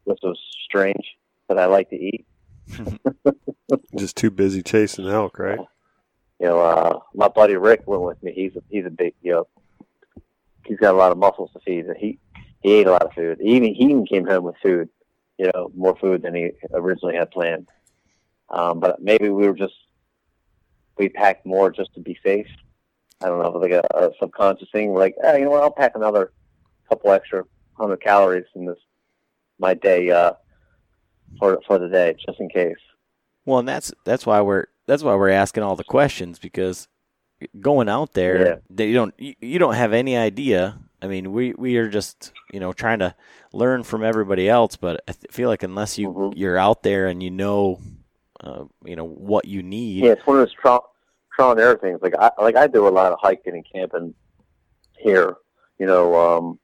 which 0.05 0.19
was 0.24 0.39
strange, 0.65 1.16
but 1.47 1.56
I 1.56 1.66
like 1.66 1.89
to 1.90 1.97
eat. 1.97 2.27
Just 3.97 4.16
too 4.16 4.32
busy 4.32 4.62
chasing 4.62 5.06
elk, 5.06 5.39
right? 5.39 5.61
You 6.40 6.47
know, 6.47 6.61
uh, 6.61 6.98
my 7.15 7.28
buddy 7.28 7.56
Rick 7.56 7.86
went 7.86 8.02
with 8.02 8.23
me. 8.23 8.32
He's 8.32 8.56
a, 8.56 8.62
he's 8.69 8.86
a 8.86 8.90
big, 8.90 9.15
you 9.23 9.32
know, 9.32 9.47
he's 10.65 10.78
got 10.78 10.94
a 10.94 10.98
lot 10.98 11.12
of 11.12 11.19
muscles 11.19 11.51
to 11.52 11.61
feed. 11.61 11.86
and 11.86 11.97
He 11.97 12.19
he 12.62 12.73
ate 12.73 12.86
a 12.86 12.93
lot 12.93 13.02
of 13.02 13.12
food. 13.12 13.39
He 13.40 13.56
even 13.56 13.74
he 13.74 13.85
even 13.85 14.06
came 14.06 14.27
home 14.27 14.44
with 14.44 14.56
food, 14.62 14.89
you 15.39 15.51
know, 15.55 15.70
more 15.77 15.97
food 15.97 16.23
than 16.23 16.35
he 16.35 16.51
originally 16.73 17.15
had 17.15 17.31
planned. 17.31 17.69
Um, 18.48 18.81
but 18.81 19.01
maybe 19.01 19.28
we 19.28 19.47
were 19.47 19.55
just 19.55 19.74
we 20.97 21.09
packed 21.09 21.47
more 21.47 21.70
just 21.70 21.94
to 21.94 22.01
be 22.01 22.19
safe. 22.24 22.47
I 23.23 23.27
don't 23.27 23.43
know, 23.43 23.51
like 23.59 23.73
a, 23.73 23.82
a 23.94 24.11
subconscious 24.20 24.69
thing. 24.73 24.90
We're 24.90 25.01
like, 25.01 25.15
hey, 25.23 25.39
you 25.39 25.44
know 25.44 25.52
what? 25.52 25.62
I'll 25.62 25.70
pack 25.70 25.93
another 25.94 26.32
couple 26.89 27.11
extra 27.12 27.44
hundred 27.74 28.02
calories 28.02 28.44
in 28.55 28.66
this 28.66 28.78
my 29.59 29.74
day 29.74 30.11
uh, 30.11 30.32
for 31.39 31.61
for 31.66 31.78
the 31.78 31.89
day, 31.89 32.16
just 32.27 32.40
in 32.40 32.48
case. 32.48 32.77
Well, 33.44 33.61
and 33.61 33.69
that's 33.69 33.93
that's 34.05 34.27
why 34.27 34.40
we're 34.40 34.66
that's 34.86 35.02
why 35.02 35.15
we're 35.15 35.31
asking 35.31 35.62
all 35.62 35.77
the 35.77 35.85
questions 35.85 36.39
because 36.39 36.89
going 37.61 37.89
out 37.89 38.12
there, 38.15 38.61
Yeah. 38.70 38.85
you 38.86 38.94
don't 38.94 39.15
you, 39.19 39.35
you 39.40 39.59
don't 39.59 39.74
have 39.74 39.93
any 39.93 40.16
idea. 40.16 40.78
I 41.02 41.06
mean, 41.06 41.32
we 41.32 41.52
we 41.56 41.77
are 41.77 41.89
just 41.89 42.32
you 42.52 42.61
know 42.61 42.73
trying 42.73 43.01
to 43.01 43.15
learn 43.52 43.82
from 43.82 44.02
everybody 44.05 44.48
else, 44.48 44.77
but 44.77 45.02
I 45.09 45.12
feel 45.31 45.48
like 45.48 45.62
unless 45.62 45.98
you 45.98 46.09
Mhm. 46.09 46.32
you're 46.36 46.59
out 46.59 46.82
there 46.82 47.06
and 47.06 47.23
you 47.23 47.31
know, 47.31 47.78
uh, 48.40 48.65
you 48.85 48.97
know 48.97 49.06
what 49.06 49.47
you 49.47 49.62
need. 49.62 50.05
Yeah, 50.05 50.12
it's 50.12 50.27
one 50.27 50.39
of 50.39 50.47
those 50.47 50.52
trial, 50.55 50.90
trial 51.35 51.52
and 51.52 51.61
error 51.61 51.77
things. 51.77 52.01
Like 52.02 52.15
I 52.19 52.31
like 52.40 52.56
I 52.56 52.66
do 52.66 52.86
a 52.86 52.90
lot 52.90 53.12
of 53.12 53.19
hiking 53.20 53.55
and 53.55 53.66
camping 53.70 54.15
here, 54.98 55.36
you 55.78 55.86
know. 55.86 56.15
Um, 56.15 56.59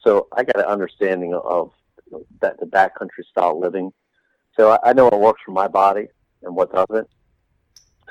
so 0.00 0.28
I 0.32 0.42
got 0.44 0.56
an 0.56 0.64
understanding 0.64 1.34
of 1.34 1.70
that 2.40 2.58
the 2.60 2.66
backcountry 2.66 3.24
style 3.30 3.58
living. 3.58 3.92
So 4.56 4.72
I, 4.72 4.90
I 4.90 4.92
know 4.92 5.04
what 5.04 5.20
works 5.20 5.42
for 5.44 5.52
my 5.52 5.68
body 5.68 6.08
and 6.42 6.54
what 6.54 6.72
doesn't. 6.72 7.08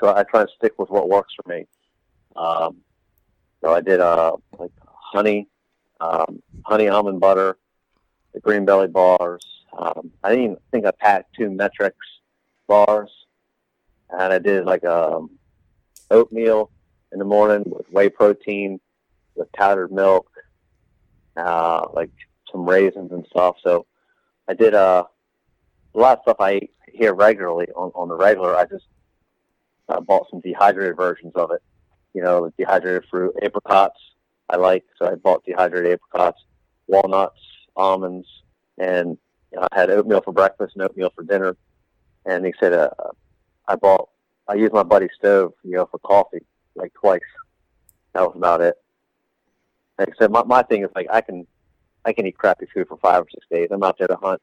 So 0.02 0.12
I 0.12 0.24
try 0.24 0.42
to 0.42 0.48
stick 0.56 0.72
with 0.80 0.90
what 0.90 1.08
works 1.08 1.32
for 1.40 1.48
me. 1.48 1.64
Um, 2.34 2.78
so 3.60 3.72
I 3.72 3.80
did 3.80 4.00
uh 4.00 4.32
like 4.58 4.72
honey, 4.84 5.46
um, 6.00 6.42
honey 6.66 6.88
almond 6.88 7.20
butter, 7.20 7.56
the 8.34 8.40
GreenBelly 8.40 8.90
bars. 8.90 9.46
Um, 9.78 10.10
I 10.24 10.30
didn't 10.30 10.44
even 10.44 10.56
think 10.72 10.86
I 10.86 10.90
packed 10.90 11.36
two 11.36 11.50
MET-Rx 11.50 11.96
bars 12.66 13.10
and 14.10 14.32
I 14.32 14.40
did 14.40 14.64
like 14.64 14.84
um, 14.84 15.30
oatmeal 16.10 16.70
in 17.12 17.20
the 17.20 17.24
morning 17.24 17.62
with 17.66 17.88
whey 17.92 18.08
protein, 18.08 18.80
with 19.36 19.52
powdered 19.52 19.92
milk, 19.92 20.28
uh, 21.36 21.86
like 21.92 22.10
some 22.50 22.68
raisins 22.68 23.12
and 23.12 23.24
stuff. 23.30 23.56
So 23.62 23.86
I 24.48 24.54
did 24.54 24.74
uh, 24.74 25.04
a 25.94 25.98
lot 25.98 26.18
of 26.18 26.22
stuff 26.22 26.36
I 26.40 26.54
eat 26.54 26.70
here 26.92 27.14
regularly 27.14 27.68
on, 27.76 27.92
on 27.94 28.08
the 28.08 28.16
regular. 28.16 28.56
I 28.56 28.64
just 28.64 28.84
uh, 29.88 30.00
bought 30.00 30.28
some 30.30 30.40
dehydrated 30.40 30.96
versions 30.96 31.32
of 31.34 31.50
it. 31.50 31.62
You 32.14 32.22
know, 32.22 32.52
dehydrated 32.58 33.04
fruit, 33.10 33.34
apricots 33.42 33.98
I 34.52 34.56
like, 34.56 34.84
so 34.98 35.06
I 35.06 35.14
bought 35.14 35.44
dehydrated 35.46 35.92
apricots, 35.92 36.44
walnuts, 36.86 37.40
almonds, 37.74 38.28
and 38.78 39.16
you 39.50 39.58
know, 39.58 39.66
I 39.72 39.80
had 39.80 39.90
oatmeal 39.90 40.20
for 40.20 40.32
breakfast 40.32 40.74
and 40.74 40.84
oatmeal 40.84 41.10
for 41.14 41.24
dinner. 41.24 41.56
And 42.26 42.44
he 42.44 42.52
said, 42.60 42.74
uh, 42.74 42.90
I 43.66 43.76
bought, 43.76 44.10
I 44.46 44.54
used 44.54 44.74
my 44.74 44.82
buddy's 44.82 45.10
stove, 45.16 45.54
you 45.64 45.72
know, 45.72 45.86
for 45.86 45.98
coffee, 45.98 46.44
like 46.74 46.92
twice. 46.92 47.20
That 48.12 48.22
was 48.22 48.36
about 48.36 48.60
it. 48.60 48.76
Like 49.98 50.10
I 50.10 50.12
said, 50.18 50.30
my, 50.30 50.42
my 50.44 50.62
thing 50.62 50.84
is 50.84 50.90
like, 50.94 51.06
I 51.10 51.22
can, 51.22 51.46
I 52.04 52.12
can 52.12 52.26
eat 52.26 52.36
crappy 52.36 52.66
food 52.74 52.88
for 52.88 52.98
five 52.98 53.22
or 53.22 53.28
six 53.32 53.46
days. 53.50 53.68
I'm 53.70 53.82
out 53.82 53.96
there 53.98 54.08
to 54.08 54.16
hunt, 54.16 54.42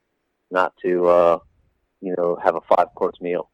not 0.49 0.73
to, 0.83 1.07
uh, 1.07 1.39
you 2.01 2.15
know, 2.17 2.35
have 2.43 2.55
a 2.55 2.61
five 2.61 2.87
course 2.95 3.21
meal. 3.21 3.49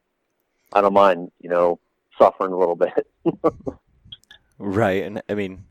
I 0.76 0.82
don't 0.82 0.94
mind, 0.94 1.32
you 1.40 1.50
know, 1.50 1.80
suffering 2.20 2.52
a 2.52 2.58
little 2.58 2.76
bit. 2.76 3.08
Right, 4.58 5.04
and 5.04 5.22
I 5.28 5.34
mean, 5.34 5.66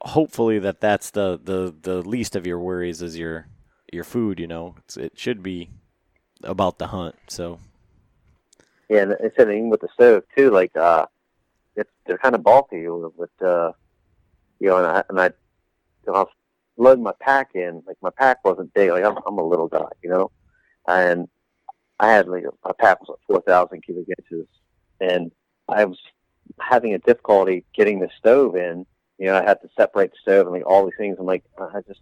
hopefully 0.00 0.58
that 0.60 0.80
that's 0.80 1.10
the 1.10 1.40
the 1.42 1.74
the 1.82 1.96
least 2.08 2.36
of 2.36 2.46
your 2.46 2.58
worries 2.60 3.02
is 3.02 3.18
your 3.18 3.48
your 3.92 4.04
food. 4.04 4.38
You 4.38 4.46
know, 4.46 4.76
it's, 4.78 4.96
it 4.96 5.18
should 5.18 5.42
be 5.42 5.70
about 6.44 6.78
the 6.78 6.88
hunt. 6.88 7.16
So 7.26 7.58
Yeah, 8.88 9.02
and 9.02 9.12
it 9.12 9.32
said 9.36 9.48
even 9.48 9.68
with 9.68 9.80
the 9.80 9.88
stove 9.92 10.22
too, 10.36 10.50
like 10.50 10.76
uh, 10.76 11.06
it's 11.74 11.90
they're 12.06 12.18
kind 12.18 12.36
of 12.36 12.44
bulky 12.44 12.86
with, 12.88 13.12
with 13.16 13.42
uh, 13.42 13.72
you 14.60 14.68
know, 14.68 14.78
and 14.78 14.86
I 14.86 15.02
and 15.08 15.20
I, 15.20 15.26
I 16.06 16.10
was 16.10 16.28
loading 16.76 17.02
my 17.02 17.14
pack 17.18 17.56
in, 17.56 17.82
like 17.84 17.96
my 18.00 18.10
pack 18.10 18.44
wasn't 18.44 18.72
big, 18.74 18.90
like 18.90 19.04
I'm 19.04 19.18
I'm 19.26 19.38
a 19.38 19.44
little 19.44 19.68
guy, 19.68 19.88
you 20.04 20.10
know, 20.10 20.30
and 20.86 21.28
I 22.00 22.08
had 22.08 22.28
like 22.28 22.44
my 22.64 22.72
pack 22.78 23.00
was 23.00 23.08
like 23.08 23.26
four 23.26 23.40
thousand 23.42 23.82
cubic 23.82 24.06
inches, 24.18 24.46
and 25.00 25.32
I 25.68 25.84
was 25.84 25.98
having 26.60 26.94
a 26.94 26.98
difficulty 26.98 27.64
getting 27.74 28.00
the 28.00 28.08
stove 28.18 28.56
in. 28.56 28.86
You 29.18 29.26
know, 29.26 29.36
I 29.36 29.42
had 29.42 29.60
to 29.62 29.68
separate 29.76 30.12
the 30.12 30.16
stove 30.22 30.46
and 30.46 30.54
like 30.54 30.66
all 30.66 30.84
these 30.84 30.94
things. 30.96 31.16
I'm 31.18 31.26
like, 31.26 31.44
I 31.58 31.80
just 31.86 32.00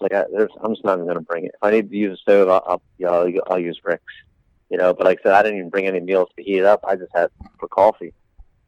like 0.00 0.12
I, 0.12 0.24
there's, 0.32 0.50
I'm 0.62 0.74
just 0.74 0.84
not 0.84 0.94
even 0.94 1.04
going 1.04 1.18
to 1.18 1.20
bring 1.20 1.44
it. 1.44 1.52
If 1.54 1.62
I 1.62 1.70
need 1.70 1.90
to 1.90 1.96
use 1.96 2.18
a 2.18 2.20
stove, 2.20 2.48
I'll, 2.48 2.64
I'll, 2.66 2.82
you 2.98 3.06
know, 3.06 3.12
I'll, 3.22 3.52
I'll 3.52 3.58
use 3.60 3.78
bricks. 3.78 4.02
You 4.70 4.78
know, 4.78 4.92
but 4.92 5.04
like 5.04 5.20
I 5.20 5.22
said, 5.22 5.32
I 5.34 5.42
didn't 5.42 5.58
even 5.58 5.70
bring 5.70 5.86
any 5.86 6.00
meals 6.00 6.30
to 6.36 6.42
heat 6.42 6.64
up. 6.64 6.80
I 6.86 6.96
just 6.96 7.12
had 7.14 7.30
for 7.60 7.68
coffee, 7.68 8.14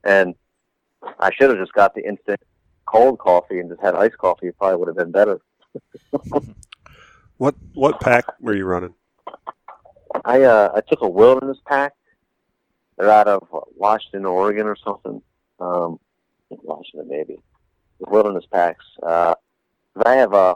and 0.04 0.34
I 1.18 1.30
should 1.32 1.50
have 1.50 1.58
just 1.58 1.72
got 1.72 1.94
the 1.94 2.06
instant 2.06 2.40
cold 2.86 3.18
coffee 3.18 3.58
and 3.58 3.70
just 3.70 3.80
had 3.80 3.94
iced 3.94 4.18
coffee. 4.18 4.48
It 4.48 4.58
probably 4.58 4.76
would 4.76 4.88
have 4.88 4.96
been 4.96 5.12
better. 5.12 5.40
What 7.36 7.56
what 7.74 8.00
pack 8.00 8.26
were 8.40 8.54
you 8.54 8.64
running? 8.64 8.94
I 10.24 10.42
uh, 10.42 10.72
I 10.74 10.80
took 10.80 11.02
a 11.02 11.08
wilderness 11.08 11.58
pack. 11.66 11.92
They're 12.96 13.10
out 13.10 13.26
of 13.26 13.46
Washington, 13.76 14.24
Oregon, 14.24 14.66
or 14.66 14.76
something. 14.76 15.20
Um, 15.58 15.98
Washington, 16.50 17.08
maybe. 17.08 17.38
The 18.00 18.10
wilderness 18.10 18.44
packs. 18.52 18.84
Uh, 19.02 19.34
I 20.04 20.14
have 20.14 20.32
uh, 20.32 20.54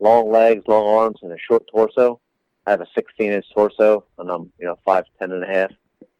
long 0.00 0.30
legs, 0.30 0.64
long 0.66 0.86
arms, 0.86 1.18
and 1.22 1.32
a 1.32 1.38
short 1.38 1.64
torso. 1.72 2.20
I 2.66 2.70
have 2.72 2.80
a 2.82 2.86
16-inch 2.98 3.46
torso, 3.54 4.04
and 4.18 4.30
I'm 4.30 4.52
you 4.58 4.66
know 4.66 4.78
five 4.84 5.04
ten 5.18 5.32
and 5.32 5.42
a 5.42 5.46
half. 5.46 5.70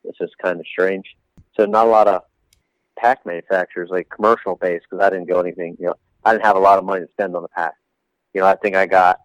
It's 0.05 0.19
just 0.19 0.39
kind 0.39 0.59
of 0.59 0.67
strange. 0.67 1.05
So 1.57 1.67
not 1.67 1.87
a 1.87 1.91
lot 1.91 2.09
of 2.09 2.23
pack 2.99 3.27
manufacturers 3.27 3.91
like 3.91 4.09
commercial 4.09 4.57
based 4.57 4.87
because 4.89 5.05
I 5.05 5.11
didn't 5.11 5.29
go 5.29 5.41
anything. 5.41 5.77
You 5.79 5.89
know, 5.89 5.95
I 6.25 6.33
didn't 6.33 6.47
have 6.47 6.57
a 6.57 6.61
lot 6.61 6.79
of 6.79 6.85
money 6.85 7.05
to 7.05 7.13
spend 7.13 7.37
on 7.37 7.43
the 7.43 7.49
pack. 7.49 7.75
You 8.33 8.41
know, 8.41 8.47
I 8.47 8.57
think 8.57 8.77
I 8.77 8.87
got 8.87 9.21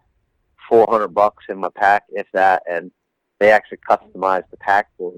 400 0.70 1.10
bucks 1.10 1.46
in 1.50 1.58
my 1.60 1.70
pack, 1.70 2.04
if 2.10 2.28
that, 2.34 2.64
and 2.70 2.92
they 3.44 3.52
actually 3.52 3.80
customized 3.90 4.50
the 4.52 4.58
pack 4.58 4.88
for. 4.98 5.14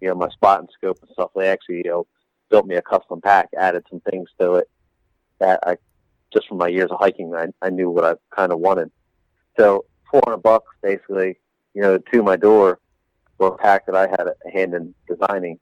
You 0.00 0.08
know, 0.08 0.16
my 0.16 0.28
spot 0.28 0.60
and 0.60 0.68
scope 0.76 0.98
and 1.00 1.10
stuff. 1.12 1.30
They 1.34 1.48
actually, 1.48 1.78
you 1.78 1.90
know, 1.90 2.06
built 2.50 2.66
me 2.66 2.74
a 2.74 2.82
custom 2.82 3.22
pack, 3.22 3.48
added 3.56 3.84
some 3.88 4.00
things 4.00 4.28
to 4.38 4.56
it 4.56 4.68
that 5.38 5.60
I, 5.66 5.76
just 6.32 6.46
from 6.48 6.58
my 6.58 6.68
years 6.68 6.90
of 6.90 6.98
hiking, 6.98 7.34
I, 7.34 7.46
I 7.62 7.70
knew 7.70 7.90
what 7.90 8.04
I 8.04 8.14
kind 8.34 8.52
of 8.52 8.58
wanted. 8.58 8.90
So 9.58 9.86
400 10.10 10.38
bucks 10.38 10.76
basically, 10.82 11.38
you 11.74 11.82
know, 11.82 11.98
to 11.98 12.22
my 12.22 12.36
door 12.36 12.80
for 13.38 13.48
a 13.48 13.56
pack 13.56 13.86
that 13.86 13.96
I 13.96 14.06
had 14.08 14.26
a 14.28 14.50
hand 14.52 14.74
in 14.74 14.94
designing 15.08 15.58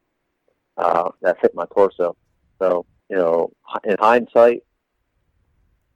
uh, 0.77 1.11
that 1.21 1.41
fit 1.41 1.55
my 1.55 1.67
torso. 1.73 2.17
So, 2.59 2.85
you 3.09 3.17
know, 3.17 3.53
in 3.85 3.97
hindsight, 3.99 4.63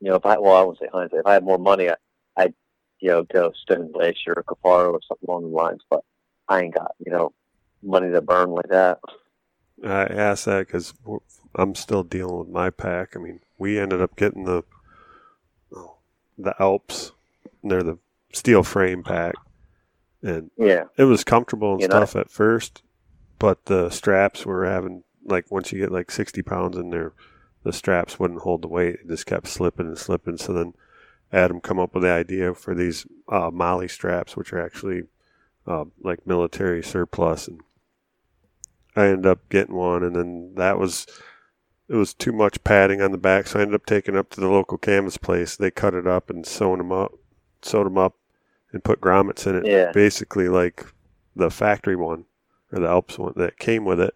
you 0.01 0.11
know, 0.11 0.17
if 0.17 0.25
I, 0.25 0.39
well, 0.39 0.57
I 0.57 0.61
wouldn't 0.61 0.79
say 0.79 0.89
hindsight, 0.93 1.21
if 1.21 1.27
I 1.27 1.35
had 1.35 1.45
more 1.45 1.59
money, 1.59 1.91
I, 1.91 1.97
I'd, 2.37 2.55
you 3.01 3.09
know, 3.11 3.23
go 3.25 3.53
Stone 3.53 3.93
Glacier 3.93 4.35
or 4.37 4.43
Kifaru 4.43 4.93
or 4.93 5.01
something 5.07 5.29
along 5.29 5.43
the 5.43 5.49
lines, 5.57 5.83
but 5.91 6.01
I 6.49 6.63
ain't 6.63 6.75
got, 6.75 6.95
you 7.05 7.13
know, 7.13 7.33
money 7.83 8.11
to 8.11 8.21
burn 8.21 8.51
like 8.51 8.69
that. 8.69 8.99
I 9.85 10.05
asked 10.05 10.47
that 10.47 10.67
because 10.67 10.95
I'm 11.55 11.75
still 11.75 12.03
dealing 12.03 12.39
with 12.39 12.49
my 12.49 12.71
pack. 12.71 13.15
I 13.15 13.19
mean, 13.19 13.41
we 13.59 13.79
ended 13.79 14.01
up 14.01 14.17
getting 14.17 14.45
the 14.45 14.63
oh, 15.75 15.97
the 16.39 16.55
Alps. 16.61 17.13
They're 17.63 17.83
the 17.83 17.99
steel 18.33 18.63
frame 18.63 19.03
pack, 19.03 19.35
and 20.23 20.51
Yeah. 20.57 20.85
it 20.97 21.05
was 21.05 21.25
comfortable 21.25 21.73
and 21.73 21.83
You 21.83 21.89
know- 21.89 21.97
stuff 22.05 22.17
at 22.17 22.31
first, 22.31 22.83
but 23.39 23.67
the 23.67 23.91
straps 23.91 24.47
were 24.47 24.65
having 24.65 25.03
like 25.25 25.51
once 25.51 25.73
you 25.73 25.81
get 25.81 25.91
like 25.93 26.11
60 26.11 26.41
pounds 26.43 26.77
in 26.77 26.91
there, 26.91 27.13
the 27.65 27.73
straps 27.73 28.19
wouldn't 28.19 28.43
hold 28.43 28.63
the 28.63 28.69
weight. 28.69 28.95
It 29.01 29.09
just 29.09 29.27
kept 29.27 29.49
slipping 29.49 29.87
and 29.87 29.99
slipping. 29.99 30.37
So 30.39 30.53
then 30.53 30.75
Adam 31.33 31.61
come 31.61 31.79
up 31.79 31.95
with 31.95 32.03
the 32.03 32.11
idea 32.11 32.55
for 32.55 32.75
these 32.75 33.07
uh, 33.29 33.51
MOLLE 33.53 33.89
straps, 33.89 34.37
which 34.37 34.53
are 34.53 34.65
actually 34.65 35.05
uh, 35.67 35.85
like 36.01 36.27
military 36.27 36.83
surplus, 36.83 37.49
and 37.49 37.61
I 38.95 39.07
ended 39.07 39.27
up 39.27 39.49
getting 39.49 39.75
one, 39.75 40.03
and 40.03 40.15
then 40.15 40.55
that 40.57 40.79
was 40.79 41.07
it 41.89 41.95
was 41.95 42.15
too 42.15 42.33
much 42.33 42.63
padding 42.65 43.01
on 43.01 43.13
the 43.13 43.19
back, 43.19 43.47
so 43.47 43.59
I 43.59 43.63
ended 43.63 43.77
up 43.77 43.87
taking 43.87 44.15
it 44.15 44.19
up 44.19 44.31
to 44.31 44.41
the 44.41 44.49
local 44.49 44.79
canvas 44.79 45.17
place. 45.17 45.57
They 45.57 45.71
cut 45.71 45.95
it 45.95 46.07
up 46.07 46.31
and 46.31 46.47
sewn 46.47 46.79
them 46.79 46.93
up, 46.93 47.13
sewed 47.63 47.87
them 47.87 47.99
up, 47.99 48.15
and 48.73 48.83
put 48.83 49.01
grommets 49.01 49.47
in 49.47 49.57
it. 49.57 49.67
Yeah. 49.67 49.93
Basically, 49.93 50.49
like 50.49 50.85
the 51.37 51.51
factory 51.51 51.97
one 51.97 52.25
or 52.73 52.81
the 52.81 52.89
Alps 52.89 53.19
one 53.19 53.35
that 53.37 53.59
came 53.59 53.85
with 53.85 54.01
it. 54.01 54.15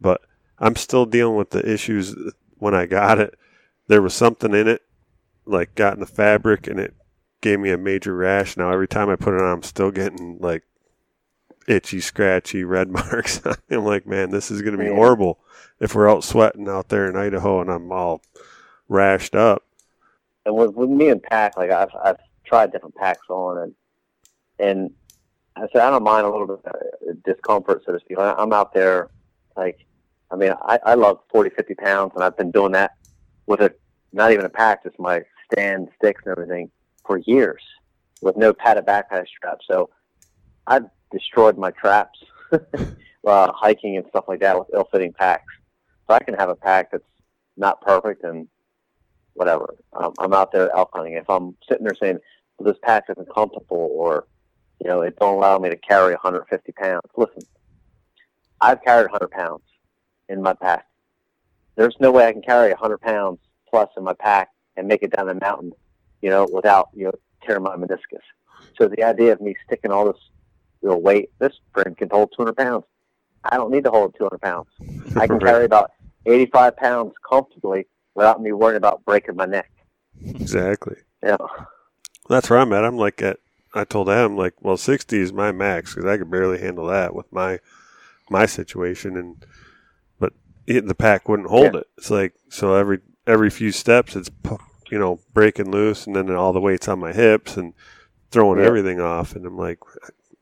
But 0.00 0.22
I'm 0.58 0.76
still 0.76 1.06
dealing 1.06 1.36
with 1.36 1.50
the 1.50 1.68
issues 1.68 2.16
when 2.58 2.74
I 2.74 2.86
got 2.86 3.18
it. 3.18 3.38
There 3.86 4.02
was 4.02 4.14
something 4.14 4.54
in 4.54 4.68
it, 4.68 4.82
like 5.46 5.74
got 5.74 5.94
in 5.94 6.00
the 6.00 6.06
fabric, 6.06 6.66
and 6.66 6.78
it 6.80 6.94
gave 7.40 7.60
me 7.60 7.70
a 7.70 7.78
major 7.78 8.14
rash. 8.14 8.56
Now 8.56 8.70
every 8.70 8.88
time 8.88 9.08
I 9.08 9.16
put 9.16 9.34
it 9.34 9.40
on, 9.40 9.52
I'm 9.52 9.62
still 9.62 9.90
getting 9.90 10.38
like 10.40 10.62
itchy, 11.68 12.00
scratchy 12.00 12.64
red 12.64 12.90
marks. 12.90 13.40
I'm 13.70 13.84
like, 13.84 14.06
man, 14.06 14.30
this 14.30 14.50
is 14.50 14.62
going 14.62 14.72
to 14.76 14.78
be 14.78 14.86
Yeah. 14.86 14.94
horrible 14.94 15.38
if 15.80 15.94
we're 15.94 16.10
out 16.10 16.24
sweating 16.24 16.68
out 16.68 16.88
there 16.88 17.08
in 17.08 17.16
Idaho 17.16 17.60
and 17.60 17.70
I'm 17.70 17.90
all 17.92 18.22
rashed 18.88 19.34
up. 19.34 19.62
and 20.44 20.54
with, 20.54 20.72
with 20.74 20.90
me 20.90 21.08
and 21.08 21.22
pack, 21.22 21.56
like 21.56 21.70
I've 21.70 21.90
I've 22.02 22.16
tried 22.44 22.72
different 22.72 22.94
packs 22.96 23.26
on, 23.28 23.58
and 23.58 23.74
and 24.58 24.90
I 25.56 25.62
said 25.72 25.82
I 25.82 25.90
don't 25.90 26.02
mind 26.02 26.26
a 26.26 26.30
little 26.30 26.46
bit 26.46 26.58
of 26.64 26.66
uh, 26.74 27.12
discomfort, 27.24 27.82
so 27.84 27.92
to 27.92 28.00
speak. 28.00 28.18
I'm 28.18 28.52
out 28.52 28.72
there, 28.72 29.10
like, 29.56 29.78
I 30.30 30.36
mean, 30.36 30.52
I 30.62 30.78
I 30.84 30.94
love 30.94 31.20
40, 31.30 31.50
50 31.50 31.74
pounds, 31.74 32.12
and 32.14 32.24
I've 32.24 32.36
been 32.36 32.50
doing 32.50 32.72
that 32.72 32.92
with 33.46 33.60
a 33.60 33.72
not 34.12 34.32
even 34.32 34.44
a 34.44 34.50
pack, 34.50 34.82
just 34.82 34.98
my 34.98 35.22
stand 35.52 35.88
sticks 35.96 36.22
and 36.24 36.32
everything 36.32 36.70
for 37.06 37.18
years 37.18 37.62
with 38.20 38.36
no 38.36 38.52
padded 38.52 38.86
backpack 38.86 39.26
strap. 39.28 39.58
So 39.68 39.90
I've 40.66 40.86
destroyed 41.12 41.58
my 41.58 41.70
traps, 41.70 42.18
uh, 42.52 43.52
hiking 43.52 43.96
and 43.96 44.06
stuff 44.08 44.24
like 44.28 44.40
that 44.40 44.58
with 44.58 44.68
ill-fitting 44.74 45.14
packs. 45.14 45.52
So 46.06 46.14
I 46.14 46.20
can 46.20 46.34
have 46.34 46.48
a 46.48 46.56
pack 46.56 46.90
that's 46.90 47.04
not 47.56 47.80
perfect 47.80 48.24
and 48.24 48.48
whatever. 49.34 49.74
Um, 49.92 50.12
I'm 50.18 50.32
out 50.32 50.52
there 50.52 50.74
elk 50.74 50.90
hunting. 50.92 51.14
If 51.14 51.28
I'm 51.28 51.56
sitting 51.68 51.84
there 51.84 51.94
saying, 52.00 52.18
well, 52.58 52.72
this 52.72 52.80
pack 52.82 53.04
isn't 53.08 53.34
comfortable 53.34 53.90
or, 53.92 54.26
you 54.80 54.88
know, 54.88 55.02
it 55.02 55.16
don't 55.18 55.36
allow 55.36 55.58
me 55.58 55.70
to 55.70 55.76
carry 55.76 56.12
150 56.12 56.72
pounds. 56.72 57.02
Listen, 57.16 57.42
I've 58.60 58.82
carried 58.82 59.10
100 59.10 59.30
pounds 59.30 59.62
in 60.28 60.42
my 60.42 60.52
pack. 60.52 60.86
There's 61.76 61.96
no 62.00 62.10
way 62.10 62.26
I 62.26 62.32
can 62.32 62.42
carry 62.42 62.70
100 62.70 63.00
pounds 63.00 63.38
plus 63.70 63.88
in 63.96 64.04
my 64.04 64.14
pack 64.14 64.48
and 64.76 64.88
make 64.88 65.02
it 65.02 65.14
down 65.16 65.26
the 65.26 65.34
mountain, 65.34 65.72
you 66.22 66.30
know, 66.30 66.46
without, 66.52 66.88
you 66.94 67.04
know, 67.04 67.12
tearing 67.44 67.62
my 67.62 67.76
meniscus. 67.76 68.24
So 68.78 68.88
the 68.88 69.04
idea 69.04 69.32
of 69.32 69.40
me 69.40 69.54
sticking 69.66 69.90
all 69.90 70.06
this, 70.06 70.20
you 70.82 70.88
know, 70.88 70.96
weight, 70.96 71.30
this 71.38 71.52
friend 71.72 71.96
can 71.96 72.08
hold 72.10 72.32
200 72.36 72.56
pounds. 72.56 72.84
I 73.44 73.56
don't 73.56 73.70
need 73.70 73.84
to 73.84 73.90
hold 73.90 74.14
200 74.16 74.40
pounds. 74.40 74.68
I 75.16 75.26
can 75.26 75.40
carry 75.40 75.64
about 75.64 75.92
85 76.26 76.76
pounds 76.76 77.12
comfortably 77.28 77.86
without 78.14 78.42
me 78.42 78.52
worrying 78.52 78.76
about 78.76 79.04
breaking 79.04 79.36
my 79.36 79.46
neck. 79.46 79.70
Exactly. 80.22 80.96
Yeah. 81.22 81.36
know, 81.38 81.48
That's 82.28 82.50
where 82.50 82.58
I'm 82.58 82.72
at. 82.72 82.84
I'm 82.84 82.96
like 82.96 83.22
at. 83.22 83.38
I 83.72 83.84
told 83.84 84.10
Adam 84.10 84.36
like, 84.36 84.54
well, 84.60 84.76
60 84.76 85.16
is 85.16 85.32
my 85.32 85.52
max 85.52 85.94
because 85.94 86.08
I 86.08 86.18
could 86.18 86.30
barely 86.30 86.58
handle 86.58 86.86
that 86.88 87.14
with 87.14 87.32
my 87.32 87.60
my 88.28 88.46
situation, 88.46 89.16
and 89.16 89.44
but 90.18 90.32
it, 90.66 90.86
the 90.86 90.94
pack 90.94 91.28
wouldn't 91.28 91.50
hold 91.50 91.76
it. 91.76 91.86
It's 91.96 92.10
like 92.10 92.34
so 92.48 92.74
every 92.74 92.98
every 93.26 93.50
few 93.50 93.72
steps, 93.72 94.16
it's 94.16 94.30
you 94.90 94.98
know 94.98 95.20
breaking 95.32 95.70
loose, 95.70 96.06
and 96.06 96.16
then 96.16 96.30
all 96.30 96.52
the 96.52 96.60
weight's 96.60 96.88
on 96.88 96.98
my 96.98 97.12
hips 97.12 97.56
and 97.56 97.74
throwing 98.30 98.58
Yeah. 98.60 98.66
everything 98.66 99.00
off, 99.00 99.34
and 99.36 99.44
I'm 99.46 99.56
like, 99.56 99.78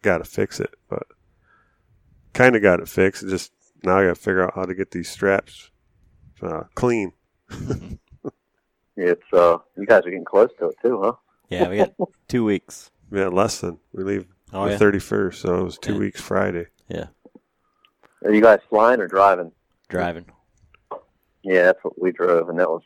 got 0.02 0.18
to 0.18 0.24
fix 0.24 0.60
it, 0.60 0.70
but 0.88 1.06
kind 2.34 2.54
of 2.56 2.62
got 2.62 2.80
it 2.80 2.88
fixed. 2.88 3.22
It's 3.22 3.32
just 3.32 3.52
now 3.84 3.98
I 3.98 4.04
got 4.06 4.16
to 4.16 4.20
figure 4.20 4.42
out 4.44 4.54
how 4.54 4.64
to 4.64 4.74
get 4.74 4.90
these 4.90 5.08
straps 5.08 5.70
uh, 6.42 6.64
clean. 6.74 7.12
it's 8.96 9.22
uh, 9.32 9.58
you 9.76 9.86
guys 9.86 10.00
are 10.04 10.10
getting 10.10 10.24
close 10.24 10.50
to 10.58 10.68
it 10.68 10.76
too, 10.82 11.00
huh? 11.02 11.12
Yeah, 11.48 11.68
we 11.68 11.76
got 11.78 11.92
two 12.28 12.44
weeks. 12.44 12.90
Yeah, 13.10 13.28
less 13.28 13.60
than 13.60 13.78
we 13.92 14.04
leave 14.04 14.26
Oh 14.52 14.64
the 14.66 14.72
yeah, 14.72 14.78
31st, 14.78 15.34
so 15.34 15.54
it 15.60 15.62
was 15.64 15.78
two 15.78 15.94
Yeah. 15.94 15.98
weeks 15.98 16.20
Friday. 16.20 16.66
Yeah. 16.88 17.06
Are 18.24 18.32
you 18.32 18.42
guys 18.42 18.58
flying 18.68 19.00
or 19.00 19.06
driving? 19.06 19.52
driving. 19.88 20.26
Yeah, 21.48 21.64
that's 21.64 21.82
what 21.82 22.00
we 22.00 22.12
drove, 22.12 22.50
and 22.50 22.58
that 22.58 22.68
was 22.68 22.82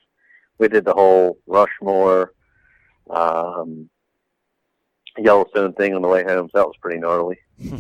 we 0.59 0.69
did 0.69 0.85
the 0.85 0.95
whole 0.95 1.37
Rushmore, 1.49 2.33
um, 3.11 3.91
Yellowstone 5.19 5.73
thing 5.75 5.95
on 5.95 6.03
the 6.03 6.09
way 6.09 6.23
home. 6.23 6.49
So 6.53 6.59
that 6.59 6.67
was 6.67 6.77
pretty 6.81 7.01
gnarly. 7.01 7.39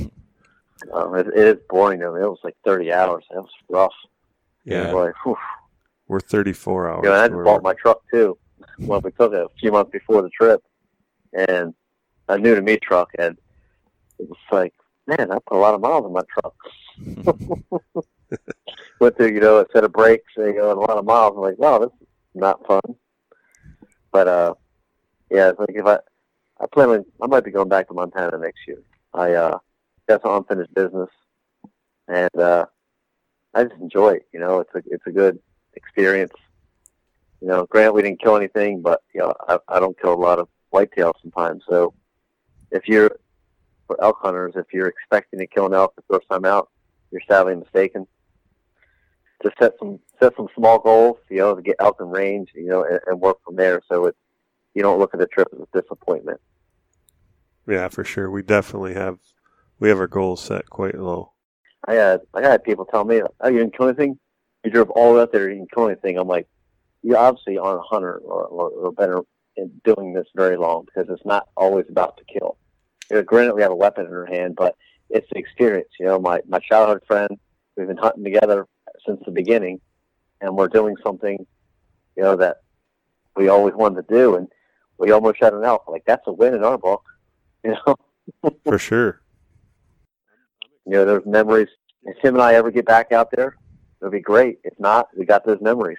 um, 0.92 1.14
it, 1.14 1.28
it 1.28 1.46
is 1.46 1.58
boring 1.70 2.00
though. 2.00 2.16
It 2.16 2.22
was 2.22 2.40
like 2.42 2.56
thirty 2.64 2.92
hours. 2.92 3.24
That 3.30 3.42
was 3.42 3.50
rough. 3.68 3.92
Yeah, 4.64 4.92
was 4.92 5.14
like, 5.24 5.36
we're 6.08 6.20
34 6.20 6.90
hours. 6.90 7.00
You 7.04 7.10
know, 7.10 7.16
I 7.16 7.28
just 7.28 7.44
bought 7.44 7.62
my 7.62 7.74
truck 7.74 8.00
too. 8.12 8.36
Well, 8.78 9.00
we 9.00 9.10
took 9.12 9.32
it 9.32 9.40
a 9.40 9.48
few 9.60 9.72
months 9.72 9.92
before 9.92 10.22
the 10.22 10.30
trip, 10.30 10.62
and 11.32 11.74
a 12.28 12.38
new 12.38 12.54
to 12.54 12.62
me 12.62 12.76
truck, 12.76 13.10
and 13.18 13.36
it 14.18 14.28
was 14.28 14.38
like, 14.50 14.74
man, 15.06 15.30
I 15.30 15.38
put 15.46 15.56
a 15.56 15.58
lot 15.58 15.74
of 15.74 15.80
miles 15.80 16.04
on 16.04 16.12
my 16.12 16.22
truck. 16.32 16.54
Went 19.00 19.16
through, 19.16 19.32
you 19.32 19.40
know, 19.40 19.60
a 19.60 19.66
set 19.72 19.84
of 19.84 19.92
brakes, 19.92 20.32
you 20.36 20.54
know, 20.54 20.72
a 20.72 20.74
lot 20.74 20.96
of 20.96 21.04
miles. 21.04 21.34
I'm 21.36 21.42
like, 21.42 21.58
wow, 21.58 21.78
this 21.78 21.90
is 22.00 22.08
not 22.34 22.64
fun. 22.66 22.80
But 24.12 24.28
uh, 24.28 24.54
yeah, 25.30 25.48
it's 25.48 25.58
like 25.58 25.70
if 25.74 25.86
I, 25.86 25.98
I 26.60 26.66
plan 26.66 26.90
on, 26.90 27.04
I 27.20 27.26
might 27.26 27.44
be 27.44 27.50
going 27.50 27.68
back 27.68 27.88
to 27.88 27.94
Montana 27.94 28.38
next 28.38 28.60
year. 28.66 28.82
I 29.14 29.32
uh, 29.32 29.58
got 30.08 30.22
some 30.22 30.36
unfinished 30.36 30.74
business, 30.74 31.08
and 32.08 32.34
uh, 32.38 32.66
I 33.54 33.64
just 33.64 33.80
enjoy 33.80 34.14
it. 34.14 34.28
You 34.32 34.40
know, 34.40 34.60
it's 34.60 34.74
a 34.74 34.82
it's 34.86 35.06
a 35.06 35.10
good 35.10 35.38
experience. 35.74 36.32
You 37.40 37.48
know, 37.48 37.66
grant 37.66 37.94
we 37.94 38.02
didn't 38.02 38.22
kill 38.22 38.36
anything, 38.36 38.82
but 38.82 39.02
you 39.14 39.20
know, 39.20 39.34
I, 39.48 39.58
I 39.68 39.80
don't 39.80 40.00
kill 40.00 40.12
a 40.12 40.14
lot 40.14 40.38
of 40.38 40.48
whitetails 40.72 41.14
sometimes. 41.22 41.64
So 41.68 41.94
if 42.70 42.86
you're 42.86 43.10
for 43.86 44.02
elk 44.02 44.18
hunters, 44.20 44.54
if 44.56 44.66
you're 44.72 44.86
expecting 44.86 45.38
to 45.40 45.46
kill 45.46 45.66
an 45.66 45.74
elk 45.74 45.94
the 45.96 46.02
first 46.08 46.28
time 46.30 46.44
out, 46.44 46.70
you're 47.10 47.20
sadly 47.28 47.56
mistaken. 47.56 48.06
Just 49.42 49.56
set 49.58 49.72
some 49.78 49.98
set 50.20 50.34
some 50.36 50.48
small 50.54 50.78
goals, 50.78 51.18
you 51.28 51.38
know, 51.38 51.54
to 51.54 51.62
get 51.62 51.76
elk 51.80 51.96
in 52.00 52.08
range, 52.08 52.50
you 52.54 52.66
know, 52.66 52.84
and, 52.84 53.00
and 53.06 53.20
work 53.20 53.38
from 53.44 53.56
there. 53.56 53.80
So 53.88 54.06
it's 54.06 54.18
you 54.74 54.82
don't 54.82 54.98
look 54.98 55.14
at 55.14 55.20
the 55.20 55.26
trip 55.26 55.48
as 55.52 55.60
a 55.60 55.80
disappointment. 55.80 56.40
Yeah, 57.66 57.88
for 57.88 58.04
sure. 58.04 58.30
We 58.30 58.42
definitely 58.42 58.94
have 58.94 59.18
we 59.78 59.88
have 59.88 59.98
our 59.98 60.06
goals 60.06 60.42
set 60.42 60.70
quite 60.70 60.94
low. 60.94 61.32
I 61.86 61.94
had 61.94 62.20
I 62.34 62.42
had 62.42 62.62
people 62.62 62.84
tell 62.84 63.04
me, 63.04 63.22
"Oh, 63.40 63.48
you 63.48 63.58
didn't 63.58 63.76
kill 63.76 63.88
anything? 63.88 64.18
You 64.64 64.70
drove 64.70 64.90
all 64.90 65.10
the 65.12 65.16
way 65.16 65.22
up 65.22 65.32
there, 65.32 65.48
you 65.48 65.56
didn't 65.56 65.72
kill 65.72 65.86
anything." 65.86 66.18
I'm 66.18 66.28
like, 66.28 66.46
"You 67.02 67.16
obviously 67.16 67.58
aren't 67.58 67.80
a 67.80 67.82
hunter 67.82 68.18
or, 68.18 68.44
or, 68.46 68.70
or 68.70 68.92
better 68.92 69.22
in 69.56 69.70
doing 69.84 70.12
this 70.12 70.26
very 70.34 70.56
long 70.56 70.84
because 70.86 71.10
it's 71.10 71.26
not 71.26 71.48
always 71.56 71.86
about 71.88 72.16
to 72.18 72.24
kill. 72.24 72.56
You 73.10 73.16
know, 73.16 73.22
granted, 73.22 73.54
we 73.54 73.62
have 73.62 73.72
a 73.72 73.76
weapon 73.76 74.06
in 74.06 74.12
our 74.12 74.26
hand, 74.26 74.56
but 74.56 74.76
it's 75.10 75.28
the 75.30 75.38
experience. 75.38 75.88
You 75.98 76.06
know, 76.06 76.18
my 76.18 76.40
my 76.46 76.58
childhood 76.58 77.02
friend, 77.06 77.38
we've 77.76 77.88
been 77.88 77.96
hunting 77.96 78.24
together 78.24 78.66
since 79.06 79.20
the 79.24 79.30
beginning, 79.30 79.80
and 80.40 80.56
we're 80.56 80.68
doing 80.68 80.96
something, 81.02 81.46
you 82.16 82.22
know, 82.22 82.36
that 82.36 82.58
we 83.36 83.48
always 83.48 83.74
wanted 83.74 84.06
to 84.08 84.14
do, 84.14 84.36
and 84.36 84.48
we 84.98 85.10
almost 85.10 85.38
shot 85.38 85.54
an 85.54 85.64
elk. 85.64 85.88
Like 85.88 86.04
that's 86.06 86.26
a 86.26 86.32
win 86.32 86.54
in 86.54 86.64
our 86.64 86.78
book, 86.78 87.02
you 87.64 87.74
know." 87.86 87.96
For 88.64 88.78
sure. 88.78 89.20
You 90.86 90.92
know, 90.92 91.04
those 91.04 91.22
memories. 91.26 91.68
If 92.04 92.18
him 92.18 92.34
and 92.34 92.42
I 92.42 92.54
ever 92.54 92.70
get 92.70 92.86
back 92.86 93.12
out 93.12 93.30
there, 93.30 93.56
it'll 94.00 94.10
be 94.10 94.20
great. 94.20 94.58
If 94.64 94.78
not, 94.80 95.08
we 95.16 95.24
got 95.24 95.44
those 95.44 95.60
memories. 95.60 95.98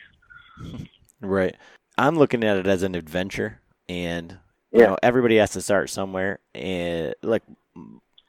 Right. 1.21 1.55
I'm 1.97 2.17
looking 2.17 2.43
at 2.43 2.57
it 2.57 2.67
as 2.67 2.83
an 2.83 2.95
adventure, 2.95 3.61
and 3.87 4.31
you 4.71 4.81
Yeah. 4.81 4.87
know 4.87 4.97
everybody 5.01 5.37
has 5.37 5.51
to 5.51 5.61
start 5.61 5.89
somewhere. 5.89 6.39
And 6.53 7.15
like 7.21 7.43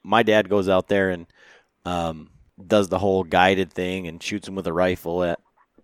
my 0.04 0.22
dad 0.22 0.48
goes 0.48 0.68
out 0.68 0.88
there 0.88 1.10
and 1.10 1.26
um, 1.84 2.30
does 2.64 2.88
the 2.88 2.98
whole 2.98 3.24
guided 3.24 3.72
thing 3.72 4.06
and 4.06 4.22
shoots 4.22 4.46
him 4.48 4.54
with 4.54 4.66
a 4.66 4.72
rifle 4.72 5.22
at 5.24 5.40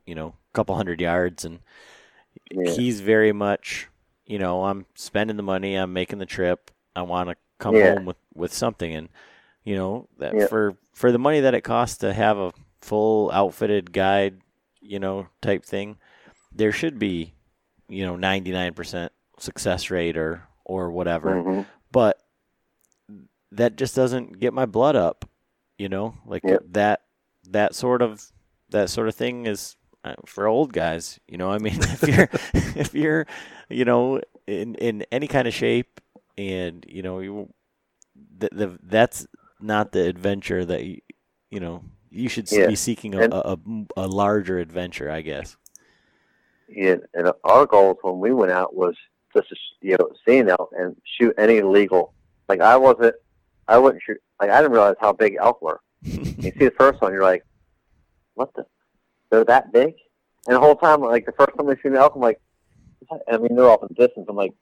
you 0.07 0.15
know 0.15 0.29
a 0.29 0.53
couple 0.55 0.75
hundred 0.77 1.01
yards, 1.01 1.45
and 1.45 1.61
Yeah. 2.51 2.71
he's 2.73 3.01
very 3.01 3.33
much 3.33 3.89
you 4.27 4.39
know 4.39 4.65
I'm 4.65 4.87
spending 4.95 5.37
the 5.37 5.43
money, 5.43 5.75
I'm 5.75 5.93
making 5.93 6.19
the 6.19 6.27
trip, 6.27 6.71
I 6.95 7.03
want 7.03 7.29
to 7.31 7.37
come 7.59 7.75
Yeah. 7.75 7.95
home 7.95 8.05
with 8.05 8.17
with 8.35 8.53
something, 8.53 8.95
and 8.95 9.09
you 9.65 9.77
know 9.77 10.09
that 10.19 10.35
Yeah. 10.35 10.47
for 10.47 10.77
for 10.93 11.13
the 11.13 11.19
money 11.19 11.41
that 11.41 11.55
it 11.55 11.63
costs 11.63 11.99
to 11.99 12.13
have 12.13 12.39
a 12.39 12.53
full 12.81 13.31
outfitted 13.33 13.93
guide, 13.93 14.41
you 14.81 14.99
know 14.99 15.29
type 15.43 15.65
thing, 15.65 15.97
there 16.53 16.73
should 16.73 16.99
be 16.99 17.35
you 17.89 18.05
know 18.07 18.17
99% 18.17 19.11
success 19.39 19.91
rate 19.91 20.17
or 20.17 20.43
or 20.65 20.91
whatever 20.91 21.43
Mhm. 21.43 21.67
but 21.91 22.23
that 23.53 23.75
just 23.77 23.97
doesn't 23.97 24.39
get 24.39 24.53
my 24.55 24.67
blood 24.67 24.95
up 24.95 25.29
you 25.81 25.89
know 25.89 26.15
like 26.27 26.45
Yep. 26.45 26.63
that 26.73 27.01
that 27.49 27.75
sort 27.75 28.03
of 28.03 28.31
that 28.71 28.91
sort 28.91 29.09
of 29.09 29.15
thing 29.15 29.47
is 29.47 29.77
uh, 30.05 30.15
for 30.27 30.47
old 30.47 30.73
guys 30.73 31.19
you 31.29 31.39
know 31.39 31.51
i 31.51 31.59
mean 31.59 31.79
if 31.97 32.03
you're 32.09 32.29
if 32.77 32.95
you're 32.95 33.27
you 33.69 33.85
know 33.85 34.21
in 34.47 34.75
in 34.77 35.05
any 35.13 35.27
kind 35.27 35.49
of 35.49 35.55
shape 35.55 36.01
and 36.39 36.85
you 36.89 37.03
know 37.03 37.21
you 37.21 37.53
the, 38.39 38.49
the 38.53 38.79
that's 38.83 39.27
not 39.61 39.93
the 39.93 40.07
adventure 40.07 40.65
that 40.65 40.85
you 40.85 41.01
you 41.51 41.61
know 41.61 41.83
you 42.11 42.29
should 42.29 42.49
Yeah. 42.51 42.67
be 42.67 42.77
seeking 42.77 43.15
a, 43.15 43.23
a, 43.31 43.41
a 43.55 43.59
a 43.97 44.07
larger 44.09 44.59
adventure 44.59 45.11
i 45.11 45.23
guess 45.23 45.57
Yeah, 46.69 46.97
and 47.15 47.33
our 47.45 47.67
goals 47.67 47.99
when 48.03 48.21
we 48.21 48.33
went 48.33 48.53
out 48.53 48.75
was 48.75 48.97
just 49.35 49.49
to, 49.49 49.57
you 49.83 49.97
know 49.99 50.11
an 50.27 50.49
elk 50.51 50.71
and 50.77 50.97
shoot 51.19 51.35
any 51.39 51.63
legal. 51.63 52.15
Like 52.49 52.61
I 52.61 52.77
wasn't, 52.77 53.15
I 53.69 53.79
wouldn't 53.79 54.03
shoot. 54.03 54.19
Like 54.41 54.51
I 54.51 54.61
didn't 54.61 54.73
realize 54.73 54.97
how 55.01 55.13
big 55.13 55.37
elk 55.41 55.61
were. 55.61 55.81
you 56.03 56.25
see 56.25 56.51
the 56.65 56.73
first 56.79 57.01
one, 57.01 57.13
you're 57.13 57.23
like, 57.23 57.45
what 58.35 58.55
the? 58.55 58.65
They're 59.31 59.45
that 59.45 59.73
big? 59.73 59.95
And 60.47 60.57
the 60.57 60.61
whole 60.61 60.75
time, 60.75 61.03
like 61.03 61.27
the 61.27 61.33
first 61.33 61.57
time 61.57 61.67
we 61.67 61.75
see 61.83 61.91
the 61.91 61.99
elk, 61.99 62.15
I'm 62.15 62.23
like, 62.23 62.41
I 63.31 63.37
mean 63.37 63.55
they're 63.55 63.69
off 63.69 63.83
in 63.83 63.89
the 63.95 64.07
distance. 64.07 64.27
I'm 64.29 64.37
like, 64.37 64.55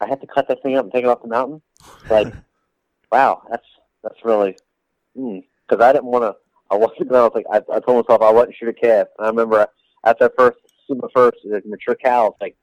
I 0.00 0.08
have 0.08 0.20
to 0.20 0.26
cut 0.26 0.48
that 0.48 0.62
thing 0.62 0.76
up 0.76 0.84
and 0.84 0.92
take 0.92 1.04
it 1.04 1.08
off 1.08 1.22
the 1.22 1.28
mountain. 1.28 1.62
Like, 2.08 2.32
wow, 3.12 3.42
that's 3.50 3.66
that's 4.02 4.24
really, 4.24 4.56
hmm. 5.14 5.38
because 5.68 5.82
I 5.82 5.92
didn't 5.92 6.06
want 6.06 6.24
to. 6.24 6.36
I 6.70 6.76
wasn't. 6.76 7.12
I 7.12 7.22
was 7.22 7.32
like, 7.34 7.46
I, 7.52 7.58
I 7.74 7.80
told 7.80 8.04
myself 8.04 8.22
I 8.22 8.32
wouldn't 8.32 8.56
shoot 8.56 8.68
a 8.68 8.72
calf. 8.72 9.08
And 9.18 9.26
I 9.26 9.30
remember 9.30 9.66
after 10.04 10.24
I 10.24 10.28
first 10.36 10.58
shoot 10.86 11.00
my 11.00 11.08
first 11.14 11.38
like, 11.44 11.66
mature 11.66 11.94
cow, 11.94 12.28
it's 12.28 12.40
like, 12.40 12.56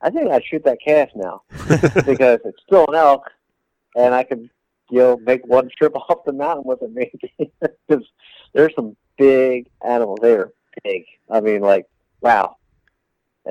I 0.00 0.10
think 0.10 0.30
I'd 0.30 0.44
shoot 0.44 0.64
that 0.64 0.78
calf 0.84 1.08
now 1.14 1.42
because 2.06 2.40
it's 2.44 2.62
still 2.66 2.86
an 2.88 2.94
elk, 2.94 3.30
and 3.96 4.14
I 4.14 4.24
could, 4.24 4.50
you 4.90 4.98
know, 4.98 5.16
make 5.18 5.46
one 5.46 5.68
trip 5.76 5.94
off 6.08 6.24
the 6.24 6.32
mountain 6.32 6.64
with 6.64 6.82
it 6.82 6.90
maybe. 6.92 7.52
Because 7.88 8.04
there's 8.52 8.74
some 8.74 8.96
big 9.18 9.68
animals. 9.86 10.18
They 10.22 10.32
are 10.32 10.52
big. 10.84 11.04
I 11.30 11.40
mean, 11.40 11.60
like, 11.60 11.86
wow. 12.20 12.56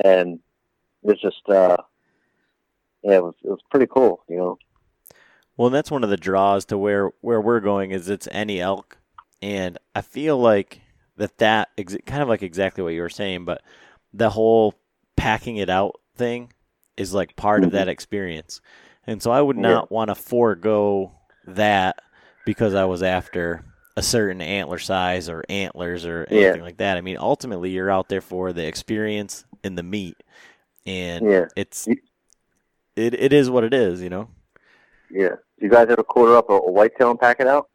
And 0.04 0.40
it's 1.04 1.22
just, 1.22 1.48
uh, 1.48 1.78
yeah, 3.04 3.18
it 3.18 3.24
was 3.24 3.36
it 3.44 3.50
was 3.50 3.60
pretty 3.70 3.88
cool, 3.88 4.24
you 4.28 4.38
know. 4.38 4.58
Well, 5.58 5.70
that's 5.70 5.92
one 5.92 6.04
of 6.04 6.10
the 6.10 6.18
draws 6.18 6.66
to 6.66 6.78
where 6.78 7.12
where 7.22 7.40
we're 7.40 7.60
going 7.62 7.92
is 7.92 8.10
it's 8.10 8.28
any 8.32 8.60
elk, 8.60 8.98
and 9.42 9.78
I 9.96 10.02
feel 10.02 10.38
like 10.38 10.82
that 11.18 11.38
that 11.38 11.70
ex- 11.78 11.96
kind 12.06 12.22
of 12.22 12.28
like 12.28 12.44
exactly 12.44 12.84
what 12.84 12.94
you 12.94 13.02
were 13.02 13.10
saying, 13.10 13.46
but 13.46 13.62
the 14.14 14.32
whole 14.32 14.74
packing 15.16 15.58
it 15.58 15.70
out 15.70 16.00
thing 16.16 16.52
is 16.98 17.14
like 17.14 17.36
part 17.36 17.64
of 17.64 17.72
that 17.72 17.88
experience, 17.88 18.60
and 19.08 19.22
so 19.22 19.32
I 19.32 19.42
would 19.42 19.56
Yeah. 19.56 19.62
not 19.62 19.92
want 19.92 20.10
to 20.10 20.16
forego 20.16 21.12
that 21.48 22.02
because 22.46 22.74
I 22.74 22.86
was 22.86 23.04
after 23.04 23.64
a 23.98 24.02
certain 24.02 24.42
antler 24.42 24.80
size 24.80 25.30
or 25.30 25.44
antlers 25.50 26.06
or 26.06 26.28
Yeah. 26.30 26.42
anything 26.48 26.62
like 26.64 26.78
that. 26.78 26.98
I 26.98 27.02
mean, 27.02 27.18
ultimately, 27.18 27.70
you're 27.70 27.90
out 27.92 28.10
there 28.10 28.22
for 28.22 28.52
the 28.54 28.66
experience 28.68 29.46
and 29.64 29.78
the 29.78 29.84
meat, 29.84 30.18
and 30.86 31.26
Yeah. 31.30 31.46
it's 31.56 31.88
it 31.88 33.14
it 33.14 33.34
is 33.34 33.50
what 33.50 33.64
it 33.64 33.74
is, 33.74 34.02
you 34.02 34.10
know. 34.10 34.30
Yeah. 35.10 35.36
Do 35.60 35.66
you 35.66 35.70
guys 35.70 35.88
ever 35.90 36.04
quarter 36.04 36.36
up 36.36 36.50
a, 36.50 36.54
a 36.54 36.72
whitetail 36.72 37.12
and 37.12 37.20
pack 37.20 37.40
it 37.40 37.48
out? 37.48 37.70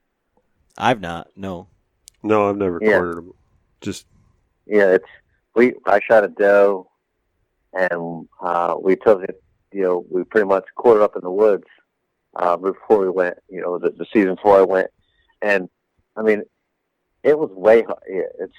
I've 0.77 1.01
not, 1.01 1.29
no. 1.37 1.69
No, 2.23 2.49
I've 2.51 2.57
never 2.57 2.79
Yeah. 2.83 2.93
cornered 2.99 3.17
them. 3.17 3.33
Just 3.81 4.07
Yeah, 4.67 4.93
it's 4.93 5.09
we. 5.55 5.75
I 5.87 6.01
shot 6.01 6.25
a 6.25 6.29
doe, 6.29 6.89
and 7.73 8.29
uh, 8.41 8.77
we 8.81 8.97
took 8.97 9.23
it. 9.25 9.43
You 9.73 9.83
know, 9.83 10.05
we 10.11 10.25
pretty 10.25 10.47
much 10.47 10.65
quartered 10.77 11.03
up 11.03 11.17
in 11.17 11.23
the 11.23 11.31
woods 11.31 11.65
uh, 12.37 12.57
before 12.57 12.99
we 13.01 13.09
went. 13.09 13.39
You 13.49 13.61
know, 13.61 13.79
the, 13.79 13.91
the 13.91 14.07
season 14.13 14.35
before 14.35 14.59
I 14.59 14.63
went, 14.63 14.89
and 15.43 15.69
I 16.17 16.23
mean, 16.23 16.43
it 17.23 17.39
was 17.39 17.51
way. 17.51 17.85
it's 18.07 18.53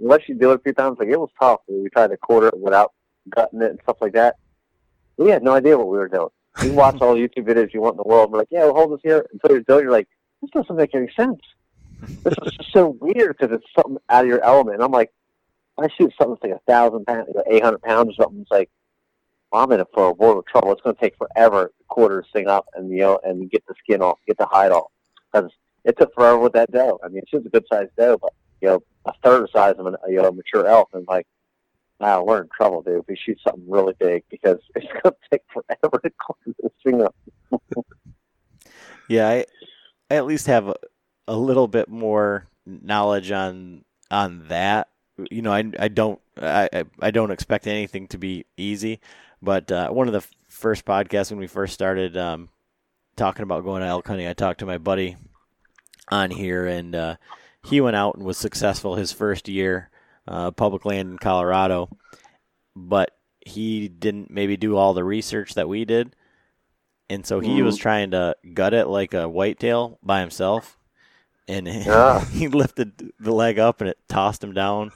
unless 0.00 0.28
you 0.28 0.34
do 0.34 0.50
it 0.50 0.56
a 0.56 0.58
few 0.58 0.72
times, 0.72 0.98
like 0.98 1.08
it 1.08 1.18
was 1.18 1.30
tough. 1.40 1.60
We 1.68 1.88
tried 1.90 2.08
to 2.08 2.16
quarter 2.16 2.48
it 2.48 2.58
without 2.58 2.92
gutting 3.28 3.62
it 3.62 3.70
and 3.70 3.80
stuff 3.82 3.98
like 4.00 4.12
that. 4.14 4.36
We 5.16 5.30
had 5.30 5.42
no 5.42 5.52
idea 5.52 5.78
what 5.78 5.88
we 5.88 5.98
were 5.98 6.08
doing. 6.08 6.28
You 6.62 6.72
watch 6.72 7.00
all 7.00 7.14
the 7.14 7.20
YouTube 7.20 7.46
videos 7.46 7.72
you 7.72 7.80
want 7.80 7.94
in 7.94 7.98
the 7.98 8.08
world. 8.08 8.30
We're 8.30 8.38
like, 8.38 8.48
yeah, 8.50 8.64
we'll 8.64 8.74
hold 8.74 8.92
this 8.92 9.00
here 9.02 9.26
until 9.32 9.50
you're 9.50 9.60
done. 9.60 9.82
You're 9.82 9.92
like, 9.92 10.08
this 10.40 10.50
doesn't 10.50 10.76
make 10.76 10.94
any 10.94 11.10
sense. 11.16 11.40
This 12.24 12.34
is 12.42 12.52
just 12.56 12.72
so 12.72 12.96
weird 13.00 13.36
because 13.38 13.54
it's 13.54 13.66
something 13.76 13.98
out 14.08 14.24
of 14.24 14.28
your 14.28 14.42
element. 14.42 14.76
And 14.76 14.84
I'm 14.84 14.92
like, 14.92 15.12
I 15.78 15.88
shoot 15.88 16.12
something 16.16 16.36
that's 16.40 16.42
like 16.42 16.60
a 16.60 16.70
thousand 16.70 17.06
pounds, 17.06 17.28
like 17.34 17.46
eight 17.48 17.62
hundred 17.62 17.82
pounds 17.82 18.10
or 18.10 18.24
something. 18.24 18.42
It's 18.42 18.50
like, 18.50 18.70
I'm 19.54 19.72
in 19.72 19.84
for 19.92 20.06
a 20.08 20.12
world 20.12 20.38
of 20.38 20.46
trouble. 20.46 20.72
It's 20.72 20.82
going 20.82 20.96
to 20.96 21.00
take 21.00 21.16
forever 21.16 21.72
to 21.76 21.84
quarter 21.88 22.24
thing 22.32 22.48
up 22.48 22.66
and 22.74 22.90
you 22.90 22.98
know 22.98 23.20
and 23.24 23.50
get 23.50 23.64
the 23.66 23.74
skin 23.78 24.02
off, 24.02 24.18
get 24.26 24.38
the 24.38 24.46
hide 24.46 24.72
off. 24.72 24.90
Because 25.32 25.50
it 25.84 25.98
took 25.98 26.14
forever 26.14 26.38
with 26.38 26.52
that 26.54 26.70
doe. 26.72 26.98
I 27.04 27.08
mean, 27.08 27.22
she 27.28 27.36
was 27.36 27.46
a 27.46 27.50
good 27.50 27.64
sized 27.70 27.94
doe, 27.96 28.18
but 28.20 28.32
you 28.60 28.68
know, 28.68 28.82
a 29.06 29.12
third 29.22 29.42
the 29.42 29.48
size 29.52 29.74
of 29.78 29.86
an 29.86 29.96
you 30.08 30.16
know 30.16 30.28
a 30.28 30.32
mature 30.32 30.66
elk. 30.66 30.88
And 30.92 31.06
like, 31.08 31.26
wow, 32.00 32.22
we're 32.24 32.42
in 32.42 32.48
trouble, 32.56 32.82
dude. 32.82 33.00
If 33.00 33.06
we 33.08 33.16
shoot 33.16 33.38
something 33.46 33.68
really 33.68 33.94
big 33.98 34.24
because 34.30 34.58
it's 34.74 34.86
going 34.86 35.14
to 35.14 35.28
take 35.30 35.42
forever 35.52 36.00
to 36.02 36.10
quarter 36.10 36.56
this 36.62 36.72
thing 36.82 37.02
up. 37.02 37.14
Yeah, 39.06 39.28
I, 39.28 39.44
I 40.10 40.14
at 40.14 40.24
least 40.24 40.46
have 40.46 40.68
a, 40.68 40.74
a 41.28 41.36
little 41.36 41.68
bit 41.68 41.88
more 41.90 42.46
knowledge 42.66 43.30
on 43.30 43.84
on 44.10 44.48
that. 44.48 44.88
You 45.30 45.42
know, 45.42 45.52
I, 45.52 45.70
I 45.78 45.88
don't 45.88 46.20
I- 46.40 46.84
I 47.00 47.10
don't 47.10 47.30
expect 47.30 47.66
anything 47.66 48.08
to 48.08 48.18
be 48.18 48.46
easy, 48.56 49.00
but 49.44 49.70
uh, 49.70 49.90
one 49.90 50.08
of 50.08 50.12
the 50.12 50.26
first 50.48 50.84
podcasts 50.84 51.30
when 51.30 51.38
we 51.40 51.46
first 51.46 51.74
started 51.74 52.16
um, 52.16 52.48
talking 53.16 53.42
about 53.42 53.64
going 53.64 53.82
to 53.82 53.88
elk 53.88 54.06
hunting, 54.06 54.26
I 54.26 54.32
talked 54.32 54.60
to 54.60 54.66
my 54.66 54.78
buddy 54.78 55.16
on 56.08 56.30
here, 56.30 56.66
and 56.66 56.94
uh, 56.94 57.16
he 57.62 57.80
went 57.80 57.96
out 57.96 58.16
and 58.16 58.24
was 58.24 58.38
successful 58.38 58.96
his 58.96 59.12
first 59.12 59.48
year, 59.48 59.90
uh, 60.26 60.50
public 60.50 60.84
land 60.84 61.10
in 61.10 61.18
Colorado, 61.18 61.90
but 62.74 63.10
he 63.40 63.88
didn't 63.88 64.30
maybe 64.30 64.56
do 64.56 64.76
all 64.76 64.94
the 64.94 65.04
research 65.04 65.54
that 65.54 65.68
we 65.68 65.84
did 65.84 66.16
and 67.10 67.26
so 67.26 67.40
he 67.40 67.62
was 67.62 67.76
trying 67.76 68.12
to 68.12 68.34
gut 68.54 68.72
it 68.72 68.86
like 68.86 69.12
a 69.14 69.28
whitetail 69.28 69.98
by 70.02 70.20
himself 70.20 70.78
and 71.46 71.66
Yeah. 71.68 72.24
he 72.30 72.48
lifted 72.48 73.12
the 73.20 73.32
leg 73.32 73.58
up 73.58 73.80
and 73.80 73.90
it 73.90 73.98
tossed 74.08 74.42
him 74.42 74.54
down. 74.54 74.92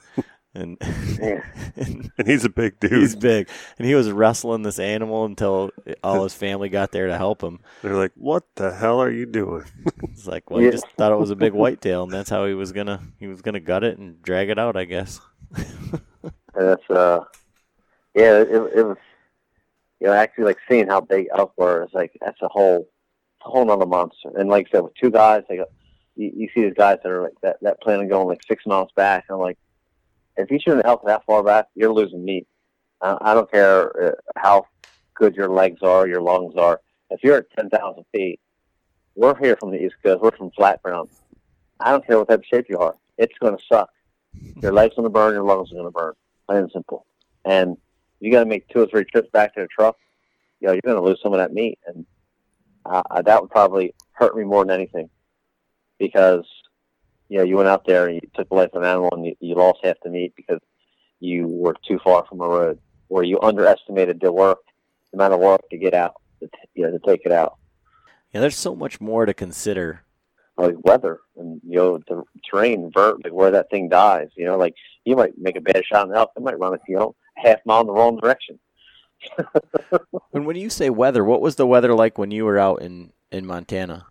And, 0.55 0.77
Yeah. 1.19 1.43
and 1.75 2.11
And 2.17 2.27
he's 2.27 2.43
a 2.43 2.49
big 2.49 2.79
dude. 2.79 2.91
he's 2.93 3.15
big, 3.15 3.49
and 3.77 3.87
he 3.87 3.93
was 3.93 4.09
wrestling 4.11 4.63
this 4.63 4.79
animal 4.79 5.25
until 5.25 5.69
all 6.03 6.23
his 6.23 6.33
family 6.33 6.69
got 6.69 6.91
there 6.91 7.07
to 7.07 7.17
help 7.17 7.43
him. 7.43 7.59
They're 7.83 7.95
like, 7.95 8.13
"What 8.15 8.45
the 8.55 8.73
hell 8.73 8.99
are 8.99 9.11
you 9.11 9.25
doing?" 9.25 9.65
It's 10.03 10.27
like, 10.27 10.49
well, 10.49 10.59
he 10.59 10.69
just 10.71 10.87
thought 10.97 11.11
it 11.11 11.19
was 11.19 11.29
a 11.29 11.35
big 11.35 11.53
whitetail, 11.53 12.03
and 12.03 12.11
that's 12.11 12.29
how 12.29 12.45
he 12.45 12.53
was 12.53 12.71
gonna 12.71 13.01
he 13.19 13.27
was 13.27 13.41
gonna 13.41 13.59
gut 13.59 13.83
it 13.83 13.99
and 13.99 14.21
drag 14.21 14.49
it 14.49 14.57
out, 14.59 14.75
I 14.75 14.85
guess. 14.85 15.21
And 15.55 16.01
that's 16.55 16.89
uh, 16.89 17.19
yeah, 18.15 18.39
it, 18.41 18.49
it 18.49 18.85
was, 18.85 18.97
you 19.99 20.07
know, 20.07 20.13
actually 20.13 20.45
like 20.45 20.57
seeing 20.69 20.87
how 20.87 20.99
big 20.99 21.27
elk 21.37 21.53
were 21.57 21.83
is 21.83 21.93
like 21.93 22.17
that's 22.21 22.41
a 22.41 22.49
whole, 22.49 22.89
a 23.45 23.49
whole 23.49 23.65
nother 23.65 23.85
monster. 23.85 24.31
And 24.35 24.49
like 24.49 24.67
I 24.67 24.71
said, 24.71 24.83
with 24.83 24.95
two 24.95 25.11
guys, 25.11 25.43
like 25.49 25.59
you, 26.15 26.31
you 26.35 26.49
see 26.53 26.63
these 26.63 26.73
guys 26.75 26.97
that 27.03 27.11
are 27.11 27.21
like 27.21 27.39
that 27.43 27.57
that 27.61 27.81
plan 27.81 27.99
on 27.99 28.07
going 28.09 28.27
like 28.27 28.41
six 28.47 28.65
miles 28.65 28.89
back. 28.95 29.25
And 29.29 29.35
I'm 29.35 29.41
like, 29.41 29.57
if 30.39 30.49
you 30.51 30.59
shoot 30.59 30.75
an 30.75 30.85
elk 30.85 31.05
that 31.05 31.25
far 31.25 31.43
back, 31.43 31.67
you're 31.75 31.93
losing 31.93 32.23
meat. 32.23 32.47
Uh, 33.01 33.17
I 33.21 33.33
don't 33.33 33.51
care 33.51 34.07
uh, 34.07 34.11
how 34.35 34.65
good 35.13 35.35
your 35.35 35.49
legs 35.49 35.81
are, 35.81 36.07
your 36.07 36.21
lungs 36.21 36.55
are. 36.55 36.81
If 37.09 37.23
you're 37.23 37.37
at 37.37 37.51
ten 37.57 37.69
thousand 37.69 38.05
feet, 38.11 38.39
we're 39.15 39.37
here 39.37 39.57
from 39.57 39.71
the 39.71 39.83
East 39.83 39.95
Coast. 40.03 40.21
We're 40.21 40.31
from 40.31 40.51
flat 40.51 40.81
ground. 40.81 41.09
I 41.79 41.91
don't 41.91 42.05
care 42.05 42.17
what 42.17 42.29
type 42.29 42.39
of 42.39 42.45
shape 42.45 42.67
you 42.69 42.77
are. 42.79 42.95
It's 43.17 43.37
going 43.39 43.57
to 43.57 43.63
suck. 43.71 43.89
Your 44.61 44.71
legs 44.71 44.95
going 44.95 45.05
to 45.05 45.09
burn. 45.09 45.33
Your 45.33 45.43
lungs 45.43 45.71
are 45.71 45.75
going 45.75 45.85
to 45.85 45.91
burn. 45.91 46.13
Plain 46.47 46.63
and 46.63 46.71
simple. 46.71 47.05
And 47.45 47.77
you 48.19 48.31
got 48.31 48.41
to 48.41 48.49
make 48.49 48.67
two 48.67 48.81
or 48.81 48.87
three 48.87 49.05
trips 49.05 49.29
back 49.31 49.55
to 49.55 49.61
the 49.61 49.67
truck. 49.67 49.97
You 50.59 50.67
know, 50.67 50.73
you're 50.73 50.81
going 50.85 50.97
to 50.97 51.03
lose 51.03 51.19
some 51.23 51.33
of 51.33 51.39
that 51.39 51.53
meat, 51.53 51.79
and 51.87 52.05
uh, 52.85 53.21
that 53.21 53.41
would 53.41 53.49
probably 53.49 53.95
hurt 54.11 54.35
me 54.35 54.43
more 54.43 54.65
than 54.65 54.75
anything, 54.75 55.09
because 55.97 56.45
you 57.29 57.37
know 57.37 57.43
you 57.43 57.55
went 57.55 57.69
out 57.69 57.85
there 57.85 58.07
and 58.07 58.15
you 58.15 58.29
took 58.35 58.49
the 58.49 58.55
life 58.55 58.69
of 58.73 58.81
an 58.81 58.87
animal 58.89 59.09
and 59.13 59.25
you, 59.25 59.35
you 59.39 59.55
lost 59.55 59.79
half 59.83 59.95
the 60.03 60.09
meat 60.09 60.33
because 60.35 60.59
you 61.19 61.47
were 61.47 61.75
too 61.87 61.99
far 62.03 62.25
from 62.27 62.41
a 62.41 62.47
road, 62.47 62.79
or 63.09 63.23
you 63.23 63.39
underestimated 63.41 64.19
the 64.19 64.31
work, 64.31 64.59
the 65.11 65.17
amount 65.17 65.33
of 65.33 65.39
work 65.39 65.61
to 65.69 65.77
get 65.77 65.93
out, 65.93 66.15
to, 66.39 66.47
t- 66.47 66.53
you 66.75 66.83
know, 66.83 66.91
to 66.91 66.99
take 67.05 67.21
it 67.25 67.31
out. 67.31 67.57
Yeah, 68.33 68.41
there's 68.41 68.57
so 68.57 68.75
much 68.75 68.99
more 69.01 69.25
to 69.25 69.33
consider. 69.33 70.03
like 70.57 70.75
weather 70.83 71.19
and 71.37 71.61
you 71.65 71.77
know 71.77 71.97
the 72.07 72.23
terrain, 72.49 72.91
vert, 72.93 73.23
like 73.23 73.33
where 73.33 73.51
that 73.51 73.69
thing 73.69 73.89
dies. 73.89 74.29
You 74.35 74.45
know, 74.45 74.57
like 74.57 74.75
you 75.05 75.15
might 75.15 75.37
make 75.37 75.55
a 75.55 75.61
bad 75.61 75.83
shot 75.85 76.05
in 76.05 76.11
the 76.11 76.17
elk, 76.17 76.31
it 76.35 76.43
might 76.43 76.59
run 76.59 76.73
it, 76.73 76.81
you 76.87 76.95
know, 76.97 77.15
half 77.35 77.59
mile 77.65 77.81
in 77.81 77.87
the 77.87 77.93
wrong 77.93 78.17
direction. 78.17 78.59
And 80.33 80.45
when 80.45 80.55
you 80.55 80.69
say 80.69 80.89
weather, 80.89 81.23
what 81.25 81.41
was 81.41 81.55
the 81.57 81.67
weather 81.67 81.93
like 81.93 82.17
when 82.17 82.31
you 82.31 82.45
were 82.45 82.57
out 82.59 82.81
in 82.81 83.11
in 83.31 83.45
Montana? 83.45 84.05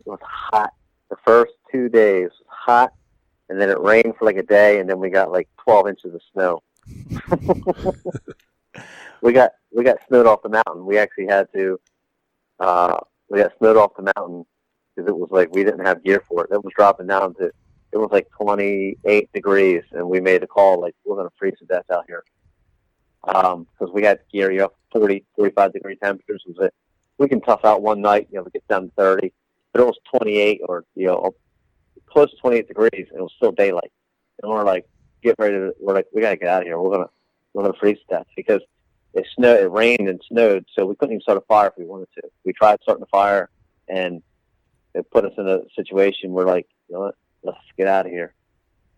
It 0.00 0.06
was 0.06 0.20
hot. 0.22 0.72
The 1.10 1.16
first 1.24 1.52
two 1.72 1.88
days 1.88 2.30
hot, 2.46 2.92
and 3.48 3.60
then 3.60 3.70
it 3.70 3.80
rained 3.80 4.14
for 4.18 4.24
like 4.26 4.36
a 4.36 4.42
day, 4.42 4.78
and 4.78 4.88
then 4.88 4.98
we 4.98 5.10
got 5.10 5.32
like 5.32 5.48
twelve 5.56 5.88
inches 5.88 6.14
of 6.14 6.20
snow. 6.32 6.62
we 9.22 9.32
got 9.32 9.52
we 9.74 9.82
got 9.82 9.98
snowed 10.08 10.26
off 10.26 10.42
the 10.42 10.48
mountain. 10.48 10.86
We 10.86 10.98
actually 10.98 11.26
had 11.26 11.48
to. 11.54 11.80
Uh, 12.60 12.98
we 13.28 13.38
got 13.38 13.52
snowed 13.58 13.76
off 13.76 13.96
the 13.96 14.12
mountain 14.16 14.44
because 14.94 15.08
it 15.08 15.16
was 15.16 15.30
like 15.30 15.52
we 15.54 15.64
didn't 15.64 15.84
have 15.84 16.04
gear 16.04 16.22
for 16.28 16.44
it. 16.44 16.50
It 16.52 16.62
was 16.62 16.72
dropping 16.76 17.06
down 17.06 17.34
to 17.36 17.50
it 17.92 17.98
was 17.98 18.10
like 18.10 18.28
28 18.40 19.32
degrees, 19.32 19.82
and 19.92 20.08
we 20.08 20.20
made 20.20 20.42
a 20.42 20.46
call 20.46 20.80
like 20.80 20.94
we're 21.04 21.22
to 21.22 21.30
freeze 21.38 21.58
to 21.58 21.66
death 21.66 21.84
out 21.90 22.04
here 22.06 22.24
because 23.24 23.92
we 23.92 24.02
had 24.02 24.18
gear, 24.32 24.50
you 24.50 24.58
know, 24.58 24.72
40, 24.92 25.24
45 25.36 25.72
degree 25.72 25.96
temperatures. 25.96 26.42
Was 26.46 26.66
it? 26.66 26.74
We 27.18 27.28
can 27.28 27.40
tough 27.40 27.64
out 27.64 27.82
one 27.82 28.00
night, 28.00 28.26
you 28.30 28.38
know, 28.38 28.42
we 28.42 28.50
get 28.50 28.66
down 28.66 28.88
to 28.88 28.92
30, 28.96 29.32
but 29.72 29.82
it 29.82 29.84
was 29.84 29.98
28 30.10 30.60
or 30.68 30.84
you 30.94 31.06
know 31.06 31.34
close 32.12 32.30
to 32.30 32.36
28 32.36 32.68
degrees, 32.68 32.90
and 32.94 33.18
it 33.18 33.22
was 33.22 33.32
still 33.36 33.52
daylight. 33.52 33.92
And 34.42 34.50
we're 34.50 34.64
like, 34.64 34.86
get 35.22 35.36
ready 35.38 35.56
to. 35.56 35.74
We're 35.80 35.94
like, 35.94 36.06
we 36.12 36.20
got 36.20 36.30
to 36.30 36.36
get 36.36 36.48
out 36.48 36.62
of 36.62 36.66
here. 36.66 36.78
We're 36.78 36.90
gonna 36.90 37.10
we're 37.52 37.62
gonna 37.62 37.78
freeze 37.78 37.98
to 37.98 38.16
death 38.16 38.26
because 38.36 38.60
it 39.14 39.26
snowed, 39.36 39.60
it 39.60 39.70
rained 39.70 40.08
and 40.08 40.20
snowed, 40.28 40.64
so 40.74 40.86
we 40.86 40.94
couldn't 40.96 41.14
even 41.14 41.22
start 41.22 41.38
a 41.38 41.42
fire 41.42 41.68
if 41.68 41.74
we 41.76 41.84
wanted 41.84 42.08
to. 42.14 42.22
We 42.44 42.52
tried 42.52 42.78
starting 42.82 43.02
a 43.02 43.06
fire, 43.06 43.50
and 43.88 44.22
it 44.94 45.10
put 45.10 45.24
us 45.24 45.32
in 45.36 45.48
a 45.48 45.60
situation 45.76 46.32
where 46.32 46.46
like, 46.46 46.66
you 46.88 46.94
know 46.94 47.00
what, 47.02 47.14
let's 47.42 47.58
get 47.76 47.88
out 47.88 48.06
of 48.06 48.12
here. 48.12 48.34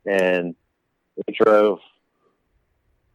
And 0.06 0.54
we 1.16 1.34
drove 1.34 1.80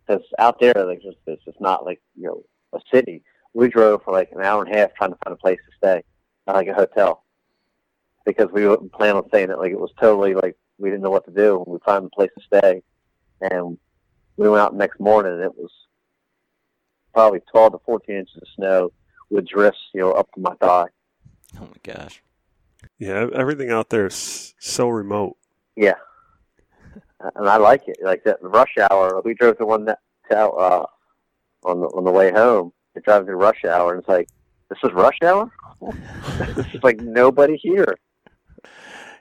because 0.06 0.24
out 0.40 0.60
there, 0.60 0.74
like, 0.76 1.02
just 1.02 1.18
it's 1.28 1.44
just 1.46 1.62
not 1.62 1.86
like 1.86 2.02
you 2.16 2.28
know 2.28 2.44
a 2.74 2.80
city. 2.94 3.24
We 3.54 3.70
drove 3.70 4.04
for 4.04 4.12
like 4.12 4.32
an 4.32 4.42
hour 4.42 4.64
and 4.64 4.74
a 4.74 4.78
half 4.78 4.94
trying 4.94 5.12
to 5.12 5.18
find 5.24 5.34
a 5.34 5.38
place 5.38 5.60
to 5.70 5.78
stay, 5.78 6.04
not 6.48 6.56
like 6.56 6.68
a 6.68 6.74
hotel, 6.74 7.24
because 8.26 8.48
we 8.52 8.62
didn't 8.62 8.92
plan 8.92 9.16
on 9.16 9.28
staying. 9.30 9.50
It 9.50 9.60
like 9.60 9.72
it 9.72 9.80
was 9.80 9.92
totally 10.00 10.34
like 10.34 10.56
we 10.78 10.90
didn't 10.90 11.04
know 11.04 11.12
what 11.12 11.26
to 11.26 11.32
do. 11.32 11.64
We 11.68 11.78
found 11.86 12.06
a 12.06 12.10
place 12.10 12.32
to 12.38 12.60
stay, 12.60 12.82
and 13.42 13.78
we 14.38 14.50
went 14.50 14.62
out 14.62 14.72
the 14.72 14.78
next 14.78 15.00
morning, 15.00 15.34
and 15.34 15.44
it 15.44 15.56
was 15.56 15.72
probably 17.14 17.42
12 17.52 17.74
to 17.74 17.80
14 17.86 18.16
inches 18.16 18.36
of 18.38 18.48
snow 18.56 18.92
with 19.30 19.48
drifts, 19.48 19.80
you 19.94 20.02
know, 20.02 20.12
up 20.12 20.32
to 20.34 20.40
my 20.40 20.54
thigh. 20.56 20.86
Oh 21.58 21.68
my 21.68 21.94
gosh. 21.94 22.22
Yeah, 22.98 23.28
everything 23.34 23.72
out 23.72 23.90
there 23.90 24.08
is 24.08 24.54
so 24.60 24.90
remote. 24.90 25.38
Yeah, 25.76 25.96
and 27.36 27.50
I 27.50 27.58
like 27.58 27.88
it. 27.88 27.98
Like 28.02 28.24
that 28.24 28.38
rush 28.42 28.76
hour. 28.90 29.22
We 29.24 29.34
drove 29.34 29.58
to 29.58 29.66
one 29.66 29.86
that 29.86 30.00
out 30.32 30.52
uh, 30.52 30.86
on 31.64 31.82
the 31.82 31.88
on 31.88 32.04
the 32.04 32.12
way 32.12 32.32
home. 32.32 32.72
We 32.96 33.02
drive 33.02 33.26
through 33.26 33.36
rush 33.36 33.66
hour, 33.66 33.92
and 33.92 34.00
it's 34.00 34.10
like, 34.10 34.30
this 34.70 34.80
is 34.84 34.92
rush 34.94 35.18
hour. 35.24 35.52
this 36.56 36.68
is 36.74 36.84
like 36.84 37.00
nobody 37.00 37.58
here. 37.58 37.98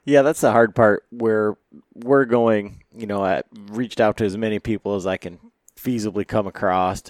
Yeah, 0.08 0.22
that's 0.22 0.40
the 0.40 0.52
hard 0.52 0.74
part 0.74 1.04
where 1.10 1.56
we're 1.94 2.24
going, 2.24 2.82
you 2.96 3.06
know, 3.06 3.22
I 3.22 3.42
reached 3.70 4.00
out 4.00 4.16
to 4.16 4.24
as 4.24 4.38
many 4.38 4.58
people 4.58 4.94
as 4.94 5.06
I 5.06 5.18
can 5.18 5.38
feasibly 5.76 6.26
come 6.26 6.46
across, 6.46 7.02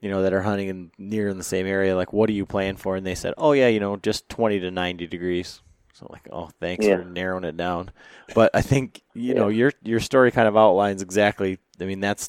you 0.00 0.10
know, 0.10 0.20
that 0.20 0.34
are 0.34 0.42
hunting 0.42 0.68
in 0.68 0.90
near 0.98 1.30
in 1.30 1.38
the 1.38 1.44
same 1.44 1.66
area. 1.66 1.96
Like, 1.96 2.12
what 2.12 2.28
are 2.28 2.34
you 2.34 2.44
playing 2.44 2.76
for? 2.76 2.94
And 2.94 3.06
they 3.06 3.14
said, 3.14 3.32
oh, 3.38 3.52
yeah, 3.52 3.68
you 3.68 3.80
know, 3.80 3.96
just 3.96 4.28
20 4.28 4.60
to 4.60 4.70
90 4.70 5.06
degrees. 5.06 5.62
So, 5.94 6.06
like, 6.10 6.28
oh, 6.30 6.50
thanks 6.60 6.84
Yeah. 6.84 6.98
for 6.98 7.04
narrowing 7.04 7.44
it 7.44 7.56
down. 7.56 7.90
But 8.34 8.50
I 8.52 8.60
think, 8.60 9.00
you 9.14 9.32
know, 9.32 9.48
your 9.48 9.72
your 9.82 10.00
story 10.00 10.30
kind 10.30 10.46
of 10.46 10.54
outlines 10.54 11.00
exactly, 11.00 11.58
I 11.80 11.84
mean, 11.86 12.00
that's 12.00 12.28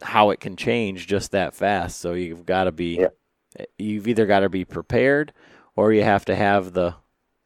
how 0.00 0.30
it 0.30 0.40
can 0.40 0.56
change 0.56 1.06
just 1.06 1.30
that 1.30 1.54
fast. 1.54 2.00
So 2.00 2.14
you've 2.14 2.46
got 2.46 2.64
to 2.64 2.72
be, 2.72 2.96
Yeah. 2.96 3.64
you've 3.78 4.08
either 4.08 4.26
got 4.26 4.40
to 4.40 4.48
be 4.48 4.64
prepared 4.64 5.32
or 5.76 5.92
you 5.92 6.02
have 6.02 6.24
to 6.24 6.34
have 6.34 6.72
the, 6.72 6.96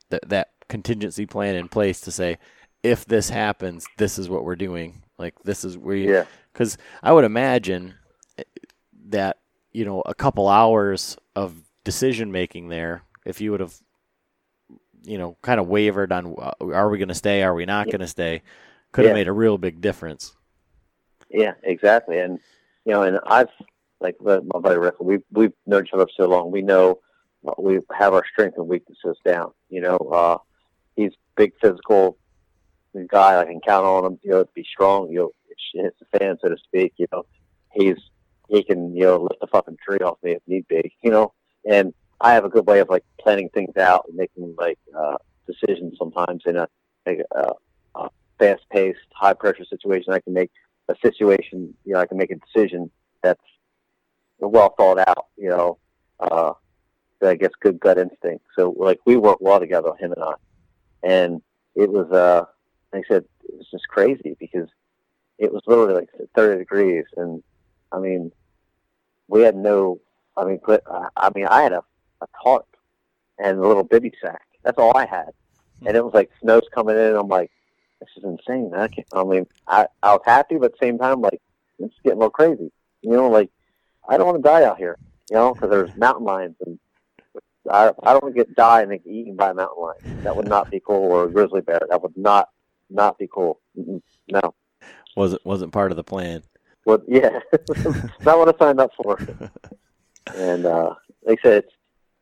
the 0.09 0.21
that 0.29 0.53
contingency 0.69 1.27
plan 1.27 1.55
in 1.55 1.69
place 1.69 2.01
to 2.03 2.11
say, 2.11 2.39
if 2.83 3.05
this 3.05 3.31
happens, 3.31 3.87
this 3.97 4.19
is 4.19 4.29
what 4.29 4.45
we're 4.45 4.57
doing. 4.57 5.03
Like 5.19 5.35
this 5.45 5.65
is 5.65 5.77
where 5.79 5.97
you, 5.97 6.13
Yeah. 6.13 6.25
because 6.53 6.77
I 7.03 7.13
would 7.13 7.25
imagine 7.25 7.95
eh, 8.39 8.43
that 9.09 9.39
you 9.73 9.85
know 9.85 10.03
a 10.07 10.15
couple 10.15 10.49
hours 10.49 11.17
of 11.35 11.55
decision 11.85 12.31
making 12.33 12.69
there, 12.69 13.03
if 13.25 13.41
you 13.41 13.51
would 13.51 13.61
have, 13.61 13.75
you 15.05 15.19
know, 15.19 15.37
kind 15.43 15.59
of 15.61 15.69
wavered 15.69 16.13
on 16.13 16.35
uh, 16.39 16.53
are 16.73 16.91
we 16.91 16.99
going 16.99 17.09
to 17.09 17.15
stay, 17.15 17.43
are 17.43 17.55
we 17.55 17.65
not 17.65 17.87
going 17.87 18.01
to 18.01 18.07
stay, 18.07 18.43
could 18.93 19.05
have 19.05 19.13
Yeah. 19.13 19.21
made 19.21 19.29
a 19.29 19.33
real 19.33 19.57
big 19.59 19.81
difference. 19.81 20.35
Yeah, 21.31 21.55
exactly. 21.63 22.19
And 22.19 22.39
you 22.85 22.93
know, 22.93 23.03
and 23.03 23.19
I've 23.27 23.49
like 24.01 24.17
my 24.21 24.39
buddy 24.41 24.79
Rick. 24.79 24.95
we've 25.01 25.23
we've 25.33 25.53
known 25.67 25.85
each 25.87 25.93
other 25.95 26.05
for 26.07 26.13
so 26.17 26.29
long. 26.29 26.51
We 26.51 26.63
know 26.63 27.01
uh, 27.49 27.55
we 27.59 27.81
have 27.97 28.13
our 28.13 28.23
strengths 28.31 28.59
and 28.59 28.69
weaknesses 28.69 29.17
down. 29.25 29.53
You 29.71 29.81
know, 29.81 29.97
uh, 29.97 30.39
big 31.37 31.53
physical 31.61 32.17
guy. 33.09 33.41
I 33.41 33.45
can 33.45 33.61
count 33.61 33.85
on 33.85 34.05
him. 34.05 34.19
You 34.23 34.31
know, 34.31 34.45
be 34.55 34.65
strong. 34.65 35.11
You 35.11 35.19
know, 35.19 35.31
it 35.49 35.59
hits 35.73 35.97
the 35.99 36.19
fan, 36.19 36.37
so 36.41 36.49
to 36.49 36.57
speak. 36.59 36.95
You 36.97 37.07
know, 37.13 37.25
he's 37.73 37.97
he 38.49 38.63
can 38.63 38.95
you 38.95 39.05
know 39.05 39.23
lift 39.23 39.43
a 39.43 39.47
fucking 39.47 39.79
tree 39.85 39.99
off 39.99 40.19
me 40.23 40.33
if 40.33 40.43
need 40.47 40.67
be. 40.69 40.95
You 41.03 41.11
know, 41.11 41.33
and 41.69 41.93
I 42.21 42.33
have 42.33 42.45
a 42.45 42.49
good 42.49 42.67
way 42.67 42.81
of 42.81 42.89
like 42.89 43.05
planning 43.21 43.49
things 43.51 43.77
out 43.77 44.05
and 44.09 44.17
making 44.17 44.55
like 44.59 44.79
uh, 44.97 45.17
decisions 45.47 45.97
sometimes 45.99 46.43
in 46.47 46.57
a, 46.57 46.69
like 47.05 47.21
a, 47.35 47.53
a 47.95 48.09
fast-paced, 48.39 48.99
high-pressure 49.13 49.65
situation. 49.69 50.13
I 50.13 50.21
can 50.21 50.33
make 50.33 50.51
a 50.89 50.95
situation, 51.03 51.75
you 51.85 51.93
know, 51.93 52.01
I 52.01 52.07
can 52.07 52.17
make 52.17 52.31
a 52.31 52.37
decision 52.37 52.91
that's 53.23 53.41
well 54.39 54.75
thought 54.77 54.99
out, 55.07 55.27
you 55.37 55.49
know, 55.51 55.79
uh, 56.21 56.53
that 57.21 57.31
I 57.31 57.35
guess 57.35 57.51
good 57.61 57.81
gut 57.81 57.99
instinct. 57.99 58.45
So 58.57 58.75
like 58.79 59.01
we 59.07 59.17
work 59.17 59.39
well 59.41 59.61
together, 59.61 59.93
him 59.99 60.13
and 60.13 60.23
I, 60.23 60.35
and 61.03 61.43
it 61.75 61.91
was, 61.91 62.11
uh, 62.11 62.45
like 62.93 63.05
I 63.05 63.15
said, 63.15 63.25
it 63.45 63.57
was 63.57 63.69
just 63.71 63.89
crazy 63.89 64.37
because 64.39 64.69
it 65.39 65.53
was 65.53 65.63
literally 65.67 65.95
like 65.95 66.09
30 66.35 66.59
degrees. 66.59 67.05
And 67.17 67.43
I 67.93 67.99
mean, 67.99 68.33
we 69.29 69.43
had 69.43 69.57
no, 69.57 70.01
I 70.37 70.45
mean, 70.45 70.59
put, 70.59 70.83
I 71.17 71.31
mean, 71.35 71.47
I 71.47 71.63
had 71.63 71.73
a, 71.73 71.83
a 72.21 72.27
tarp 72.43 72.67
and 73.39 73.59
a 73.59 73.67
little 73.67 73.87
bivy 73.87 74.13
sack. 74.21 74.47
That's 74.63 74.79
all 74.79 74.97
I 74.97 75.07
had. 75.07 75.31
And 75.85 75.97
it 75.97 76.05
was 76.05 76.15
like 76.15 76.31
snow's 76.41 76.69
coming 76.75 76.97
in. 76.97 77.15
I'm 77.15 77.29
like, 77.29 77.51
this 78.01 78.09
is 78.17 78.25
insane. 78.25 78.73
I 78.75 78.89
can't, 78.89 79.07
I 79.13 79.25
mean, 79.25 79.47
I, 79.67 79.87
I 80.03 80.13
was 80.13 80.23
happy, 80.25 80.57
but 80.57 80.67
at 80.67 80.73
the 80.73 80.87
same 80.87 80.99
time, 80.99 81.21
like, 81.21 81.41
it's 81.79 81.95
getting 82.03 82.17
a 82.17 82.21
little 82.21 82.31
crazy. 82.31 82.73
You 83.03 83.11
know, 83.11 83.29
like, 83.29 83.51
I 84.09 84.17
don't 84.17 84.27
want 84.27 84.43
to 84.43 84.49
die 84.49 84.65
out 84.65 84.79
here, 84.79 84.97
you 85.31 85.37
know, 85.37 85.53
because 85.53 85.71
there's 85.71 85.95
mountain 85.97 86.25
lions 86.25 86.57
and 86.65 86.79
I, 87.71 87.93
I 88.03 88.19
don't 88.19 88.35
get 88.35 88.55
die 88.55 88.83
and 88.83 88.91
get 88.91 89.07
eaten 89.07 89.37
by 89.37 89.51
a 89.51 89.55
mountain 89.55 89.83
lion. 89.83 90.23
That 90.23 90.37
would 90.37 90.49
not 90.49 90.71
be 90.71 90.81
cool. 90.81 91.13
Or 91.13 91.25
a 91.25 91.31
grizzly 91.31 91.61
bear. 91.61 91.81
That 91.89 92.03
would 92.03 92.17
not 92.17 92.49
not 92.91 93.19
be 93.19 93.29
cool. 93.33 93.61
Mm-mm. 93.79 94.03
No. 94.29 94.55
wasn't 95.17 95.45
wasn't 95.45 95.73
part 95.73 95.91
of 95.91 95.97
the 95.97 96.05
plan. 96.05 96.43
What? 96.85 97.03
Yeah, 97.09 97.41
not 98.25 98.39
what 98.39 98.55
I 98.55 98.65
signed 98.65 98.81
up 98.81 98.93
for. 98.97 99.19
and 100.37 100.67
uh, 100.67 100.95
like 101.25 101.41
I 101.41 101.43
said, 101.43 101.65
it's, 101.65 101.73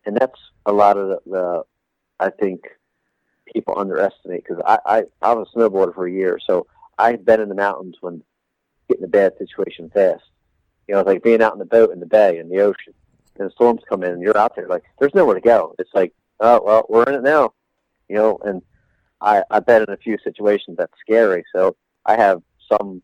and 0.06 0.16
that's 0.16 0.40
a 0.66 0.72
lot 0.72 0.96
of 0.96 1.08
the, 1.08 1.20
the 1.26 1.62
I 2.20 2.30
think 2.30 2.62
people 3.52 3.78
underestimate 3.78 4.44
because 4.46 4.62
I, 4.66 4.78
I 4.86 5.02
I 5.20 5.34
was 5.34 5.48
a 5.54 5.58
snowboarder 5.58 5.94
for 5.94 6.06
a 6.06 6.12
year, 6.12 6.38
so 6.44 6.66
I've 6.98 7.24
been 7.24 7.40
in 7.40 7.48
the 7.48 7.54
mountains 7.54 7.96
when 8.00 8.22
getting 8.88 9.04
a 9.04 9.08
bad 9.08 9.36
situation 9.38 9.90
fast. 9.90 10.24
You 10.88 10.94
know, 10.94 11.00
it's 11.00 11.06
like 11.06 11.22
being 11.22 11.42
out 11.42 11.52
in 11.52 11.58
the 11.58 11.64
boat 11.64 11.92
in 11.92 12.00
the 12.00 12.06
bay 12.06 12.38
in 12.38 12.48
the 12.48 12.60
ocean, 12.60 12.94
and 13.38 13.50
storms 13.52 13.82
come 13.88 14.02
in, 14.02 14.12
and 14.12 14.22
you're 14.22 14.36
out 14.36 14.54
there 14.56 14.68
like 14.68 14.84
there's 14.98 15.14
nowhere 15.14 15.34
to 15.34 15.40
go. 15.40 15.74
It's 15.78 15.92
like, 15.94 16.12
oh 16.40 16.60
well, 16.64 16.86
we're 16.88 17.04
in 17.04 17.14
it 17.14 17.22
now. 17.22 17.52
You 18.08 18.16
know, 18.16 18.38
and 18.44 18.62
I 19.20 19.42
I've 19.50 19.66
been 19.66 19.82
in 19.82 19.90
a 19.90 19.96
few 19.96 20.18
situations 20.22 20.76
that's 20.76 20.92
scary, 21.00 21.44
so 21.54 21.76
I 22.06 22.16
have 22.16 22.42
some 22.70 23.02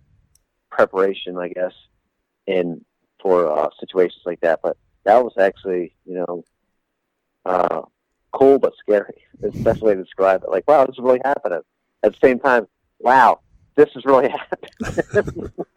preparation, 0.70 1.36
I 1.39 1.48
guess, 1.48 1.73
in 2.47 2.85
for 3.20 3.51
uh, 3.51 3.69
situations 3.78 4.23
like 4.24 4.40
that. 4.40 4.61
But 4.62 4.77
that 5.05 5.23
was 5.23 5.32
actually, 5.39 5.94
you 6.05 6.15
know, 6.15 6.44
uh, 7.44 7.82
cool 8.32 8.59
but 8.59 8.74
scary. 8.78 9.23
It's 9.43 9.57
the 9.57 9.62
best 9.62 9.82
way 9.82 9.94
to 9.94 10.02
describe 10.02 10.43
it. 10.43 10.51
Like, 10.51 10.69
wow, 10.69 10.85
this 10.86 10.94
is 10.94 11.02
really 11.02 11.20
happening. 11.24 11.61
At 12.02 12.12
the 12.12 12.27
same 12.27 12.39
time, 12.39 12.66
wow, 12.98 13.40
this 13.77 13.89
is 13.97 14.05
really 14.05 14.28
happening. 14.82 15.51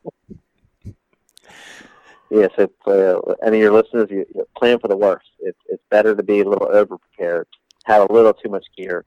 yes, 2.33 2.51
it's, 2.57 2.87
uh, 2.87 3.19
any 3.45 3.57
of 3.57 3.63
your 3.63 3.73
listeners, 3.73 4.09
you, 4.09 4.25
you 4.33 4.45
plan 4.57 4.79
for 4.79 4.87
the 4.87 4.97
worst. 4.97 5.27
It's 5.39 5.59
it's 5.67 5.83
better 5.89 6.15
to 6.15 6.23
be 6.23 6.41
a 6.41 6.49
little 6.49 6.67
over 6.71 6.97
prepared, 6.97 7.47
have 7.85 8.09
a 8.09 8.13
little 8.13 8.33
too 8.33 8.49
much 8.49 8.65
gear 8.75 9.05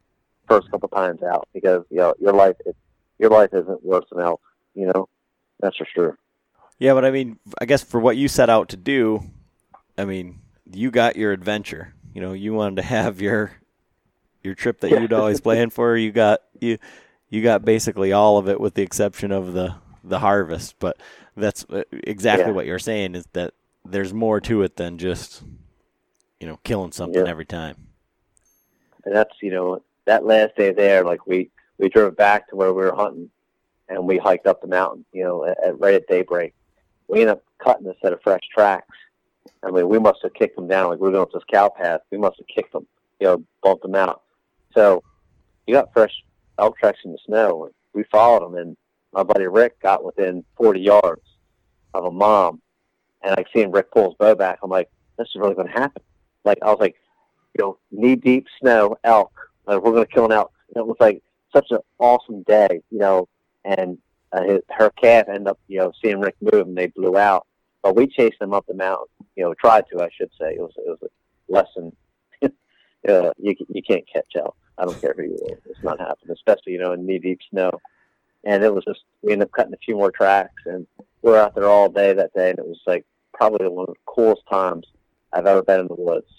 first 0.48 0.70
couple 0.70 0.88
times 0.88 1.22
out 1.22 1.48
because 1.52 1.84
you 1.90 1.98
know 1.98 2.14
your 2.20 2.32
life 2.32 2.54
it, 2.64 2.76
your 3.18 3.30
life 3.30 3.50
isn't 3.52 3.84
worse 3.84 4.04
than 4.10 4.22
else. 4.22 4.40
You 4.74 4.86
know, 4.86 5.08
that's 5.60 5.76
for 5.76 5.86
sure. 5.92 6.18
Yeah, 6.78 6.94
but 6.94 7.04
I 7.04 7.10
mean, 7.10 7.38
I 7.60 7.64
guess 7.64 7.82
for 7.82 7.98
what 7.98 8.16
you 8.16 8.28
set 8.28 8.50
out 8.50 8.68
to 8.70 8.76
do, 8.76 9.22
I 9.96 10.04
mean, 10.04 10.40
you 10.70 10.90
got 10.90 11.16
your 11.16 11.32
adventure. 11.32 11.94
You 12.14 12.20
know, 12.20 12.32
you 12.32 12.52
wanted 12.52 12.76
to 12.76 12.82
have 12.82 13.20
your 13.20 13.52
your 14.42 14.54
trip 14.54 14.80
that 14.80 14.90
you'd 14.90 15.12
always 15.12 15.40
planned 15.40 15.72
for. 15.72 15.96
You 15.96 16.12
got 16.12 16.40
you 16.60 16.78
you 17.28 17.42
got 17.42 17.64
basically 17.64 18.12
all 18.12 18.38
of 18.38 18.48
it 18.48 18.60
with 18.60 18.74
the 18.74 18.82
exception 18.82 19.32
of 19.32 19.52
the 19.52 19.74
the 20.08 20.18
harvest. 20.20 20.76
But 20.78 20.98
that's 21.36 21.64
uh, 21.70 21.82
exactly 21.92 22.46
Yeah. 22.46 22.52
what 22.52 22.66
you're 22.66 22.78
saying 22.78 23.14
is 23.14 23.26
that 23.32 23.54
there's 23.84 24.12
more 24.14 24.40
to 24.42 24.62
it 24.62 24.76
than 24.76 24.98
just 24.98 25.42
you 26.40 26.46
know 26.46 26.58
killing 26.64 26.92
something 26.92 27.24
Yeah. 27.24 27.30
every 27.30 27.46
time. 27.46 27.76
and 29.04 29.14
that's 29.14 29.34
you 29.40 29.50
know 29.50 29.82
that 30.06 30.24
last 30.24 30.56
day 30.56 30.72
there 30.72 31.04
like 31.04 31.26
we 31.26 31.50
we 31.78 31.88
drove 31.88 32.16
back 32.16 32.48
to 32.48 32.56
where 32.56 32.72
we 32.72 32.82
were 32.82 32.94
hunting 32.94 33.30
and 33.88 34.04
we 34.06 34.18
hiked 34.18 34.46
up 34.46 34.60
the 34.60 34.66
mountain 34.66 35.04
you 35.12 35.22
know 35.22 35.44
at, 35.44 35.56
at 35.64 35.78
right 35.80 35.94
at 35.94 36.06
daybreak 36.08 36.52
we 37.08 37.20
ended 37.20 37.36
up 37.36 37.44
cutting 37.62 37.86
a 37.86 37.94
set 38.02 38.12
of 38.12 38.20
fresh 38.22 38.40
tracks 38.52 38.96
i 39.62 39.70
mean 39.70 39.88
we 39.88 39.98
must 39.98 40.18
have 40.22 40.34
kicked 40.34 40.56
them 40.56 40.66
down 40.66 40.90
like 40.90 40.98
we 40.98 41.06
were 41.08 41.12
going 41.12 41.22
up 41.22 41.30
this 41.32 41.42
cow 41.50 41.68
path 41.68 42.00
we 42.10 42.18
must 42.18 42.36
have 42.38 42.46
kicked 42.48 42.72
them 42.72 42.86
you 43.20 43.26
know 43.28 43.42
bumped 43.62 43.82
them 43.82 43.94
out 43.94 44.22
so 44.74 45.02
you 45.68 45.74
got 45.74 45.92
fresh 45.92 46.12
elk 46.58 46.76
tracks 46.76 46.98
in 47.04 47.12
the 47.12 47.18
snow 47.26 47.64
and 47.66 47.74
we 47.94 48.02
followed 48.10 48.42
them 48.42 48.56
and 48.56 48.76
my 49.16 49.24
buddy 49.24 49.46
rick 49.46 49.80
got 49.80 50.04
within 50.04 50.44
40 50.56 50.80
yards 50.80 51.22
of 51.94 52.04
a 52.04 52.10
mom 52.10 52.60
and 53.22 53.34
i 53.36 53.44
seen 53.52 53.72
rick 53.72 53.90
pull 53.90 54.10
his 54.10 54.14
bow 54.18 54.34
back 54.34 54.58
i'm 54.62 54.70
like 54.70 54.88
this 55.18 55.26
is 55.28 55.36
really 55.36 55.54
going 55.54 55.66
to 55.66 55.72
happen 55.72 56.02
like 56.44 56.58
i 56.62 56.66
was 56.66 56.78
like 56.78 56.96
you 57.56 57.64
know, 57.64 57.78
knee 57.90 58.16
deep 58.16 58.46
snow 58.60 58.96
elk. 59.04 59.32
Like 59.66 59.82
we're 59.82 59.92
gonna 59.92 60.06
kill 60.06 60.26
an 60.26 60.32
elk. 60.32 60.52
And 60.74 60.82
it 60.82 60.86
was 60.86 60.96
like 61.00 61.22
such 61.54 61.66
an 61.70 61.78
awesome 61.98 62.42
day, 62.42 62.82
you 62.90 62.98
know. 62.98 63.28
And 63.64 63.98
uh, 64.32 64.42
his, 64.42 64.60
her 64.70 64.90
calf 64.90 65.26
ended 65.28 65.48
up, 65.48 65.58
you 65.68 65.78
know, 65.78 65.92
seeing 66.02 66.20
Rick 66.20 66.36
move, 66.40 66.66
and 66.66 66.76
they 66.76 66.88
blew 66.88 67.16
out. 67.16 67.46
But 67.82 67.96
we 67.96 68.06
chased 68.06 68.38
them 68.38 68.52
up 68.52 68.66
the 68.66 68.74
mountain. 68.74 69.06
You 69.36 69.44
know, 69.44 69.54
tried 69.54 69.84
to, 69.92 70.02
I 70.02 70.08
should 70.16 70.30
say. 70.38 70.54
It 70.54 70.60
was 70.60 70.72
it 70.76 70.88
was 70.88 70.98
a 71.02 71.52
lesson. 71.52 71.96
uh, 72.42 73.32
you 73.38 73.54
you 73.68 73.82
can't 73.82 74.04
catch 74.12 74.32
elk. 74.36 74.56
I 74.78 74.84
don't 74.84 75.00
care 75.00 75.14
who 75.16 75.24
you 75.24 75.38
are. 75.50 75.58
It's 75.70 75.82
not 75.82 75.98
happening, 75.98 76.32
especially 76.32 76.72
you 76.72 76.78
know 76.78 76.92
in 76.92 77.06
knee 77.06 77.18
deep 77.18 77.40
snow. 77.50 77.70
And 78.46 78.62
it 78.64 78.72
was 78.72 78.84
just 78.84 79.00
we 79.22 79.32
ended 79.32 79.48
up 79.48 79.52
cutting 79.52 79.74
a 79.74 79.84
few 79.84 79.96
more 79.96 80.10
tracks, 80.10 80.62
and 80.64 80.86
we 81.20 81.32
were 81.32 81.38
out 81.38 81.54
there 81.54 81.68
all 81.68 81.90
day 81.90 82.14
that 82.14 82.32
day, 82.32 82.50
and 82.50 82.58
it 82.58 82.66
was 82.66 82.80
like 82.86 83.04
probably 83.34 83.68
one 83.68 83.86
of 83.88 83.94
the 83.94 84.00
coolest 84.06 84.42
times 84.48 84.86
I've 85.32 85.46
ever 85.46 85.62
been 85.62 85.80
in 85.80 85.88
the 85.88 85.96
woods. 85.96 86.30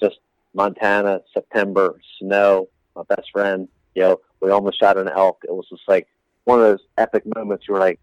Just 0.00 0.18
Montana, 0.54 1.20
September, 1.34 1.98
snow, 2.18 2.68
my 2.94 3.02
best 3.08 3.30
friend, 3.32 3.68
you 3.94 4.02
know, 4.02 4.20
we 4.40 4.50
almost 4.50 4.78
shot 4.78 4.98
an 4.98 5.08
elk. 5.08 5.42
It 5.44 5.52
was 5.52 5.66
just 5.68 5.82
like 5.88 6.06
one 6.44 6.60
of 6.60 6.64
those 6.64 6.86
epic 6.98 7.24
moments 7.34 7.66
you 7.66 7.74
were 7.74 7.80
like, 7.80 8.00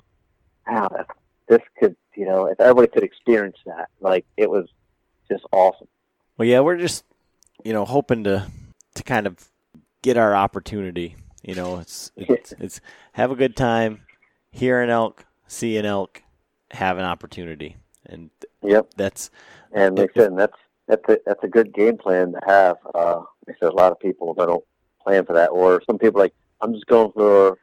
wow, 0.68 0.90
if 1.00 1.08
this 1.48 1.62
could, 1.80 1.96
you 2.16 2.26
know, 2.26 2.48
if 2.48 2.60
everybody 2.60 2.88
could 2.88 3.04
experience 3.04 3.58
that, 3.66 3.90
like 4.02 4.26
it 4.36 4.50
was 4.50 4.68
just 5.30 5.46
awesome. 5.52 5.88
Well, 6.38 6.48
yeah, 6.48 6.60
we're 6.60 6.78
just 6.78 7.06
you 7.64 7.74
know 7.74 7.86
hoping 7.86 8.24
to 8.26 8.48
to 8.96 9.04
kind 9.04 9.28
of 9.28 9.50
get 10.02 10.18
our 10.18 10.36
opportunity. 10.36 11.16
You 11.48 11.56
know, 11.56 11.80
it's 11.80 12.12
it's, 12.18 12.54
it's 12.60 12.82
have 13.14 13.32
a 13.32 13.36
good 13.36 13.56
time, 13.56 14.02
hear 14.52 14.82
an 14.82 14.90
elk, 14.90 15.26
see 15.48 15.78
an 15.78 15.86
elk, 15.86 16.22
have 16.72 16.98
an 16.98 17.06
opportunity, 17.06 17.78
and 18.06 18.30
Yep. 18.64 18.90
that's 18.98 19.32
And 19.72 19.98
like 19.98 20.12
I 20.18 20.20
said, 20.20 20.32
and 20.32 20.40
that's, 20.40 20.58
that's 20.88 21.08
a, 21.08 21.20
that's 21.26 21.44
a 21.44 21.48
good 21.48 21.74
game 21.74 21.98
plan 21.98 22.34
to 22.34 22.40
have. 22.46 22.76
Uh, 22.94 23.22
like 23.48 23.56
said, 23.62 23.70
a 23.70 23.76
lot 23.76 23.94
of 23.94 24.00
people 24.02 24.34
that 24.34 24.48
don't 24.48 24.64
plan 25.02 25.26
for 25.26 25.32
that, 25.34 25.48
or 25.48 25.82
some 25.86 25.98
people 25.98 26.20
like, 26.20 26.34
I'm 26.60 26.74
just 26.74 26.88
going 26.88 27.14
for, 27.14 27.58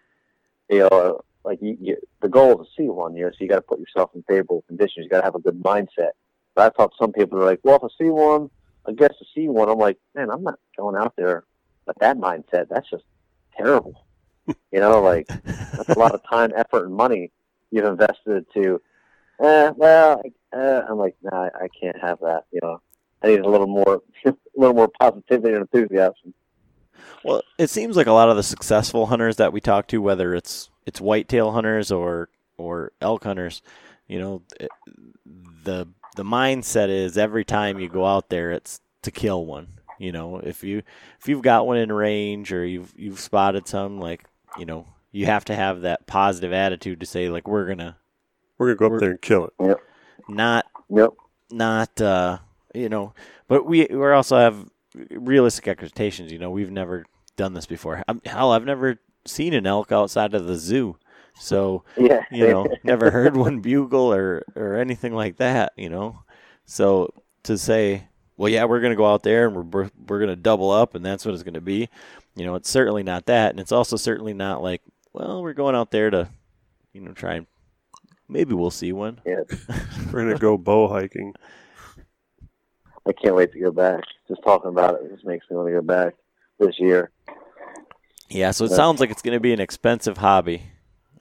you 0.70 0.88
know, 0.90 1.20
like 1.44 1.58
you, 1.60 1.76
you, 1.78 1.96
the 2.22 2.28
goal 2.30 2.62
is 2.62 2.68
to 2.68 2.82
see 2.82 2.88
one, 2.88 3.14
you 3.14 3.24
know, 3.24 3.30
so 3.32 3.36
you 3.40 3.48
got 3.48 3.56
to 3.56 3.60
put 3.60 3.78
yourself 3.78 4.12
in 4.14 4.22
favorable 4.22 4.64
conditions. 4.66 5.04
You 5.04 5.10
got 5.10 5.18
to 5.18 5.24
have 5.24 5.34
a 5.34 5.40
good 5.40 5.62
mindset. 5.62 6.12
But 6.54 6.72
I 6.72 6.76
thought 6.76 6.94
some 6.98 7.12
people 7.12 7.38
are 7.38 7.44
like, 7.44 7.60
well, 7.64 7.76
if 7.76 7.84
I 7.84 7.88
see 8.02 8.08
one, 8.08 8.48
I 8.86 8.92
guess 8.92 9.10
to 9.18 9.26
see 9.34 9.48
one. 9.48 9.68
I'm 9.68 9.78
like, 9.78 9.98
man, 10.14 10.30
I'm 10.30 10.42
not 10.42 10.58
going 10.74 10.96
out 10.96 11.14
there 11.16 11.44
with 11.86 11.98
that 11.98 12.16
mindset. 12.16 12.68
That's 12.70 12.88
just 12.88 13.04
terrible. 13.56 14.06
you 14.46 14.80
know, 14.80 15.00
like 15.00 15.26
that's 15.26 15.88
a 15.88 15.98
lot 15.98 16.14
of 16.14 16.20
time, 16.28 16.52
effort, 16.56 16.84
and 16.86 16.94
money 16.94 17.32
you've 17.70 17.84
invested 17.84 18.46
to. 18.54 18.80
Eh, 19.40 19.70
well, 19.76 20.22
uh, 20.54 20.82
I'm 20.88 20.98
like, 20.98 21.16
nah, 21.22 21.48
I 21.54 21.68
can't 21.80 22.00
have 22.00 22.20
that. 22.20 22.44
You 22.52 22.60
know, 22.62 22.80
I 23.22 23.28
need 23.28 23.40
a 23.40 23.48
little 23.48 23.66
more, 23.66 24.02
a 24.26 24.34
little 24.56 24.74
more 24.74 24.90
positivity 25.00 25.54
and 25.54 25.62
enthusiasm. 25.62 26.34
Well, 27.24 27.42
it 27.58 27.70
seems 27.70 27.96
like 27.96 28.06
a 28.06 28.12
lot 28.12 28.28
of 28.28 28.36
the 28.36 28.42
successful 28.42 29.06
hunters 29.06 29.36
that 29.36 29.52
we 29.52 29.60
talk 29.60 29.86
to, 29.88 30.02
whether 30.02 30.34
it's 30.34 30.70
it's 30.86 31.00
whitetail 31.00 31.52
hunters 31.52 31.90
or 31.90 32.28
or 32.56 32.92
elk 33.00 33.24
hunters, 33.24 33.62
you 34.06 34.18
know, 34.18 34.42
it, 34.60 34.70
the 35.64 35.88
the 36.16 36.24
mindset 36.24 36.88
is 36.88 37.18
every 37.18 37.44
time 37.44 37.80
you 37.80 37.88
go 37.88 38.04
out 38.04 38.28
there, 38.28 38.52
it's 38.52 38.80
to 39.02 39.10
kill 39.10 39.44
one. 39.44 39.68
You 40.04 40.12
know, 40.12 40.36
if 40.38 40.62
you 40.62 40.82
if 41.20 41.28
you've 41.28 41.42
got 41.42 41.66
one 41.66 41.78
in 41.78 41.90
range 41.90 42.52
or 42.52 42.64
you've 42.64 42.92
you've 42.96 43.18
spotted 43.20 43.66
some, 43.66 43.98
like 43.98 44.24
you 44.58 44.66
know, 44.66 44.86
you 45.12 45.26
have 45.26 45.44
to 45.46 45.54
have 45.56 45.80
that 45.80 46.06
positive 46.06 46.52
attitude 46.52 47.00
to 47.00 47.06
say 47.06 47.28
like 47.30 47.48
we're 47.48 47.66
gonna 47.66 47.96
We're 48.58 48.66
gonna 48.68 48.76
go 48.76 48.86
up 48.86 48.90
We're- 48.92 49.00
there 49.00 49.10
and 49.12 49.20
kill 49.22 49.46
it. 49.46 49.52
Yep. 49.60 49.80
not 50.28 50.66
Yep. 50.90 51.10
not 51.50 52.00
uh 52.00 52.38
you 52.74 52.88
know 52.88 53.14
but 53.48 53.64
we 53.66 53.86
we 53.90 54.06
also 54.12 54.36
have 54.36 54.68
realistic 55.10 55.66
expectations 55.68 56.30
you 56.30 56.38
know 56.38 56.50
we've 56.50 56.70
never 56.70 57.04
done 57.36 57.52
this 57.54 57.66
before 57.66 58.02
i 58.08 58.14
hell 58.26 58.52
i've 58.52 58.64
never 58.64 58.98
seen 59.26 59.54
an 59.54 59.66
elk 59.66 59.90
outside 59.92 60.34
of 60.34 60.46
the 60.46 60.56
zoo 60.56 60.96
so 61.38 61.84
Yeah. 61.96 62.24
you 62.30 62.46
know 62.48 62.66
never 62.84 63.10
heard 63.10 63.36
one 63.36 63.60
bugle 63.60 64.12
or 64.12 64.44
or 64.54 64.76
anything 64.76 65.14
like 65.14 65.36
that 65.38 65.72
you 65.76 65.88
know 65.88 66.20
so 66.64 67.12
to 67.44 67.56
say 67.58 68.06
well 68.36 68.48
yeah 68.48 68.64
we're 68.64 68.80
going 68.80 68.92
to 68.92 68.96
go 68.96 69.06
out 69.06 69.22
there 69.22 69.46
and 69.46 69.72
we're 69.72 69.90
we're 70.08 70.18
going 70.18 70.28
to 70.28 70.36
double 70.36 70.70
up 70.70 70.94
and 70.94 71.04
that's 71.04 71.24
what 71.24 71.34
it's 71.34 71.42
going 71.42 71.54
to 71.54 71.60
be 71.60 71.88
you 72.34 72.44
know 72.44 72.54
it's 72.54 72.70
certainly 72.70 73.02
not 73.02 73.26
that 73.26 73.50
and 73.50 73.60
it's 73.60 73.72
also 73.72 73.96
certainly 73.96 74.32
not 74.34 74.62
like 74.62 74.82
well 75.12 75.42
we're 75.42 75.52
going 75.52 75.74
out 75.74 75.90
there 75.90 76.10
to 76.10 76.28
you 76.92 77.00
know 77.00 77.12
try 77.12 77.34
and 77.34 77.46
maybe 78.28 78.54
we'll 78.54 78.70
see 78.70 78.92
one 78.92 79.20
yeah. 79.24 79.40
We're 80.12 80.22
gonna 80.24 80.38
go 80.38 80.56
bow 80.56 80.88
hiking. 80.88 81.34
I 83.06 83.12
can't 83.12 83.34
wait 83.34 83.52
to 83.52 83.60
go 83.60 83.70
back. 83.70 84.02
Just 84.28 84.42
talking 84.42 84.70
about 84.70 84.94
it 85.02 85.10
just 85.12 85.24
makes 85.26 85.44
me 85.50 85.56
want 85.56 85.68
to 85.68 85.72
go 85.74 85.82
back 85.82 86.14
this 86.58 86.78
year. 86.78 87.10
Yeah, 88.30 88.52
so 88.52 88.64
it 88.64 88.68
But- 88.68 88.76
sounds 88.76 89.00
like 89.00 89.10
it's 89.10 89.22
going 89.22 89.34
to 89.36 89.40
be 89.40 89.52
an 89.52 89.60
expensive 89.60 90.16
hobby 90.18 90.62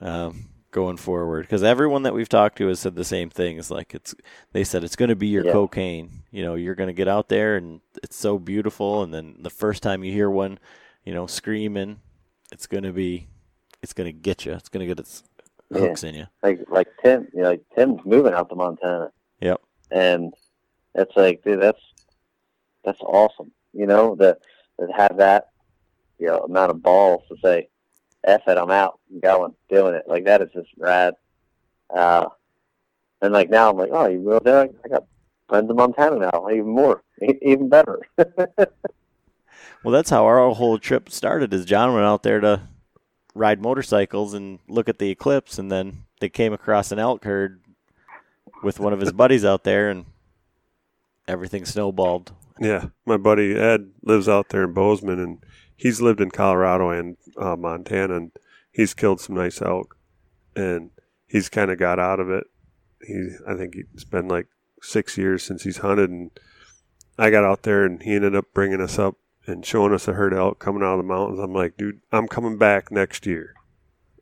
um, 0.00 0.46
going 0.74 0.96
forward 0.96 1.42
because 1.42 1.62
everyone 1.62 2.02
that 2.02 2.12
we've 2.12 2.28
talked 2.28 2.58
to 2.58 2.66
has 2.66 2.80
said 2.80 2.96
the 2.96 3.04
same 3.04 3.30
thing. 3.30 3.58
It's 3.58 3.70
like 3.70 3.94
it's 3.94 4.12
they 4.52 4.64
said 4.64 4.82
it's 4.82 4.96
going 4.96 5.08
to 5.08 5.14
be 5.16 5.28
your 5.28 5.46
Yeah. 5.46 5.52
cocaine. 5.52 6.24
You 6.32 6.42
know, 6.44 6.56
you're 6.56 6.74
going 6.74 6.88
to 6.88 6.92
get 6.92 7.06
out 7.06 7.28
there 7.28 7.54
and 7.56 7.80
it's 8.02 8.16
so 8.16 8.38
beautiful, 8.40 9.02
and 9.04 9.14
then 9.14 9.36
the 9.38 9.50
first 9.50 9.84
time 9.84 10.02
you 10.02 10.12
hear 10.12 10.28
one, 10.28 10.58
you 11.04 11.14
know, 11.14 11.28
screaming, 11.28 12.00
it's 12.50 12.66
going 12.66 12.82
to 12.82 12.92
be, 12.92 13.28
it's 13.82 13.92
going 13.92 14.08
to 14.08 14.12
get 14.12 14.44
you. 14.44 14.52
It's 14.52 14.68
going 14.68 14.80
to 14.80 14.86
get 14.92 14.98
its 14.98 15.22
hooks 15.72 16.02
in 16.02 16.16
you. 16.16 16.26
Like 16.42 16.60
like 16.68 16.88
Tim, 17.02 17.28
you 17.32 17.42
know, 17.42 17.50
like 17.50 17.62
Tim's 17.76 18.00
moving 18.04 18.34
out 18.34 18.48
to 18.48 18.56
Montana, 18.56 19.12
Yep. 19.40 19.60
and 19.92 20.34
it's 20.96 21.16
like, 21.16 21.44
dude, 21.44 21.62
that's 21.62 21.80
that's 22.84 23.00
awesome. 23.00 23.52
You 23.72 23.86
know, 23.86 24.16
that 24.16 24.38
to 24.80 24.88
have 24.92 25.18
that, 25.18 25.50
you 26.18 26.26
know, 26.26 26.38
amount 26.38 26.72
of 26.72 26.82
balls 26.82 27.22
to 27.28 27.36
say, 27.42 27.68
F 28.24 28.42
it, 28.46 28.58
I'm 28.58 28.70
out, 28.70 28.98
I'm 29.12 29.20
going, 29.20 29.54
doing 29.68 29.94
it. 29.94 30.04
Like 30.06 30.24
that 30.24 30.42
is 30.42 30.50
just 30.52 30.70
rad. 30.78 31.14
Uh, 31.94 32.26
and 33.20 33.32
like 33.32 33.50
now 33.50 33.70
I'm 33.70 33.76
like, 33.76 33.90
oh, 33.92 34.06
you 34.08 34.20
will 34.20 34.40
there? 34.40 34.68
I 34.84 34.88
got 34.88 35.04
friends 35.48 35.70
in 35.70 35.76
Montana 35.76 36.18
now, 36.18 36.48
even 36.50 36.68
more, 36.68 37.02
e- 37.22 37.38
even 37.42 37.68
better. 37.68 38.00
Well, 39.84 39.92
that's 39.92 40.08
how 40.08 40.24
our 40.24 40.50
whole 40.54 40.78
trip 40.78 41.10
started. 41.10 41.52
Is 41.52 41.66
John 41.66 41.92
went 41.92 42.06
out 42.06 42.22
there 42.22 42.40
to 42.40 42.62
ride 43.34 43.60
motorcycles 43.60 44.32
and 44.32 44.58
look 44.66 44.88
at 44.88 44.98
the 44.98 45.10
eclipse, 45.10 45.58
and 45.58 45.70
then 45.70 46.04
they 46.20 46.30
came 46.30 46.54
across 46.54 46.90
an 46.90 46.98
elk 46.98 47.24
herd 47.24 47.60
with 48.62 48.80
one 48.80 48.94
of 48.94 49.00
his 49.00 49.12
buddies 49.12 49.44
out 49.44 49.62
there, 49.62 49.90
and 49.90 50.06
everything 51.28 51.66
snowballed. 51.66 52.32
Yeah, 52.58 52.86
my 53.04 53.18
buddy 53.18 53.54
Ed 53.54 53.90
lives 54.02 54.26
out 54.26 54.48
there 54.48 54.64
in 54.64 54.72
Bozeman, 54.72 55.20
and 55.20 55.38
he's 55.76 56.00
lived 56.00 56.20
in 56.20 56.30
Colorado 56.30 56.90
and 56.90 57.16
uh, 57.36 57.56
Montana, 57.56 58.16
and 58.16 58.32
he's 58.70 58.94
killed 58.94 59.20
some 59.20 59.36
nice 59.36 59.60
elk, 59.60 59.96
and 60.54 60.90
he's 61.26 61.48
kind 61.48 61.70
of 61.70 61.78
got 61.78 61.98
out 61.98 62.20
of 62.20 62.30
it. 62.30 62.44
He, 63.06 63.30
I 63.46 63.54
think 63.54 63.76
it's 63.92 64.04
been 64.04 64.28
like 64.28 64.46
six 64.82 65.18
years 65.18 65.42
since 65.42 65.62
he's 65.62 65.78
hunted, 65.78 66.10
and 66.10 66.30
I 67.18 67.30
got 67.30 67.44
out 67.44 67.62
there, 67.62 67.84
and 67.84 68.02
he 68.02 68.14
ended 68.14 68.34
up 68.34 68.46
bringing 68.54 68.80
us 68.80 68.98
up 68.98 69.16
and 69.46 69.64
showing 69.64 69.92
us 69.92 70.08
a 70.08 70.14
herd 70.14 70.32
of 70.32 70.38
elk 70.38 70.58
coming 70.58 70.82
out 70.82 70.98
of 70.98 70.98
the 70.98 71.04
mountains. 71.04 71.38
I'm 71.38 71.52
like, 71.52 71.76
dude, 71.76 72.00
I'm 72.10 72.28
coming 72.28 72.56
back 72.56 72.90
next 72.90 73.26
year. 73.26 73.54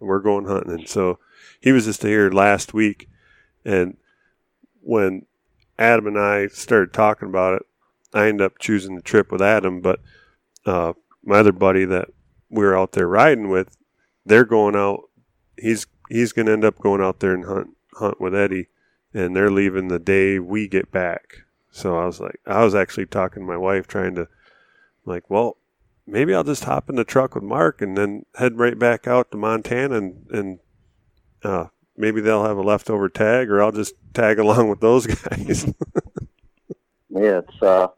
We're 0.00 0.20
going 0.20 0.46
hunting, 0.46 0.72
and 0.72 0.88
so 0.88 1.18
he 1.60 1.70
was 1.70 1.84
just 1.84 2.02
here 2.02 2.30
last 2.30 2.74
week, 2.74 3.08
and 3.64 3.96
when 4.80 5.26
Adam 5.78 6.08
and 6.08 6.18
I 6.18 6.48
started 6.48 6.92
talking 6.92 7.28
about 7.28 7.54
it, 7.54 7.62
I 8.12 8.28
ended 8.28 8.44
up 8.44 8.58
choosing 8.58 8.96
the 8.96 9.02
trip 9.02 9.30
with 9.30 9.40
Adam, 9.40 9.80
but 9.80 10.00
uh, 10.66 10.92
my 11.24 11.38
other 11.38 11.52
buddy 11.52 11.84
that 11.84 12.08
we 12.50 12.64
were 12.64 12.76
out 12.76 12.92
there 12.92 13.08
riding 13.08 13.48
with, 13.48 13.76
they're 14.24 14.44
going 14.44 14.76
out. 14.76 15.02
He's 15.58 15.86
he's 16.08 16.32
going 16.32 16.46
to 16.46 16.52
end 16.52 16.64
up 16.64 16.78
going 16.78 17.00
out 17.00 17.20
there 17.20 17.34
and 17.34 17.44
hunt 17.44 17.76
hunt 17.94 18.20
with 18.20 18.34
Eddie, 18.34 18.68
and 19.14 19.34
they're 19.34 19.50
leaving 19.50 19.88
the 19.88 19.98
day 19.98 20.38
we 20.38 20.68
get 20.68 20.90
back. 20.90 21.44
So 21.70 21.98
I 21.98 22.04
was 22.04 22.20
like, 22.20 22.40
I 22.46 22.64
was 22.64 22.74
actually 22.74 23.06
talking 23.06 23.42
to 23.42 23.46
my 23.46 23.56
wife, 23.56 23.86
trying 23.86 24.14
to 24.16 24.28
like, 25.04 25.30
well, 25.30 25.56
maybe 26.06 26.34
I'll 26.34 26.44
just 26.44 26.64
hop 26.64 26.90
in 26.90 26.96
the 26.96 27.04
truck 27.04 27.34
with 27.34 27.44
Mark 27.44 27.80
and 27.80 27.96
then 27.96 28.26
head 28.36 28.58
right 28.58 28.78
back 28.78 29.06
out 29.06 29.30
to 29.30 29.36
Montana 29.36 29.96
and 29.96 30.26
and 30.30 30.58
uh, 31.42 31.66
maybe 31.96 32.20
they'll 32.20 32.44
have 32.44 32.58
a 32.58 32.62
leftover 32.62 33.08
tag, 33.08 33.50
or 33.50 33.62
I'll 33.62 33.72
just 33.72 33.94
tag 34.14 34.38
along 34.40 34.68
with 34.68 34.80
those 34.80 35.06
guys. 35.06 35.72
Yeah, 37.14 37.40
it's 37.40 37.62
uh, 37.62 37.88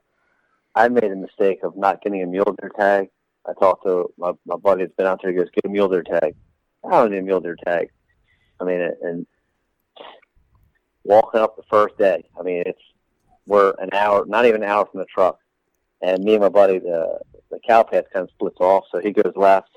I 0.75 0.89
made 0.89 1.05
a 1.05 1.17
mistake 1.17 1.61
of 1.63 1.77
not 1.77 2.03
getting 2.03 2.23
a 2.23 2.27
mule 2.27 2.57
deer 2.61 2.71
tag. 2.77 3.11
I 3.47 3.53
talked 3.55 3.85
to 3.85 4.13
my 4.19 4.33
my 4.47 4.57
buddy 4.57 4.85
that's 4.85 4.97
been 4.97 5.07
out 5.07 5.21
there. 5.23 5.33
He 5.33 5.37
goes, 5.37 5.51
"Get 5.55 5.65
a 5.65 5.69
mule 5.69 5.89
deer 5.89 6.03
tag." 6.03 6.35
I 6.85 6.91
don't 6.91 7.11
need 7.11 7.19
a 7.19 7.23
mule 7.23 7.41
deer 7.41 7.57
tag. 7.65 7.91
I 8.61 8.65
mean, 8.65 8.81
and 9.03 9.27
walking 11.05 11.41
up 11.41 11.57
the 11.57 11.63
first 11.71 11.97
day. 11.99 12.25
I 12.39 12.43
mean, 12.43 12.63
it's 12.67 12.81
we're 13.47 13.75
an 13.79 13.91
hour, 13.93 14.25
not 14.27 14.47
even 14.47 14.63
an 14.63 14.69
hour 14.69 14.87
from 14.87 15.01
the 15.01 15.07
truck, 15.07 15.39
and 16.03 16.25
me 16.25 16.35
and 16.35 16.43
my 16.43 16.49
buddy, 16.49 16.79
the 16.79 17.21
the 17.51 17.61
cow 17.67 17.83
path 17.83 18.05
kind 18.13 18.25
of 18.25 18.31
splits 18.31 18.61
off. 18.61 18.85
So 18.91 19.01
he 19.01 19.13
goes 19.13 19.33
left, 19.37 19.71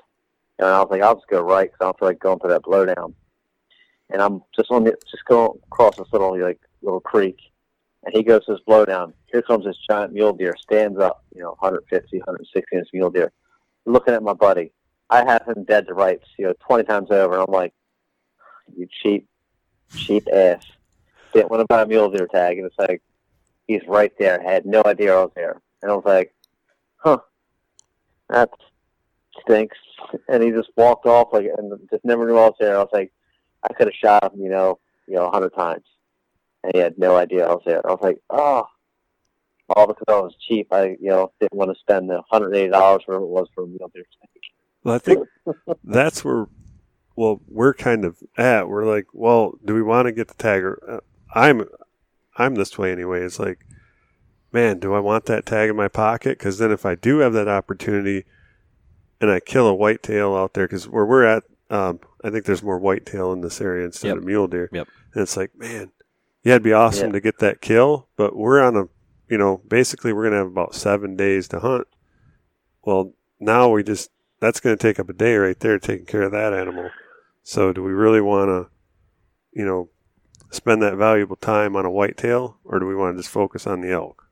and 0.58 0.66
I 0.66 0.80
was 0.80 0.88
like, 0.90 1.02
"I'll 1.02 1.14
just 1.14 1.28
go 1.28 1.42
right 1.42 1.70
because 1.70 1.78
I 1.80 1.84
don't 1.84 1.98
feel 1.98 2.08
like 2.08 2.18
going 2.18 2.38
through 2.38 2.50
that 2.50 2.62
blowdown." 2.62 3.14
And 4.10 4.22
I'm 4.22 4.42
just 4.56 4.70
on 4.70 4.84
the 4.84 4.96
just 5.10 5.24
going 5.26 5.58
across 5.66 5.96
this 5.96 6.08
little 6.12 6.38
like 6.40 6.60
little 6.82 7.00
creek, 7.00 7.38
and 8.04 8.14
he 8.14 8.22
goes 8.22 8.44
to 8.46 8.52
this 8.52 8.62
blowdown. 8.66 9.12
Here 9.26 9.42
comes 9.42 9.66
this 9.66 9.76
giant 9.88 10.14
mule 10.14 10.32
deer, 10.32 10.54
stands 10.58 10.98
up, 10.98 11.24
you 11.34 11.42
know, 11.42 11.50
150, 11.58 12.18
160 12.18 12.76
inch 12.76 12.88
mule 12.94 13.10
deer. 13.10 13.32
Looking 13.86 14.14
at 14.14 14.22
my 14.22 14.34
buddy, 14.34 14.72
I 15.10 15.24
have 15.24 15.46
him 15.46 15.64
dead 15.64 15.86
to 15.86 15.94
rights, 15.94 16.26
you 16.38 16.46
know, 16.46 16.54
20 16.66 16.84
times 16.84 17.10
over. 17.10 17.38
I'm 17.38 17.50
like, 17.50 17.72
you 18.76 18.86
cheap, 19.02 19.26
cheap 19.94 20.28
ass. 20.32 20.64
Didn't 21.32 21.50
want 21.50 21.60
to 21.60 21.66
buy 21.66 21.82
a 21.82 21.86
mule 21.86 22.10
deer 22.10 22.26
tag. 22.26 22.58
And 22.58 22.66
it's 22.66 22.78
like, 22.78 23.02
he's 23.66 23.82
right 23.86 24.12
there. 24.18 24.40
I 24.40 24.52
had 24.52 24.66
no 24.66 24.82
idea 24.84 25.16
I 25.16 25.22
was 25.22 25.32
there. 25.34 25.60
And 25.82 25.90
I 25.90 25.94
was 25.94 26.04
like, 26.04 26.34
huh, 26.96 27.18
that 28.28 28.50
stinks. 29.40 29.78
And 30.28 30.42
he 30.42 30.50
just 30.50 30.70
walked 30.76 31.06
off 31.06 31.28
like, 31.32 31.46
and 31.56 31.72
just 31.90 32.04
never 32.04 32.26
knew 32.26 32.36
I 32.36 32.46
was 32.46 32.56
there. 32.60 32.76
I 32.76 32.80
was 32.80 32.90
like, 32.92 33.12
I 33.68 33.72
could 33.72 33.86
have 33.88 33.94
shot 33.94 34.32
him, 34.32 34.40
you 34.40 34.50
know, 34.50 34.78
you 35.06 35.14
know, 35.14 35.26
a 35.26 35.30
hundred 35.30 35.54
times 35.54 35.84
and 36.62 36.72
he 36.74 36.80
had 36.80 36.98
no 36.98 37.16
idea 37.16 37.46
I 37.46 37.54
was 37.54 37.62
there. 37.64 37.86
I 37.86 37.90
was 37.90 38.02
like, 38.02 38.20
oh, 38.30 38.66
all 39.76 39.86
because 39.86 40.04
I 40.08 40.12
was 40.20 40.34
cheap. 40.46 40.68
I, 40.72 40.96
you 41.00 41.08
know, 41.10 41.32
didn't 41.40 41.54
want 41.56 41.70
to 41.70 41.78
spend 41.78 42.08
the 42.08 42.22
hundred 42.30 42.54
eighty 42.54 42.70
dollars 42.70 43.02
whatever 43.06 43.24
it 43.24 43.28
was 43.28 43.48
for 43.54 43.64
a 43.64 43.66
mule 43.66 43.90
deer 43.94 44.04
steak. 44.16 44.42
Well, 44.84 44.94
I 44.94 44.98
think 44.98 45.26
that's 45.84 46.24
where, 46.24 46.46
well, 47.16 47.40
we're 47.48 47.74
kind 47.74 48.04
of 48.04 48.16
at. 48.36 48.68
We're 48.68 48.86
like, 48.86 49.06
well, 49.12 49.58
do 49.64 49.74
we 49.74 49.82
want 49.82 50.06
to 50.06 50.12
get 50.12 50.28
the 50.28 50.34
tagger? 50.34 50.76
Uh, 50.88 51.00
I'm, 51.34 51.64
I'm 52.36 52.54
this 52.54 52.78
way 52.78 52.92
anyway. 52.92 53.20
It's 53.22 53.38
like, 53.38 53.58
man, 54.52 54.78
do 54.78 54.94
I 54.94 55.00
want 55.00 55.26
that 55.26 55.44
tag 55.44 55.68
in 55.70 55.76
my 55.76 55.88
pocket? 55.88 56.38
Because 56.38 56.58
then 56.58 56.70
if 56.70 56.86
I 56.86 56.94
do 56.94 57.18
have 57.18 57.32
that 57.34 57.48
opportunity, 57.48 58.24
and 59.20 59.30
I 59.30 59.40
kill 59.40 59.66
a 59.66 59.74
whitetail 59.74 60.34
out 60.36 60.54
there, 60.54 60.66
because 60.66 60.88
where 60.88 61.04
we're 61.04 61.24
at, 61.24 61.42
um, 61.70 61.98
I 62.24 62.30
think 62.30 62.44
there's 62.46 62.62
more 62.62 62.78
whitetail 62.78 63.32
in 63.32 63.40
this 63.42 63.60
area 63.60 63.84
instead 63.84 64.08
Yep. 64.08 64.16
of 64.18 64.24
mule 64.24 64.46
deer. 64.46 64.70
Yep. 64.72 64.88
And 65.12 65.22
it's 65.22 65.36
like, 65.36 65.50
man, 65.56 65.90
yeah, 66.44 66.52
it'd 66.52 66.62
be 66.62 66.72
awesome 66.72 67.08
Yeah. 67.08 67.12
to 67.14 67.20
get 67.20 67.40
that 67.40 67.60
kill, 67.60 68.08
but 68.16 68.36
we're 68.36 68.62
on 68.62 68.76
a, 68.76 68.84
you 69.28 69.38
know, 69.38 69.62
basically 69.68 70.12
we're 70.12 70.24
gonna 70.24 70.36
have 70.36 70.46
about 70.46 70.74
seven 70.74 71.16
days 71.16 71.48
to 71.48 71.60
hunt. 71.60 71.86
Well, 72.82 73.12
now 73.40 73.68
we 73.70 73.82
just 73.82 74.10
that's 74.40 74.60
gonna 74.60 74.76
take 74.76 74.98
up 74.98 75.08
a 75.08 75.12
day 75.12 75.36
right 75.36 75.58
there 75.58 75.78
taking 75.78 76.06
care 76.06 76.22
of 76.22 76.32
that 76.32 76.52
animal. 76.52 76.90
So 77.42 77.72
do 77.72 77.82
we 77.82 77.92
really 77.92 78.20
want 78.20 78.48
to, 78.48 78.70
you 79.58 79.64
know, 79.64 79.88
spend 80.50 80.82
that 80.82 80.96
valuable 80.96 81.36
time 81.36 81.76
on 81.76 81.84
a 81.86 81.90
whitetail, 81.90 82.58
or 82.64 82.78
do 82.78 82.86
we 82.86 82.94
want 82.94 83.16
to 83.16 83.22
just 83.22 83.32
focus 83.32 83.66
on 83.66 83.80
the 83.80 83.90
elk? 83.90 84.24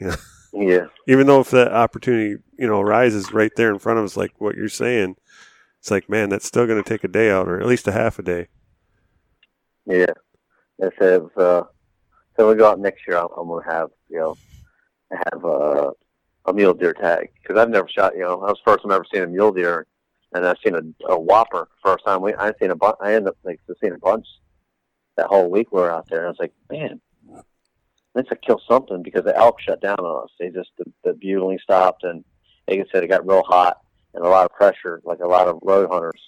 Yeah, 0.00 0.16
Yeah. 0.56 0.86
Even 1.06 1.26
though 1.26 1.40
if 1.40 1.50
that 1.50 1.72
opportunity, 1.72 2.42
you 2.58 2.66
know, 2.66 2.80
arises 2.80 3.32
right 3.32 3.52
there 3.56 3.70
in 3.70 3.78
front 3.78 3.98
of 3.98 4.04
us, 4.06 4.16
like 4.16 4.32
what 4.40 4.56
you're 4.56 4.68
saying, 4.68 5.16
it's 5.78 5.90
like, 5.90 6.08
man, 6.08 6.30
that's 6.30 6.46
still 6.46 6.66
going 6.66 6.82
to 6.82 6.88
take 6.88 7.04
a 7.04 7.08
day 7.08 7.30
out, 7.30 7.46
or 7.46 7.60
at 7.60 7.66
least 7.66 7.86
a 7.86 7.92
half 7.92 8.18
a 8.18 8.22
day. 8.22 8.48
yeah. 9.86 10.06
It 10.78 10.92
was, 11.00 11.30
uh, 11.36 11.64
so 12.36 12.48
we 12.48 12.54
go 12.54 12.70
out 12.70 12.80
next 12.80 13.06
year, 13.06 13.18
I'm, 13.18 13.28
I'm 13.36 13.48
gonna 13.48 13.70
have, 13.70 13.90
you 14.08 14.18
know, 14.18 14.36
have 15.10 15.44
uh, 15.44 15.90
a 16.46 16.52
mule 16.52 16.74
deer 16.74 16.92
tag 16.92 17.30
because 17.42 17.58
I've 17.58 17.70
never 17.70 17.88
shot. 17.88 18.14
You 18.14 18.22
know, 18.22 18.40
that 18.40 18.48
was 18.48 18.60
the 18.64 18.70
first 18.70 18.82
time 18.82 18.92
I've 18.92 18.96
ever 18.96 19.06
seen 19.12 19.22
a 19.22 19.26
mule 19.26 19.52
deer, 19.52 19.86
and 20.32 20.46
I've 20.46 20.58
seen 20.64 20.74
a, 20.74 21.12
a 21.12 21.18
whopper 21.18 21.68
first 21.84 22.04
time. 22.04 22.22
We 22.22 22.34
I 22.34 22.52
seen 22.60 22.70
a 22.70 22.76
bunch. 22.76 22.96
I 23.00 23.14
ended 23.14 23.28
up 23.28 23.36
like 23.44 23.60
seeing 23.80 23.94
a 23.94 23.98
bunch 23.98 24.26
that 25.16 25.26
whole 25.26 25.50
week 25.50 25.72
we 25.72 25.80
were 25.80 25.90
out 25.90 26.08
there, 26.08 26.20
and 26.20 26.26
I 26.26 26.30
was 26.30 26.38
like, 26.38 26.52
man, 26.70 27.00
let's 28.14 28.28
kill 28.42 28.60
something 28.68 29.02
because 29.02 29.24
the 29.24 29.36
elk 29.36 29.60
shut 29.60 29.80
down 29.80 29.98
on 29.98 30.24
us. 30.24 30.30
They 30.38 30.50
just 30.50 30.70
the, 30.78 30.84
the 31.04 31.12
bugling 31.14 31.58
stopped, 31.62 32.04
and 32.04 32.24
like 32.68 32.80
I 32.80 32.84
said, 32.92 33.04
it 33.04 33.08
got 33.08 33.26
real 33.26 33.42
hot 33.42 33.80
and 34.14 34.24
a 34.24 34.28
lot 34.28 34.46
of 34.46 34.52
pressure, 34.52 35.00
like 35.04 35.20
a 35.20 35.28
lot 35.28 35.48
of 35.48 35.58
road 35.62 35.90
hunters. 35.90 36.20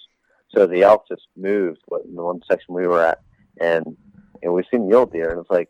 So 0.55 0.65
the 0.65 0.83
elk 0.83 1.07
just 1.07 1.27
moved 1.35 1.81
in 2.05 2.15
the 2.15 2.23
one 2.23 2.41
section 2.49 2.73
we 2.73 2.87
were 2.87 3.03
at, 3.03 3.19
and 3.59 3.97
and 4.41 4.53
we 4.53 4.63
seen 4.71 4.87
mule 4.87 5.05
deer, 5.05 5.31
and 5.31 5.39
it's 5.39 5.49
like, 5.49 5.69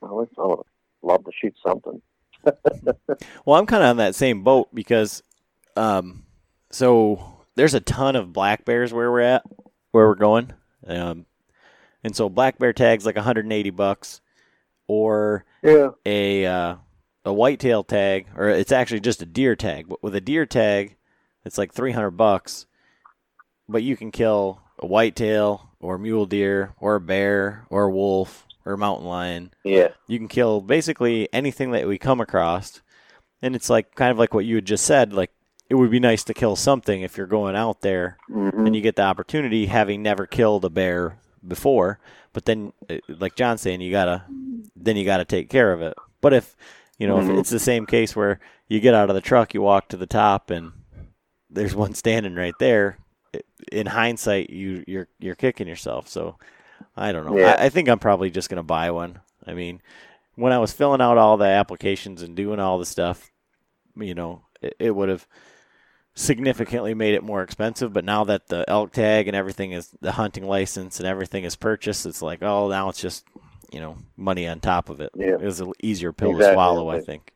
well, 0.00 0.26
I 0.38 0.46
would 0.46 0.66
love 1.04 1.24
to 1.24 1.30
shoot 1.40 1.54
something. 1.66 2.00
Well, 3.46 3.58
I'm 3.58 3.66
kind 3.66 3.82
of 3.82 3.90
on 3.90 3.96
that 3.98 4.14
same 4.14 4.42
boat 4.42 4.68
because, 4.74 5.22
um, 5.76 6.24
so 6.70 7.38
there's 7.56 7.74
a 7.74 7.80
ton 7.80 8.16
of 8.16 8.32
black 8.32 8.64
bears 8.64 8.92
where 8.92 9.10
we're 9.10 9.20
at, 9.20 9.44
where 9.92 10.08
we're 10.08 10.14
going, 10.14 10.52
um, 10.86 11.26
and 12.02 12.14
so 12.16 12.28
black 12.28 12.58
bear 12.58 12.72
tags 12.72 13.06
like 13.06 13.16
180 13.16 13.70
bucks, 13.70 14.20
or 14.88 15.44
Yeah. 15.62 15.90
a 16.04 16.46
uh, 16.46 16.76
a 17.24 17.32
whitetail 17.32 17.84
tag, 17.84 18.26
or 18.36 18.48
it's 18.48 18.72
actually 18.72 19.00
just 19.00 19.22
a 19.22 19.26
deer 19.26 19.56
tag. 19.56 19.88
But 19.88 20.02
with 20.02 20.14
a 20.14 20.20
deer 20.20 20.44
tag, 20.46 20.96
it's 21.44 21.56
like 21.58 21.72
300 21.72 22.10
bucks, 22.12 22.66
but 23.68 23.82
you 23.82 23.96
can 23.96 24.10
kill 24.10 24.60
a 24.78 24.86
whitetail 24.86 25.70
or 25.80 25.94
a 25.96 25.98
mule 25.98 26.26
deer 26.26 26.74
or 26.78 26.96
a 26.96 27.00
bear 27.00 27.64
or 27.70 27.84
a 27.84 27.90
wolf 27.90 28.46
or 28.64 28.76
mountain 28.76 29.06
lion. 29.06 29.52
Yeah. 29.64 29.88
you 30.08 30.18
can 30.18 30.28
kill 30.28 30.60
basically 30.60 31.28
anything 31.32 31.70
that 31.72 31.86
we 31.86 31.98
come 31.98 32.20
across. 32.20 32.80
And 33.42 33.54
it's 33.54 33.68
like 33.70 33.94
kind 33.94 34.10
of 34.10 34.18
like 34.18 34.32
what 34.34 34.44
you 34.46 34.54
had 34.56 34.64
just 34.64 34.84
said 34.84 35.12
like 35.12 35.30
it 35.70 35.74
would 35.74 35.90
be 35.90 36.00
nice 36.00 36.24
to 36.24 36.34
kill 36.34 36.56
something 36.56 37.02
if 37.02 37.16
you're 37.16 37.26
going 37.26 37.56
out 37.56 37.80
there 37.80 38.16
hmm 38.28 38.50
and 38.66 38.74
you 38.76 38.80
get 38.82 38.96
the 38.96 39.02
opportunity 39.02 39.66
having 39.66 40.02
never 40.02 40.26
killed 40.26 40.64
a 40.64 40.70
bear 40.70 41.18
before. 41.46 41.98
But 42.32 42.44
then 42.46 42.72
uh, 42.88 42.96
like 43.08 43.34
john's 43.36 43.60
saying 43.60 43.80
you 43.82 43.90
gotta 43.90 44.24
then 44.76 44.96
you 44.96 45.04
gotta 45.04 45.24
take 45.24 45.50
care 45.50 45.72
of 45.72 45.82
it. 45.82 45.94
But 46.20 46.32
if 46.32 46.56
you 46.98 47.06
know 47.06 47.18
if 47.18 47.26
Mhm. 47.26 47.38
it's 47.38 47.50
the 47.50 47.58
same 47.58 47.84
case 47.86 48.16
where 48.16 48.40
you 48.68 48.80
get 48.80 48.94
out 48.94 49.10
of 49.10 49.14
the 49.14 49.20
truck 49.20 49.52
you 49.52 49.60
walk 49.62 49.88
to 49.88 49.96
the 49.98 50.06
top 50.06 50.50
and 50.50 50.72
there's 51.50 51.74
one 51.74 51.92
standing 51.94 52.34
right 52.34 52.54
there 52.58 52.98
in 53.72 53.86
hindsight 53.86 54.48
you 54.50 54.84
you're 54.86 55.08
you're 55.18 55.34
kicking 55.34 55.68
yourself. 55.68 56.08
So 56.08 56.38
i 56.96 57.12
don't 57.12 57.26
know 57.26 57.36
Yeah. 57.36 57.56
I, 57.58 57.66
I 57.66 57.68
think 57.68 57.88
i'm 57.88 57.98
probably 57.98 58.30
just 58.30 58.48
gonna 58.48 58.62
buy 58.62 58.90
one 58.90 59.20
i 59.46 59.54
mean 59.54 59.80
when 60.34 60.52
i 60.52 60.58
was 60.58 60.72
filling 60.72 61.00
out 61.00 61.18
all 61.18 61.36
the 61.36 61.44
applications 61.46 62.22
and 62.22 62.36
doing 62.36 62.60
all 62.60 62.78
the 62.78 62.86
stuff 62.86 63.30
you 63.96 64.14
know, 64.14 64.42
it, 64.60 64.76
it 64.78 64.90
would 64.90 65.08
have 65.08 65.26
significantly 66.14 66.94
made 66.94 67.14
it 67.14 67.22
more 67.22 67.42
expensive. 67.42 67.92
But 67.92 68.04
now 68.04 68.24
that 68.24 68.48
the 68.48 68.64
elk 68.68 68.92
tag 68.92 69.28
and 69.28 69.36
everything 69.36 69.72
is 69.72 69.90
the 70.00 70.12
hunting 70.12 70.46
license 70.46 70.98
and 70.98 71.06
everything 71.06 71.44
is 71.44 71.56
purchased, 71.56 72.06
it's 72.06 72.22
like, 72.22 72.42
oh, 72.42 72.68
now 72.68 72.88
it's 72.88 73.00
just 73.00 73.24
you 73.72 73.80
know 73.80 73.96
money 74.16 74.46
on 74.46 74.60
top 74.60 74.88
of 74.88 75.00
it. 75.00 75.10
Yeah. 75.14 75.36
It's 75.40 75.60
an 75.60 75.72
easier 75.82 76.12
pill 76.12 76.36
to 76.36 76.52
swallow, 76.52 76.88
I 76.88 77.00
think. 77.00 77.32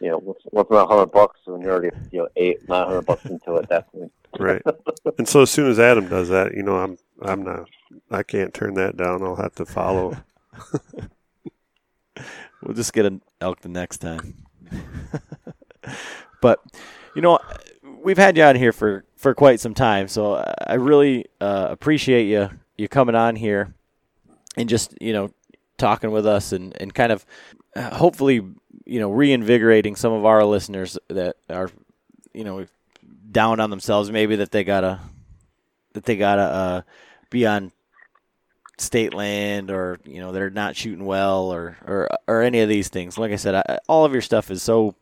You 0.00 0.10
know, 0.10 0.18
what's, 0.18 0.42
what's 0.50 0.70
not 0.70 0.88
hundred 0.88 1.12
bucks 1.12 1.40
when 1.44 1.60
you're 1.60 1.72
already 1.72 1.96
you 2.10 2.20
know 2.20 2.28
eight, 2.36 2.68
nine 2.68 2.86
hundred 2.86 3.06
bucks 3.06 3.24
into 3.24 3.56
it? 3.56 3.68
Definitely. 3.68 4.10
Right. 4.38 4.62
and 5.18 5.28
so 5.28 5.42
as 5.42 5.50
soon 5.50 5.70
as 5.70 5.78
Adam 5.78 6.08
does 6.08 6.28
that, 6.30 6.54
you 6.54 6.62
know, 6.62 6.76
I'm 6.76 6.98
I'm 7.24 7.42
not 7.42 7.68
I 8.10 8.22
can't 8.22 8.52
turn 8.52 8.74
that 8.74 8.96
down. 8.96 9.22
I'll 9.22 9.36
have 9.36 9.54
to 9.56 9.66
follow. 9.66 10.16
We'll 12.62 12.74
just 12.74 12.92
get 12.92 13.06
an 13.06 13.22
elk 13.40 13.60
the 13.60 13.68
next 13.68 13.98
time. 13.98 14.44
but 16.40 16.60
you 17.16 17.22
know, 17.22 17.38
we've 18.02 18.18
had 18.18 18.36
you 18.36 18.44
on 18.44 18.56
here 18.56 18.72
for 18.72 19.04
for 19.16 19.34
quite 19.34 19.60
some 19.60 19.74
time, 19.74 20.08
so 20.08 20.34
I 20.66 20.74
really 20.74 21.26
uh, 21.40 21.68
appreciate 21.70 22.26
you 22.26 22.50
you 22.78 22.88
coming 22.88 23.14
on 23.14 23.36
here 23.36 23.74
and 24.56 24.68
just 24.68 24.94
you 25.00 25.12
know 25.12 25.32
talking 25.76 26.12
with 26.12 26.26
us 26.26 26.52
and 26.52 26.80
and 26.80 26.94
kind 26.94 27.10
of 27.10 27.26
uh, 27.74 27.94
hopefully 27.96 28.36
you 28.86 29.00
know 29.00 29.10
reinvigorating 29.10 29.96
some 29.96 30.12
of 30.12 30.24
our 30.24 30.44
listeners 30.44 30.96
that 31.08 31.36
are 31.50 31.70
you 32.32 32.44
know 32.44 32.64
down 33.30 33.58
on 33.58 33.70
themselves 33.70 34.10
maybe 34.10 34.36
that 34.36 34.52
they 34.52 34.62
gotta 34.62 35.00
that 35.94 36.04
they 36.04 36.16
gotta 36.16 36.42
uh, 36.42 36.82
be 37.32 37.46
on 37.46 37.72
state 38.78 39.14
land 39.14 39.70
or 39.70 39.98
you 40.04 40.20
know 40.20 40.32
they're 40.32 40.50
not 40.50 40.74
shooting 40.76 41.04
well 41.04 41.52
or 41.52 41.76
or 41.86 42.08
or 42.26 42.42
any 42.42 42.60
of 42.60 42.68
these 42.68 42.88
things. 42.88 43.18
Like 43.18 43.32
i 43.32 43.36
said 43.36 43.54
I, 43.54 43.78
all 43.88 44.04
of 44.04 44.12
your 44.12 44.22
stuff 44.22 44.50
is 44.50 44.62
so 44.62 44.94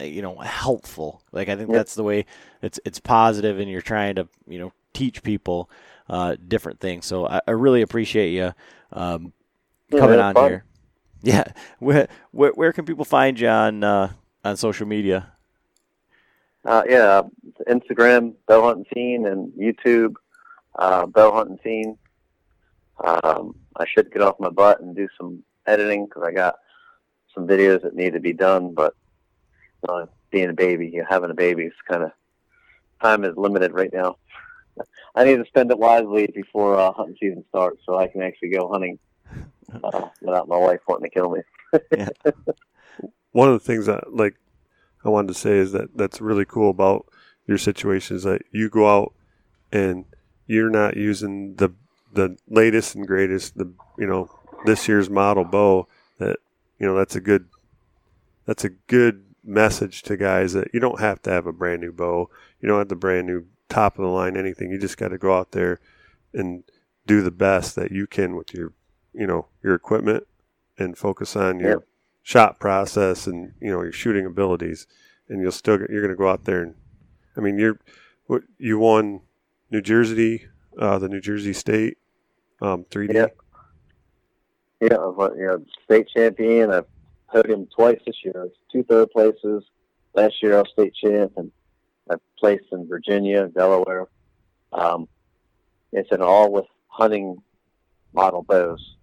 you 0.00 0.22
know 0.22 0.36
helpful. 0.38 1.22
Like 1.32 1.48
i 1.48 1.56
think 1.56 1.68
Yep. 1.70 1.76
that's 1.76 1.94
the 1.94 2.02
way 2.04 2.26
it's 2.62 2.78
it's 2.84 3.00
positive 3.00 3.58
and 3.58 3.70
you're 3.70 3.80
trying 3.82 4.16
to 4.16 4.28
you 4.46 4.58
know 4.58 4.72
teach 4.92 5.22
people 5.22 5.70
uh, 6.08 6.36
different 6.48 6.80
things. 6.80 7.04
So 7.06 7.26
i, 7.26 7.40
I 7.46 7.50
really 7.52 7.82
appreciate 7.82 8.30
you 8.30 8.52
um, 8.92 9.32
coming 9.90 10.16
man, 10.16 10.20
on 10.20 10.34
fun. 10.34 10.50
here. 10.50 10.64
Yeah. 11.22 11.44
Where, 11.80 12.06
where 12.30 12.52
where 12.52 12.72
can 12.72 12.84
people 12.84 13.04
find 13.04 13.38
you 13.40 13.48
on 13.48 13.82
uh, 13.82 14.12
on 14.44 14.56
social 14.56 14.86
media? 14.86 15.32
Uh, 16.64 16.82
yeah, 16.88 17.22
Instagram, 17.68 18.34
bow 18.46 18.62
hunting 18.62 18.84
fiend, 18.92 19.26
and 19.26 19.52
YouTube, 19.52 20.14
uh, 20.78 21.06
bow 21.06 21.32
hunting 21.32 21.58
fiend. 21.62 21.98
Um, 23.04 23.54
I 23.76 23.84
should 23.86 24.12
get 24.12 24.22
off 24.22 24.40
my 24.40 24.50
butt 24.50 24.80
and 24.80 24.96
do 24.96 25.08
some 25.16 25.42
editing 25.66 26.06
because 26.06 26.22
I 26.26 26.32
got 26.32 26.56
some 27.34 27.46
videos 27.46 27.82
that 27.82 27.94
need 27.94 28.14
to 28.14 28.20
be 28.20 28.32
done. 28.32 28.74
But 28.74 28.94
uh, 29.88 30.06
being 30.30 30.48
a 30.48 30.54
baby, 30.54 30.88
you 30.88 31.00
know, 31.00 31.06
having 31.08 31.30
a 31.30 31.34
baby 31.34 31.64
is 31.64 31.72
kind 31.88 32.02
of 32.02 32.12
time 33.02 33.24
is 33.24 33.36
limited 33.36 33.72
right 33.72 33.92
now. 33.92 34.16
I 35.14 35.24
need 35.24 35.36
to 35.36 35.46
spend 35.46 35.70
it 35.70 35.78
wisely 35.78 36.28
before 36.32 36.78
uh, 36.78 36.92
hunting 36.92 37.16
season 37.20 37.44
starts, 37.48 37.82
so 37.84 37.98
I 37.98 38.06
can 38.06 38.22
actually 38.22 38.50
go 38.50 38.68
hunting 38.68 38.98
uh, 39.82 40.08
without 40.20 40.48
my 40.48 40.56
wife 40.56 40.80
wanting 40.86 41.10
to 41.10 41.14
kill 41.14 41.30
me. 41.30 41.40
One 43.32 43.48
of 43.48 43.54
the 43.54 43.64
things 43.64 43.86
that 43.86 44.14
like 44.14 44.36
I 45.04 45.08
wanted 45.08 45.28
to 45.28 45.34
say 45.34 45.58
is 45.58 45.72
that 45.72 45.96
that's 45.96 46.20
really 46.20 46.44
cool 46.44 46.70
about 46.70 47.06
your 47.46 47.58
situation 47.58 48.16
is 48.16 48.22
that 48.24 48.42
you 48.52 48.68
go 48.68 48.88
out 48.88 49.14
and 49.72 50.04
you're 50.48 50.70
not 50.70 50.96
using 50.96 51.54
the 51.54 51.70
the 52.12 52.36
latest 52.48 52.96
and 52.96 53.06
greatest 53.06 53.56
the 53.56 53.72
you 53.98 54.06
know 54.06 54.28
this 54.64 54.88
year's 54.88 55.08
model 55.08 55.44
bow 55.44 55.86
that 56.18 56.38
you 56.80 56.86
know 56.86 56.96
that's 56.96 57.14
a 57.14 57.20
good 57.20 57.48
that's 58.46 58.64
a 58.64 58.70
good 58.70 59.24
message 59.44 60.02
to 60.02 60.16
guys 60.16 60.52
that 60.54 60.68
you 60.74 60.80
don't 60.80 61.00
have 61.00 61.22
to 61.22 61.30
have 61.30 61.46
a 61.46 61.52
brand 61.52 61.80
new 61.82 61.92
bow. 61.92 62.28
You 62.60 62.68
don't 62.68 62.78
have 62.78 62.88
the 62.88 62.96
brand 62.96 63.26
new 63.26 63.46
top 63.68 63.98
of 63.98 64.02
the 64.02 64.10
line 64.10 64.36
anything. 64.36 64.70
You 64.70 64.78
just 64.78 64.96
got 64.96 65.08
to 65.08 65.18
go 65.18 65.36
out 65.38 65.52
there 65.52 65.78
and 66.34 66.64
do 67.06 67.22
the 67.22 67.30
best 67.30 67.76
that 67.76 67.92
you 67.92 68.06
can 68.06 68.34
with 68.36 68.52
your 68.52 68.72
you 69.14 69.26
know 69.26 69.46
your 69.62 69.74
equipment 69.74 70.26
and 70.78 70.96
focus 70.98 71.36
on 71.36 71.60
your 71.60 71.70
Yep. 71.70 71.82
shot 72.22 72.60
process 72.60 73.26
and 73.26 73.52
you 73.60 73.70
know 73.70 73.82
your 73.82 73.92
shooting 73.92 74.26
abilities. 74.26 74.86
And 75.30 75.42
you'll 75.42 75.52
still 75.52 75.76
get, 75.76 75.90
you're 75.90 76.00
going 76.00 76.14
to 76.14 76.16
go 76.16 76.28
out 76.30 76.44
there 76.44 76.62
and 76.62 76.74
I 77.36 77.40
mean 77.40 77.58
you're 77.58 77.78
you 78.58 78.78
won 78.78 79.20
New 79.70 79.80
Jersey 79.80 80.46
uh, 80.78 80.98
the 80.98 81.08
New 81.08 81.20
Jersey 81.20 81.52
State 81.52 81.98
um, 82.60 82.84
3D 82.90 83.14
Yeah. 83.14 83.26
Yeah, 84.80 84.94
I 84.94 85.06
was 85.06 85.32
you 85.36 85.46
know, 85.46 85.64
state 85.84 86.08
champion. 86.14 86.70
I've 86.70 86.86
podiumed 87.34 87.68
twice 87.72 87.98
this 88.06 88.16
year. 88.24 88.48
Two 88.70 88.84
third 88.84 89.10
places. 89.10 89.64
Last 90.14 90.40
year 90.40 90.56
I 90.56 90.58
was 90.58 90.70
state 90.72 90.94
champ, 90.94 91.32
and 91.36 91.50
I 92.08 92.14
placed 92.38 92.66
in 92.70 92.86
Virginia, 92.86 93.48
Delaware. 93.48 94.06
Um, 94.72 95.08
it's 95.92 96.12
an 96.12 96.22
all 96.22 96.52
with 96.52 96.66
hunting 96.86 97.42
model 98.12 98.42
bows. 98.42 98.96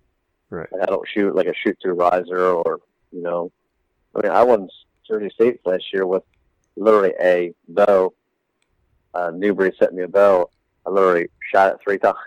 Right. 0.49 0.71
Like, 0.71 0.83
I 0.83 0.85
don't 0.85 1.07
shoot 1.13 1.35
like 1.35 1.47
a 1.47 1.53
shoot 1.53 1.77
through 1.81 1.95
riser 1.95 2.45
or 2.45 2.79
you 3.11 3.21
know. 3.21 3.51
I 4.15 4.21
mean, 4.21 4.31
I 4.31 4.43
won 4.43 4.69
Jersey 5.05 5.29
State 5.33 5.59
last 5.65 5.83
year 5.91 6.05
with 6.05 6.23
literally 6.77 7.13
a 7.19 7.53
bow. 7.67 8.13
Uh, 9.15 9.31
Newbury 9.33 9.71
sent 9.79 9.93
me 9.93 10.03
a 10.03 10.07
bow. 10.07 10.49
I 10.85 10.89
literally 10.89 11.29
shot 11.51 11.71
it 11.73 11.79
three 11.83 11.97
times. 12.07 12.17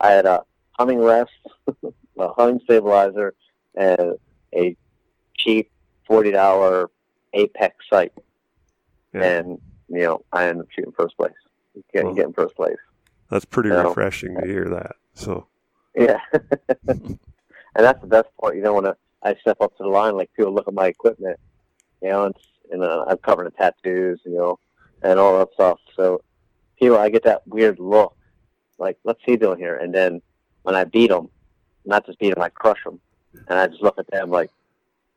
I 0.00 0.10
had 0.10 0.26
a 0.26 0.42
humming 0.72 1.00
rest, 1.02 1.30
a 2.18 2.28
humming 2.34 2.60
stabilizer, 2.64 3.34
and 3.74 4.16
a 4.54 4.76
cheap 5.38 5.70
forty 6.06 6.30
dollar 6.30 6.90
Apex 7.32 7.74
sight. 7.90 8.12
Yeah. 9.14 9.22
And 9.22 9.58
you 9.88 10.02
know, 10.02 10.22
I 10.32 10.44
ended 10.48 10.62
up 10.66 10.68
shooting 10.70 10.92
first 10.96 11.16
place. 11.16 11.32
Getting 11.92 12.08
Well- 12.08 12.14
getting 12.16 12.32
first 12.34 12.54
place. 12.56 12.76
that's 13.30 13.44
pretty 13.44 13.70
No. 13.70 13.88
refreshing 13.88 14.34
to 14.40 14.46
hear 14.46 14.68
that 14.68 14.96
so 15.14 15.46
Yeah. 15.96 16.20
and 16.88 17.18
that's 17.74 18.00
the 18.00 18.06
best 18.06 18.28
part. 18.40 18.54
You 18.56 18.62
know, 18.62 18.74
when 18.74 18.86
I, 18.86 18.92
I 19.22 19.34
step 19.40 19.56
up 19.60 19.76
to 19.78 19.82
the 19.82 19.88
line, 19.88 20.16
like 20.16 20.30
people 20.36 20.52
look 20.54 20.68
at 20.68 20.74
my 20.74 20.86
equipment, 20.86 21.38
you 22.02 22.08
know, 22.10 22.26
and, 22.26 22.34
and 22.70 22.82
uh, 22.84 23.04
I'm 23.08 23.16
covered 23.18 23.46
in 23.46 23.52
tattoos, 23.52 24.20
you 24.24 24.36
know, 24.36 24.58
and 25.02 25.18
all 25.18 25.38
that 25.38 25.52
stuff. 25.54 25.78
So 25.94 26.22
people, 26.78 26.98
I 26.98 27.08
get 27.08 27.24
that 27.24 27.46
weird 27.46 27.78
look, 27.78 28.14
like, 28.78 28.98
what's 29.02 29.20
he 29.24 29.36
doing 29.36 29.58
here? 29.58 29.76
And 29.76 29.94
then 29.94 30.20
when 30.62 30.74
I 30.74 30.84
beat 30.84 31.10
him, 31.10 31.28
not 31.84 32.06
just 32.06 32.18
beat 32.18 32.32
him, 32.36 32.42
I 32.42 32.48
crush 32.48 32.84
him, 32.84 33.00
and 33.48 33.58
I 33.58 33.66
just 33.68 33.82
look 33.82 33.98
at 33.98 34.06
them 34.08 34.30
like, 34.30 34.50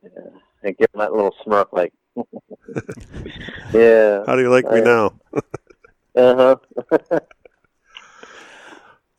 uh, 0.04 0.30
and 0.62 0.76
give 0.76 0.90
them 0.92 1.00
that 1.00 1.12
little 1.12 1.34
smirk, 1.44 1.72
like, 1.72 1.92
yeah, 3.72 4.24
how 4.26 4.34
do 4.34 4.42
you 4.42 4.50
like 4.50 4.70
me 4.70 4.80
now 4.80 5.14
uh 6.16 6.56
huh, 6.90 7.20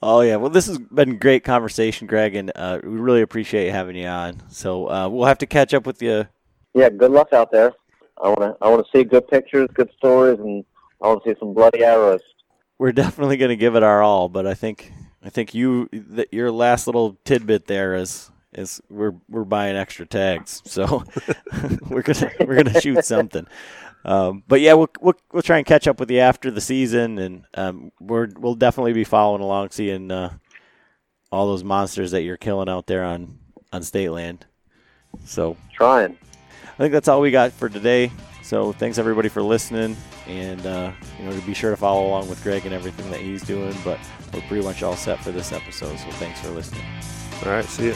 Oh 0.04 0.22
yeah, 0.22 0.38
well 0.38 0.50
this 0.50 0.66
has 0.66 0.80
been 0.80 1.20
great 1.20 1.44
conversation, 1.44 2.08
Greg, 2.08 2.34
and 2.36 2.52
uh, 2.56 2.80
we 2.84 2.90
really 2.90 3.22
appreciate 3.22 3.70
having 3.70 3.96
you 3.96 4.08
on. 4.08 4.42
So 4.50 4.90
uh, 4.90 5.08
we'll 5.08 5.28
have 5.28 5.38
to 5.40 5.46
catch 5.46 5.76
up 5.76 5.86
with 5.86 6.02
you. 6.02 6.28
yeah. 6.74 6.90
Good 6.90 7.12
luck 7.12 7.34
out 7.34 7.52
there. 7.52 7.74
I 8.22 8.30
wanna, 8.30 8.56
I 8.61 8.69
wanna 8.69 8.84
see 8.93 9.03
good 9.03 9.27
pictures, 9.27 9.69
good 9.73 9.89
stories, 9.98 10.39
and 10.39 10.64
I 11.02 11.07
wanna 11.07 11.22
see 11.26 11.35
some 11.39 11.53
bloody 11.53 11.84
arrows. 11.84 12.22
We're 12.81 12.91
definitely 12.91 13.38
going 13.38 13.49
to 13.49 13.56
give 13.56 13.76
it 13.76 13.84
our 13.84 14.02
all, 14.02 14.27
but 14.27 14.48
I 14.48 14.56
think 14.56 14.91
I 15.23 15.30
think 15.30 15.53
you 15.53 15.88
that 15.91 16.34
your 16.34 16.52
last 16.52 16.88
little 16.88 17.15
tidbit 17.26 17.68
there 17.68 17.93
is 17.93 18.31
is 18.53 18.81
we're 18.89 19.14
we're 19.30 19.43
buying 19.43 19.76
extra 19.76 20.06
tags, 20.07 20.64
so 20.65 21.03
we're 21.89 22.02
gonna 22.02 22.31
we're 22.39 22.64
gonna 22.64 22.81
shoot 22.81 23.06
something. 23.06 23.45
Um, 24.03 24.43
but 24.48 24.61
yeah, 24.61 24.73
we'll, 24.73 24.89
we'll 24.99 25.14
we'll 25.31 25.43
try 25.43 25.57
and 25.57 25.65
catch 25.68 25.88
up 25.88 25.99
with 25.99 26.10
you 26.10 26.22
after 26.22 26.49
the 26.49 26.60
season, 26.60 27.19
and 27.19 27.45
um, 27.53 27.91
we're 27.99 28.30
we'll 28.35 28.56
definitely 28.56 28.93
be 28.93 29.03
following 29.03 29.43
along, 29.43 29.69
seeing 29.69 30.10
uh, 30.10 30.34
all 31.31 31.45
those 31.45 31.64
monsters 31.64 32.10
that 32.11 32.23
you're 32.23 32.38
killing 32.38 32.68
out 32.68 32.88
there 32.88 33.03
on 33.03 33.38
on 33.72 33.84
state 33.84 34.10
land. 34.10 34.48
So 35.26 35.56
Trying. 35.72 36.18
I 36.73 36.77
think 36.77 36.91
that's 36.93 37.07
all 37.07 37.22
we 37.22 37.31
got 37.31 37.52
for 37.52 37.69
today. 37.69 38.11
So 38.43 38.73
thanks 38.73 38.98
everybody 38.98 39.30
for 39.30 39.41
listening, 39.41 39.95
and 40.27 40.65
uh, 40.65 40.91
you 41.19 41.26
know 41.26 41.31
to 41.31 41.45
be 41.45 41.53
sure 41.53 41.72
to 41.72 41.77
follow 41.77 42.07
along 42.07 42.27
with 42.30 42.41
Greg 42.43 42.65
and 42.65 42.73
everything 42.73 43.10
that 43.11 43.22
he's 43.22 43.43
doing. 43.43 43.76
But 43.84 43.99
we're 44.34 44.41
pretty 44.41 44.64
much 44.64 44.84
all 44.84 44.95
set 44.95 45.23
for 45.23 45.31
this 45.31 45.52
episode. 45.52 45.98
So 45.99 46.10
thanks 46.11 46.41
for 46.41 46.49
listening. 46.49 46.84
all 47.45 47.52
right 47.52 47.65
see 47.65 47.89
ya 47.89 47.95